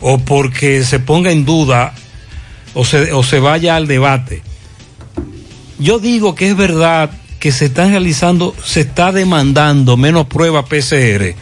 o 0.00 0.18
porque 0.18 0.82
se 0.82 0.98
ponga 0.98 1.30
en 1.30 1.44
duda, 1.44 1.94
o 2.74 2.84
se, 2.84 3.12
o 3.12 3.22
se 3.22 3.38
vaya 3.38 3.76
al 3.76 3.86
debate. 3.86 4.42
Yo 5.78 6.00
digo 6.00 6.34
que 6.34 6.50
es 6.50 6.56
verdad 6.56 7.12
que 7.38 7.52
se 7.52 7.66
están 7.66 7.90
realizando, 7.90 8.52
se 8.64 8.80
está 8.80 9.12
demandando 9.12 9.96
menos 9.96 10.26
pruebas 10.26 10.64
PCR. 10.64 11.36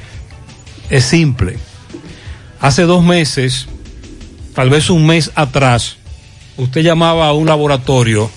Es 0.90 1.04
simple. 1.06 1.56
Hace 2.60 2.82
dos 2.82 3.02
meses, 3.02 3.68
tal 4.54 4.68
vez 4.68 4.90
un 4.90 5.06
mes 5.06 5.32
atrás, 5.34 5.96
usted 6.58 6.82
llamaba 6.82 7.28
a 7.28 7.32
un 7.32 7.46
laboratorio 7.46 8.30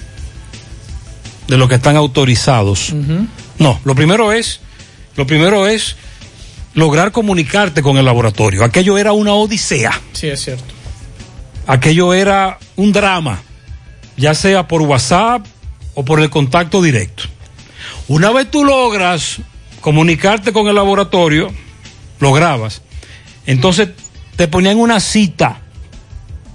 de 1.49 1.57
los 1.57 1.68
que 1.68 1.76
están 1.76 1.98
autorizados. 1.98 2.93
No, 3.62 3.80
lo 3.86 3.96
primero 3.96 4.32
es, 4.32 4.60
lo 5.16 5.26
primero 5.28 5.68
es 5.68 5.96
lograr 6.74 7.12
comunicarte 7.12 7.82
con 7.82 7.98
el 7.98 8.06
laboratorio. 8.06 8.64
Aquello 8.64 8.98
era 8.98 9.14
una 9.14 9.34
odisea, 9.34 10.00
Sí, 10.14 10.28
es 10.28 10.42
cierto. 10.44 10.74
aquello 11.68 12.14
era 12.14 12.58
un 12.76 12.92
drama, 12.92 13.42
ya 14.18 14.34
sea 14.34 14.68
por 14.68 14.82
WhatsApp 14.82 15.46
o 15.94 16.04
por 16.06 16.20
el 16.20 16.30
contacto 16.30 16.82
directo. 16.82 17.24
Una 18.08 18.32
vez 18.32 18.50
tú 18.50 18.64
logras 18.66 19.38
comunicarte 19.82 20.52
con 20.54 20.68
el 20.68 20.76
laboratorio, 20.76 21.52
lo 22.20 22.32
grabas, 22.34 22.82
entonces 23.46 23.90
te 24.36 24.48
ponían 24.48 24.78
una 24.80 25.00
cita, 25.00 25.62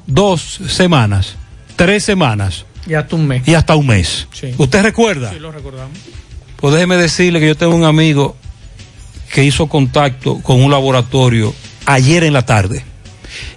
dos 0.06 0.60
semanas, 0.68 1.36
tres 1.76 2.04
semanas 2.04 2.64
Y 2.86 2.94
hasta 2.94 3.16
un 3.16 3.26
mes. 3.28 3.46
y 3.46 3.54
hasta 3.54 3.76
un 3.76 3.86
mes. 3.86 4.26
Sí. 4.32 4.54
¿Usted 4.58 4.82
recuerda? 4.82 5.32
Sí, 5.32 5.38
lo 5.38 5.52
recordamos. 5.52 5.96
Pues 6.56 6.74
déjeme 6.74 6.96
decirle 6.96 7.40
que 7.40 7.46
yo 7.48 7.56
tengo 7.56 7.74
un 7.74 7.84
amigo 7.84 8.36
que 9.32 9.44
hizo 9.44 9.66
contacto 9.66 10.40
con 10.42 10.62
un 10.62 10.70
laboratorio 10.70 11.54
ayer 11.84 12.24
en 12.24 12.32
la 12.32 12.46
tarde 12.46 12.84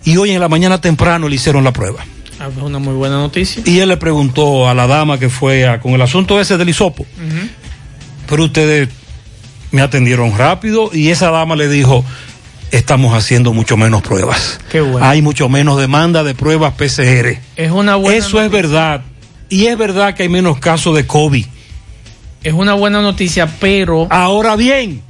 y 0.03 0.17
hoy 0.17 0.31
en 0.31 0.39
la 0.41 0.49
mañana 0.49 0.81
temprano 0.81 1.27
le 1.29 1.35
hicieron 1.35 1.63
la 1.63 1.71
prueba. 1.71 2.03
Ah, 2.39 2.49
Es 2.55 2.61
una 2.61 2.79
muy 2.79 2.93
buena 2.93 3.17
noticia. 3.17 3.61
Y 3.65 3.79
él 3.79 3.89
le 3.89 3.97
preguntó 3.97 4.67
a 4.69 4.73
la 4.73 4.87
dama 4.87 5.17
que 5.19 5.29
fue 5.29 5.67
a- 5.67 5.79
con 5.79 5.93
el 5.93 6.01
asunto 6.01 6.39
ese 6.39 6.57
del 6.57 6.69
hisopo, 6.69 7.05
pero 8.27 8.45
ustedes 8.45 8.89
me 9.71 9.81
atendieron 9.81 10.37
rápido 10.37 10.89
y 10.93 11.09
esa 11.09 11.29
dama 11.31 11.55
le 11.55 11.67
dijo, 11.69 12.03
estamos 12.71 13.13
haciendo 13.13 13.53
mucho 13.53 13.77
menos 13.77 14.01
pruebas. 14.01 14.59
Qué 14.71 14.81
bueno. 14.81 15.05
Hay 15.07 15.21
mucho 15.21 15.47
menos 15.49 15.79
demanda 15.79 16.23
de 16.23 16.33
pruebas 16.35 16.73
PCR. 16.73 17.39
Es 17.55 17.71
una 17.71 17.95
buena 17.95 18.17
Eso 18.17 18.41
es 18.41 18.51
verdad. 18.51 19.01
Y 19.49 19.65
es 19.67 19.77
verdad 19.77 20.13
que 20.15 20.23
hay 20.23 20.29
menos 20.29 20.59
casos 20.59 20.95
de 20.95 21.05
COVID. 21.07 21.45
Es 22.43 22.53
una 22.53 22.73
buena 22.73 23.01
noticia, 23.01 23.47
pero. 23.59 24.07
Ahora 24.09 24.55
bien, 24.55 25.01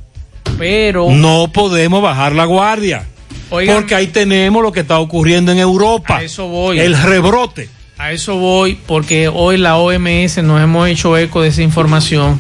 pero. 0.58 1.10
no 1.12 1.50
podemos 1.54 2.02
bajar 2.02 2.34
la 2.34 2.46
guardia. 2.46 3.06
Oigan- 3.52 3.76
porque 3.78 3.96
ahí 3.96 4.08
tenemos 4.08 4.62
lo 4.62 4.72
que 4.72 4.82
está 4.82 5.00
ocurriendo 5.00 5.52
en 5.52 5.60
Europa. 5.60 6.18
A 6.18 6.24
eso 6.24 6.48
voy. 6.48 6.80
El 6.80 6.98
rebrote. 7.02 7.70
A 7.98 8.12
eso 8.12 8.38
voy, 8.38 8.80
porque 8.88 9.28
hoy 9.28 9.58
la 9.58 9.78
OMS 9.78 10.38
nos 10.42 10.62
hemos 10.62 10.88
hecho 10.88 11.18
eco 11.18 11.42
de 11.42 11.50
esa 11.50 11.62
información. 11.62 12.40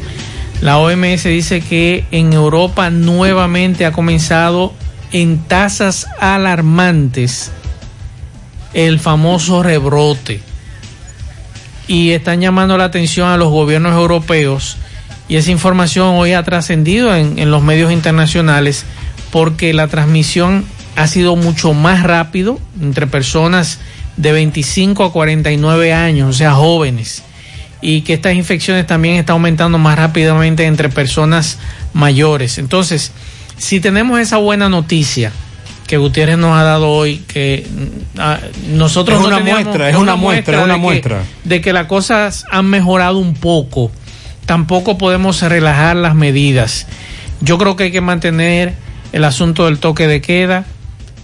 La 0.61 0.78
OMS 0.78 1.24
dice 1.26 1.61
que 1.61 2.06
en 2.11 2.32
Europa 2.34 2.90
nuevamente 2.90 3.86
ha 3.86 3.91
comenzado 3.91 4.74
en 5.11 5.40
tasas 5.40 6.07
alarmantes 6.20 7.52
el 8.74 8.99
famoso 8.99 9.64
rebrote. 9.64 10.41
Y 11.90 12.11
están 12.11 12.40
llamando 12.40 12.78
la 12.78 12.86
atención 12.86 13.30
a 13.30 13.38
los 13.38 13.49
gobiernos 13.49 13.94
europeos. 13.94 14.78
Y 15.28 15.36
esa 15.36 15.49
información 15.49 16.16
hoy 16.16 16.34
ha 16.34 16.44
trascendido 16.44 17.16
en, 17.16 17.40
en 17.40 17.52
los 17.52 17.64
medios 17.64 17.91
internacionales 17.91 18.86
porque 19.32 19.74
la 19.74 19.88
transmisión 19.88 20.66
ha 20.95 21.07
sido 21.07 21.36
mucho 21.36 21.74
más 21.74 22.03
rápido 22.03 22.60
entre 22.80 23.07
personas 23.07 23.80
de 24.18 24.32
25 24.32 25.03
a 25.03 25.11
49 25.11 25.94
años, 25.94 26.30
o 26.30 26.34
sea, 26.38 26.53
jóvenes. 26.53 27.24
Y 27.82 28.02
que 28.02 28.14
estas 28.14 28.36
infecciones 28.36 28.86
también 28.86 29.16
están 29.16 29.34
aumentando 29.34 29.80
más 29.80 29.98
rápidamente 29.98 30.66
entre 30.66 30.90
personas 30.90 31.57
mayores. 31.94 32.60
Entonces, 32.60 33.11
si 33.57 33.80
tenemos 33.80 34.20
esa 34.20 34.38
buena 34.38 34.70
noticia 34.70 35.32
que 35.90 35.98
Gutiérrez 35.98 36.38
nos 36.38 36.56
ha 36.56 36.61
dado 36.61 36.88
hoy, 36.91 37.18
que 37.28 37.66
mm, 37.68 38.20
ah, 38.20 38.38
nosotros 38.74 39.18
Es 39.18 39.22
no 39.24 39.28
una 39.36 39.40
muestra, 39.40 39.90
es 39.90 39.95
una 39.95 40.16
muestra, 40.16 40.57
es 40.60 40.64
una 40.64 40.74
de 40.76 40.80
que- 40.80 40.84
muestra. 40.84 41.24
de 41.44 41.61
que 41.61 41.74
las 41.74 41.88
cosas 41.88 42.45
han 42.52 42.68
mejorado 42.68 43.18
un 43.18 43.34
poco. 43.34 43.91
Tampoco 44.45 44.99
podemos 44.99 45.41
relajar 45.41 45.95
las 45.95 46.14
medidas. 46.14 46.86
Yo 47.41 47.57
creo 47.57 47.76
que 47.76 47.86
hay 47.86 47.91
que 47.91 48.02
mantener 48.02 48.76
el 49.14 49.24
asunto 49.24 49.66
del 49.66 49.80
toque 49.80 50.07
de 50.07 50.22
queda. 50.22 50.66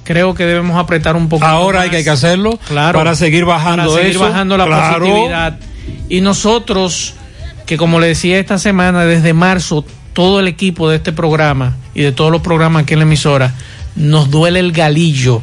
Creo 0.03 0.33
que 0.33 0.45
debemos 0.47 0.77
apretar 0.79 1.15
un 1.15 1.29
poco. 1.29 1.45
Ahora 1.45 1.81
hay 1.81 1.91
que, 1.91 1.97
hay 1.97 2.03
que 2.03 2.09
hacerlo 2.09 2.59
Claro. 2.67 2.97
para 2.97 3.13
seguir 3.13 3.45
bajando 3.45 3.83
para 3.85 3.95
seguir 4.01 4.15
eso. 4.15 4.19
bajando 4.27 4.57
la 4.57 4.65
Claro. 4.65 5.05
positividad. 5.05 5.59
Y 6.09 6.21
nosotros, 6.21 7.13
que 7.67 7.77
como 7.77 7.99
le 7.99 8.07
decía 8.07 8.39
esta 8.39 8.57
semana, 8.57 9.05
desde 9.05 9.33
marzo, 9.33 9.85
todo 10.13 10.39
el 10.39 10.47
equipo 10.47 10.89
de 10.89 10.95
este 10.95 11.11
programa 11.11 11.75
y 11.93 12.01
de 12.01 12.11
todos 12.11 12.31
los 12.31 12.41
programas 12.41 12.81
aquí 12.83 12.93
en 12.93 12.99
la 12.99 13.05
emisora, 13.05 13.53
nos 13.95 14.29
duele 14.29 14.59
el 14.59 14.71
galillo 14.71 15.41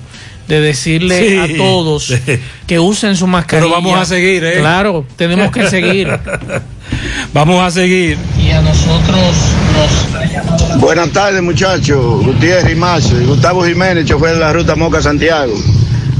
de 0.48 0.60
decirle 0.60 1.28
Sí. 1.46 1.54
a 1.54 1.56
todos 1.56 2.12
que 2.66 2.78
usen 2.78 3.16
su 3.16 3.26
mascarilla. 3.26 3.68
Pero 3.68 3.82
vamos 3.82 3.98
a 3.98 4.04
seguir, 4.04 4.44
¿eh? 4.44 4.58
Claro, 4.58 5.06
tenemos 5.16 5.50
que 5.50 5.68
seguir. 5.68 6.08
Vamos 7.32 7.64
a 7.66 7.70
seguir. 7.70 8.18
Y 8.38 8.50
a 8.50 8.60
nosotros 8.60 9.18
nos... 9.72 10.78
Buenas 10.80 11.10
tardes, 11.10 11.42
muchachos. 11.42 12.22
Gutiérrez 12.24 12.70
y 12.70 12.74
Más, 12.74 13.10
Gustavo 13.26 13.64
Jiménez, 13.64 14.04
chofer 14.04 14.34
de 14.34 14.40
la 14.40 14.52
ruta 14.52 14.74
Moca 14.76 15.00
Santiago. 15.00 15.54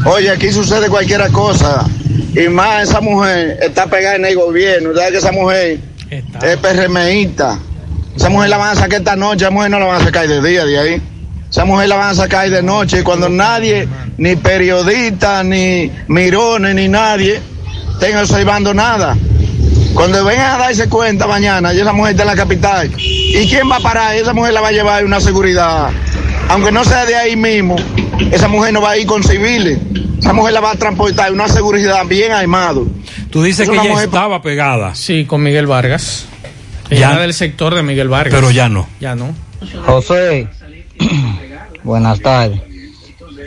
Oye, 0.07 0.31
aquí 0.31 0.51
sucede 0.51 0.89
cualquier 0.89 1.31
cosa. 1.31 1.87
Y 2.35 2.49
más, 2.49 2.89
esa 2.89 3.01
mujer 3.03 3.59
está 3.61 3.87
pegada 3.87 4.17
en 4.17 4.25
el 4.25 4.35
gobierno. 4.37 4.95
¿Sabes 4.95 5.11
que 5.11 5.19
esa 5.19 5.33
mujer 5.33 5.79
es 6.11 6.57
PRMista? 6.57 7.59
Esa 8.17 8.31
mujer 8.31 8.49
la 8.49 8.57
van 8.57 8.71
a 8.71 8.81
sacar 8.81 9.01
esta 9.01 9.17
noche, 9.17 9.45
esa 9.45 9.51
mujer 9.51 9.71
no 9.71 9.79
la 9.79 9.85
van 9.87 10.01
a 10.01 10.05
sacar 10.05 10.27
de 10.27 10.41
día 10.43 10.65
de 10.65 10.79
ahí. 10.79 11.03
Esa 11.53 11.67
mujer 11.67 11.87
la 11.91 11.97
van 11.97 12.09
a 12.09 12.15
sacar 12.15 12.49
de 12.49 12.63
noche. 12.63 13.05
Cuando 13.05 13.29
nadie, 13.29 13.87
ni 14.17 14.37
periodista, 14.37 15.45
ni 15.45 15.93
mirones, 16.09 16.75
ni 16.75 16.89
nadie, 16.89 17.41
estén 17.93 18.17
observando 18.17 18.73
nada. 18.73 19.15
Cuando 19.93 20.25
vengan 20.25 20.53
a 20.55 20.59
darse 20.65 20.89
cuenta 20.89 21.27
mañana, 21.27 21.75
y 21.75 21.81
esa 21.81 21.93
mujer 21.93 22.13
está 22.13 22.23
en 22.23 22.29
la 22.31 22.37
capital, 22.37 22.91
¿y 22.97 23.47
quién 23.51 23.71
va 23.71 23.77
a 23.77 23.81
parar? 23.81 24.17
Esa 24.17 24.33
mujer 24.33 24.55
la 24.55 24.63
va 24.63 24.69
a 24.69 24.73
llevar 24.73 25.05
una 25.05 25.21
seguridad. 25.21 25.91
Aunque 26.49 26.73
no 26.73 26.83
sea 26.85 27.05
de 27.05 27.15
ahí 27.17 27.37
mismo, 27.37 27.77
esa 28.31 28.49
mujer 28.49 28.73
no 28.73 28.81
va 28.81 28.93
a 28.93 28.97
ir 28.97 29.07
con 29.07 29.23
civiles. 29.23 29.79
Esa 30.19 30.33
mujer 30.33 30.55
la 30.55 30.61
va 30.61 30.71
a 30.71 30.77
transportar 30.77 31.31
una 31.33 31.49
seguridad 31.49 32.07
bien 32.07 32.33
armado. 32.33 32.87
Tú 33.31 33.43
dices 33.43 33.69
Es 33.69 33.71
que 33.71 33.77
ella 33.79 33.91
mujer- 33.91 34.07
estaba 34.07 34.41
pegada. 34.41 34.95
Sí, 34.95 35.27
con 35.27 35.43
Miguel 35.43 35.67
Vargas. 35.67 36.25
Ya. 36.91 37.11
Era 37.13 37.21
del 37.21 37.35
sector 37.35 37.75
de 37.75 37.83
Miguel 37.83 38.09
Vargas. 38.09 38.35
Pero 38.35 38.51
ya 38.51 38.71
no. 38.71 38.89
Ya 39.01 39.15
no. 39.15 39.35
José, 39.87 40.49
buenas 41.85 42.21
tardes. 42.21 42.61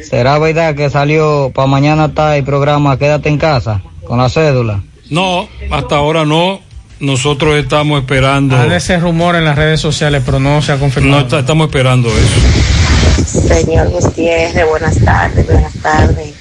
¿Será 0.10 0.38
verdad 0.40 0.76
que 0.76 0.90
salió 0.90 1.52
para 1.54 1.68
mañana 1.68 2.06
está 2.06 2.36
el 2.38 2.44
programa 2.44 2.98
Quédate 2.98 3.30
en 3.30 3.38
casa 3.38 3.82
con 4.06 4.18
la 4.20 4.30
cédula? 4.30 4.84
No, 5.10 5.48
hasta 5.72 5.96
ahora 5.96 6.26
no. 6.26 6.60
Nosotros 7.00 7.56
estamos 7.56 8.00
esperando. 8.00 8.58
Hay 8.58 8.72
ese 8.72 8.98
rumor 8.98 9.36
en 9.36 9.44
las 9.46 9.56
redes 9.58 9.82
sociales, 9.82 10.22
pero 10.26 10.40
no 10.40 10.62
se 10.62 10.72
ha 10.72 10.78
confirmado. 10.80 11.18
No 11.20 11.24
está- 11.26 11.40
estamos 11.40 11.68
esperando 11.68 12.08
eso. 12.10 13.42
Señor 13.48 13.90
Gutiérrez, 13.90 14.66
buenas 14.70 14.98
tardes, 15.04 15.46
buenas 15.46 15.74
tardes. 15.82 16.34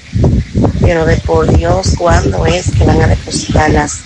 Pero 0.81 1.05
de 1.05 1.17
por 1.17 1.47
Dios, 1.57 1.93
¿cuándo 1.97 2.45
es 2.45 2.71
que 2.71 2.83
van 2.85 3.01
a 3.01 3.07
depositar 3.07 3.69
las 3.71 3.99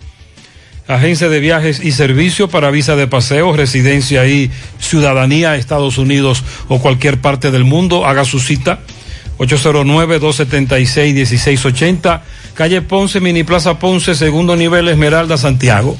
agencia 0.88 1.30
de 1.30 1.39
viajes 1.39 1.84
y 1.84 1.91
servicio 1.91 2.49
para 2.49 2.72
visa 2.72 2.95
de 2.95 3.07
paseo, 3.07 3.56
residencia 3.56 4.27
y 4.27 4.52
ciudadanía, 4.80 5.56
Estados 5.56 5.98
Unidos 5.98 6.43
o 6.68 6.80
cualquier 6.80 7.19
parte 7.19 7.52
del 7.52 7.64
mundo. 7.64 8.06
Haga 8.06 8.26
su 8.26 8.39
cita. 8.39 8.80
809-276-1680, 9.38 12.22
calle 12.53 12.82
Ponce, 12.82 13.19
Mini 13.19 13.44
Plaza 13.44 13.80
Ponce, 13.80 14.15
segundo 14.15 14.56
nivel, 14.56 14.88
Esmeralda, 14.88 15.38
Santiago. 15.38 15.98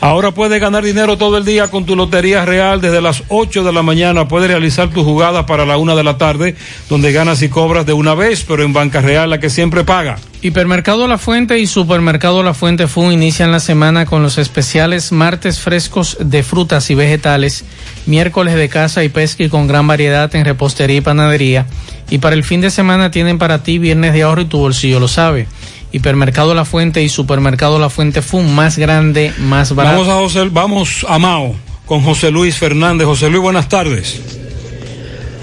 Ahora 0.00 0.32
puedes 0.32 0.60
ganar 0.60 0.84
dinero 0.84 1.16
todo 1.16 1.36
el 1.36 1.44
día 1.44 1.68
con 1.68 1.84
tu 1.84 1.96
Lotería 1.96 2.44
Real. 2.44 2.80
Desde 2.80 3.00
las 3.00 3.22
8 3.28 3.64
de 3.64 3.72
la 3.72 3.82
mañana 3.82 4.28
puedes 4.28 4.48
realizar 4.48 4.90
tus 4.90 5.04
jugadas 5.04 5.44
para 5.44 5.64
la 5.64 5.76
1 5.76 5.96
de 5.96 6.04
la 6.04 6.18
tarde, 6.18 6.56
donde 6.88 7.12
ganas 7.12 7.42
y 7.42 7.48
cobras 7.48 7.86
de 7.86 7.92
una 7.92 8.14
vez, 8.14 8.44
pero 8.46 8.62
en 8.62 8.72
Banca 8.72 9.00
Real 9.00 9.30
la 9.30 9.40
que 9.40 9.50
siempre 9.50 9.84
paga. 9.84 10.18
Hipermercado 10.44 11.06
La 11.06 11.18
Fuente 11.18 11.60
y 11.60 11.68
Supermercado 11.68 12.42
La 12.42 12.52
Fuente 12.52 12.88
Fun 12.88 13.12
inician 13.12 13.52
la 13.52 13.60
semana 13.60 14.06
con 14.06 14.24
los 14.24 14.38
especiales 14.38 15.12
martes 15.12 15.60
frescos 15.60 16.16
de 16.18 16.42
frutas 16.42 16.90
y 16.90 16.96
vegetales, 16.96 17.64
miércoles 18.06 18.56
de 18.56 18.68
caza 18.68 19.04
y 19.04 19.08
pesca 19.08 19.44
y 19.44 19.48
con 19.48 19.68
gran 19.68 19.86
variedad 19.86 20.34
en 20.34 20.44
repostería 20.44 20.96
y 20.96 21.00
panadería. 21.00 21.66
Y 22.10 22.18
para 22.18 22.34
el 22.34 22.42
fin 22.42 22.60
de 22.60 22.70
semana 22.70 23.12
tienen 23.12 23.38
para 23.38 23.62
ti 23.62 23.78
viernes 23.78 24.14
de 24.14 24.22
ahorro 24.22 24.42
y 24.42 24.46
tu 24.46 24.58
bolsillo 24.58 24.98
lo 24.98 25.06
sabe. 25.06 25.46
Hipermercado 25.92 26.54
La 26.54 26.64
Fuente 26.64 27.02
y 27.02 27.08
Supermercado 27.08 27.78
La 27.78 27.90
Fuente 27.90 28.22
Fun, 28.22 28.54
más 28.54 28.78
grande, 28.78 29.32
más 29.38 29.74
barato. 29.74 29.98
Vamos 29.98 30.08
a 30.08 30.16
José, 30.16 30.48
vamos 30.50 31.06
a 31.08 31.18
Mao 31.18 31.54
con 31.86 32.02
José 32.02 32.30
Luis 32.30 32.56
Fernández. 32.56 33.06
José 33.06 33.28
Luis, 33.28 33.42
buenas 33.42 33.68
tardes. 33.68 34.20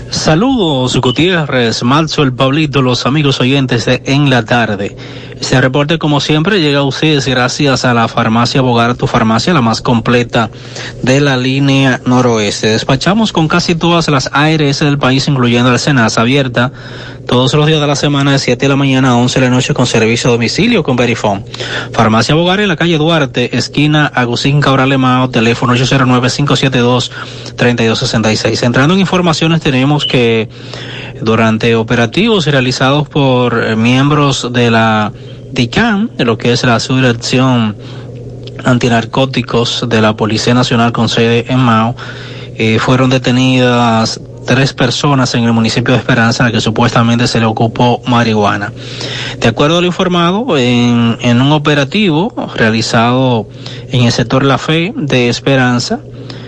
Saludos, 0.09 0.97
Gutiérrez, 0.97 1.83
Malzo, 1.83 2.23
el 2.23 2.33
Pablito, 2.33 2.81
los 2.81 3.05
amigos 3.05 3.39
oyentes 3.39 3.85
de 3.85 4.01
En 4.05 4.29
la 4.31 4.43
Tarde. 4.43 4.95
Este 5.39 5.61
reporte, 5.61 5.97
como 5.97 6.19
siempre, 6.19 6.59
llega 6.59 6.79
a 6.79 6.83
ustedes 6.83 7.25
gracias 7.25 7.85
a 7.85 7.93
la 7.93 8.07
farmacia 8.07 8.61
Bogar, 8.61 8.95
tu 8.95 9.07
farmacia, 9.07 9.53
la 9.53 9.61
más 9.61 9.81
completa 9.81 10.49
de 11.01 11.21
la 11.21 11.37
línea 11.37 12.01
noroeste. 12.05 12.67
Despachamos 12.67 13.31
con 13.31 13.47
casi 13.47 13.75
todas 13.75 14.09
las 14.09 14.29
ARS 14.33 14.79
del 14.79 14.97
país, 14.97 15.27
incluyendo 15.27 15.71
el 15.71 15.79
Senasa, 15.79 16.21
abierta 16.21 16.71
todos 17.25 17.53
los 17.53 17.67
días 17.67 17.79
de 17.79 17.87
la 17.87 17.95
semana 17.95 18.31
de 18.31 18.39
7 18.39 18.65
de 18.65 18.69
la 18.69 18.75
mañana 18.75 19.11
a 19.11 19.15
11 19.15 19.39
de 19.39 19.45
la 19.45 19.51
noche 19.51 19.75
con 19.75 19.85
servicio 19.85 20.29
a 20.29 20.33
domicilio 20.33 20.83
con 20.83 20.95
Verifone. 20.95 21.45
Farmacia 21.93 22.35
Bogar 22.35 22.59
en 22.59 22.67
la 22.67 22.75
calle 22.75 22.97
Duarte, 22.97 23.55
esquina 23.55 24.07
Agustín 24.07 24.61
Cabral 24.61 24.97
Mao, 24.97 25.29
teléfono 25.29 25.75
809-572-3266. 25.75 28.63
Entrando 28.63 28.95
en 28.95 28.99
informaciones, 28.99 29.61
tenemos 29.61 30.05
que 30.05 30.49
durante 31.21 31.75
operativos 31.75 32.47
realizados 32.47 33.07
por 33.07 33.75
miembros 33.75 34.51
de 34.51 34.71
la 34.71 35.11
DICAM, 35.51 36.09
de 36.15 36.25
lo 36.25 36.37
que 36.37 36.51
es 36.51 36.63
la 36.63 36.79
subdirección 36.79 37.75
antinarcóticos 38.63 39.85
de 39.87 40.01
la 40.01 40.15
Policía 40.15 40.53
Nacional 40.53 40.91
con 40.91 41.09
sede 41.09 41.45
en 41.49 41.59
Mao, 41.59 41.95
eh, 42.55 42.77
fueron 42.79 43.09
detenidas 43.09 44.19
tres 44.45 44.73
personas 44.73 45.33
en 45.35 45.43
el 45.43 45.53
municipio 45.53 45.93
de 45.93 45.99
Esperanza 45.99 46.43
a 46.43 46.47
la 46.47 46.51
que 46.51 46.59
supuestamente 46.59 47.27
se 47.27 47.39
le 47.39 47.45
ocupó 47.45 48.01
marihuana. 48.07 48.73
De 49.39 49.47
acuerdo 49.47 49.77
a 49.77 49.81
lo 49.81 49.87
informado, 49.87 50.57
en, 50.57 51.17
en 51.21 51.41
un 51.41 51.51
operativo 51.51 52.33
realizado 52.55 53.47
en 53.91 54.05
el 54.05 54.11
sector 54.11 54.43
La 54.43 54.57
Fe 54.57 54.93
de 54.95 55.29
Esperanza, 55.29 55.99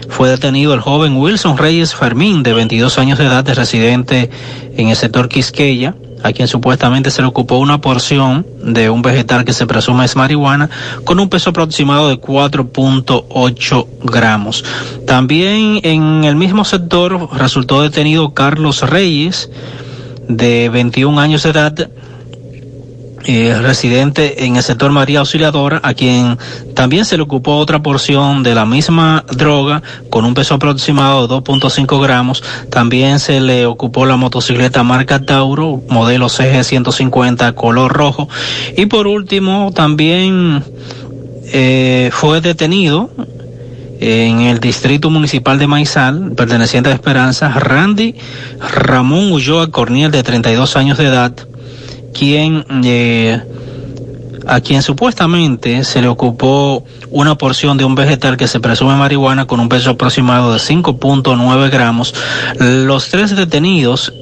fue 0.10 0.30
detenido 0.30 0.74
el 0.74 0.82
joven 0.82 1.16
Wilson 1.16 1.58
Reyes 1.58 1.96
Fermín, 1.96 2.44
de 2.44 2.54
22 2.54 2.98
años 2.98 3.18
de 3.18 3.26
edad, 3.26 3.44
de 3.44 3.54
residente 3.54 4.30
en 4.76 4.90
el 4.90 4.96
sector 4.96 5.30
Quisqueya, 5.30 5.96
a 6.24 6.32
quien 6.34 6.48
supuestamente 6.48 7.12
se 7.12 7.22
le 7.22 7.28
ocupó 7.28 7.58
una 7.58 7.82
porción 7.82 8.46
de 8.64 8.90
un 8.90 9.02
vegetal 9.02 9.46
que 9.46 9.54
se 9.54 9.66
presume 9.66 10.06
es 10.06 10.16
marihuana, 10.16 10.70
con 11.04 11.20
un 11.20 11.30
peso 11.30 11.52
aproximado 11.52 12.10
de 12.10 12.20
4.8 12.20 13.88
gramos. 14.04 14.64
También 15.06 15.80
en 15.84 16.24
el 16.24 16.36
mismo 16.36 16.66
sector 16.66 17.30
resultó 17.34 17.82
detenido 17.82 18.34
Carlos 18.34 18.82
Reyes, 18.82 19.50
de 20.28 20.70
21 20.70 21.20
años 21.20 21.44
de 21.44 21.50
edad, 21.50 21.90
eh, 23.26 23.56
residente 23.62 24.46
en 24.46 24.56
el 24.56 24.64
sector 24.64 24.92
María 24.92 25.20
Auxiliadora, 25.20 25.80
a 25.84 25.94
quien 25.94 26.38
también 26.74 27.06
se 27.06 27.18
le 27.18 27.24
ocupó 27.24 27.58
otra 27.58 27.82
porción 27.82 28.44
de 28.44 28.56
la 28.56 28.66
misma 28.66 29.24
droga 29.32 29.84
con 30.10 30.26
un 30.26 30.34
peso 30.34 30.56
aproximado 30.56 31.28
de 31.28 31.36
2.5 31.36 32.02
gramos. 32.02 32.44
También 32.70 33.20
se 33.20 33.40
le 33.40 33.66
ocupó 33.66 34.06
la 34.06 34.18
motocicleta 34.18 34.84
marca 34.84 35.26
Tauro, 35.26 35.82
modelo 35.90 36.30
CG 36.30 36.64
150 36.64 37.54
color 37.54 37.94
rojo. 37.94 38.28
Y 38.76 38.88
por 38.88 39.08
último, 39.08 39.72
también 39.74 40.64
eh, 41.54 42.10
fue 42.12 42.42
detenido 42.42 43.10
en 44.02 44.42
el 44.42 44.60
distrito 44.60 45.12
municipal 45.12 45.60
de 45.60 45.68
Maizal, 45.68 46.32
perteneciente 46.36 46.90
a 46.90 46.94
Esperanza, 46.94 47.50
Randy 47.50 48.16
Ramón 48.60 49.32
Ulloa 49.32 49.70
Corniel, 49.70 50.10
de 50.10 50.24
32 50.24 50.76
años 50.76 50.98
de 50.98 51.06
edad, 51.06 51.34
quien 52.14 52.66
eh, 52.84 53.42
a 54.48 54.60
quien 54.60 54.82
supuestamente 54.82 55.84
se 55.84 56.02
le 56.02 56.08
ocupó 56.08 56.84
una 57.10 57.36
porción 57.36 57.78
de 57.78 57.86
un 57.86 57.96
vegetal 57.96 58.38
que 58.38 58.48
se 58.48 58.60
presume 58.60 58.96
marihuana 58.96 59.46
con 59.46 59.60
un 59.60 59.70
peso 59.70 59.92
aproximado 59.92 60.54
de 60.54 60.60
5.9 60.60 61.70
gramos. 61.70 62.14
Los 62.60 63.10
tres 63.10 63.36
detenidos 63.36 64.14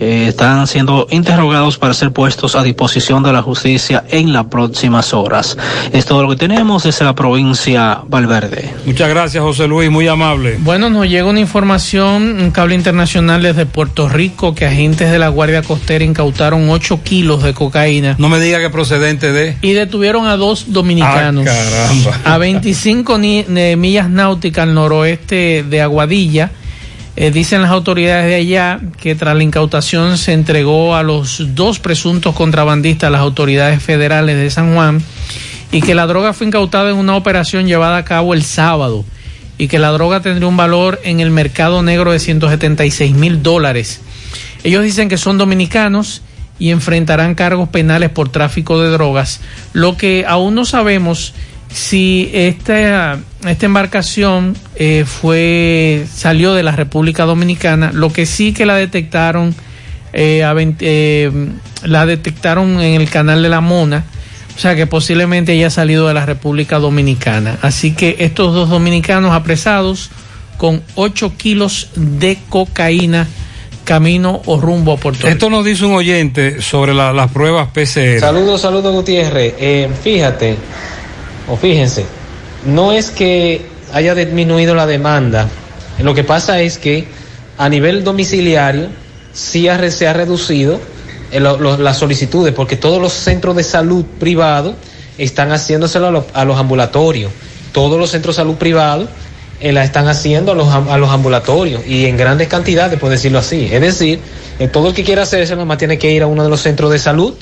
eh, 0.00 0.26
están 0.28 0.66
siendo 0.66 1.06
interrogados 1.10 1.78
para 1.78 1.94
ser 1.94 2.12
puestos 2.12 2.54
a 2.56 2.62
disposición 2.62 3.22
de 3.22 3.32
la 3.32 3.42
justicia 3.42 4.04
en 4.10 4.32
las 4.32 4.46
próximas 4.46 5.12
horas. 5.14 5.56
Es 5.92 6.04
todo 6.06 6.22
lo 6.22 6.30
que 6.30 6.36
tenemos 6.36 6.82
desde 6.84 7.04
la 7.04 7.14
provincia 7.14 8.00
Valverde. 8.08 8.72
Muchas 8.86 9.08
gracias, 9.08 9.42
José 9.42 9.66
Luis, 9.68 9.90
muy 9.90 10.08
amable. 10.08 10.56
Bueno, 10.60 10.90
nos 10.90 11.06
llega 11.08 11.24
una 11.26 11.40
información, 11.40 12.40
un 12.40 12.50
cable 12.50 12.74
internacional 12.74 13.42
desde 13.42 13.66
Puerto 13.66 14.08
Rico, 14.08 14.54
que 14.54 14.66
agentes 14.66 15.10
de 15.10 15.18
la 15.18 15.28
Guardia 15.28 15.62
Costera 15.62 16.04
incautaron 16.04 16.68
8 16.70 17.00
kilos 17.02 17.42
de 17.42 17.54
cocaína. 17.54 18.16
No 18.18 18.28
me 18.28 18.38
diga 18.40 18.58
que 18.60 18.70
procedente 18.70 19.32
de... 19.32 19.56
Y 19.62 19.72
detuvieron 19.72 20.26
a 20.26 20.36
dos 20.36 20.66
dominicanos. 20.72 21.46
Ah, 21.48 21.52
caramba. 21.70 22.18
A 22.24 22.38
25 22.38 23.18
ni- 23.18 23.42
de 23.44 23.76
millas 23.76 24.08
náuticas 24.10 24.62
al 24.64 24.74
noroeste 24.74 25.64
de 25.68 25.80
Aguadilla. 25.82 26.50
Eh, 27.14 27.30
dicen 27.30 27.60
las 27.60 27.70
autoridades 27.70 28.26
de 28.26 28.36
allá 28.36 28.80
que 28.98 29.14
tras 29.14 29.36
la 29.36 29.42
incautación 29.42 30.16
se 30.16 30.32
entregó 30.32 30.96
a 30.96 31.02
los 31.02 31.54
dos 31.54 31.78
presuntos 31.78 32.34
contrabandistas 32.34 33.08
a 33.08 33.10
las 33.10 33.20
autoridades 33.20 33.82
federales 33.82 34.36
de 34.36 34.50
San 34.50 34.74
Juan 34.74 35.02
y 35.70 35.82
que 35.82 35.94
la 35.94 36.06
droga 36.06 36.32
fue 36.32 36.46
incautada 36.46 36.90
en 36.90 36.96
una 36.96 37.14
operación 37.14 37.66
llevada 37.66 37.98
a 37.98 38.04
cabo 38.04 38.32
el 38.32 38.42
sábado 38.42 39.04
y 39.58 39.68
que 39.68 39.78
la 39.78 39.90
droga 39.90 40.20
tendría 40.20 40.48
un 40.48 40.56
valor 40.56 41.00
en 41.04 41.20
el 41.20 41.30
mercado 41.30 41.82
negro 41.82 42.12
de 42.12 42.18
176 42.18 43.14
mil 43.14 43.42
dólares. 43.42 44.00
Ellos 44.64 44.82
dicen 44.82 45.10
que 45.10 45.18
son 45.18 45.36
dominicanos 45.36 46.22
y 46.58 46.70
enfrentarán 46.70 47.34
cargos 47.34 47.68
penales 47.68 48.08
por 48.10 48.30
tráfico 48.30 48.80
de 48.80 48.88
drogas. 48.88 49.40
Lo 49.72 49.96
que 49.96 50.24
aún 50.26 50.54
no 50.54 50.64
sabemos 50.64 51.34
si 51.72 52.30
esta, 52.34 53.18
esta 53.46 53.66
embarcación 53.66 54.56
eh, 54.76 55.04
fue 55.06 56.04
salió 56.12 56.54
de 56.54 56.62
la 56.62 56.72
República 56.72 57.24
Dominicana, 57.24 57.90
lo 57.92 58.12
que 58.12 58.26
sí 58.26 58.52
que 58.52 58.66
la 58.66 58.76
detectaron 58.76 59.54
eh, 60.12 60.44
a 60.44 60.52
20 60.52 60.84
eh, 60.86 61.30
la 61.84 62.04
detectaron 62.06 62.80
en 62.80 63.00
el 63.00 63.08
canal 63.08 63.42
de 63.42 63.48
la 63.48 63.60
Mona, 63.60 64.04
o 64.54 64.58
sea 64.58 64.76
que 64.76 64.86
posiblemente 64.86 65.52
haya 65.52 65.70
salido 65.70 66.06
de 66.08 66.14
la 66.14 66.26
República 66.26 66.78
Dominicana. 66.78 67.58
Así 67.62 67.92
que 67.92 68.16
estos 68.20 68.54
dos 68.54 68.68
dominicanos 68.68 69.32
apresados 69.32 70.10
con 70.58 70.82
8 70.94 71.32
kilos 71.36 71.88
de 71.96 72.38
cocaína 72.50 73.26
camino 73.84 74.42
o 74.46 74.60
rumbo 74.60 74.92
a 74.92 74.96
Puerto 74.96 75.20
Rico. 75.22 75.28
Esto 75.32 75.50
nos 75.50 75.64
dice 75.64 75.84
un 75.86 75.94
oyente 75.94 76.60
sobre 76.62 76.94
la- 76.94 77.12
las 77.12 77.32
pruebas 77.32 77.68
PCR. 77.72 78.20
Saludos, 78.20 78.60
saludos 78.60 78.92
Gutiérrez. 78.94 79.54
Eh, 79.58 79.88
fíjate, 80.04 80.56
o 81.48 81.56
fíjense, 81.56 82.04
no 82.66 82.92
es 82.92 83.10
que 83.10 83.62
haya 83.92 84.14
disminuido 84.14 84.74
la 84.74 84.86
demanda, 84.86 85.48
lo 86.02 86.14
que 86.14 86.24
pasa 86.24 86.60
es 86.60 86.78
que 86.78 87.06
a 87.58 87.68
nivel 87.68 88.04
domiciliario 88.04 88.88
sí 89.32 89.68
ha 89.68 89.90
se 89.90 90.08
ha 90.08 90.12
reducido 90.12 90.80
eh, 91.30 91.40
lo- 91.40 91.56
lo- 91.58 91.76
las 91.78 91.96
solicitudes, 91.98 92.52
porque 92.54 92.76
todos 92.76 93.00
los 93.00 93.12
centros 93.12 93.56
de 93.56 93.62
salud 93.64 94.04
privados 94.20 94.74
están 95.18 95.50
haciéndoselo 95.52 96.06
a, 96.08 96.10
lo- 96.10 96.26
a 96.34 96.44
los 96.44 96.58
ambulatorios. 96.58 97.30
Todos 97.72 97.98
los 97.98 98.10
centros 98.10 98.36
de 98.36 98.42
salud 98.42 98.56
privados 98.56 99.08
eh, 99.60 99.72
la 99.72 99.84
están 99.84 100.08
haciendo 100.08 100.52
a 100.52 100.54
los, 100.54 100.68
a 100.68 100.96
los 100.98 101.10
ambulatorios 101.10 101.86
y 101.86 102.06
en 102.06 102.16
grandes 102.16 102.48
cantidades, 102.48 102.98
por 102.98 103.10
decirlo 103.10 103.38
así. 103.38 103.68
Es 103.70 103.80
decir, 103.80 104.18
eh, 104.58 104.68
todo 104.68 104.88
el 104.88 104.94
que 104.94 105.04
quiera 105.04 105.22
hacerse 105.22 105.52
nada 105.54 105.64
más 105.64 105.78
tiene 105.78 105.98
que 105.98 106.10
ir 106.10 106.22
a 106.22 106.26
uno 106.26 106.42
de 106.44 106.50
los 106.50 106.60
centros 106.60 106.90
de 106.90 106.98
salud 106.98 107.34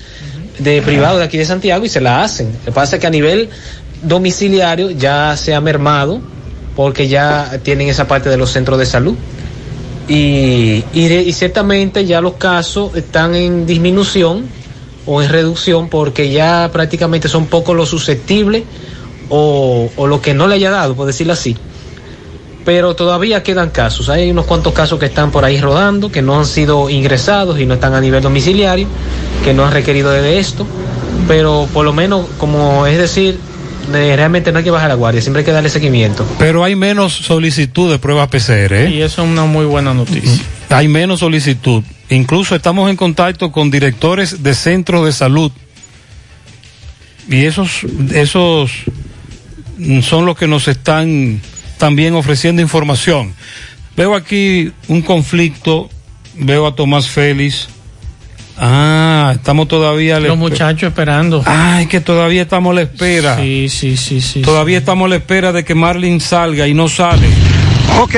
de 0.58 0.82
privado 0.82 1.18
de 1.18 1.24
aquí 1.24 1.38
de 1.38 1.44
Santiago 1.46 1.84
y 1.84 1.88
se 1.88 2.00
la 2.00 2.22
hacen. 2.22 2.52
Lo 2.60 2.64
que 2.66 2.72
pasa 2.72 2.96
es 2.96 3.00
que 3.00 3.06
a 3.06 3.10
nivel 3.10 3.48
domiciliario 4.02 4.90
ya 4.90 5.36
se 5.36 5.54
ha 5.54 5.60
mermado 5.60 6.20
porque 6.76 7.08
ya 7.08 7.60
tienen 7.62 7.88
esa 7.88 8.08
parte 8.08 8.28
de 8.28 8.36
los 8.36 8.50
centros 8.50 8.78
de 8.78 8.86
salud. 8.86 9.14
Y, 10.08 10.84
y, 10.92 11.32
ciertamente 11.32 12.04
ya 12.04 12.20
los 12.20 12.34
casos 12.34 12.96
están 12.96 13.34
en 13.34 13.64
disminución 13.64 14.46
o 15.06 15.22
en 15.22 15.28
reducción 15.28 15.88
porque 15.88 16.30
ya 16.30 16.68
prácticamente 16.72 17.28
son 17.28 17.46
pocos 17.46 17.76
los 17.76 17.90
susceptibles 17.90 18.64
o, 19.28 19.88
o 19.94 20.06
lo 20.08 20.20
que 20.20 20.34
no 20.34 20.48
le 20.48 20.56
haya 20.56 20.70
dado, 20.70 20.96
por 20.96 21.06
decirlo 21.06 21.32
así. 21.32 21.56
Pero 22.64 22.96
todavía 22.96 23.42
quedan 23.42 23.70
casos. 23.70 24.08
Hay 24.08 24.30
unos 24.30 24.46
cuantos 24.46 24.72
casos 24.72 24.98
que 24.98 25.06
están 25.06 25.30
por 25.30 25.44
ahí 25.44 25.60
rodando, 25.60 26.10
que 26.10 26.22
no 26.22 26.38
han 26.38 26.46
sido 26.46 26.90
ingresados 26.90 27.60
y 27.60 27.66
no 27.66 27.74
están 27.74 27.94
a 27.94 28.00
nivel 28.00 28.22
domiciliario, 28.22 28.88
que 29.44 29.54
no 29.54 29.64
han 29.64 29.72
requerido 29.72 30.10
de 30.10 30.38
esto. 30.38 30.66
Pero 31.28 31.68
por 31.72 31.84
lo 31.84 31.92
menos, 31.92 32.26
como 32.38 32.86
es 32.86 32.98
decir, 32.98 33.38
realmente 33.90 34.52
no 34.52 34.58
hay 34.58 34.64
que 34.64 34.70
bajar 34.70 34.88
la 34.88 34.94
guardia, 34.94 35.20
siempre 35.20 35.40
hay 35.40 35.44
que 35.44 35.52
darle 35.52 35.68
seguimiento. 35.68 36.26
Pero 36.38 36.64
hay 36.64 36.76
menos 36.76 37.12
solicitud 37.12 37.90
de 37.90 37.98
pruebas 37.98 38.28
PCR. 38.28 38.72
¿eh? 38.74 38.90
Y 38.90 39.02
eso 39.02 39.22
es 39.22 39.28
una 39.28 39.44
muy 39.44 39.64
buena 39.64 39.94
noticia. 39.94 40.42
Hay 40.68 40.88
menos 40.88 41.20
solicitud. 41.20 41.82
Incluso 42.08 42.54
estamos 42.54 42.90
en 42.90 42.96
contacto 42.96 43.52
con 43.52 43.70
directores 43.70 44.42
de 44.42 44.54
centros 44.54 45.04
de 45.04 45.12
salud. 45.12 45.52
Y 47.28 47.44
esos, 47.44 47.82
esos 48.12 48.72
mm, 49.78 50.00
son 50.00 50.26
los 50.26 50.36
que 50.36 50.48
nos 50.48 50.66
están 50.68 51.40
también 51.78 52.14
ofreciendo 52.14 52.60
información. 52.62 53.34
Veo 53.96 54.14
aquí 54.14 54.72
un 54.88 55.02
conflicto, 55.02 55.88
veo 56.34 56.66
a 56.66 56.74
Tomás 56.74 57.08
Félix. 57.08 57.68
Ah, 58.62 59.32
estamos 59.34 59.68
todavía 59.68 60.16
a 60.16 60.20
la 60.20 60.28
Los 60.28 60.36
muchachos 60.36 60.88
esperando. 60.88 61.42
Ay, 61.46 61.86
que 61.86 62.00
todavía 62.00 62.42
estamos 62.42 62.72
a 62.72 62.74
la 62.74 62.82
espera. 62.82 63.36
Sí, 63.36 63.70
sí, 63.70 63.96
sí, 63.96 64.20
sí. 64.20 64.42
Todavía 64.42 64.76
estamos 64.76 65.06
a 65.06 65.08
la 65.08 65.16
espera 65.16 65.50
de 65.50 65.64
que 65.64 65.74
Marlin 65.74 66.20
salga 66.20 66.68
y 66.68 66.74
no 66.74 66.86
sale. 66.86 67.26
Ok, 67.98 68.14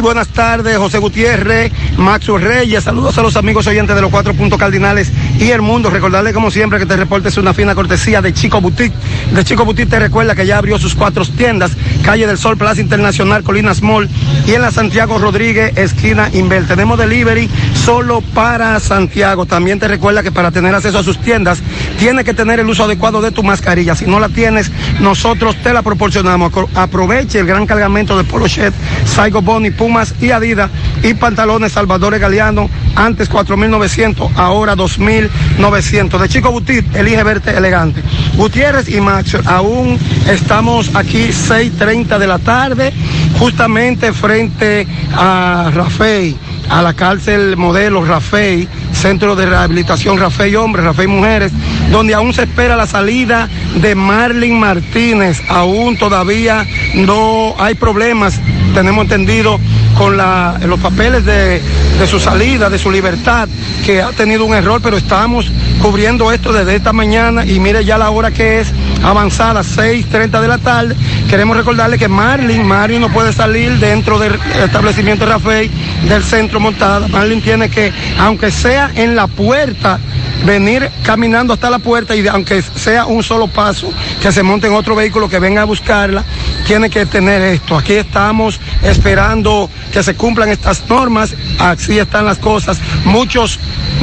buenas 0.00 0.28
tardes, 0.28 0.76
José 0.78 0.98
Gutiérrez, 0.98 1.70
Maxo 1.96 2.38
Reyes, 2.38 2.84
saludos 2.84 3.18
a 3.18 3.22
los 3.22 3.36
amigos 3.36 3.66
oyentes 3.66 3.94
de 3.94 4.00
los 4.00 4.10
cuatro 4.10 4.32
puntos 4.32 4.58
cardinales 4.58 5.12
y 5.38 5.50
el 5.50 5.60
mundo. 5.60 5.90
Recordarle 5.90 6.32
como 6.32 6.50
siempre 6.50 6.78
que 6.78 6.86
te 6.86 6.96
reportes 6.96 7.36
una 7.36 7.52
fina 7.52 7.74
cortesía 7.74 8.22
de 8.22 8.32
Chico 8.32 8.60
Boutique. 8.60 8.94
De 9.34 9.44
Chico 9.44 9.64
Boutique 9.64 9.90
te 9.90 9.98
recuerda 9.98 10.34
que 10.34 10.46
ya 10.46 10.58
abrió 10.58 10.78
sus 10.78 10.94
cuatro 10.94 11.24
tiendas, 11.26 11.72
Calle 12.02 12.26
del 12.26 12.38
Sol, 12.38 12.56
Plaza 12.56 12.80
Internacional, 12.80 13.42
Colinas 13.42 13.82
Mall 13.82 14.08
y 14.46 14.54
en 14.54 14.62
la 14.62 14.70
Santiago 14.70 15.18
Rodríguez, 15.18 15.76
esquina 15.76 16.30
Inver. 16.32 16.66
Tenemos 16.66 16.98
delivery 16.98 17.50
solo 17.74 18.20
para 18.20 18.80
Santiago. 18.80 19.46
También 19.46 19.78
te 19.78 19.88
recuerda 19.88 20.22
que 20.22 20.32
para 20.32 20.50
tener 20.50 20.74
acceso 20.74 20.98
a 20.98 21.02
sus 21.02 21.18
tiendas, 21.18 21.60
tienes 21.98 22.24
que 22.24 22.34
tener 22.34 22.60
el 22.60 22.68
uso 22.68 22.84
adecuado 22.84 23.20
de 23.20 23.30
tu 23.30 23.42
mascarilla. 23.42 23.94
Si 23.94 24.06
no 24.06 24.18
la 24.20 24.28
tienes, 24.28 24.70
nosotros 25.00 25.56
te 25.62 25.72
la 25.72 25.82
proporcionamos. 25.82 26.52
Aproveche 26.74 27.40
el 27.40 27.46
gran 27.46 27.66
cargamento 27.66 28.16
de 28.16 28.24
Polo 28.24 28.46
Shed, 28.46 28.72
Saigo 29.04 29.42
Boni, 29.42 29.70
Pumas 29.70 30.14
y 30.20 30.30
Adidas 30.30 30.70
y 31.02 31.14
pantalones 31.14 31.72
Salvador 31.72 32.18
Galeano, 32.18 32.70
antes 32.94 33.30
4.900, 33.30 34.30
ahora 34.36 34.74
2.900. 34.76 36.18
De 36.18 36.28
Chico 36.28 36.50
Butit, 36.50 36.94
elige 36.94 37.22
verte 37.22 37.56
elegante. 37.56 38.02
Gutiérrez 38.36 38.88
y 38.88 39.00
Max, 39.00 39.36
aún 39.44 39.98
estamos 40.28 40.94
aquí 40.94 41.28
6.30 41.28 42.18
de 42.18 42.26
la 42.26 42.38
tarde, 42.38 42.92
justamente 43.38 44.12
frente 44.12 44.86
a 45.14 45.70
Rafael 45.74 46.36
a 46.72 46.80
la 46.80 46.94
cárcel 46.94 47.58
modelo 47.58 48.02
Rafael, 48.02 48.66
Centro 48.94 49.36
de 49.36 49.44
Rehabilitación 49.44 50.18
Rafael 50.18 50.56
Hombres, 50.56 50.86
Rafael 50.86 51.08
Mujeres, 51.08 51.52
donde 51.90 52.14
aún 52.14 52.32
se 52.32 52.44
espera 52.44 52.76
la 52.76 52.86
salida 52.86 53.46
de 53.76 53.94
Marlin 53.94 54.58
Martínez. 54.58 55.42
Aún 55.50 55.98
todavía 55.98 56.66
no 56.94 57.54
hay 57.58 57.74
problemas, 57.74 58.40
tenemos 58.74 59.02
entendido, 59.02 59.60
con 59.98 60.16
los 60.16 60.80
papeles 60.80 61.26
de 61.26 61.60
su 62.08 62.18
salida, 62.18 62.70
de 62.70 62.78
su 62.78 62.90
libertad, 62.90 63.50
que 63.84 64.00
ha 64.00 64.10
tenido 64.12 64.46
un 64.46 64.54
error, 64.54 64.80
pero 64.82 64.96
estamos 64.96 65.52
cubriendo 65.82 66.32
esto 66.32 66.54
desde 66.54 66.76
esta 66.76 66.94
mañana 66.94 67.44
y 67.44 67.60
mire 67.60 67.84
ya 67.84 67.98
la 67.98 68.10
hora 68.10 68.30
que 68.30 68.60
es 68.60 68.72
avanzada, 69.02 69.62
6.30 69.62 70.40
de 70.40 70.48
la 70.48 70.58
tarde. 70.58 70.96
Queremos 71.28 71.56
recordarle 71.56 71.98
que 71.98 72.08
Marlin, 72.08 72.66
Marlin 72.66 73.00
no 73.00 73.12
puede 73.12 73.32
salir 73.32 73.78
dentro 73.78 74.18
del 74.18 74.38
establecimiento 74.62 75.26
Rafael 75.26 75.70
del 76.08 76.22
centro 76.22 76.60
montada. 76.60 77.08
Marlin 77.08 77.40
tiene 77.40 77.68
que, 77.70 77.92
aunque 78.18 78.50
sea 78.50 78.90
en 78.94 79.16
la 79.16 79.26
puerta, 79.26 79.98
venir 80.44 80.90
caminando 81.02 81.54
hasta 81.54 81.70
la 81.70 81.78
puerta 81.78 82.14
y 82.16 82.26
aunque 82.26 82.62
sea 82.62 83.06
un 83.06 83.22
solo 83.22 83.46
paso, 83.48 83.92
que 84.20 84.32
se 84.32 84.42
monte 84.42 84.66
en 84.66 84.74
otro 84.74 84.94
vehículo 84.94 85.28
que 85.28 85.38
venga 85.38 85.62
a 85.62 85.64
buscarla, 85.64 86.24
tiene 86.66 86.90
que 86.90 87.06
tener 87.06 87.40
esto. 87.42 87.76
Aquí 87.76 87.94
estamos 87.94 88.60
esperando 88.82 89.70
que 89.92 90.02
se 90.02 90.14
cumplan 90.14 90.48
estas 90.50 90.88
normas, 90.88 91.34
así 91.58 91.98
están 91.98 92.24
las 92.24 92.38
cosas. 92.38 92.78
Muchos 93.04 93.58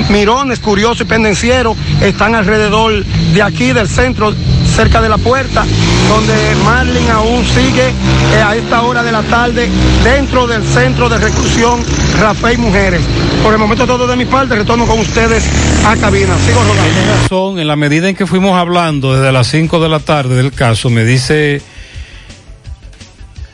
mirones 0.10 0.60
curiosos 0.60 1.02
y 1.02 1.06
pendencieros 1.06 1.76
están 2.02 2.36
alrededor 2.36 3.04
de 3.06 3.42
aquí, 3.42 3.74
del 3.74 3.88
centro, 3.88 4.34
cerca 4.80 5.02
de 5.02 5.10
la 5.10 5.18
puerta, 5.18 5.66
donde 6.08 6.34
Marlin 6.64 7.10
aún 7.10 7.44
sigue 7.44 7.90
eh, 7.90 8.42
a 8.42 8.56
esta 8.56 8.84
hora 8.84 9.04
de 9.04 9.12
la 9.12 9.24
tarde 9.24 9.68
dentro 10.06 10.48
del 10.48 10.64
centro 10.64 11.10
de 11.10 11.18
reclusión 11.18 11.82
Rafael 12.18 12.58
Mujeres. 12.60 13.02
Por 13.44 13.52
el 13.52 13.60
momento 13.60 13.86
todo 13.86 14.08
de 14.08 14.16
mi 14.16 14.24
parte, 14.24 14.56
retorno 14.56 14.88
con 14.88 15.00
ustedes 15.00 15.44
a 15.86 15.98
cabina. 15.98 16.34
Sigo 16.46 16.64
rodando. 16.64 17.22
razón, 17.24 17.60
en 17.60 17.68
la 17.68 17.76
medida 17.76 18.08
en 18.08 18.16
que 18.16 18.26
fuimos 18.26 18.58
hablando 18.58 19.14
desde 19.14 19.34
las 19.34 19.48
5 19.48 19.82
de 19.82 19.90
la 19.90 20.00
tarde 20.00 20.36
del 20.36 20.54
caso, 20.54 20.90
me 20.90 21.04
dice 21.04 21.62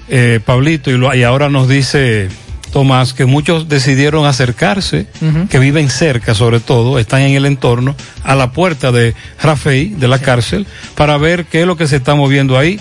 eh, 0.07 0.39
Pablito 0.45 0.91
y 0.91 1.23
ahora 1.23 1.49
nos 1.49 1.67
dice 1.67 2.29
Tomás, 2.75 3.13
que 3.13 3.23
muchos 3.23 3.69
decidieron 3.69 4.25
acercarse, 4.25 5.07
que 5.49 5.59
viven 5.59 5.89
cerca 5.89 6.35
sobre 6.35 6.59
todo, 6.59 6.99
están 6.99 7.21
en 7.21 7.33
el 7.33 7.45
entorno, 7.45 7.95
a 8.21 8.35
la 8.35 8.51
puerta 8.51 8.91
de 8.91 9.15
Rafey, 9.41 9.91
de 9.91 10.09
la 10.09 10.19
cárcel, 10.19 10.67
para 10.93 11.17
ver 11.17 11.45
qué 11.45 11.61
es 11.61 11.67
lo 11.67 11.77
que 11.77 11.87
se 11.87 11.95
está 11.95 12.15
moviendo 12.15 12.57
ahí. 12.57 12.77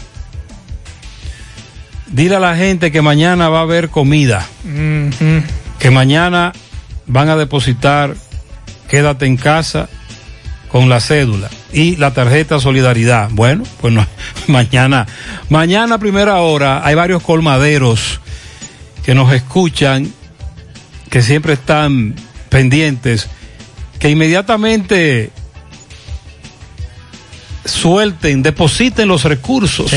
Dile 2.08 2.34
a 2.34 2.40
la 2.40 2.56
gente 2.56 2.90
que 2.90 3.02
mañana 3.02 3.48
va 3.48 3.60
a 3.60 3.62
haber 3.62 3.88
comida, 3.88 4.44
que 5.78 5.90
mañana 5.92 6.52
van 7.06 7.28
a 7.28 7.36
depositar, 7.36 8.16
quédate 8.88 9.26
en 9.26 9.36
casa 9.36 9.88
con 10.72 10.88
la 10.88 10.98
cédula 10.98 11.50
y 11.72 11.94
la 11.94 12.12
tarjeta 12.12 12.58
Solidaridad. 12.58 13.28
Bueno, 13.30 13.62
pues 13.80 13.94
no, 13.94 14.04
mañana, 14.48 15.06
mañana 15.50 15.94
a 15.94 15.98
primera 15.98 16.40
hora 16.40 16.84
hay 16.84 16.96
varios 16.96 17.22
colmaderos 17.22 18.20
que 19.04 19.14
nos 19.14 19.32
escuchan, 19.32 20.12
que 21.10 21.22
siempre 21.22 21.54
están 21.54 22.14
pendientes, 22.48 23.28
que 23.98 24.10
inmediatamente 24.10 25.30
suelten, 27.64 28.42
depositen 28.42 29.08
los 29.08 29.24
recursos. 29.24 29.92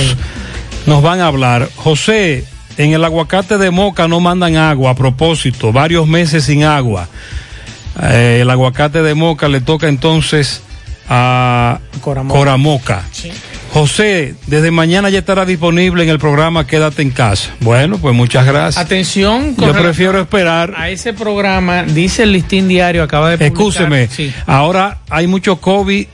Nos 0.86 1.02
van 1.02 1.22
a 1.22 1.28
hablar. 1.28 1.70
José, 1.76 2.46
en 2.78 2.94
el 2.94 3.04
aguacate 3.04 3.58
de 3.58 3.72
Moca 3.72 4.08
no 4.08 4.20
mandan 4.20 4.56
agua 4.56 4.92
a 4.92 4.96
propósito, 4.96 5.72
varios 5.72 6.08
meses 6.08 6.46
sin 6.46 6.64
agua. 6.64 7.08
Eh, 8.02 8.40
el 8.42 8.50
aguacate 8.50 9.02
de 9.02 9.16
Moca 9.16 9.48
le 9.48 9.62
toca 9.62 9.88
entonces 9.88 10.62
a 11.10 11.80
Coramoca. 12.02 12.40
Coramoca. 12.40 13.04
José, 13.74 14.36
desde 14.48 14.72
mañana 14.72 15.10
ya 15.10 15.20
estará 15.20 15.46
disponible 15.46 16.04
en 16.04 16.10
el 16.10 16.20
programa 16.20 16.66
Quédate 16.66 17.02
en 17.02 17.12
casa. 17.12 17.52
Bueno, 17.60 17.98
pues 17.98 18.16
muchas 18.16 18.46
gracias. 18.46 18.84
Atención, 18.84 19.56
Yo 19.58 19.74
prefiero 19.74 20.20
esperar. 20.20 20.74
a 20.76 20.90
ese 20.90 21.14
programa, 21.14 21.84
dice 21.84 22.24
el 22.24 22.32
listín 22.32 22.68
diario, 22.68 23.04
acaba 23.04 23.30
de 23.30 23.38
publicar. 23.38 23.54
Escúcheme, 23.58 24.08
Sí. 24.08 24.34
ahora 24.46 25.00
hay 25.10 25.28
mucho 25.28 25.58
COVID 25.58 26.06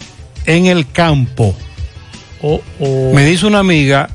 en 0.45 0.65
el 0.65 0.89
campo. 0.91 1.55
Oh, 2.41 2.61
oh. 2.79 3.11
Me 3.13 3.23
dice 3.25 3.45
una 3.45 3.59
amiga 3.59 4.09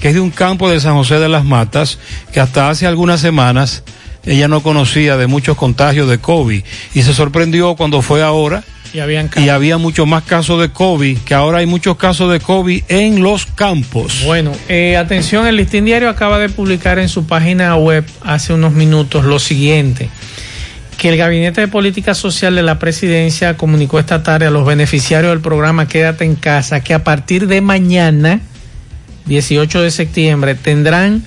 que 0.00 0.08
es 0.08 0.14
de 0.14 0.20
un 0.20 0.30
campo 0.30 0.68
de 0.70 0.80
San 0.80 0.94
José 0.94 1.18
de 1.20 1.28
las 1.28 1.44
Matas, 1.44 1.98
que 2.32 2.40
hasta 2.40 2.68
hace 2.70 2.86
algunas 2.86 3.20
semanas 3.20 3.82
ella 4.24 4.48
no 4.48 4.62
conocía 4.62 5.16
de 5.16 5.26
muchos 5.26 5.56
contagios 5.56 6.08
de 6.08 6.18
COVID 6.18 6.62
y 6.94 7.02
se 7.02 7.14
sorprendió 7.14 7.76
cuando 7.76 8.02
fue 8.02 8.22
ahora 8.22 8.64
Y 8.92 9.00
habían 9.00 9.30
y 9.36 9.48
había 9.48 9.76
muchos 9.76 10.06
más 10.06 10.24
casos 10.24 10.60
de 10.60 10.70
COVID, 10.70 11.18
que 11.18 11.34
ahora 11.34 11.58
hay 11.58 11.66
muchos 11.66 11.96
casos 11.96 12.32
de 12.32 12.40
COVID 12.40 12.84
en 12.88 13.22
los 13.22 13.46
campos. 13.46 14.22
Bueno, 14.24 14.52
eh, 14.68 14.96
atención, 14.96 15.46
el 15.46 15.56
listín 15.56 15.84
diario 15.84 16.08
acaba 16.08 16.38
de 16.38 16.48
publicar 16.48 16.98
en 16.98 17.08
su 17.08 17.26
página 17.26 17.76
web 17.76 18.04
hace 18.22 18.54
unos 18.54 18.72
minutos 18.72 19.24
lo 19.24 19.38
siguiente, 19.38 20.08
que 20.96 21.10
el 21.10 21.18
Gabinete 21.18 21.60
de 21.60 21.68
Política 21.68 22.14
Social 22.14 22.54
de 22.54 22.62
la 22.62 22.78
Presidencia 22.78 23.56
comunicó 23.56 23.98
esta 23.98 24.22
tarde 24.22 24.46
a 24.46 24.50
los 24.50 24.66
beneficiarios 24.66 25.32
del 25.32 25.40
programa 25.40 25.86
Quédate 25.86 26.24
en 26.24 26.34
casa 26.34 26.80
que 26.80 26.94
a 26.94 27.04
partir 27.04 27.46
de 27.46 27.60
mañana, 27.60 28.40
18 29.26 29.82
de 29.82 29.90
septiembre, 29.90 30.54
tendrán 30.54 31.22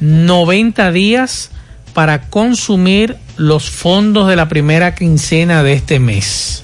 90 0.00 0.90
días 0.90 1.50
para 1.94 2.22
consumir 2.22 3.16
los 3.36 3.70
fondos 3.70 4.28
de 4.28 4.36
la 4.36 4.48
primera 4.48 4.94
quincena 4.94 5.62
de 5.62 5.74
este 5.74 6.00
mes. 6.00 6.63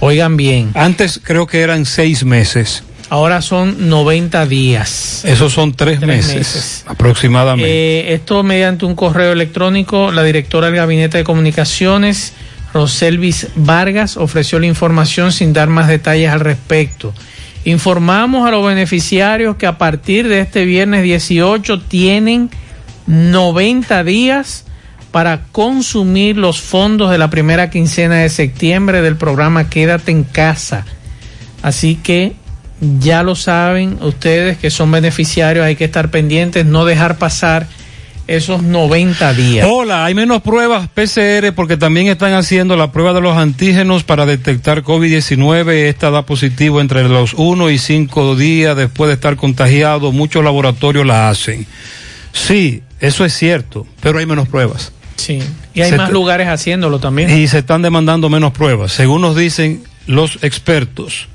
Oigan 0.00 0.36
bien. 0.36 0.70
Antes 0.74 1.20
creo 1.22 1.46
que 1.46 1.60
eran 1.60 1.84
seis 1.86 2.24
meses. 2.24 2.82
Ahora 3.10 3.42
son 3.42 3.88
90 3.88 4.46
días. 4.46 5.24
Esos 5.24 5.52
son 5.52 5.72
tres, 5.74 5.98
Tres 5.98 6.08
meses, 6.08 6.34
meses. 6.36 6.84
aproximadamente. 6.86 7.70
Eh, 7.70 8.14
esto 8.14 8.42
mediante 8.42 8.86
un 8.86 8.94
correo 8.94 9.32
electrónico, 9.32 10.10
la 10.10 10.22
directora 10.24 10.66
del 10.68 10.76
Gabinete 10.76 11.18
de 11.18 11.24
Comunicaciones, 11.24 12.32
Roselvis 12.72 13.48
Vargas, 13.54 14.16
ofreció 14.16 14.58
la 14.58 14.66
información 14.66 15.32
sin 15.32 15.52
dar 15.52 15.68
más 15.68 15.86
detalles 15.86 16.30
al 16.30 16.40
respecto. 16.40 17.12
Informamos 17.66 18.48
a 18.48 18.50
los 18.50 18.66
beneficiarios 18.66 19.56
que 19.56 19.66
a 19.66 19.78
partir 19.78 20.26
de 20.28 20.40
este 20.40 20.64
viernes 20.64 21.02
18 21.02 21.80
tienen 21.82 22.50
90 23.06 24.02
días 24.04 24.64
para 25.14 25.42
consumir 25.52 26.36
los 26.36 26.60
fondos 26.60 27.08
de 27.08 27.18
la 27.18 27.30
primera 27.30 27.70
quincena 27.70 28.16
de 28.16 28.28
septiembre 28.28 29.00
del 29.00 29.14
programa 29.14 29.70
Quédate 29.70 30.10
en 30.10 30.24
casa. 30.24 30.84
Así 31.62 31.94
que 31.94 32.32
ya 32.98 33.22
lo 33.22 33.36
saben 33.36 33.98
ustedes 34.02 34.58
que 34.58 34.70
son 34.70 34.90
beneficiarios, 34.90 35.64
hay 35.64 35.76
que 35.76 35.84
estar 35.84 36.10
pendientes, 36.10 36.66
no 36.66 36.84
dejar 36.84 37.16
pasar 37.16 37.68
esos 38.26 38.64
90 38.64 39.34
días. 39.34 39.68
Hola, 39.70 40.04
hay 40.04 40.14
menos 40.14 40.42
pruebas 40.42 40.88
PCR 40.88 41.52
porque 41.54 41.76
también 41.76 42.08
están 42.08 42.32
haciendo 42.32 42.76
la 42.76 42.90
prueba 42.90 43.12
de 43.12 43.20
los 43.20 43.36
antígenos 43.36 44.02
para 44.02 44.26
detectar 44.26 44.82
COVID-19. 44.82 45.70
Esta 45.70 46.10
da 46.10 46.26
positivo 46.26 46.80
entre 46.80 47.08
los 47.08 47.34
1 47.34 47.70
y 47.70 47.78
5 47.78 48.34
días 48.34 48.76
después 48.76 49.06
de 49.06 49.14
estar 49.14 49.36
contagiado. 49.36 50.10
Muchos 50.10 50.42
laboratorios 50.42 51.06
la 51.06 51.28
hacen. 51.28 51.68
Sí, 52.32 52.82
eso 52.98 53.24
es 53.24 53.32
cierto, 53.32 53.86
pero 54.00 54.18
hay 54.18 54.26
menos 54.26 54.48
pruebas. 54.48 54.90
Sí, 55.16 55.40
y 55.72 55.80
hay 55.80 55.90
Se 55.90 55.96
más 55.96 56.10
lugares 56.10 56.48
haciéndolo 56.48 56.98
también. 56.98 57.30
Y 57.30 57.46
se 57.48 57.58
están 57.58 57.82
demandando 57.82 58.28
menos 58.28 58.52
pruebas, 58.52 58.92
según 58.92 59.22
nos 59.22 59.36
dicen 59.36 59.82
los 60.06 60.38
expertos. 60.42 61.28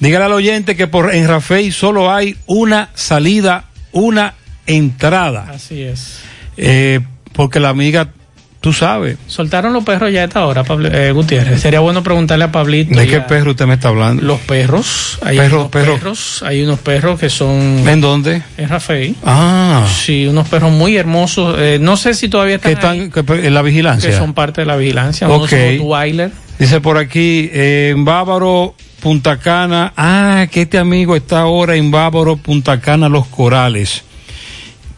Dígale 0.00 0.24
al 0.24 0.32
oyente 0.32 0.76
que 0.76 0.86
por 0.86 1.14
en 1.14 1.28
Rafael 1.28 1.72
solo 1.72 2.12
hay 2.12 2.36
una 2.46 2.88
salida, 2.94 3.66
una 3.92 4.34
entrada. 4.66 5.50
Así 5.50 5.82
es. 5.82 6.20
Eh, 6.56 7.00
porque 7.32 7.60
la 7.60 7.68
amiga, 7.68 8.12
tú 8.60 8.72
sabes. 8.72 9.16
Soltaron 9.26 9.72
los 9.72 9.84
perros 9.84 10.12
ya 10.12 10.20
a 10.20 10.24
esta 10.24 10.46
hora, 10.46 10.64
Pablo, 10.64 10.88
eh, 10.92 11.12
Gutiérrez. 11.12 11.60
Sería 11.60 11.80
bueno 11.80 12.02
preguntarle 12.02 12.44
a 12.44 12.52
Pablito. 12.52 12.98
¿De 12.98 13.06
qué 13.06 13.20
perro 13.20 13.52
usted 13.52 13.66
me 13.66 13.74
está 13.74 13.88
hablando? 13.88 14.22
Los 14.22 14.40
perros. 14.40 15.18
Hay 15.22 15.36
Perro, 15.36 15.60
unos 15.60 15.70
perro. 15.70 15.94
perros. 15.94 16.42
Hay 16.46 16.62
unos 16.62 16.78
perros 16.80 17.18
que 17.18 17.30
son. 17.30 17.86
¿En 17.88 18.00
dónde? 18.00 18.42
En 18.56 18.68
Rafael. 18.68 19.16
Ah. 19.24 19.86
Sí, 20.04 20.26
unos 20.26 20.46
perros 20.48 20.70
muy 20.72 20.96
hermosos. 20.96 21.56
Eh, 21.58 21.78
no 21.80 21.96
sé 21.96 22.14
si 22.14 22.28
todavía 22.28 22.56
están, 22.56 22.70
Que 22.70 22.74
están 22.74 22.92
ahí, 22.92 23.10
que- 23.40 23.46
en 23.46 23.54
la 23.54 23.62
vigilancia. 23.62 24.10
que 24.10 24.16
son 24.16 24.34
parte 24.34 24.60
de 24.62 24.66
la 24.66 24.76
vigilancia. 24.76 25.28
Ok. 25.28 25.52
Unos. 25.80 26.30
Dice 26.58 26.80
por 26.82 26.98
aquí, 26.98 27.48
eh, 27.52 27.92
en 27.94 28.04
Bávaro, 28.04 28.74
Punta 29.00 29.38
Cana. 29.38 29.94
Ah, 29.96 30.46
que 30.50 30.60
este 30.62 30.76
amigo 30.76 31.16
está 31.16 31.40
ahora 31.40 31.74
en 31.76 31.90
Bávaro, 31.90 32.36
Punta 32.36 32.78
Cana, 32.82 33.08
Los 33.08 33.26
Corales. 33.28 34.02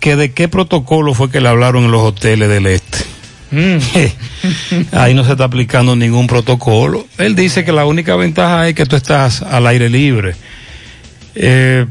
Que 0.01 0.17
de 0.17 0.33
qué 0.33 0.49
protocolo 0.49 1.15
fue 1.15 1.31
que 1.31 1.41
le 1.41 1.49
hablaron 1.49 1.85
en 1.85 1.93
los 1.93 2.03
hoteles 2.03 2.49
del 2.49 2.67
este. 2.67 2.99
Mm. 3.53 3.77
Ahí 4.93 5.15
no 5.15 5.25
se 5.25 5.33
está 5.33 5.45
aplicando 5.45 5.95
ningún 5.95 6.27
protocolo. 6.27 7.07
Él 7.19 7.35
dice 7.37 7.65
que 7.65 7.71
la 7.73 7.85
única 7.85 8.17
ventaja 8.17 8.67
es 8.69 8.75
que 8.75 8.87
tú 8.87 8.97
estás 8.97 9.43
al 9.43 9.67
aire 9.67 9.89
libre. 9.91 10.35
Eh, 11.35 11.87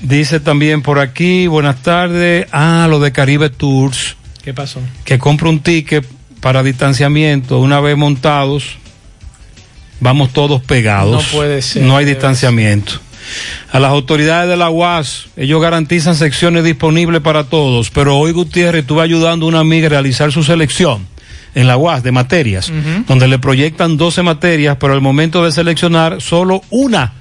dice 0.00 0.40
también 0.40 0.82
por 0.82 0.98
aquí, 0.98 1.46
buenas 1.46 1.82
tardes. 1.82 2.46
Ah, 2.52 2.86
lo 2.88 3.00
de 3.00 3.12
Caribe 3.12 3.50
Tours, 3.50 4.16
¿Qué 4.42 4.52
pasó? 4.54 4.80
que 5.04 5.18
compra 5.18 5.48
un 5.48 5.60
ticket 5.60 6.06
para 6.40 6.62
distanciamiento. 6.62 7.58
Una 7.60 7.80
vez 7.80 7.96
montados, 7.96 8.76
vamos 10.00 10.32
todos 10.32 10.62
pegados. 10.62 11.10
No 11.24 11.30
puede 11.38 11.62
ser, 11.62 11.82
No 11.82 11.96
hay 11.96 12.04
distanciamiento. 12.04 13.00
A 13.72 13.80
las 13.80 13.90
autoridades 13.90 14.48
de 14.48 14.56
la 14.56 14.70
UAS, 14.70 15.26
ellos 15.36 15.60
garantizan 15.60 16.14
secciones 16.14 16.64
disponibles 16.64 17.20
para 17.20 17.44
todos, 17.44 17.90
pero 17.90 18.16
hoy 18.16 18.32
Gutiérrez 18.32 18.82
estuvo 18.82 19.00
ayudando 19.00 19.46
a 19.46 19.48
una 19.48 19.60
amiga 19.60 19.86
a 19.86 19.90
realizar 19.90 20.32
su 20.32 20.44
selección 20.44 21.06
en 21.54 21.66
la 21.66 21.76
UAS 21.76 22.02
de 22.02 22.12
materias, 22.12 22.72
donde 23.06 23.28
le 23.28 23.38
proyectan 23.38 23.96
12 23.96 24.22
materias, 24.22 24.76
pero 24.80 24.92
al 24.92 25.00
momento 25.00 25.44
de 25.44 25.52
seleccionar 25.52 26.20
solo 26.20 26.62
una 26.70 27.12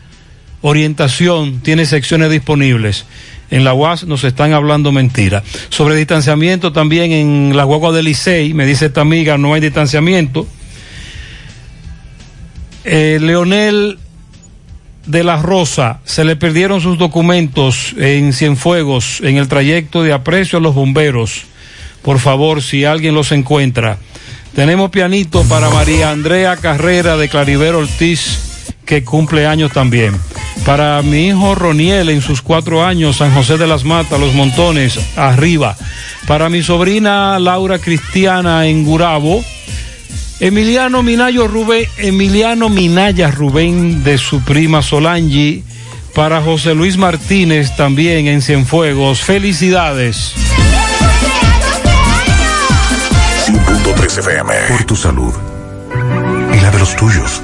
orientación 0.61 1.59
tiene 1.59 1.85
secciones 1.85 2.31
disponibles. 2.31 3.05
En 3.51 3.63
la 3.63 3.73
UAS 3.73 4.05
nos 4.05 4.23
están 4.23 4.53
hablando 4.53 4.91
mentira. 4.91 5.43
Sobre 5.69 5.95
distanciamiento 5.95 6.73
también 6.73 7.11
en 7.11 7.55
la 7.55 7.65
guagua 7.65 7.91
del 7.91 8.05
Licey, 8.05 8.53
me 8.53 8.65
dice 8.65 8.87
esta 8.87 9.01
amiga, 9.01 9.37
no 9.37 9.53
hay 9.53 9.61
distanciamiento. 9.61 10.47
Eh, 12.83 13.19
Leonel 13.21 13.99
de 15.05 15.23
la 15.23 15.41
Rosa, 15.41 15.99
se 16.05 16.23
le 16.23 16.35
perdieron 16.35 16.81
sus 16.81 16.97
documentos 16.97 17.93
en 17.97 18.33
Cienfuegos, 18.33 19.21
en 19.21 19.37
el 19.37 19.47
trayecto 19.47 20.03
de 20.03 20.13
aprecio 20.13 20.59
a 20.59 20.61
los 20.61 20.75
bomberos. 20.75 21.43
Por 22.01 22.19
favor, 22.19 22.61
si 22.61 22.85
alguien 22.85 23.15
los 23.15 23.31
encuentra. 23.31 23.97
Tenemos 24.55 24.91
pianito 24.91 25.43
para 25.45 25.69
María 25.69 26.11
Andrea 26.11 26.57
Carrera 26.57 27.17
de 27.17 27.27
Claribero 27.27 27.79
Ortiz, 27.79 28.75
que 28.85 29.03
cumple 29.03 29.47
años 29.47 29.71
también. 29.71 30.15
Para 30.65 31.01
mi 31.01 31.27
hijo 31.27 31.55
Roniel 31.55 32.09
en 32.09 32.21
sus 32.21 32.41
cuatro 32.41 32.85
años, 32.85 33.17
San 33.17 33.33
José 33.33 33.57
de 33.57 33.67
las 33.67 33.83
Matas, 33.83 34.19
Los 34.19 34.33
Montones, 34.33 34.99
arriba. 35.15 35.75
Para 36.27 36.49
mi 36.49 36.61
sobrina 36.61 37.39
Laura 37.39 37.79
Cristiana 37.79 38.67
en 38.67 38.85
Gurabo. 38.85 39.43
Emiliano 40.43 41.03
Minayo 41.03 41.47
Rubén, 41.47 41.87
Emiliano 41.95 42.67
Minaya 42.67 43.31
Rubén 43.31 44.03
de 44.03 44.17
su 44.17 44.41
prima 44.41 44.81
Solangi. 44.81 45.63
Para 46.13 46.41
José 46.41 46.75
Luis 46.75 46.97
Martínez 46.97 47.77
también 47.77 48.27
en 48.27 48.41
Cienfuegos. 48.41 49.21
Felicidades. 49.21 50.33
100.3 53.47 54.17
FM. 54.19 54.53
Por 54.67 54.83
tu 54.83 54.97
salud 54.97 55.33
y 56.53 56.59
la 56.59 56.71
de 56.71 56.79
los 56.79 56.93
tuyos. 56.97 57.41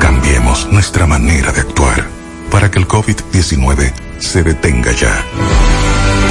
Cambiemos 0.00 0.66
nuestra 0.72 1.06
manera 1.06 1.52
de 1.52 1.60
actuar 1.60 2.08
para 2.50 2.72
que 2.72 2.80
el 2.80 2.88
COVID-19 2.88 3.92
se 4.18 4.42
detenga 4.42 4.90
ya. 4.90 5.24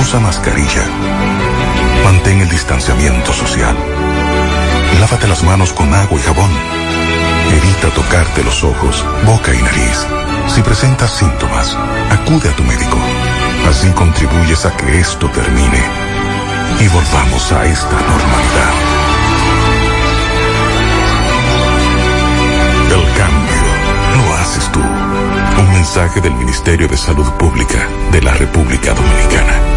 Usa 0.01 0.19
mascarilla. 0.19 0.83
Mantén 2.03 2.41
el 2.41 2.49
distanciamiento 2.49 3.31
social. 3.31 3.77
Lávate 5.09 5.27
las 5.29 5.41
manos 5.41 5.71
con 5.71 5.93
agua 5.93 6.19
y 6.19 6.21
jabón. 6.21 6.51
Evita 7.49 7.87
tocarte 7.95 8.43
los 8.43 8.61
ojos, 8.65 9.05
boca 9.25 9.53
y 9.53 9.61
nariz. 9.61 10.05
Si 10.53 10.61
presentas 10.61 11.11
síntomas, 11.11 11.77
acude 12.11 12.49
a 12.49 12.55
tu 12.57 12.63
médico. 12.63 12.97
Así 13.69 13.89
contribuyes 13.91 14.65
a 14.65 14.75
que 14.75 14.99
esto 14.99 15.29
termine 15.29 15.81
y 16.81 16.87
volvamos 16.89 17.51
a 17.53 17.65
esta 17.65 17.95
normalidad. 17.95 18.73
El 22.91 23.13
cambio 23.17 24.27
lo 24.27 24.33
haces 24.35 24.69
tú. 24.73 24.81
Un 24.81 25.71
mensaje 25.71 26.19
del 26.19 26.33
Ministerio 26.33 26.89
de 26.89 26.97
Salud 26.97 27.31
Pública 27.39 27.87
de 28.11 28.21
la 28.21 28.33
República 28.33 28.93
Dominicana. 28.93 29.76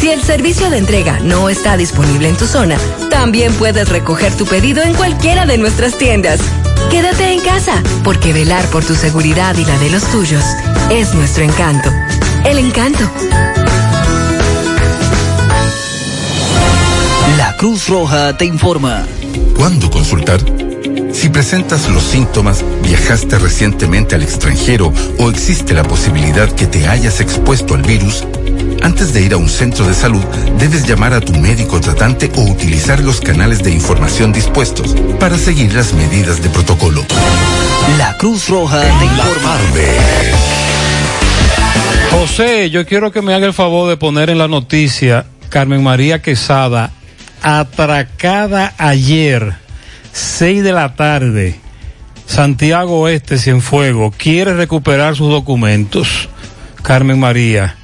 Si 0.00 0.08
el 0.08 0.22
servicio 0.22 0.70
de 0.70 0.78
entrega 0.78 1.20
no 1.20 1.50
está 1.50 1.76
disponible 1.76 2.26
en 2.26 2.34
tu 2.34 2.46
zona, 2.46 2.78
también 3.10 3.52
puedes 3.52 3.86
recoger 3.90 4.34
tu 4.34 4.46
pedido 4.46 4.82
en 4.82 4.94
cualquiera 4.94 5.44
de 5.44 5.58
nuestras 5.58 5.98
tiendas. 5.98 6.40
Quédate 6.90 7.34
en 7.34 7.40
casa, 7.40 7.82
porque 8.02 8.32
velar 8.32 8.64
por 8.70 8.82
tu 8.82 8.94
seguridad 8.94 9.54
y 9.58 9.64
la 9.66 9.78
de 9.78 9.90
los 9.90 10.02
tuyos 10.04 10.42
es 10.90 11.12
nuestro 11.12 11.44
encanto. 11.44 11.90
El 12.46 12.58
encanto. 12.58 13.10
La 17.36 17.54
Cruz 17.58 17.86
Roja 17.86 18.38
te 18.38 18.46
informa. 18.46 19.04
¿Cuándo 19.54 19.90
consultar? 19.90 20.40
Si 21.12 21.28
presentas 21.28 21.90
los 21.90 22.02
síntomas, 22.04 22.64
viajaste 22.82 23.38
recientemente 23.38 24.14
al 24.14 24.22
extranjero 24.22 24.94
o 25.18 25.28
existe 25.28 25.74
la 25.74 25.82
posibilidad 25.82 26.50
que 26.52 26.66
te 26.66 26.88
hayas 26.88 27.20
expuesto 27.20 27.74
al 27.74 27.82
virus, 27.82 28.24
antes 28.82 29.12
de 29.12 29.22
ir 29.22 29.32
a 29.32 29.36
un 29.36 29.48
centro 29.48 29.86
de 29.86 29.94
salud, 29.94 30.24
debes 30.58 30.86
llamar 30.86 31.12
a 31.14 31.20
tu 31.20 31.32
médico 31.32 31.80
tratante 31.80 32.30
o 32.36 32.42
utilizar 32.42 33.00
los 33.00 33.20
canales 33.20 33.62
de 33.62 33.70
información 33.70 34.32
dispuestos 34.32 34.94
para 35.18 35.36
seguir 35.36 35.72
las 35.74 35.92
medidas 35.92 36.42
de 36.42 36.48
protocolo. 36.48 37.04
La 37.98 38.16
Cruz 38.18 38.48
Roja 38.48 38.80
te 38.80 39.04
informa. 39.04 39.58
José, 42.10 42.70
yo 42.70 42.86
quiero 42.86 43.12
que 43.12 43.22
me 43.22 43.34
haga 43.34 43.46
el 43.46 43.54
favor 43.54 43.88
de 43.88 43.96
poner 43.96 44.30
en 44.30 44.38
la 44.38 44.48
noticia 44.48 45.26
Carmen 45.48 45.82
María 45.82 46.22
Quesada, 46.22 46.90
atracada 47.42 48.74
ayer, 48.78 49.54
6 50.12 50.62
de 50.62 50.72
la 50.72 50.94
tarde, 50.94 51.58
Santiago 52.26 53.00
Oeste, 53.00 53.38
Cienfuego, 53.38 54.12
quiere 54.16 54.54
recuperar 54.54 55.16
sus 55.16 55.30
documentos. 55.30 56.28
Carmen 56.82 57.18
María. 57.18 57.76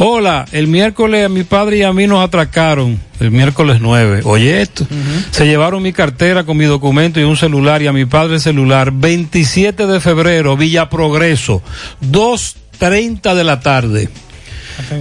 Hola, 0.00 0.44
el 0.52 0.68
miércoles 0.68 1.26
a 1.26 1.28
mi 1.28 1.42
padre 1.42 1.78
y 1.78 1.82
a 1.82 1.92
mí 1.92 2.06
nos 2.06 2.24
atracaron, 2.24 3.00
el 3.18 3.32
miércoles 3.32 3.78
9. 3.80 4.20
Oye 4.24 4.62
esto, 4.62 4.86
se 5.32 5.44
llevaron 5.44 5.82
mi 5.82 5.92
cartera 5.92 6.44
con 6.44 6.56
mi 6.56 6.66
documento 6.66 7.18
y 7.18 7.24
un 7.24 7.36
celular 7.36 7.82
y 7.82 7.88
a 7.88 7.92
mi 7.92 8.04
padre 8.04 8.34
el 8.34 8.40
celular. 8.40 8.92
27 8.92 9.88
de 9.88 9.98
febrero, 9.98 10.56
Villa 10.56 10.88
Progreso, 10.88 11.62
2.30 12.00 13.34
de 13.34 13.44
la 13.44 13.58
tarde. 13.58 14.08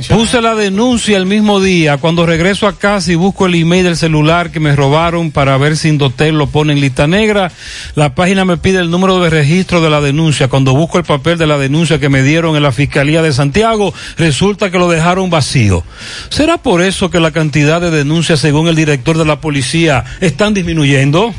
Puse 0.10 0.41
la 0.41 0.56
denuncia 0.56 1.18
el 1.18 1.26
mismo 1.26 1.60
día. 1.60 1.98
Cuando 1.98 2.26
regreso 2.26 2.68
a 2.68 2.78
casa 2.78 3.12
y 3.12 3.16
busco 3.16 3.45
el 3.45 3.56
email 3.56 3.84
del 3.84 3.98
celular 3.98 4.52
que 4.52 4.60
me 4.60 4.76
robaron 4.76 5.32
para 5.32 5.58
ver 5.58 5.78
si 5.78 5.90
Indotel 5.90 6.38
lo 6.38 6.48
pone 6.48 6.74
en 6.74 6.82
lista 6.82 7.08
negra, 7.08 7.52
la 7.95 8.16
página 8.16 8.45
me 8.45 8.58
pide 8.58 8.80
el 8.80 8.90
número 8.90 9.20
de 9.20 9.30
registro 9.30 9.82
de 9.82 9.90
la 9.90 10.02
denuncia. 10.02 10.48
Cuando 10.48 10.74
busco 10.74 10.98
el 10.98 11.04
papel 11.04 11.38
de 11.38 11.48
la 11.48 11.58
denuncia 11.58 11.99
que 11.99 12.10
me 12.10 12.24
dieron 12.24 12.56
en 12.56 12.64
la 12.64 12.72
Fiscalía 12.72 13.22
de 13.22 13.34
Santiago, 13.34 13.94
resulta 14.18 14.72
que 14.72 14.80
lo 14.80 14.90
dejaron 14.90 15.30
vacío. 15.30 15.84
¿Será 16.30 16.58
por 16.58 16.82
eso 16.82 17.10
que 17.10 17.20
la 17.20 17.32
cantidad 17.32 17.80
de 17.82 17.91
denuncias, 17.91 18.40
según 18.40 18.68
el 18.68 18.76
director 18.76 19.18
de 19.18 19.26
la 19.26 19.41
policía, 19.41 20.04
están 20.22 20.54
disminuyendo? 20.54 21.34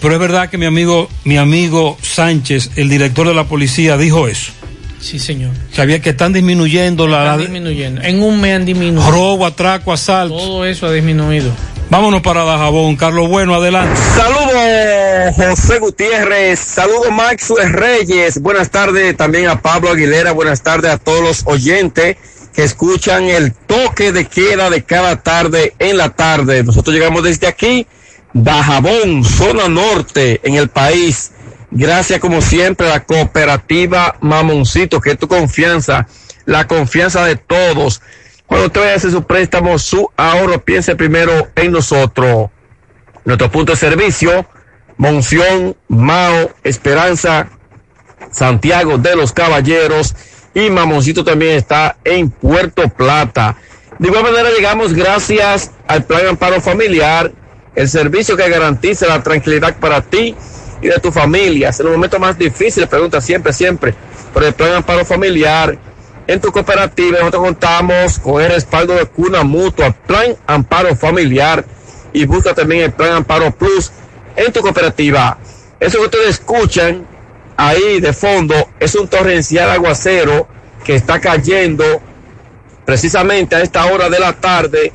Pero 0.00 0.14
es 0.14 0.20
verdad 0.20 0.50
que 0.50 0.58
mi 0.58 0.66
amigo, 0.66 1.08
mi 1.24 1.38
amigo 1.38 1.98
Sánchez, 2.02 2.72
el 2.76 2.88
director 2.88 3.26
de 3.26 3.34
la 3.34 3.44
policía, 3.44 3.96
dijo 3.96 4.28
eso. 4.28 4.52
Sí, 5.00 5.18
señor. 5.18 5.52
Sabía 5.72 6.00
que 6.00 6.10
están 6.10 6.32
disminuyendo 6.32 7.06
la. 7.06 7.36
Disminuyendo. 7.36 8.02
En 8.02 8.22
un 8.22 8.40
mes 8.40 8.56
han 8.56 8.64
disminuido. 8.64 9.10
Robo, 9.10 9.46
atraco, 9.46 9.92
asalto. 9.92 10.36
Todo 10.36 10.64
eso 10.64 10.86
ha 10.86 10.92
disminuido. 10.92 11.52
Vámonos 11.90 12.20
para 12.20 12.44
Dajabón. 12.44 12.96
Carlos 12.96 13.28
Bueno, 13.28 13.54
adelante. 13.54 13.98
Saludos, 14.14 15.34
José 15.36 15.78
Gutiérrez. 15.78 16.58
Saludos, 16.58 17.10
Max 17.10 17.50
Reyes. 17.70 18.42
Buenas 18.42 18.70
tardes 18.70 19.16
también 19.16 19.48
a 19.48 19.62
Pablo 19.62 19.90
Aguilera. 19.90 20.32
Buenas 20.32 20.62
tardes 20.62 20.90
a 20.90 20.98
todos 20.98 21.22
los 21.22 21.42
oyentes 21.46 22.16
que 22.52 22.64
escuchan 22.64 23.24
el 23.24 23.52
toque 23.52 24.12
de 24.12 24.26
queda 24.26 24.68
de 24.68 24.82
cada 24.82 25.22
tarde 25.22 25.74
en 25.78 25.96
la 25.96 26.10
tarde. 26.10 26.62
Nosotros 26.64 26.94
llegamos 26.94 27.22
desde 27.22 27.46
aquí, 27.46 27.86
Dajabón, 28.34 29.24
zona 29.24 29.68
norte 29.68 30.40
en 30.42 30.56
el 30.56 30.68
país. 30.68 31.32
Gracias 31.70 32.18
como 32.20 32.40
siempre 32.40 32.86
a 32.86 32.94
la 32.94 33.04
cooperativa 33.04 34.16
Mamoncito, 34.20 35.00
que 35.00 35.10
es 35.12 35.18
tu 35.18 35.28
confianza, 35.28 36.06
la 36.46 36.66
confianza 36.66 37.24
de 37.26 37.36
todos. 37.36 38.00
Cuando 38.46 38.68
usted 38.68 38.80
vaya 38.80 38.92
a 38.94 38.96
hacer 38.96 39.10
su 39.10 39.24
préstamo, 39.24 39.78
su 39.78 40.10
ahorro, 40.16 40.64
piense 40.64 40.96
primero 40.96 41.48
en 41.54 41.72
nosotros. 41.72 42.48
Nuestro 43.26 43.50
punto 43.50 43.72
de 43.72 43.76
servicio, 43.76 44.46
Monción, 44.96 45.76
Mao, 45.88 46.50
Esperanza, 46.64 47.50
Santiago 48.32 48.96
de 48.96 49.16
los 49.16 49.32
Caballeros 49.32 50.14
y 50.54 50.70
Mamoncito 50.70 51.22
también 51.22 51.56
está 51.56 51.98
en 52.04 52.30
Puerto 52.30 52.88
Plata. 52.88 53.56
De 53.98 54.08
igual 54.08 54.22
manera 54.22 54.50
llegamos 54.50 54.94
gracias 54.94 55.72
al 55.86 56.04
Plan 56.04 56.28
Amparo 56.28 56.62
Familiar, 56.62 57.30
el 57.74 57.88
servicio 57.88 58.38
que 58.38 58.48
garantiza 58.48 59.06
la 59.06 59.22
tranquilidad 59.22 59.76
para 59.78 60.00
ti 60.00 60.34
y 60.80 60.88
de 60.88 60.98
tu 60.98 61.10
familia. 61.10 61.70
En 61.78 61.84
los 61.84 61.94
momentos 61.94 62.20
más 62.20 62.38
difíciles, 62.38 62.88
pregunta 62.88 63.20
siempre, 63.20 63.52
siempre, 63.52 63.94
por 64.32 64.44
el 64.44 64.52
plan 64.54 64.74
amparo 64.74 65.04
familiar, 65.04 65.78
en 66.28 66.40
tu 66.40 66.52
cooperativa 66.52 67.20
nosotros 67.20 67.42
contamos 67.42 68.18
con 68.18 68.42
el 68.42 68.50
respaldo 68.50 68.94
de 68.94 69.06
Cuna 69.06 69.44
Mutua, 69.44 69.92
Plan 69.92 70.36
Amparo 70.46 70.94
Familiar 70.94 71.64
y 72.12 72.26
busca 72.26 72.52
también 72.52 72.82
el 72.82 72.92
Plan 72.92 73.12
Amparo 73.12 73.50
Plus 73.50 73.90
en 74.36 74.52
tu 74.52 74.60
cooperativa. 74.60 75.38
Eso 75.80 75.98
que 75.98 76.04
ustedes 76.04 76.28
escuchan 76.28 77.06
ahí 77.56 77.98
de 78.00 78.12
fondo 78.12 78.54
es 78.78 78.94
un 78.94 79.08
torrencial 79.08 79.70
aguacero 79.70 80.46
que 80.84 80.96
está 80.96 81.18
cayendo 81.18 82.02
precisamente 82.84 83.56
a 83.56 83.62
esta 83.62 83.86
hora 83.86 84.10
de 84.10 84.18
la 84.18 84.34
tarde 84.34 84.92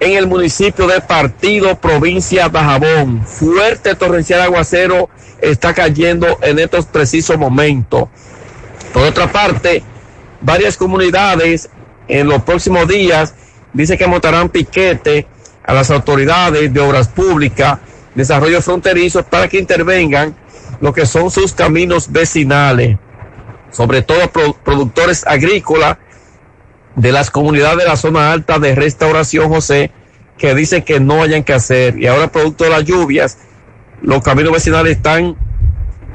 en 0.00 0.16
el 0.16 0.26
municipio 0.26 0.86
de 0.86 1.00
Partido, 1.00 1.76
provincia 1.76 2.48
de 2.48 2.58
Jabón. 2.58 3.24
Fuerte 3.26 3.94
torrencial 3.94 4.42
aguacero 4.42 5.08
está 5.40 5.74
cayendo 5.74 6.38
en 6.42 6.58
estos 6.58 6.86
precisos 6.86 7.38
momentos. 7.38 8.08
Por 8.92 9.02
otra 9.02 9.30
parte, 9.30 9.82
varias 10.40 10.76
comunidades 10.76 11.68
en 12.08 12.28
los 12.28 12.42
próximos 12.42 12.86
días 12.88 13.34
dice 13.72 13.98
que 13.98 14.06
montarán 14.06 14.48
piquete 14.48 15.26
a 15.64 15.74
las 15.74 15.90
autoridades 15.90 16.72
de 16.72 16.80
obras 16.80 17.08
públicas, 17.08 17.78
desarrollo 18.14 18.62
fronterizo, 18.62 19.22
para 19.24 19.48
que 19.48 19.58
intervengan 19.58 20.34
lo 20.80 20.92
que 20.92 21.06
son 21.06 21.30
sus 21.30 21.52
caminos 21.52 22.12
vecinales, 22.12 22.96
sobre 23.70 24.02
todo 24.02 24.30
pro- 24.30 24.56
productores 24.64 25.26
agrícolas 25.26 25.98
de 26.96 27.12
las 27.12 27.30
comunidades 27.30 27.78
de 27.78 27.84
la 27.84 27.96
zona 27.96 28.32
alta 28.32 28.58
de 28.58 28.74
restauración, 28.74 29.48
José, 29.48 29.90
que 30.38 30.54
dicen 30.54 30.82
que 30.82 30.98
no 30.98 31.22
hayan 31.22 31.44
que 31.44 31.52
hacer. 31.52 31.98
Y 31.98 32.06
ahora, 32.06 32.32
producto 32.32 32.64
de 32.64 32.70
las 32.70 32.84
lluvias, 32.84 33.38
los 34.02 34.22
caminos 34.22 34.52
vecinales 34.52 34.96
están 34.96 35.36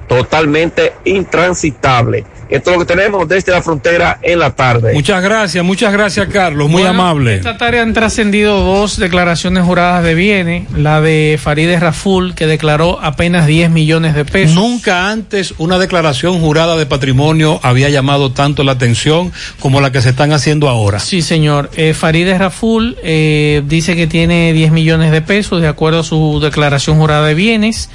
totalmente 0.07 0.93
intransitables. 1.05 2.25
Esto 2.52 2.72
es 2.72 2.78
lo 2.78 2.86
que 2.86 2.94
tenemos 2.94 3.28
desde 3.30 3.52
la 3.53 3.61
frontera 3.61 4.19
en 4.22 4.38
la 4.40 4.53
tarde. 4.53 4.94
Muchas 4.94 5.23
gracias, 5.23 5.64
muchas 5.64 5.94
gracias, 5.94 6.28
Carlos. 6.28 6.69
Muy 6.69 6.82
Bueno, 6.84 6.90
amable. 7.02 7.36
Esta 7.36 7.57
tarde 7.57 7.80
han 7.80 7.94
trascendido 7.94 8.60
dos 8.60 8.98
declaraciones 8.98 9.64
juradas 9.64 10.03
de 10.03 10.15
bienes. 10.15 10.69
La 10.76 10.99
de 10.99 11.40
Farideh 11.41 11.80
Raful, 11.80 12.36
que 12.36 12.48
declaró 12.48 12.99
apenas 13.02 13.48
10 13.48 13.69
millones 13.72 14.15
de 14.15 14.26
pesos. 14.26 14.53
Nunca 14.53 15.10
antes 15.10 15.53
una 15.60 15.80
declaración 15.80 16.41
jurada 16.41 16.76
de 16.76 16.86
patrimonio 16.86 17.60
había 17.64 17.88
llamado 17.90 18.34
tanto 18.34 18.64
la 18.65 18.73
atención 18.73 19.32
como 19.60 19.80
la 19.80 19.94
que 19.94 20.02
se 20.02 20.10
están 20.10 20.34
haciendo 20.34 20.68
ahora. 20.68 20.99
Sí, 20.99 21.22
señor. 21.22 21.69
Eh, 21.78 21.94
Farideh 21.94 22.38
Raful 22.38 22.98
eh, 23.02 23.64
dice 23.65 23.95
que 23.95 24.07
tiene 24.07 24.52
10 24.52 24.73
millones 24.73 25.11
de 25.11 25.22
pesos 25.22 25.61
de 25.61 25.69
acuerdo 25.69 26.02
a 26.02 26.03
su 26.03 26.40
declaración 26.44 26.98
jurada 26.98 27.28
de 27.28 27.34
bienes. 27.34 27.90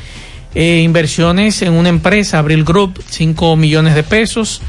Eh, 0.59 0.81
inversiones 0.83 1.61
en 1.61 1.75
una 1.75 1.91
empresa, 1.91 2.39
Abril 2.39 2.65
Group, 2.65 3.05
5 3.07 3.57
millones 3.57 3.95
de 3.95 4.03
pesos. 4.03 4.63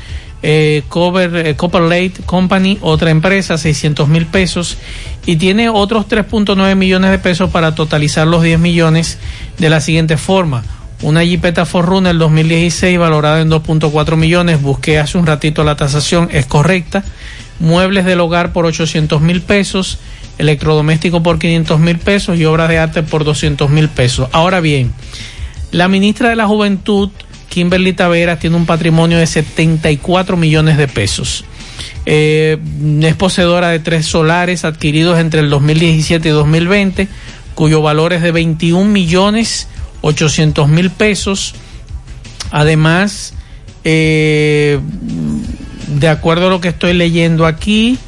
Eh, 0.43 0.83
Cover, 0.89 1.47
eh, 1.47 1.55
Copper 1.55 1.83
Late 1.83 2.15
Company, 2.25 2.77
otra 2.81 3.09
empresa, 3.09 3.57
600 3.57 4.09
mil 4.09 4.25
pesos. 4.25 4.77
Y 5.25 5.37
tiene 5.37 5.69
otros 5.69 6.05
3.9 6.09 6.75
millones 6.75 7.11
de 7.11 7.19
pesos 7.19 7.49
para 7.51 7.73
totalizar 7.73 8.27
los 8.27 8.43
10 8.43 8.59
millones 8.59 9.17
de 9.59 9.69
la 9.69 9.79
siguiente 9.79 10.17
forma. 10.17 10.65
Una 11.03 11.23
Jeepeta 11.23 11.65
Forerunner 11.65 12.17
2016 12.17 12.99
valorada 12.99 13.39
en 13.39 13.49
2.4 13.49 14.17
millones. 14.17 14.61
Busqué 14.61 14.99
hace 14.99 15.17
un 15.17 15.25
ratito 15.25 15.63
la 15.63 15.77
tasación, 15.77 16.27
es 16.33 16.45
correcta. 16.47 17.05
Muebles 17.61 18.03
del 18.03 18.19
hogar 18.19 18.51
por 18.51 18.65
800 18.65 19.21
mil 19.21 19.41
pesos. 19.41 19.99
Electrodoméstico 20.37 21.23
por 21.23 21.39
500 21.39 21.79
mil 21.79 21.97
pesos 21.97 22.37
y 22.37 22.43
obras 22.43 22.67
de 22.67 22.77
arte 22.77 23.03
por 23.03 23.23
200 23.23 23.69
mil 23.69 23.87
pesos. 23.87 24.27
Ahora 24.33 24.59
bien, 24.59 24.91
la 25.77 25.87
ministra 25.87 26.29
de 26.29 26.35
la 26.35 26.47
Juventud, 26.47 27.11
Kimberly 27.49 27.93
Taveras, 27.93 28.39
tiene 28.39 28.55
un 28.55 28.65
patrimonio 28.65 29.19
de 29.19 29.27
74 29.27 30.35
millones 30.35 30.75
de 30.75 30.87
pesos. 30.87 31.45
Eh, 32.07 32.57
es 33.03 33.15
poseedora 33.15 33.69
de 33.69 33.77
tres 33.77 34.07
solares 34.07 34.65
adquiridos 34.65 35.19
entre 35.19 35.41
el 35.41 35.51
2017 35.51 36.29
y 36.29 36.31
2020, 36.31 37.07
cuyo 37.53 37.83
valor 37.83 38.13
es 38.13 38.23
de 38.23 38.31
21 38.31 38.89
millones 38.89 39.67
800 40.01 40.67
mil 40.67 40.89
pesos. 40.89 41.53
Además, 42.49 43.35
eh, 43.83 44.79
de 45.87 46.07
acuerdo 46.07 46.47
a 46.47 46.49
lo 46.49 46.59
que 46.59 46.69
estoy 46.69 46.93
leyendo 46.93 47.45
aquí, 47.45 47.99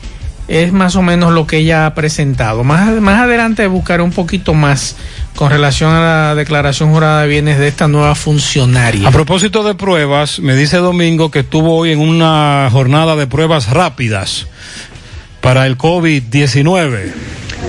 es 0.48 0.74
más 0.74 0.96
o 0.96 1.04
menos 1.04 1.34
lo 1.34 1.46
que 1.46 1.58
ella 1.58 1.86
ha 1.86 1.94
presentado. 1.94 2.64
Más, 2.64 3.00
más 3.00 3.22
adelante 3.22 3.68
buscaré 3.68 4.02
un 4.02 4.12
poquito 4.12 4.56
más 4.56 4.96
con 5.40 5.52
relación 5.52 5.94
a 5.94 6.02
la 6.02 6.36
declaración 6.36 6.92
jurada 6.92 7.22
de 7.22 7.30
bienes 7.30 7.60
de 7.60 7.70
esta 7.70 7.88
nueva 7.88 8.14
funcionaria. 8.14 9.08
A 9.08 9.12
propósito 9.12 9.64
de 9.64 9.74
pruebas, 9.74 10.42
me 10.42 10.54
dice 10.54 10.76
Domingo 10.80 11.32
que 11.32 11.40
estuvo 11.40 11.78
hoy 11.78 11.94
en 11.94 12.00
una 12.00 12.68
jornada 12.70 13.16
de 13.16 13.26
pruebas 13.26 13.70
rápidas 13.70 14.48
para 15.40 15.66
el 15.66 15.78
COVID-19. 15.78 17.14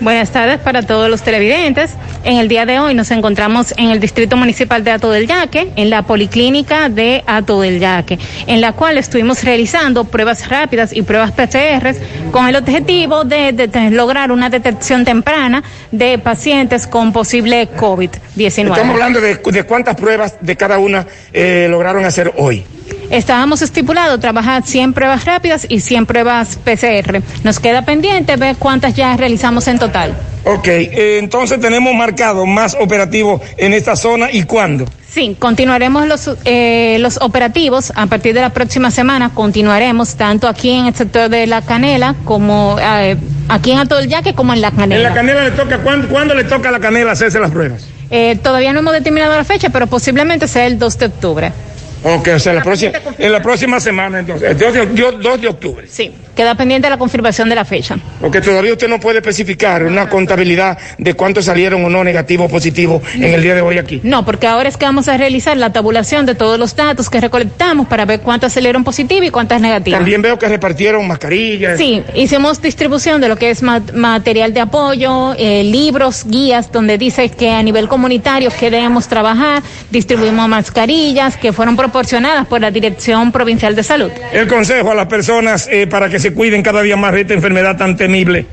Buenas 0.00 0.30
tardes 0.30 0.60
para 0.60 0.82
todos 0.82 1.08
los 1.08 1.22
televidentes. 1.22 1.92
En 2.22 2.36
el 2.36 2.48
día 2.48 2.66
de 2.66 2.78
hoy 2.78 2.94
nos 2.94 3.10
encontramos 3.10 3.72
en 3.76 3.90
el 3.90 3.98
Distrito 3.98 4.36
Municipal 4.36 4.84
de 4.84 4.90
Ato 4.90 5.16
Yaque, 5.16 5.72
en 5.76 5.90
la 5.90 6.02
Policlínica 6.02 6.88
de 6.88 7.24
Ato 7.26 7.64
Yaque, 7.64 8.18
en 8.46 8.60
la 8.60 8.72
cual 8.72 8.98
estuvimos 8.98 9.42
realizando 9.42 10.04
pruebas 10.04 10.48
rápidas 10.48 10.92
y 10.92 11.02
pruebas 11.02 11.32
PCR 11.32 11.94
con 12.30 12.46
el 12.46 12.56
objetivo 12.56 13.24
de 13.24 13.88
lograr 13.90 14.32
una 14.32 14.50
detección 14.50 15.04
temprana 15.04 15.62
de 15.90 16.18
pacientes 16.18 16.86
con 16.86 17.12
posible 17.12 17.68
COVID-19. 17.70 18.70
Estamos 18.70 18.94
hablando 18.94 19.20
de, 19.20 19.36
de 19.36 19.64
cuántas 19.64 19.96
pruebas 19.96 20.36
de 20.40 20.56
cada 20.56 20.78
una 20.78 21.06
eh, 21.32 21.68
lograron 21.70 22.04
hacer 22.04 22.32
hoy. 22.36 22.64
Estábamos 23.10 23.62
estipulados 23.62 24.20
trabajar 24.20 24.64
100 24.64 24.92
pruebas 24.92 25.24
rápidas 25.24 25.66
y 25.68 25.80
100 25.80 26.06
pruebas 26.06 26.58
PCR. 26.64 27.22
Nos 27.44 27.60
queda 27.60 27.84
pendiente 27.84 28.36
ver 28.36 28.56
cuántas 28.56 28.94
ya 28.94 29.16
realizamos 29.16 29.68
en 29.68 29.78
total. 29.78 30.16
Ok, 30.44 30.68
eh, 30.68 31.18
entonces 31.18 31.60
tenemos 31.60 31.92
marcado 31.94 32.46
más 32.46 32.76
operativos 32.78 33.40
en 33.56 33.72
esta 33.72 33.96
zona 33.96 34.30
y 34.30 34.44
cuándo. 34.44 34.86
Sí, 35.08 35.34
continuaremos 35.38 36.06
los, 36.06 36.30
eh, 36.44 36.98
los 37.00 37.18
operativos 37.22 37.92
a 37.96 38.06
partir 38.06 38.34
de 38.34 38.42
la 38.42 38.50
próxima 38.50 38.90
semana. 38.90 39.30
Continuaremos 39.32 40.14
tanto 40.16 40.46
aquí 40.46 40.70
en 40.70 40.86
el 40.86 40.94
sector 40.94 41.30
de 41.30 41.46
la 41.46 41.62
Canela 41.62 42.14
como 42.24 42.76
eh, 42.78 43.16
aquí 43.48 43.72
en 43.72 43.78
Alto 43.78 43.96
del 43.96 44.08
Yaque 44.08 44.34
como 44.34 44.52
en 44.52 44.60
la 44.60 44.72
Canela. 44.72 44.96
En 44.96 45.02
la 45.02 45.14
canela 45.14 45.44
le 45.44 45.52
toca, 45.52 45.78
¿cuándo, 45.78 46.08
cuándo 46.08 46.34
le 46.34 46.44
toca 46.44 46.68
a 46.68 46.72
la 46.72 46.80
canela 46.80 47.12
hacerse 47.12 47.40
las 47.40 47.50
pruebas? 47.50 47.88
Eh, 48.10 48.38
todavía 48.42 48.72
no 48.72 48.80
hemos 48.80 48.92
determinado 48.92 49.34
la 49.34 49.44
fecha, 49.44 49.70
pero 49.70 49.86
posiblemente 49.86 50.46
sea 50.48 50.66
el 50.66 50.78
2 50.78 50.98
de 50.98 51.06
octubre. 51.06 51.52
Ok, 52.02 52.28
o 52.36 52.38
sea, 52.38 52.52
la 52.52 52.62
próxima, 52.62 52.92
en 53.18 53.32
la 53.32 53.42
próxima 53.42 53.80
semana 53.80 54.20
entonces, 54.20 54.50
el 54.50 54.58
2 54.58 54.72
de, 54.74 54.86
dio- 54.86 55.12
2 55.12 55.40
de 55.40 55.48
octubre. 55.48 55.86
Sí, 55.88 56.12
queda 56.36 56.54
pendiente 56.54 56.88
la 56.88 56.98
confirmación 56.98 57.48
de 57.48 57.54
la 57.56 57.64
fecha. 57.64 57.96
Porque 58.20 58.40
todavía 58.40 58.72
usted 58.72 58.88
no 58.88 59.00
puede 59.00 59.18
especificar 59.18 59.82
una 59.82 60.08
contabilidad 60.08 60.78
de 60.98 61.14
cuántos 61.14 61.46
salieron 61.46 61.84
o 61.84 61.88
no 61.90 62.04
negativos 62.04 62.46
o 62.46 62.48
positivos 62.48 63.02
en 63.14 63.24
el 63.24 63.42
día 63.42 63.54
de 63.54 63.62
hoy 63.62 63.78
aquí. 63.78 64.00
No, 64.04 64.24
porque 64.24 64.46
ahora 64.46 64.68
es 64.68 64.76
que 64.76 64.84
vamos 64.86 65.08
a 65.08 65.16
realizar 65.16 65.56
la 65.56 65.72
tabulación 65.72 66.26
de 66.26 66.34
todos 66.34 66.58
los 66.58 66.76
datos 66.76 67.10
que 67.10 67.20
recolectamos 67.20 67.88
para 67.88 68.04
ver 68.04 68.20
cuántas 68.20 68.52
salieron 68.52 68.84
positivas 68.84 69.26
y 69.28 69.30
cuántas 69.30 69.60
negativas. 69.60 69.98
También 69.98 70.22
veo 70.22 70.38
que 70.38 70.46
repartieron 70.48 71.06
mascarillas. 71.08 71.78
Sí, 71.78 72.02
hicimos 72.14 72.60
distribución 72.62 73.20
de 73.20 73.28
lo 73.28 73.36
que 73.36 73.50
es 73.50 73.62
ma- 73.62 73.82
material 73.94 74.52
de 74.52 74.60
apoyo, 74.60 75.34
eh, 75.38 75.64
libros, 75.64 76.24
guías, 76.26 76.70
donde 76.70 76.98
dice 76.98 77.28
que 77.30 77.50
a 77.50 77.62
nivel 77.62 77.88
comunitario 77.88 78.50
queremos 78.50 79.08
trabajar, 79.08 79.62
distribuimos 79.90 80.48
mascarillas 80.48 81.36
que 81.36 81.52
fueron 81.52 81.76
proporcionadas 81.76 82.46
por 82.46 82.60
la 82.60 82.70
Dirección 82.70 83.32
Provincial 83.32 83.74
de 83.74 83.82
Salud. 83.82 84.10
El 84.32 84.46
consejo 84.46 84.90
a 84.90 84.94
las 84.94 85.06
personas 85.06 85.68
eh, 85.70 85.86
para 85.86 86.08
que 86.08 86.18
se 86.18 86.25
cuiden 86.32 86.62
cada 86.62 86.82
día 86.82 86.96
más 86.96 87.12
de 87.12 87.22
esta 87.22 87.34
enfermedad 87.34 87.76
tan 87.76 87.96
temible. 87.96 88.46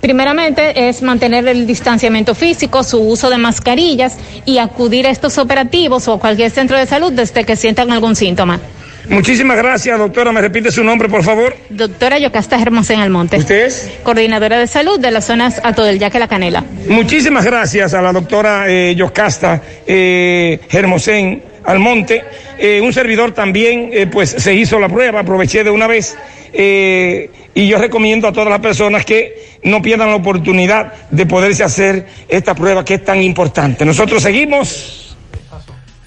Primeramente 0.00 0.88
es 0.88 1.02
mantener 1.02 1.48
el 1.48 1.66
distanciamiento 1.66 2.34
físico, 2.34 2.84
su 2.84 3.00
uso 3.00 3.30
de 3.30 3.38
mascarillas 3.38 4.16
y 4.44 4.58
acudir 4.58 5.06
a 5.06 5.10
estos 5.10 5.38
operativos 5.38 6.06
o 6.08 6.14
a 6.14 6.20
cualquier 6.20 6.50
centro 6.50 6.76
de 6.78 6.86
salud 6.86 7.12
desde 7.12 7.44
que 7.44 7.56
sientan 7.56 7.90
algún 7.90 8.14
síntoma. 8.14 8.60
Muchísimas 9.08 9.56
gracias, 9.56 9.98
doctora. 9.98 10.32
¿Me 10.32 10.40
repite 10.40 10.70
su 10.72 10.82
nombre, 10.82 11.08
por 11.08 11.22
favor? 11.22 11.56
Doctora 11.70 12.18
Yocasta 12.18 12.60
Hermosén 12.60 13.00
Almonte. 13.00 13.36
¿Usted 13.38 13.66
es? 13.66 13.90
Coordinadora 14.02 14.58
de 14.58 14.66
salud 14.66 14.98
de 14.98 15.10
las 15.12 15.24
zonas 15.26 15.60
Alto 15.62 15.84
del 15.84 15.98
Yaque 15.98 16.18
La 16.18 16.28
Canela. 16.28 16.64
Muchísimas 16.88 17.44
gracias 17.44 17.94
a 17.94 18.02
la 18.02 18.12
doctora 18.12 18.64
eh, 18.68 18.94
Yocasta 18.96 19.62
eh, 19.86 20.58
Hermosén 20.70 21.42
Almonte. 21.66 22.22
Eh, 22.58 22.80
un 22.80 22.92
servidor 22.92 23.32
también, 23.32 23.90
eh, 23.92 24.06
pues 24.06 24.30
se 24.30 24.54
hizo 24.54 24.78
la 24.78 24.88
prueba, 24.88 25.20
aproveché 25.20 25.64
de 25.64 25.70
una 25.70 25.86
vez. 25.86 26.16
eh, 26.52 27.30
y 27.54 27.68
yo 27.68 27.78
recomiendo 27.78 28.28
a 28.28 28.32
todas 28.32 28.50
las 28.50 28.60
personas 28.60 29.04
que 29.06 29.58
no 29.62 29.80
pierdan 29.80 30.10
la 30.10 30.16
oportunidad 30.16 30.92
de 31.10 31.24
poderse 31.24 31.64
hacer 31.64 32.06
esta 32.28 32.54
prueba 32.54 32.84
que 32.84 32.94
es 32.94 33.04
tan 33.04 33.22
importante. 33.22 33.84
Nosotros 33.86 34.22
seguimos. 34.22 35.16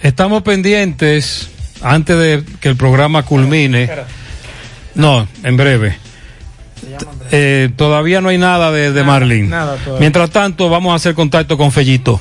Estamos 0.01 0.43
pendientes, 0.43 1.49
antes 1.81 2.17
de 2.17 2.43
que 2.61 2.69
el 2.69 2.75
programa 2.75 3.23
culmine. 3.23 3.89
No, 4.93 5.27
en 5.43 5.57
breve. 5.57 5.97
Eh, 7.31 7.69
todavía 7.75 8.21
no 8.21 8.29
hay 8.29 8.37
nada 8.37 8.71
de, 8.71 8.91
de 8.91 9.03
todavía. 9.03 9.49
Mientras 9.99 10.29
tanto, 10.29 10.69
vamos 10.69 10.93
a 10.93 10.95
hacer 10.95 11.15
contacto 11.15 11.57
con 11.57 11.71
Fellito. 11.71 12.19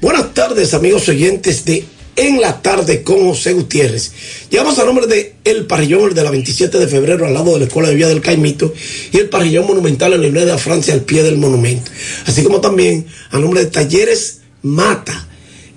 Buenas 0.00 0.34
tardes, 0.34 0.74
amigos 0.74 1.08
oyentes 1.08 1.64
de 1.64 1.84
En 2.14 2.40
la 2.40 2.60
Tarde 2.60 3.02
con 3.02 3.26
José 3.26 3.54
Gutiérrez. 3.54 4.12
Llegamos 4.50 4.78
a 4.78 4.84
nombre 4.84 5.06
de 5.06 5.36
El 5.44 5.66
Parrillón, 5.66 6.10
el 6.10 6.14
de 6.14 6.22
la 6.22 6.30
27 6.30 6.78
de 6.78 6.86
febrero, 6.86 7.26
al 7.26 7.32
lado 7.32 7.54
de 7.54 7.60
la 7.60 7.64
Escuela 7.64 7.88
de 7.88 7.94
Vía 7.94 8.08
del 8.08 8.20
Caimito, 8.20 8.74
y 9.12 9.16
el 9.16 9.30
Parrillón 9.30 9.66
Monumental 9.66 10.12
en 10.12 10.20
la 10.20 10.26
Avenida 10.26 10.52
de 10.52 10.58
Francia, 10.58 10.92
al 10.92 11.02
pie 11.02 11.22
del 11.22 11.38
monumento. 11.38 11.90
Así 12.26 12.42
como 12.42 12.60
también 12.60 13.06
a 13.30 13.38
nombre 13.38 13.64
de 13.64 13.70
Talleres 13.70 14.40
Mata, 14.62 15.26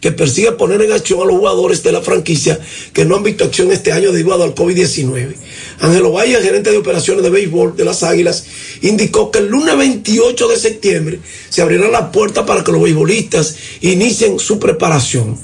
que 0.00 0.12
persigue 0.12 0.52
poner 0.52 0.82
en 0.82 0.92
acción 0.92 1.22
a 1.22 1.24
los 1.24 1.36
jugadores 1.36 1.82
de 1.82 1.92
la 1.92 2.02
franquicia 2.02 2.58
que 2.92 3.04
no 3.04 3.16
han 3.16 3.22
visto 3.22 3.44
acción 3.44 3.72
este 3.72 3.92
año 3.92 4.12
debido 4.12 4.42
al 4.42 4.54
COVID-19. 4.54 5.34
Ángelo 5.80 6.12
Valle, 6.12 6.40
gerente 6.40 6.70
de 6.70 6.78
operaciones 6.78 7.22
de 7.22 7.30
béisbol 7.30 7.76
de 7.76 7.84
las 7.84 8.02
Águilas, 8.02 8.44
indicó 8.82 9.30
que 9.30 9.40
el 9.40 9.48
lunes 9.48 9.76
28 9.76 10.48
de 10.48 10.56
septiembre 10.56 11.20
se 11.48 11.62
abrirá 11.62 11.88
la 11.88 12.12
puerta 12.12 12.46
para 12.46 12.62
que 12.62 12.72
los 12.72 12.82
beisbolistas 12.82 13.56
inicien 13.80 14.38
su 14.38 14.58
preparación. 14.58 15.38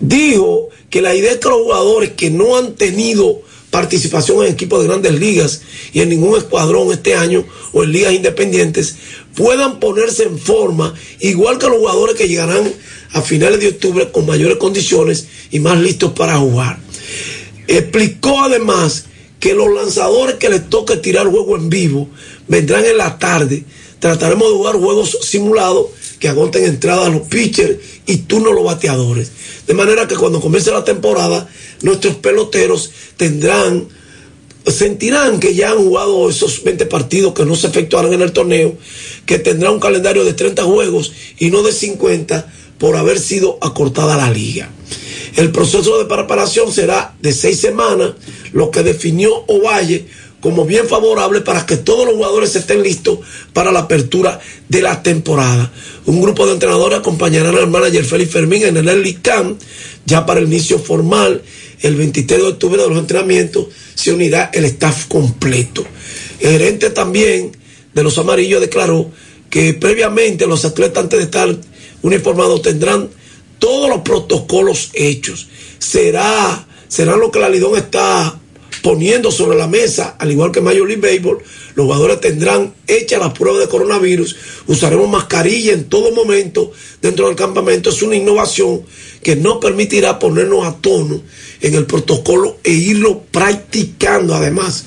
Dijo 0.00 0.68
que 0.90 1.02
la 1.02 1.14
idea 1.14 1.32
es 1.32 1.38
que 1.38 1.48
los 1.48 1.62
jugadores 1.62 2.10
que 2.12 2.30
no 2.30 2.56
han 2.56 2.74
tenido 2.74 3.42
participación 3.70 4.44
en 4.44 4.52
equipos 4.52 4.80
de 4.80 4.88
grandes 4.88 5.18
ligas 5.18 5.62
y 5.92 6.00
en 6.00 6.08
ningún 6.08 6.38
escuadrón 6.38 6.92
este 6.92 7.14
año 7.14 7.44
o 7.72 7.82
en 7.82 7.92
ligas 7.92 8.14
independientes 8.14 8.96
puedan 9.34 9.80
ponerse 9.80 10.22
en 10.22 10.38
forma, 10.38 10.94
igual 11.20 11.58
que 11.58 11.66
los 11.66 11.78
jugadores 11.78 12.16
que 12.16 12.28
llegarán 12.28 12.72
a 13.12 13.22
finales 13.22 13.60
de 13.60 13.68
octubre 13.68 14.10
con 14.10 14.26
mayores 14.26 14.56
condiciones 14.56 15.26
y 15.50 15.58
más 15.60 15.78
listos 15.78 16.12
para 16.12 16.38
jugar. 16.38 16.78
Explicó 17.66 18.44
además 18.44 19.06
que 19.40 19.54
los 19.54 19.72
lanzadores 19.72 20.36
que 20.36 20.48
les 20.48 20.68
toque 20.68 20.96
tirar 20.96 21.26
juego 21.26 21.56
en 21.56 21.68
vivo 21.68 22.08
vendrán 22.48 22.84
en 22.84 22.98
la 22.98 23.18
tarde. 23.18 23.64
Trataremos 23.98 24.48
de 24.48 24.54
jugar 24.54 24.76
juegos 24.76 25.18
simulados 25.22 25.86
que 26.18 26.28
agoten 26.28 26.64
entradas 26.64 27.06
a 27.06 27.10
los 27.10 27.28
pitchers 27.28 27.78
y 28.06 28.18
turno 28.18 28.50
a 28.50 28.54
los 28.54 28.64
bateadores. 28.64 29.30
De 29.66 29.74
manera 29.74 30.06
que 30.06 30.16
cuando 30.16 30.40
comience 30.40 30.70
la 30.70 30.84
temporada, 30.84 31.48
nuestros 31.82 32.16
peloteros 32.16 32.90
tendrán 33.16 33.88
sentirán 34.66 35.38
que 35.38 35.54
ya 35.54 35.70
han 35.70 35.78
jugado 35.78 36.28
esos 36.28 36.64
20 36.64 36.86
partidos 36.86 37.34
que 37.34 37.44
no 37.44 37.54
se 37.54 37.68
efectuaron 37.68 38.12
en 38.12 38.22
el 38.22 38.32
torneo, 38.32 38.76
que 39.24 39.38
tendrá 39.38 39.70
un 39.70 39.78
calendario 39.78 40.24
de 40.24 40.32
30 40.32 40.64
juegos 40.64 41.12
y 41.38 41.50
no 41.50 41.62
de 41.62 41.72
50 41.72 42.52
por 42.78 42.96
haber 42.96 43.18
sido 43.18 43.58
acortada 43.62 44.16
la 44.16 44.30
liga. 44.30 44.70
El 45.36 45.52
proceso 45.52 45.98
de 45.98 46.06
preparación 46.06 46.72
será 46.72 47.14
de 47.20 47.32
seis 47.32 47.60
semanas, 47.60 48.14
lo 48.52 48.70
que 48.70 48.82
definió 48.82 49.44
Ovalle 49.46 50.06
como 50.40 50.64
bien 50.64 50.86
favorable 50.86 51.40
para 51.40 51.66
que 51.66 51.76
todos 51.76 52.06
los 52.06 52.14
jugadores 52.14 52.54
estén 52.56 52.82
listos 52.82 53.18
para 53.52 53.72
la 53.72 53.80
apertura 53.80 54.40
de 54.68 54.80
la 54.80 55.02
temporada. 55.02 55.72
Un 56.06 56.22
grupo 56.22 56.46
de 56.46 56.52
entrenadores 56.52 56.98
acompañarán 56.98 57.56
al 57.56 57.68
manager 57.68 58.04
Félix 58.04 58.32
Fermín 58.32 58.62
en 58.62 58.76
el 58.76 58.88
Early 58.88 59.18
ya 60.04 60.24
para 60.24 60.40
el 60.40 60.46
inicio 60.46 60.78
formal, 60.78 61.42
el 61.80 61.96
23 61.96 62.40
de 62.40 62.46
octubre 62.46 62.80
de 62.80 62.88
los 62.88 62.98
entrenamientos, 62.98 63.66
se 63.94 64.12
unirá 64.12 64.50
el 64.54 64.64
staff 64.66 65.06
completo. 65.06 65.84
El 66.38 66.52
gerente 66.52 66.90
también 66.90 67.56
de 67.92 68.02
los 68.02 68.16
amarillos 68.18 68.60
declaró 68.60 69.10
que 69.50 69.74
previamente 69.74 70.46
los 70.46 70.64
atletas 70.64 71.02
antes 71.02 71.18
de 71.18 71.24
estar 71.24 71.56
uniformados 72.02 72.62
tendrán 72.62 73.10
todos 73.58 73.88
los 73.88 74.00
protocolos 74.00 74.90
hechos. 74.92 75.48
Será, 75.78 76.66
será 76.88 77.16
lo 77.16 77.30
que 77.30 77.40
la 77.40 77.48
Lidón 77.48 77.76
está 77.76 78.38
poniendo 78.82 79.32
sobre 79.32 79.58
la 79.58 79.66
mesa, 79.66 80.14
al 80.18 80.30
igual 80.30 80.52
que 80.52 80.60
Major 80.60 80.86
League 80.86 81.02
Baseball, 81.02 81.38
los 81.74 81.86
jugadores 81.86 82.20
tendrán 82.20 82.72
hecha 82.86 83.18
la 83.18 83.34
prueba 83.34 83.58
de 83.58 83.68
coronavirus, 83.68 84.36
usaremos 84.68 85.08
mascarilla 85.08 85.72
en 85.72 85.88
todo 85.88 86.12
momento 86.12 86.70
dentro 87.02 87.26
del 87.26 87.34
campamento, 87.34 87.90
es 87.90 88.02
una 88.02 88.14
innovación 88.14 88.82
que 89.22 89.34
nos 89.34 89.58
permitirá 89.58 90.18
ponernos 90.18 90.64
a 90.64 90.76
tono 90.76 91.20
en 91.60 91.74
el 91.74 91.84
protocolo 91.86 92.58
e 92.62 92.70
irlo 92.70 93.22
practicando 93.32 94.34
además. 94.34 94.84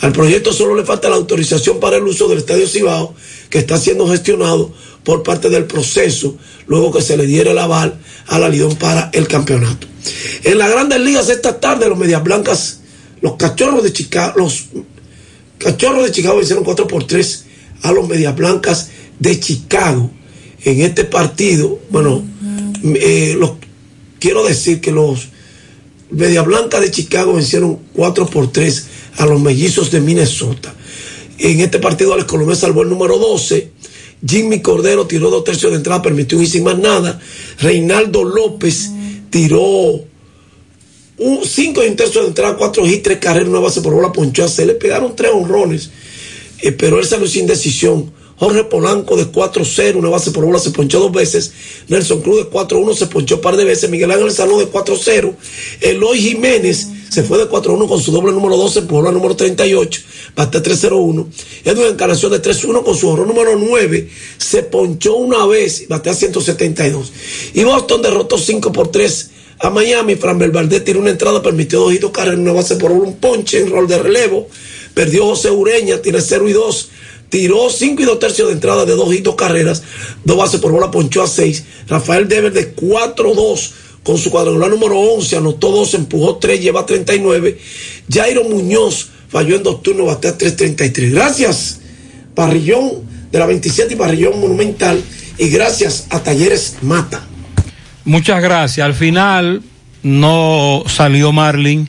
Al 0.00 0.12
proyecto 0.12 0.52
solo 0.52 0.76
le 0.76 0.84
falta 0.84 1.08
la 1.08 1.16
autorización 1.16 1.80
para 1.80 1.96
el 1.96 2.04
uso 2.04 2.28
del 2.28 2.38
Estadio 2.38 2.68
Cibao, 2.68 3.14
que 3.50 3.58
está 3.58 3.78
siendo 3.78 4.06
gestionado 4.06 4.72
por 5.04 5.22
parte 5.22 5.50
del 5.50 5.64
proceso, 5.64 6.36
luego 6.66 6.92
que 6.92 7.02
se 7.02 7.16
le 7.16 7.26
diera 7.26 7.52
el 7.52 7.58
aval 7.58 7.98
a 8.26 8.38
la 8.38 8.48
Lidón 8.48 8.76
para 8.76 9.10
el 9.12 9.28
campeonato. 9.28 9.86
En 10.42 10.58
las 10.58 10.70
grandes 10.70 11.00
ligas 11.00 11.28
esta 11.28 11.60
tarde, 11.60 11.88
los 11.88 11.98
Medias 11.98 12.22
Blancas, 12.22 12.80
los 13.20 13.36
cachorros 13.36 13.82
de 13.82 13.92
Chicago, 13.92 14.34
los 14.36 14.64
cachorros 15.58 16.04
de 16.04 16.12
Chicago 16.12 16.40
hicieron 16.40 16.64
4 16.64 16.86
por 16.86 17.06
3 17.06 17.44
a 17.82 17.92
los 17.92 18.08
Medias 18.08 18.34
Blancas 18.34 18.88
de 19.18 19.38
Chicago. 19.38 20.10
En 20.64 20.80
este 20.80 21.04
partido, 21.04 21.78
bueno, 21.90 22.24
eh, 22.82 23.36
los, 23.38 23.52
quiero 24.18 24.44
decir 24.44 24.80
que 24.80 24.92
los 24.92 25.28
Media 26.10 26.42
Blanca 26.42 26.80
de 26.80 26.90
Chicago 26.90 27.34
vencieron 27.34 27.78
4 27.94 28.26
por 28.26 28.52
3 28.52 28.86
a 29.18 29.26
los 29.26 29.40
mellizos 29.40 29.90
de 29.90 30.00
Minnesota. 30.00 30.74
En 31.38 31.60
este 31.60 31.78
partido 31.78 32.14
Alex 32.14 32.28
Colomé 32.28 32.54
salvó 32.54 32.82
el 32.82 32.88
número 32.88 33.18
12. 33.18 33.70
Jimmy 34.26 34.60
Cordero 34.60 35.06
tiró 35.06 35.30
dos 35.30 35.44
tercios 35.44 35.72
de 35.72 35.78
entrada, 35.78 36.02
permitió 36.02 36.38
un 36.38 36.44
y 36.44 36.46
sin 36.46 36.64
más 36.64 36.78
nada. 36.78 37.20
Reinaldo 37.58 38.24
López 38.24 38.90
tiró 39.30 40.04
un 41.16 41.44
5 41.44 41.84
y 41.84 41.88
un 41.88 41.96
tercio 41.96 42.22
de 42.22 42.28
entrada, 42.28 42.56
4 42.56 42.86
hits, 42.86 43.02
3 43.02 43.18
carreras, 43.18 43.48
una 43.48 43.60
base 43.60 43.80
por 43.80 43.94
bola, 43.94 44.12
ponchó 44.12 44.44
a 44.44 44.48
se 44.48 44.66
le 44.66 44.74
pegaron 44.74 45.14
3 45.14 45.32
honrones, 45.32 45.90
eh, 46.60 46.72
pero 46.72 46.98
él 46.98 47.06
salió 47.06 47.26
sin 47.26 47.46
decisión. 47.46 48.12
Jorge 48.36 48.64
Polanco 48.64 49.16
de 49.16 49.26
4-0, 49.26 49.94
una 49.94 50.08
base 50.08 50.32
por 50.32 50.44
bola, 50.44 50.58
se 50.58 50.70
ponchó 50.70 50.98
dos 50.98 51.12
veces. 51.12 51.52
Nelson 51.88 52.20
Cruz 52.20 52.38
de 52.38 52.50
4-1 52.50 52.94
se 52.94 53.06
ponchó 53.06 53.36
un 53.36 53.40
par 53.40 53.56
de 53.56 53.64
veces. 53.64 53.88
Miguel 53.90 54.10
Ángel 54.10 54.32
Salón 54.32 54.58
de 54.58 54.70
4-0. 54.70 55.34
Eloy 55.80 56.18
Jiménez 56.18 56.88
se 57.14 57.22
fue 57.22 57.38
de 57.38 57.48
4-1 57.48 57.86
con 57.86 58.00
su 58.00 58.10
doble 58.10 58.32
número 58.32 58.56
12, 58.56 58.82
por 58.82 59.04
la 59.04 59.12
número 59.12 59.36
38, 59.36 60.00
bate 60.34 60.60
3-0-1. 60.60 61.26
Edwin 61.64 61.86
Encarnación 61.86 62.32
de 62.32 62.42
3-1 62.42 62.82
con 62.82 62.96
su 62.96 63.08
horror 63.08 63.28
número 63.28 63.56
9, 63.56 64.10
se 64.36 64.64
ponchó 64.64 65.14
una 65.14 65.46
vez, 65.46 65.86
bate 65.86 66.10
a 66.10 66.14
172. 66.14 67.12
Y 67.54 67.62
Boston 67.62 68.02
derrotó 68.02 68.36
5 68.36 68.72
por 68.72 68.88
3 68.88 69.30
a 69.60 69.70
Miami. 69.70 70.16
Fran 70.16 70.40
Valdez 70.40 70.82
tiró 70.82 70.98
una 70.98 71.10
entrada, 71.10 71.40
permitió 71.40 71.78
dos 71.78 71.94
hitos 71.94 72.10
carreras, 72.10 72.40
una 72.40 72.52
base 72.52 72.74
por 72.74 72.90
un 72.90 73.14
ponche 73.18 73.60
en 73.60 73.70
rol 73.70 73.86
de 73.86 73.98
relevo. 73.98 74.48
Perdió 74.92 75.26
José 75.26 75.52
Ureña, 75.52 76.02
tiene 76.02 76.20
0 76.20 76.48
y 76.48 76.52
2 76.52 76.88
tiró 77.28 77.68
5 77.68 78.00
y 78.00 78.04
2 78.04 78.18
tercios 78.20 78.48
de 78.48 78.54
entrada 78.54 78.84
de 78.84 78.92
dos 78.92 79.12
y 79.12 79.20
carreras, 79.36 79.82
dos 80.24 80.36
bases 80.36 80.60
por 80.60 80.70
bola, 80.70 80.92
ponchó 80.92 81.20
a 81.20 81.26
6. 81.26 81.64
Rafael 81.88 82.28
Dever 82.28 82.52
de 82.52 82.76
4-2 82.76 83.70
con 84.04 84.18
su 84.18 84.30
cuadrangular 84.30 84.70
número 84.70 84.98
11, 84.98 85.36
anotó 85.38 85.72
2, 85.72 85.94
empujó 85.94 86.36
3, 86.36 86.60
lleva 86.60 86.86
39. 86.86 87.58
Jairo 88.12 88.44
Muñoz 88.44 89.08
falló 89.28 89.56
en 89.56 89.62
dos 89.62 89.82
turnos, 89.82 90.06
batea 90.06 90.38
3.33. 90.38 91.10
Gracias, 91.10 91.80
Parrillón 92.34 93.02
de 93.32 93.38
la 93.38 93.46
27 93.46 93.94
y 93.94 93.96
Parrillón 93.96 94.40
Monumental. 94.40 95.02
Y 95.38 95.48
gracias 95.48 96.06
a 96.10 96.22
Talleres 96.22 96.76
Mata. 96.82 97.26
Muchas 98.04 98.40
gracias. 98.40 98.84
Al 98.84 98.94
final 98.94 99.62
no 100.02 100.84
salió 100.86 101.32
Marlin. 101.32 101.88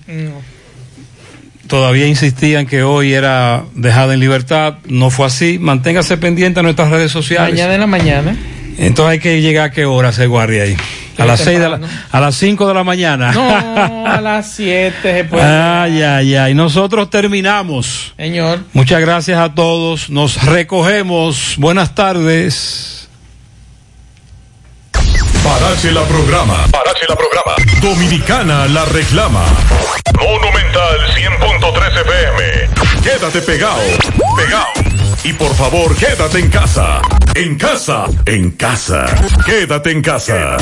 Todavía 1.67 2.07
insistían 2.07 2.65
que 2.65 2.83
hoy 2.83 3.13
era 3.13 3.65
dejada 3.75 4.13
en 4.13 4.21
libertad. 4.21 4.75
No 4.85 5.09
fue 5.09 5.27
así. 5.27 5.59
Manténgase 5.59 6.17
pendiente 6.17 6.61
a 6.61 6.63
nuestras 6.63 6.89
redes 6.89 7.11
sociales. 7.11 7.51
Mañana 7.51 7.75
en 7.75 7.81
la 7.81 7.87
mañana. 7.87 8.37
Entonces 8.77 9.11
hay 9.13 9.19
que 9.19 9.41
llegar 9.41 9.65
a 9.65 9.71
qué 9.71 9.85
hora 9.85 10.11
se 10.11 10.27
guardia 10.27 10.63
ahí. 10.63 10.77
A 11.17 11.25
las 11.25 11.39
seis 11.39 11.59
de 11.59 11.69
la, 11.69 11.79
a 12.11 12.19
las 12.19 12.35
5 12.35 12.67
de 12.67 12.73
la 12.73 12.83
mañana. 12.83 13.31
No, 13.31 14.05
a 14.05 14.19
las 14.19 14.51
7 14.51 14.93
se 15.01 15.23
puede. 15.23 15.43
Ay, 15.43 16.01
ay, 16.01 16.35
ay. 16.35 16.53
Nosotros 16.53 17.09
terminamos. 17.09 18.13
Señor. 18.17 18.59
Muchas 18.73 18.99
gracias 18.99 19.39
a 19.39 19.53
todos. 19.55 20.09
Nos 20.09 20.43
recogemos. 20.43 21.55
Buenas 21.57 21.95
tardes. 21.95 22.94
Parache 25.45 25.91
la 25.91 26.01
programa. 26.01 26.65
Parache 26.71 27.05
la 27.07 27.15
programa. 27.15 27.55
Dominicana 27.79 28.65
la 28.67 28.83
reclama. 28.85 29.43
Monumental 30.19 30.97
100.13 31.15 32.01
FM. 32.01 32.69
Quédate 33.03 33.41
pegado. 33.41 33.81
Pegado. 34.35 35.05
Y 35.23 35.33
por 35.33 35.53
favor, 35.55 35.95
quédate 35.95 36.39
en 36.39 36.49
casa. 36.49 37.01
En 37.35 37.57
casa. 37.57 38.05
En 38.25 38.51
casa. 38.51 39.05
Quédate 39.45 39.91
en 39.91 40.01
casa. 40.01 40.57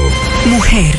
Mujer, 0.46 0.98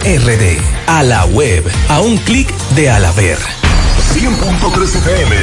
RD. 0.00 0.60
A 0.86 1.02
la 1.02 1.24
web. 1.26 1.64
A 1.88 2.00
un 2.00 2.16
clic 2.18 2.52
de 2.74 2.90
Alaber. 2.90 3.38
100.3 4.14 4.96
FM. 4.96 5.36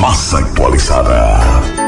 Más 0.00 0.34
actualizada. 0.34 1.87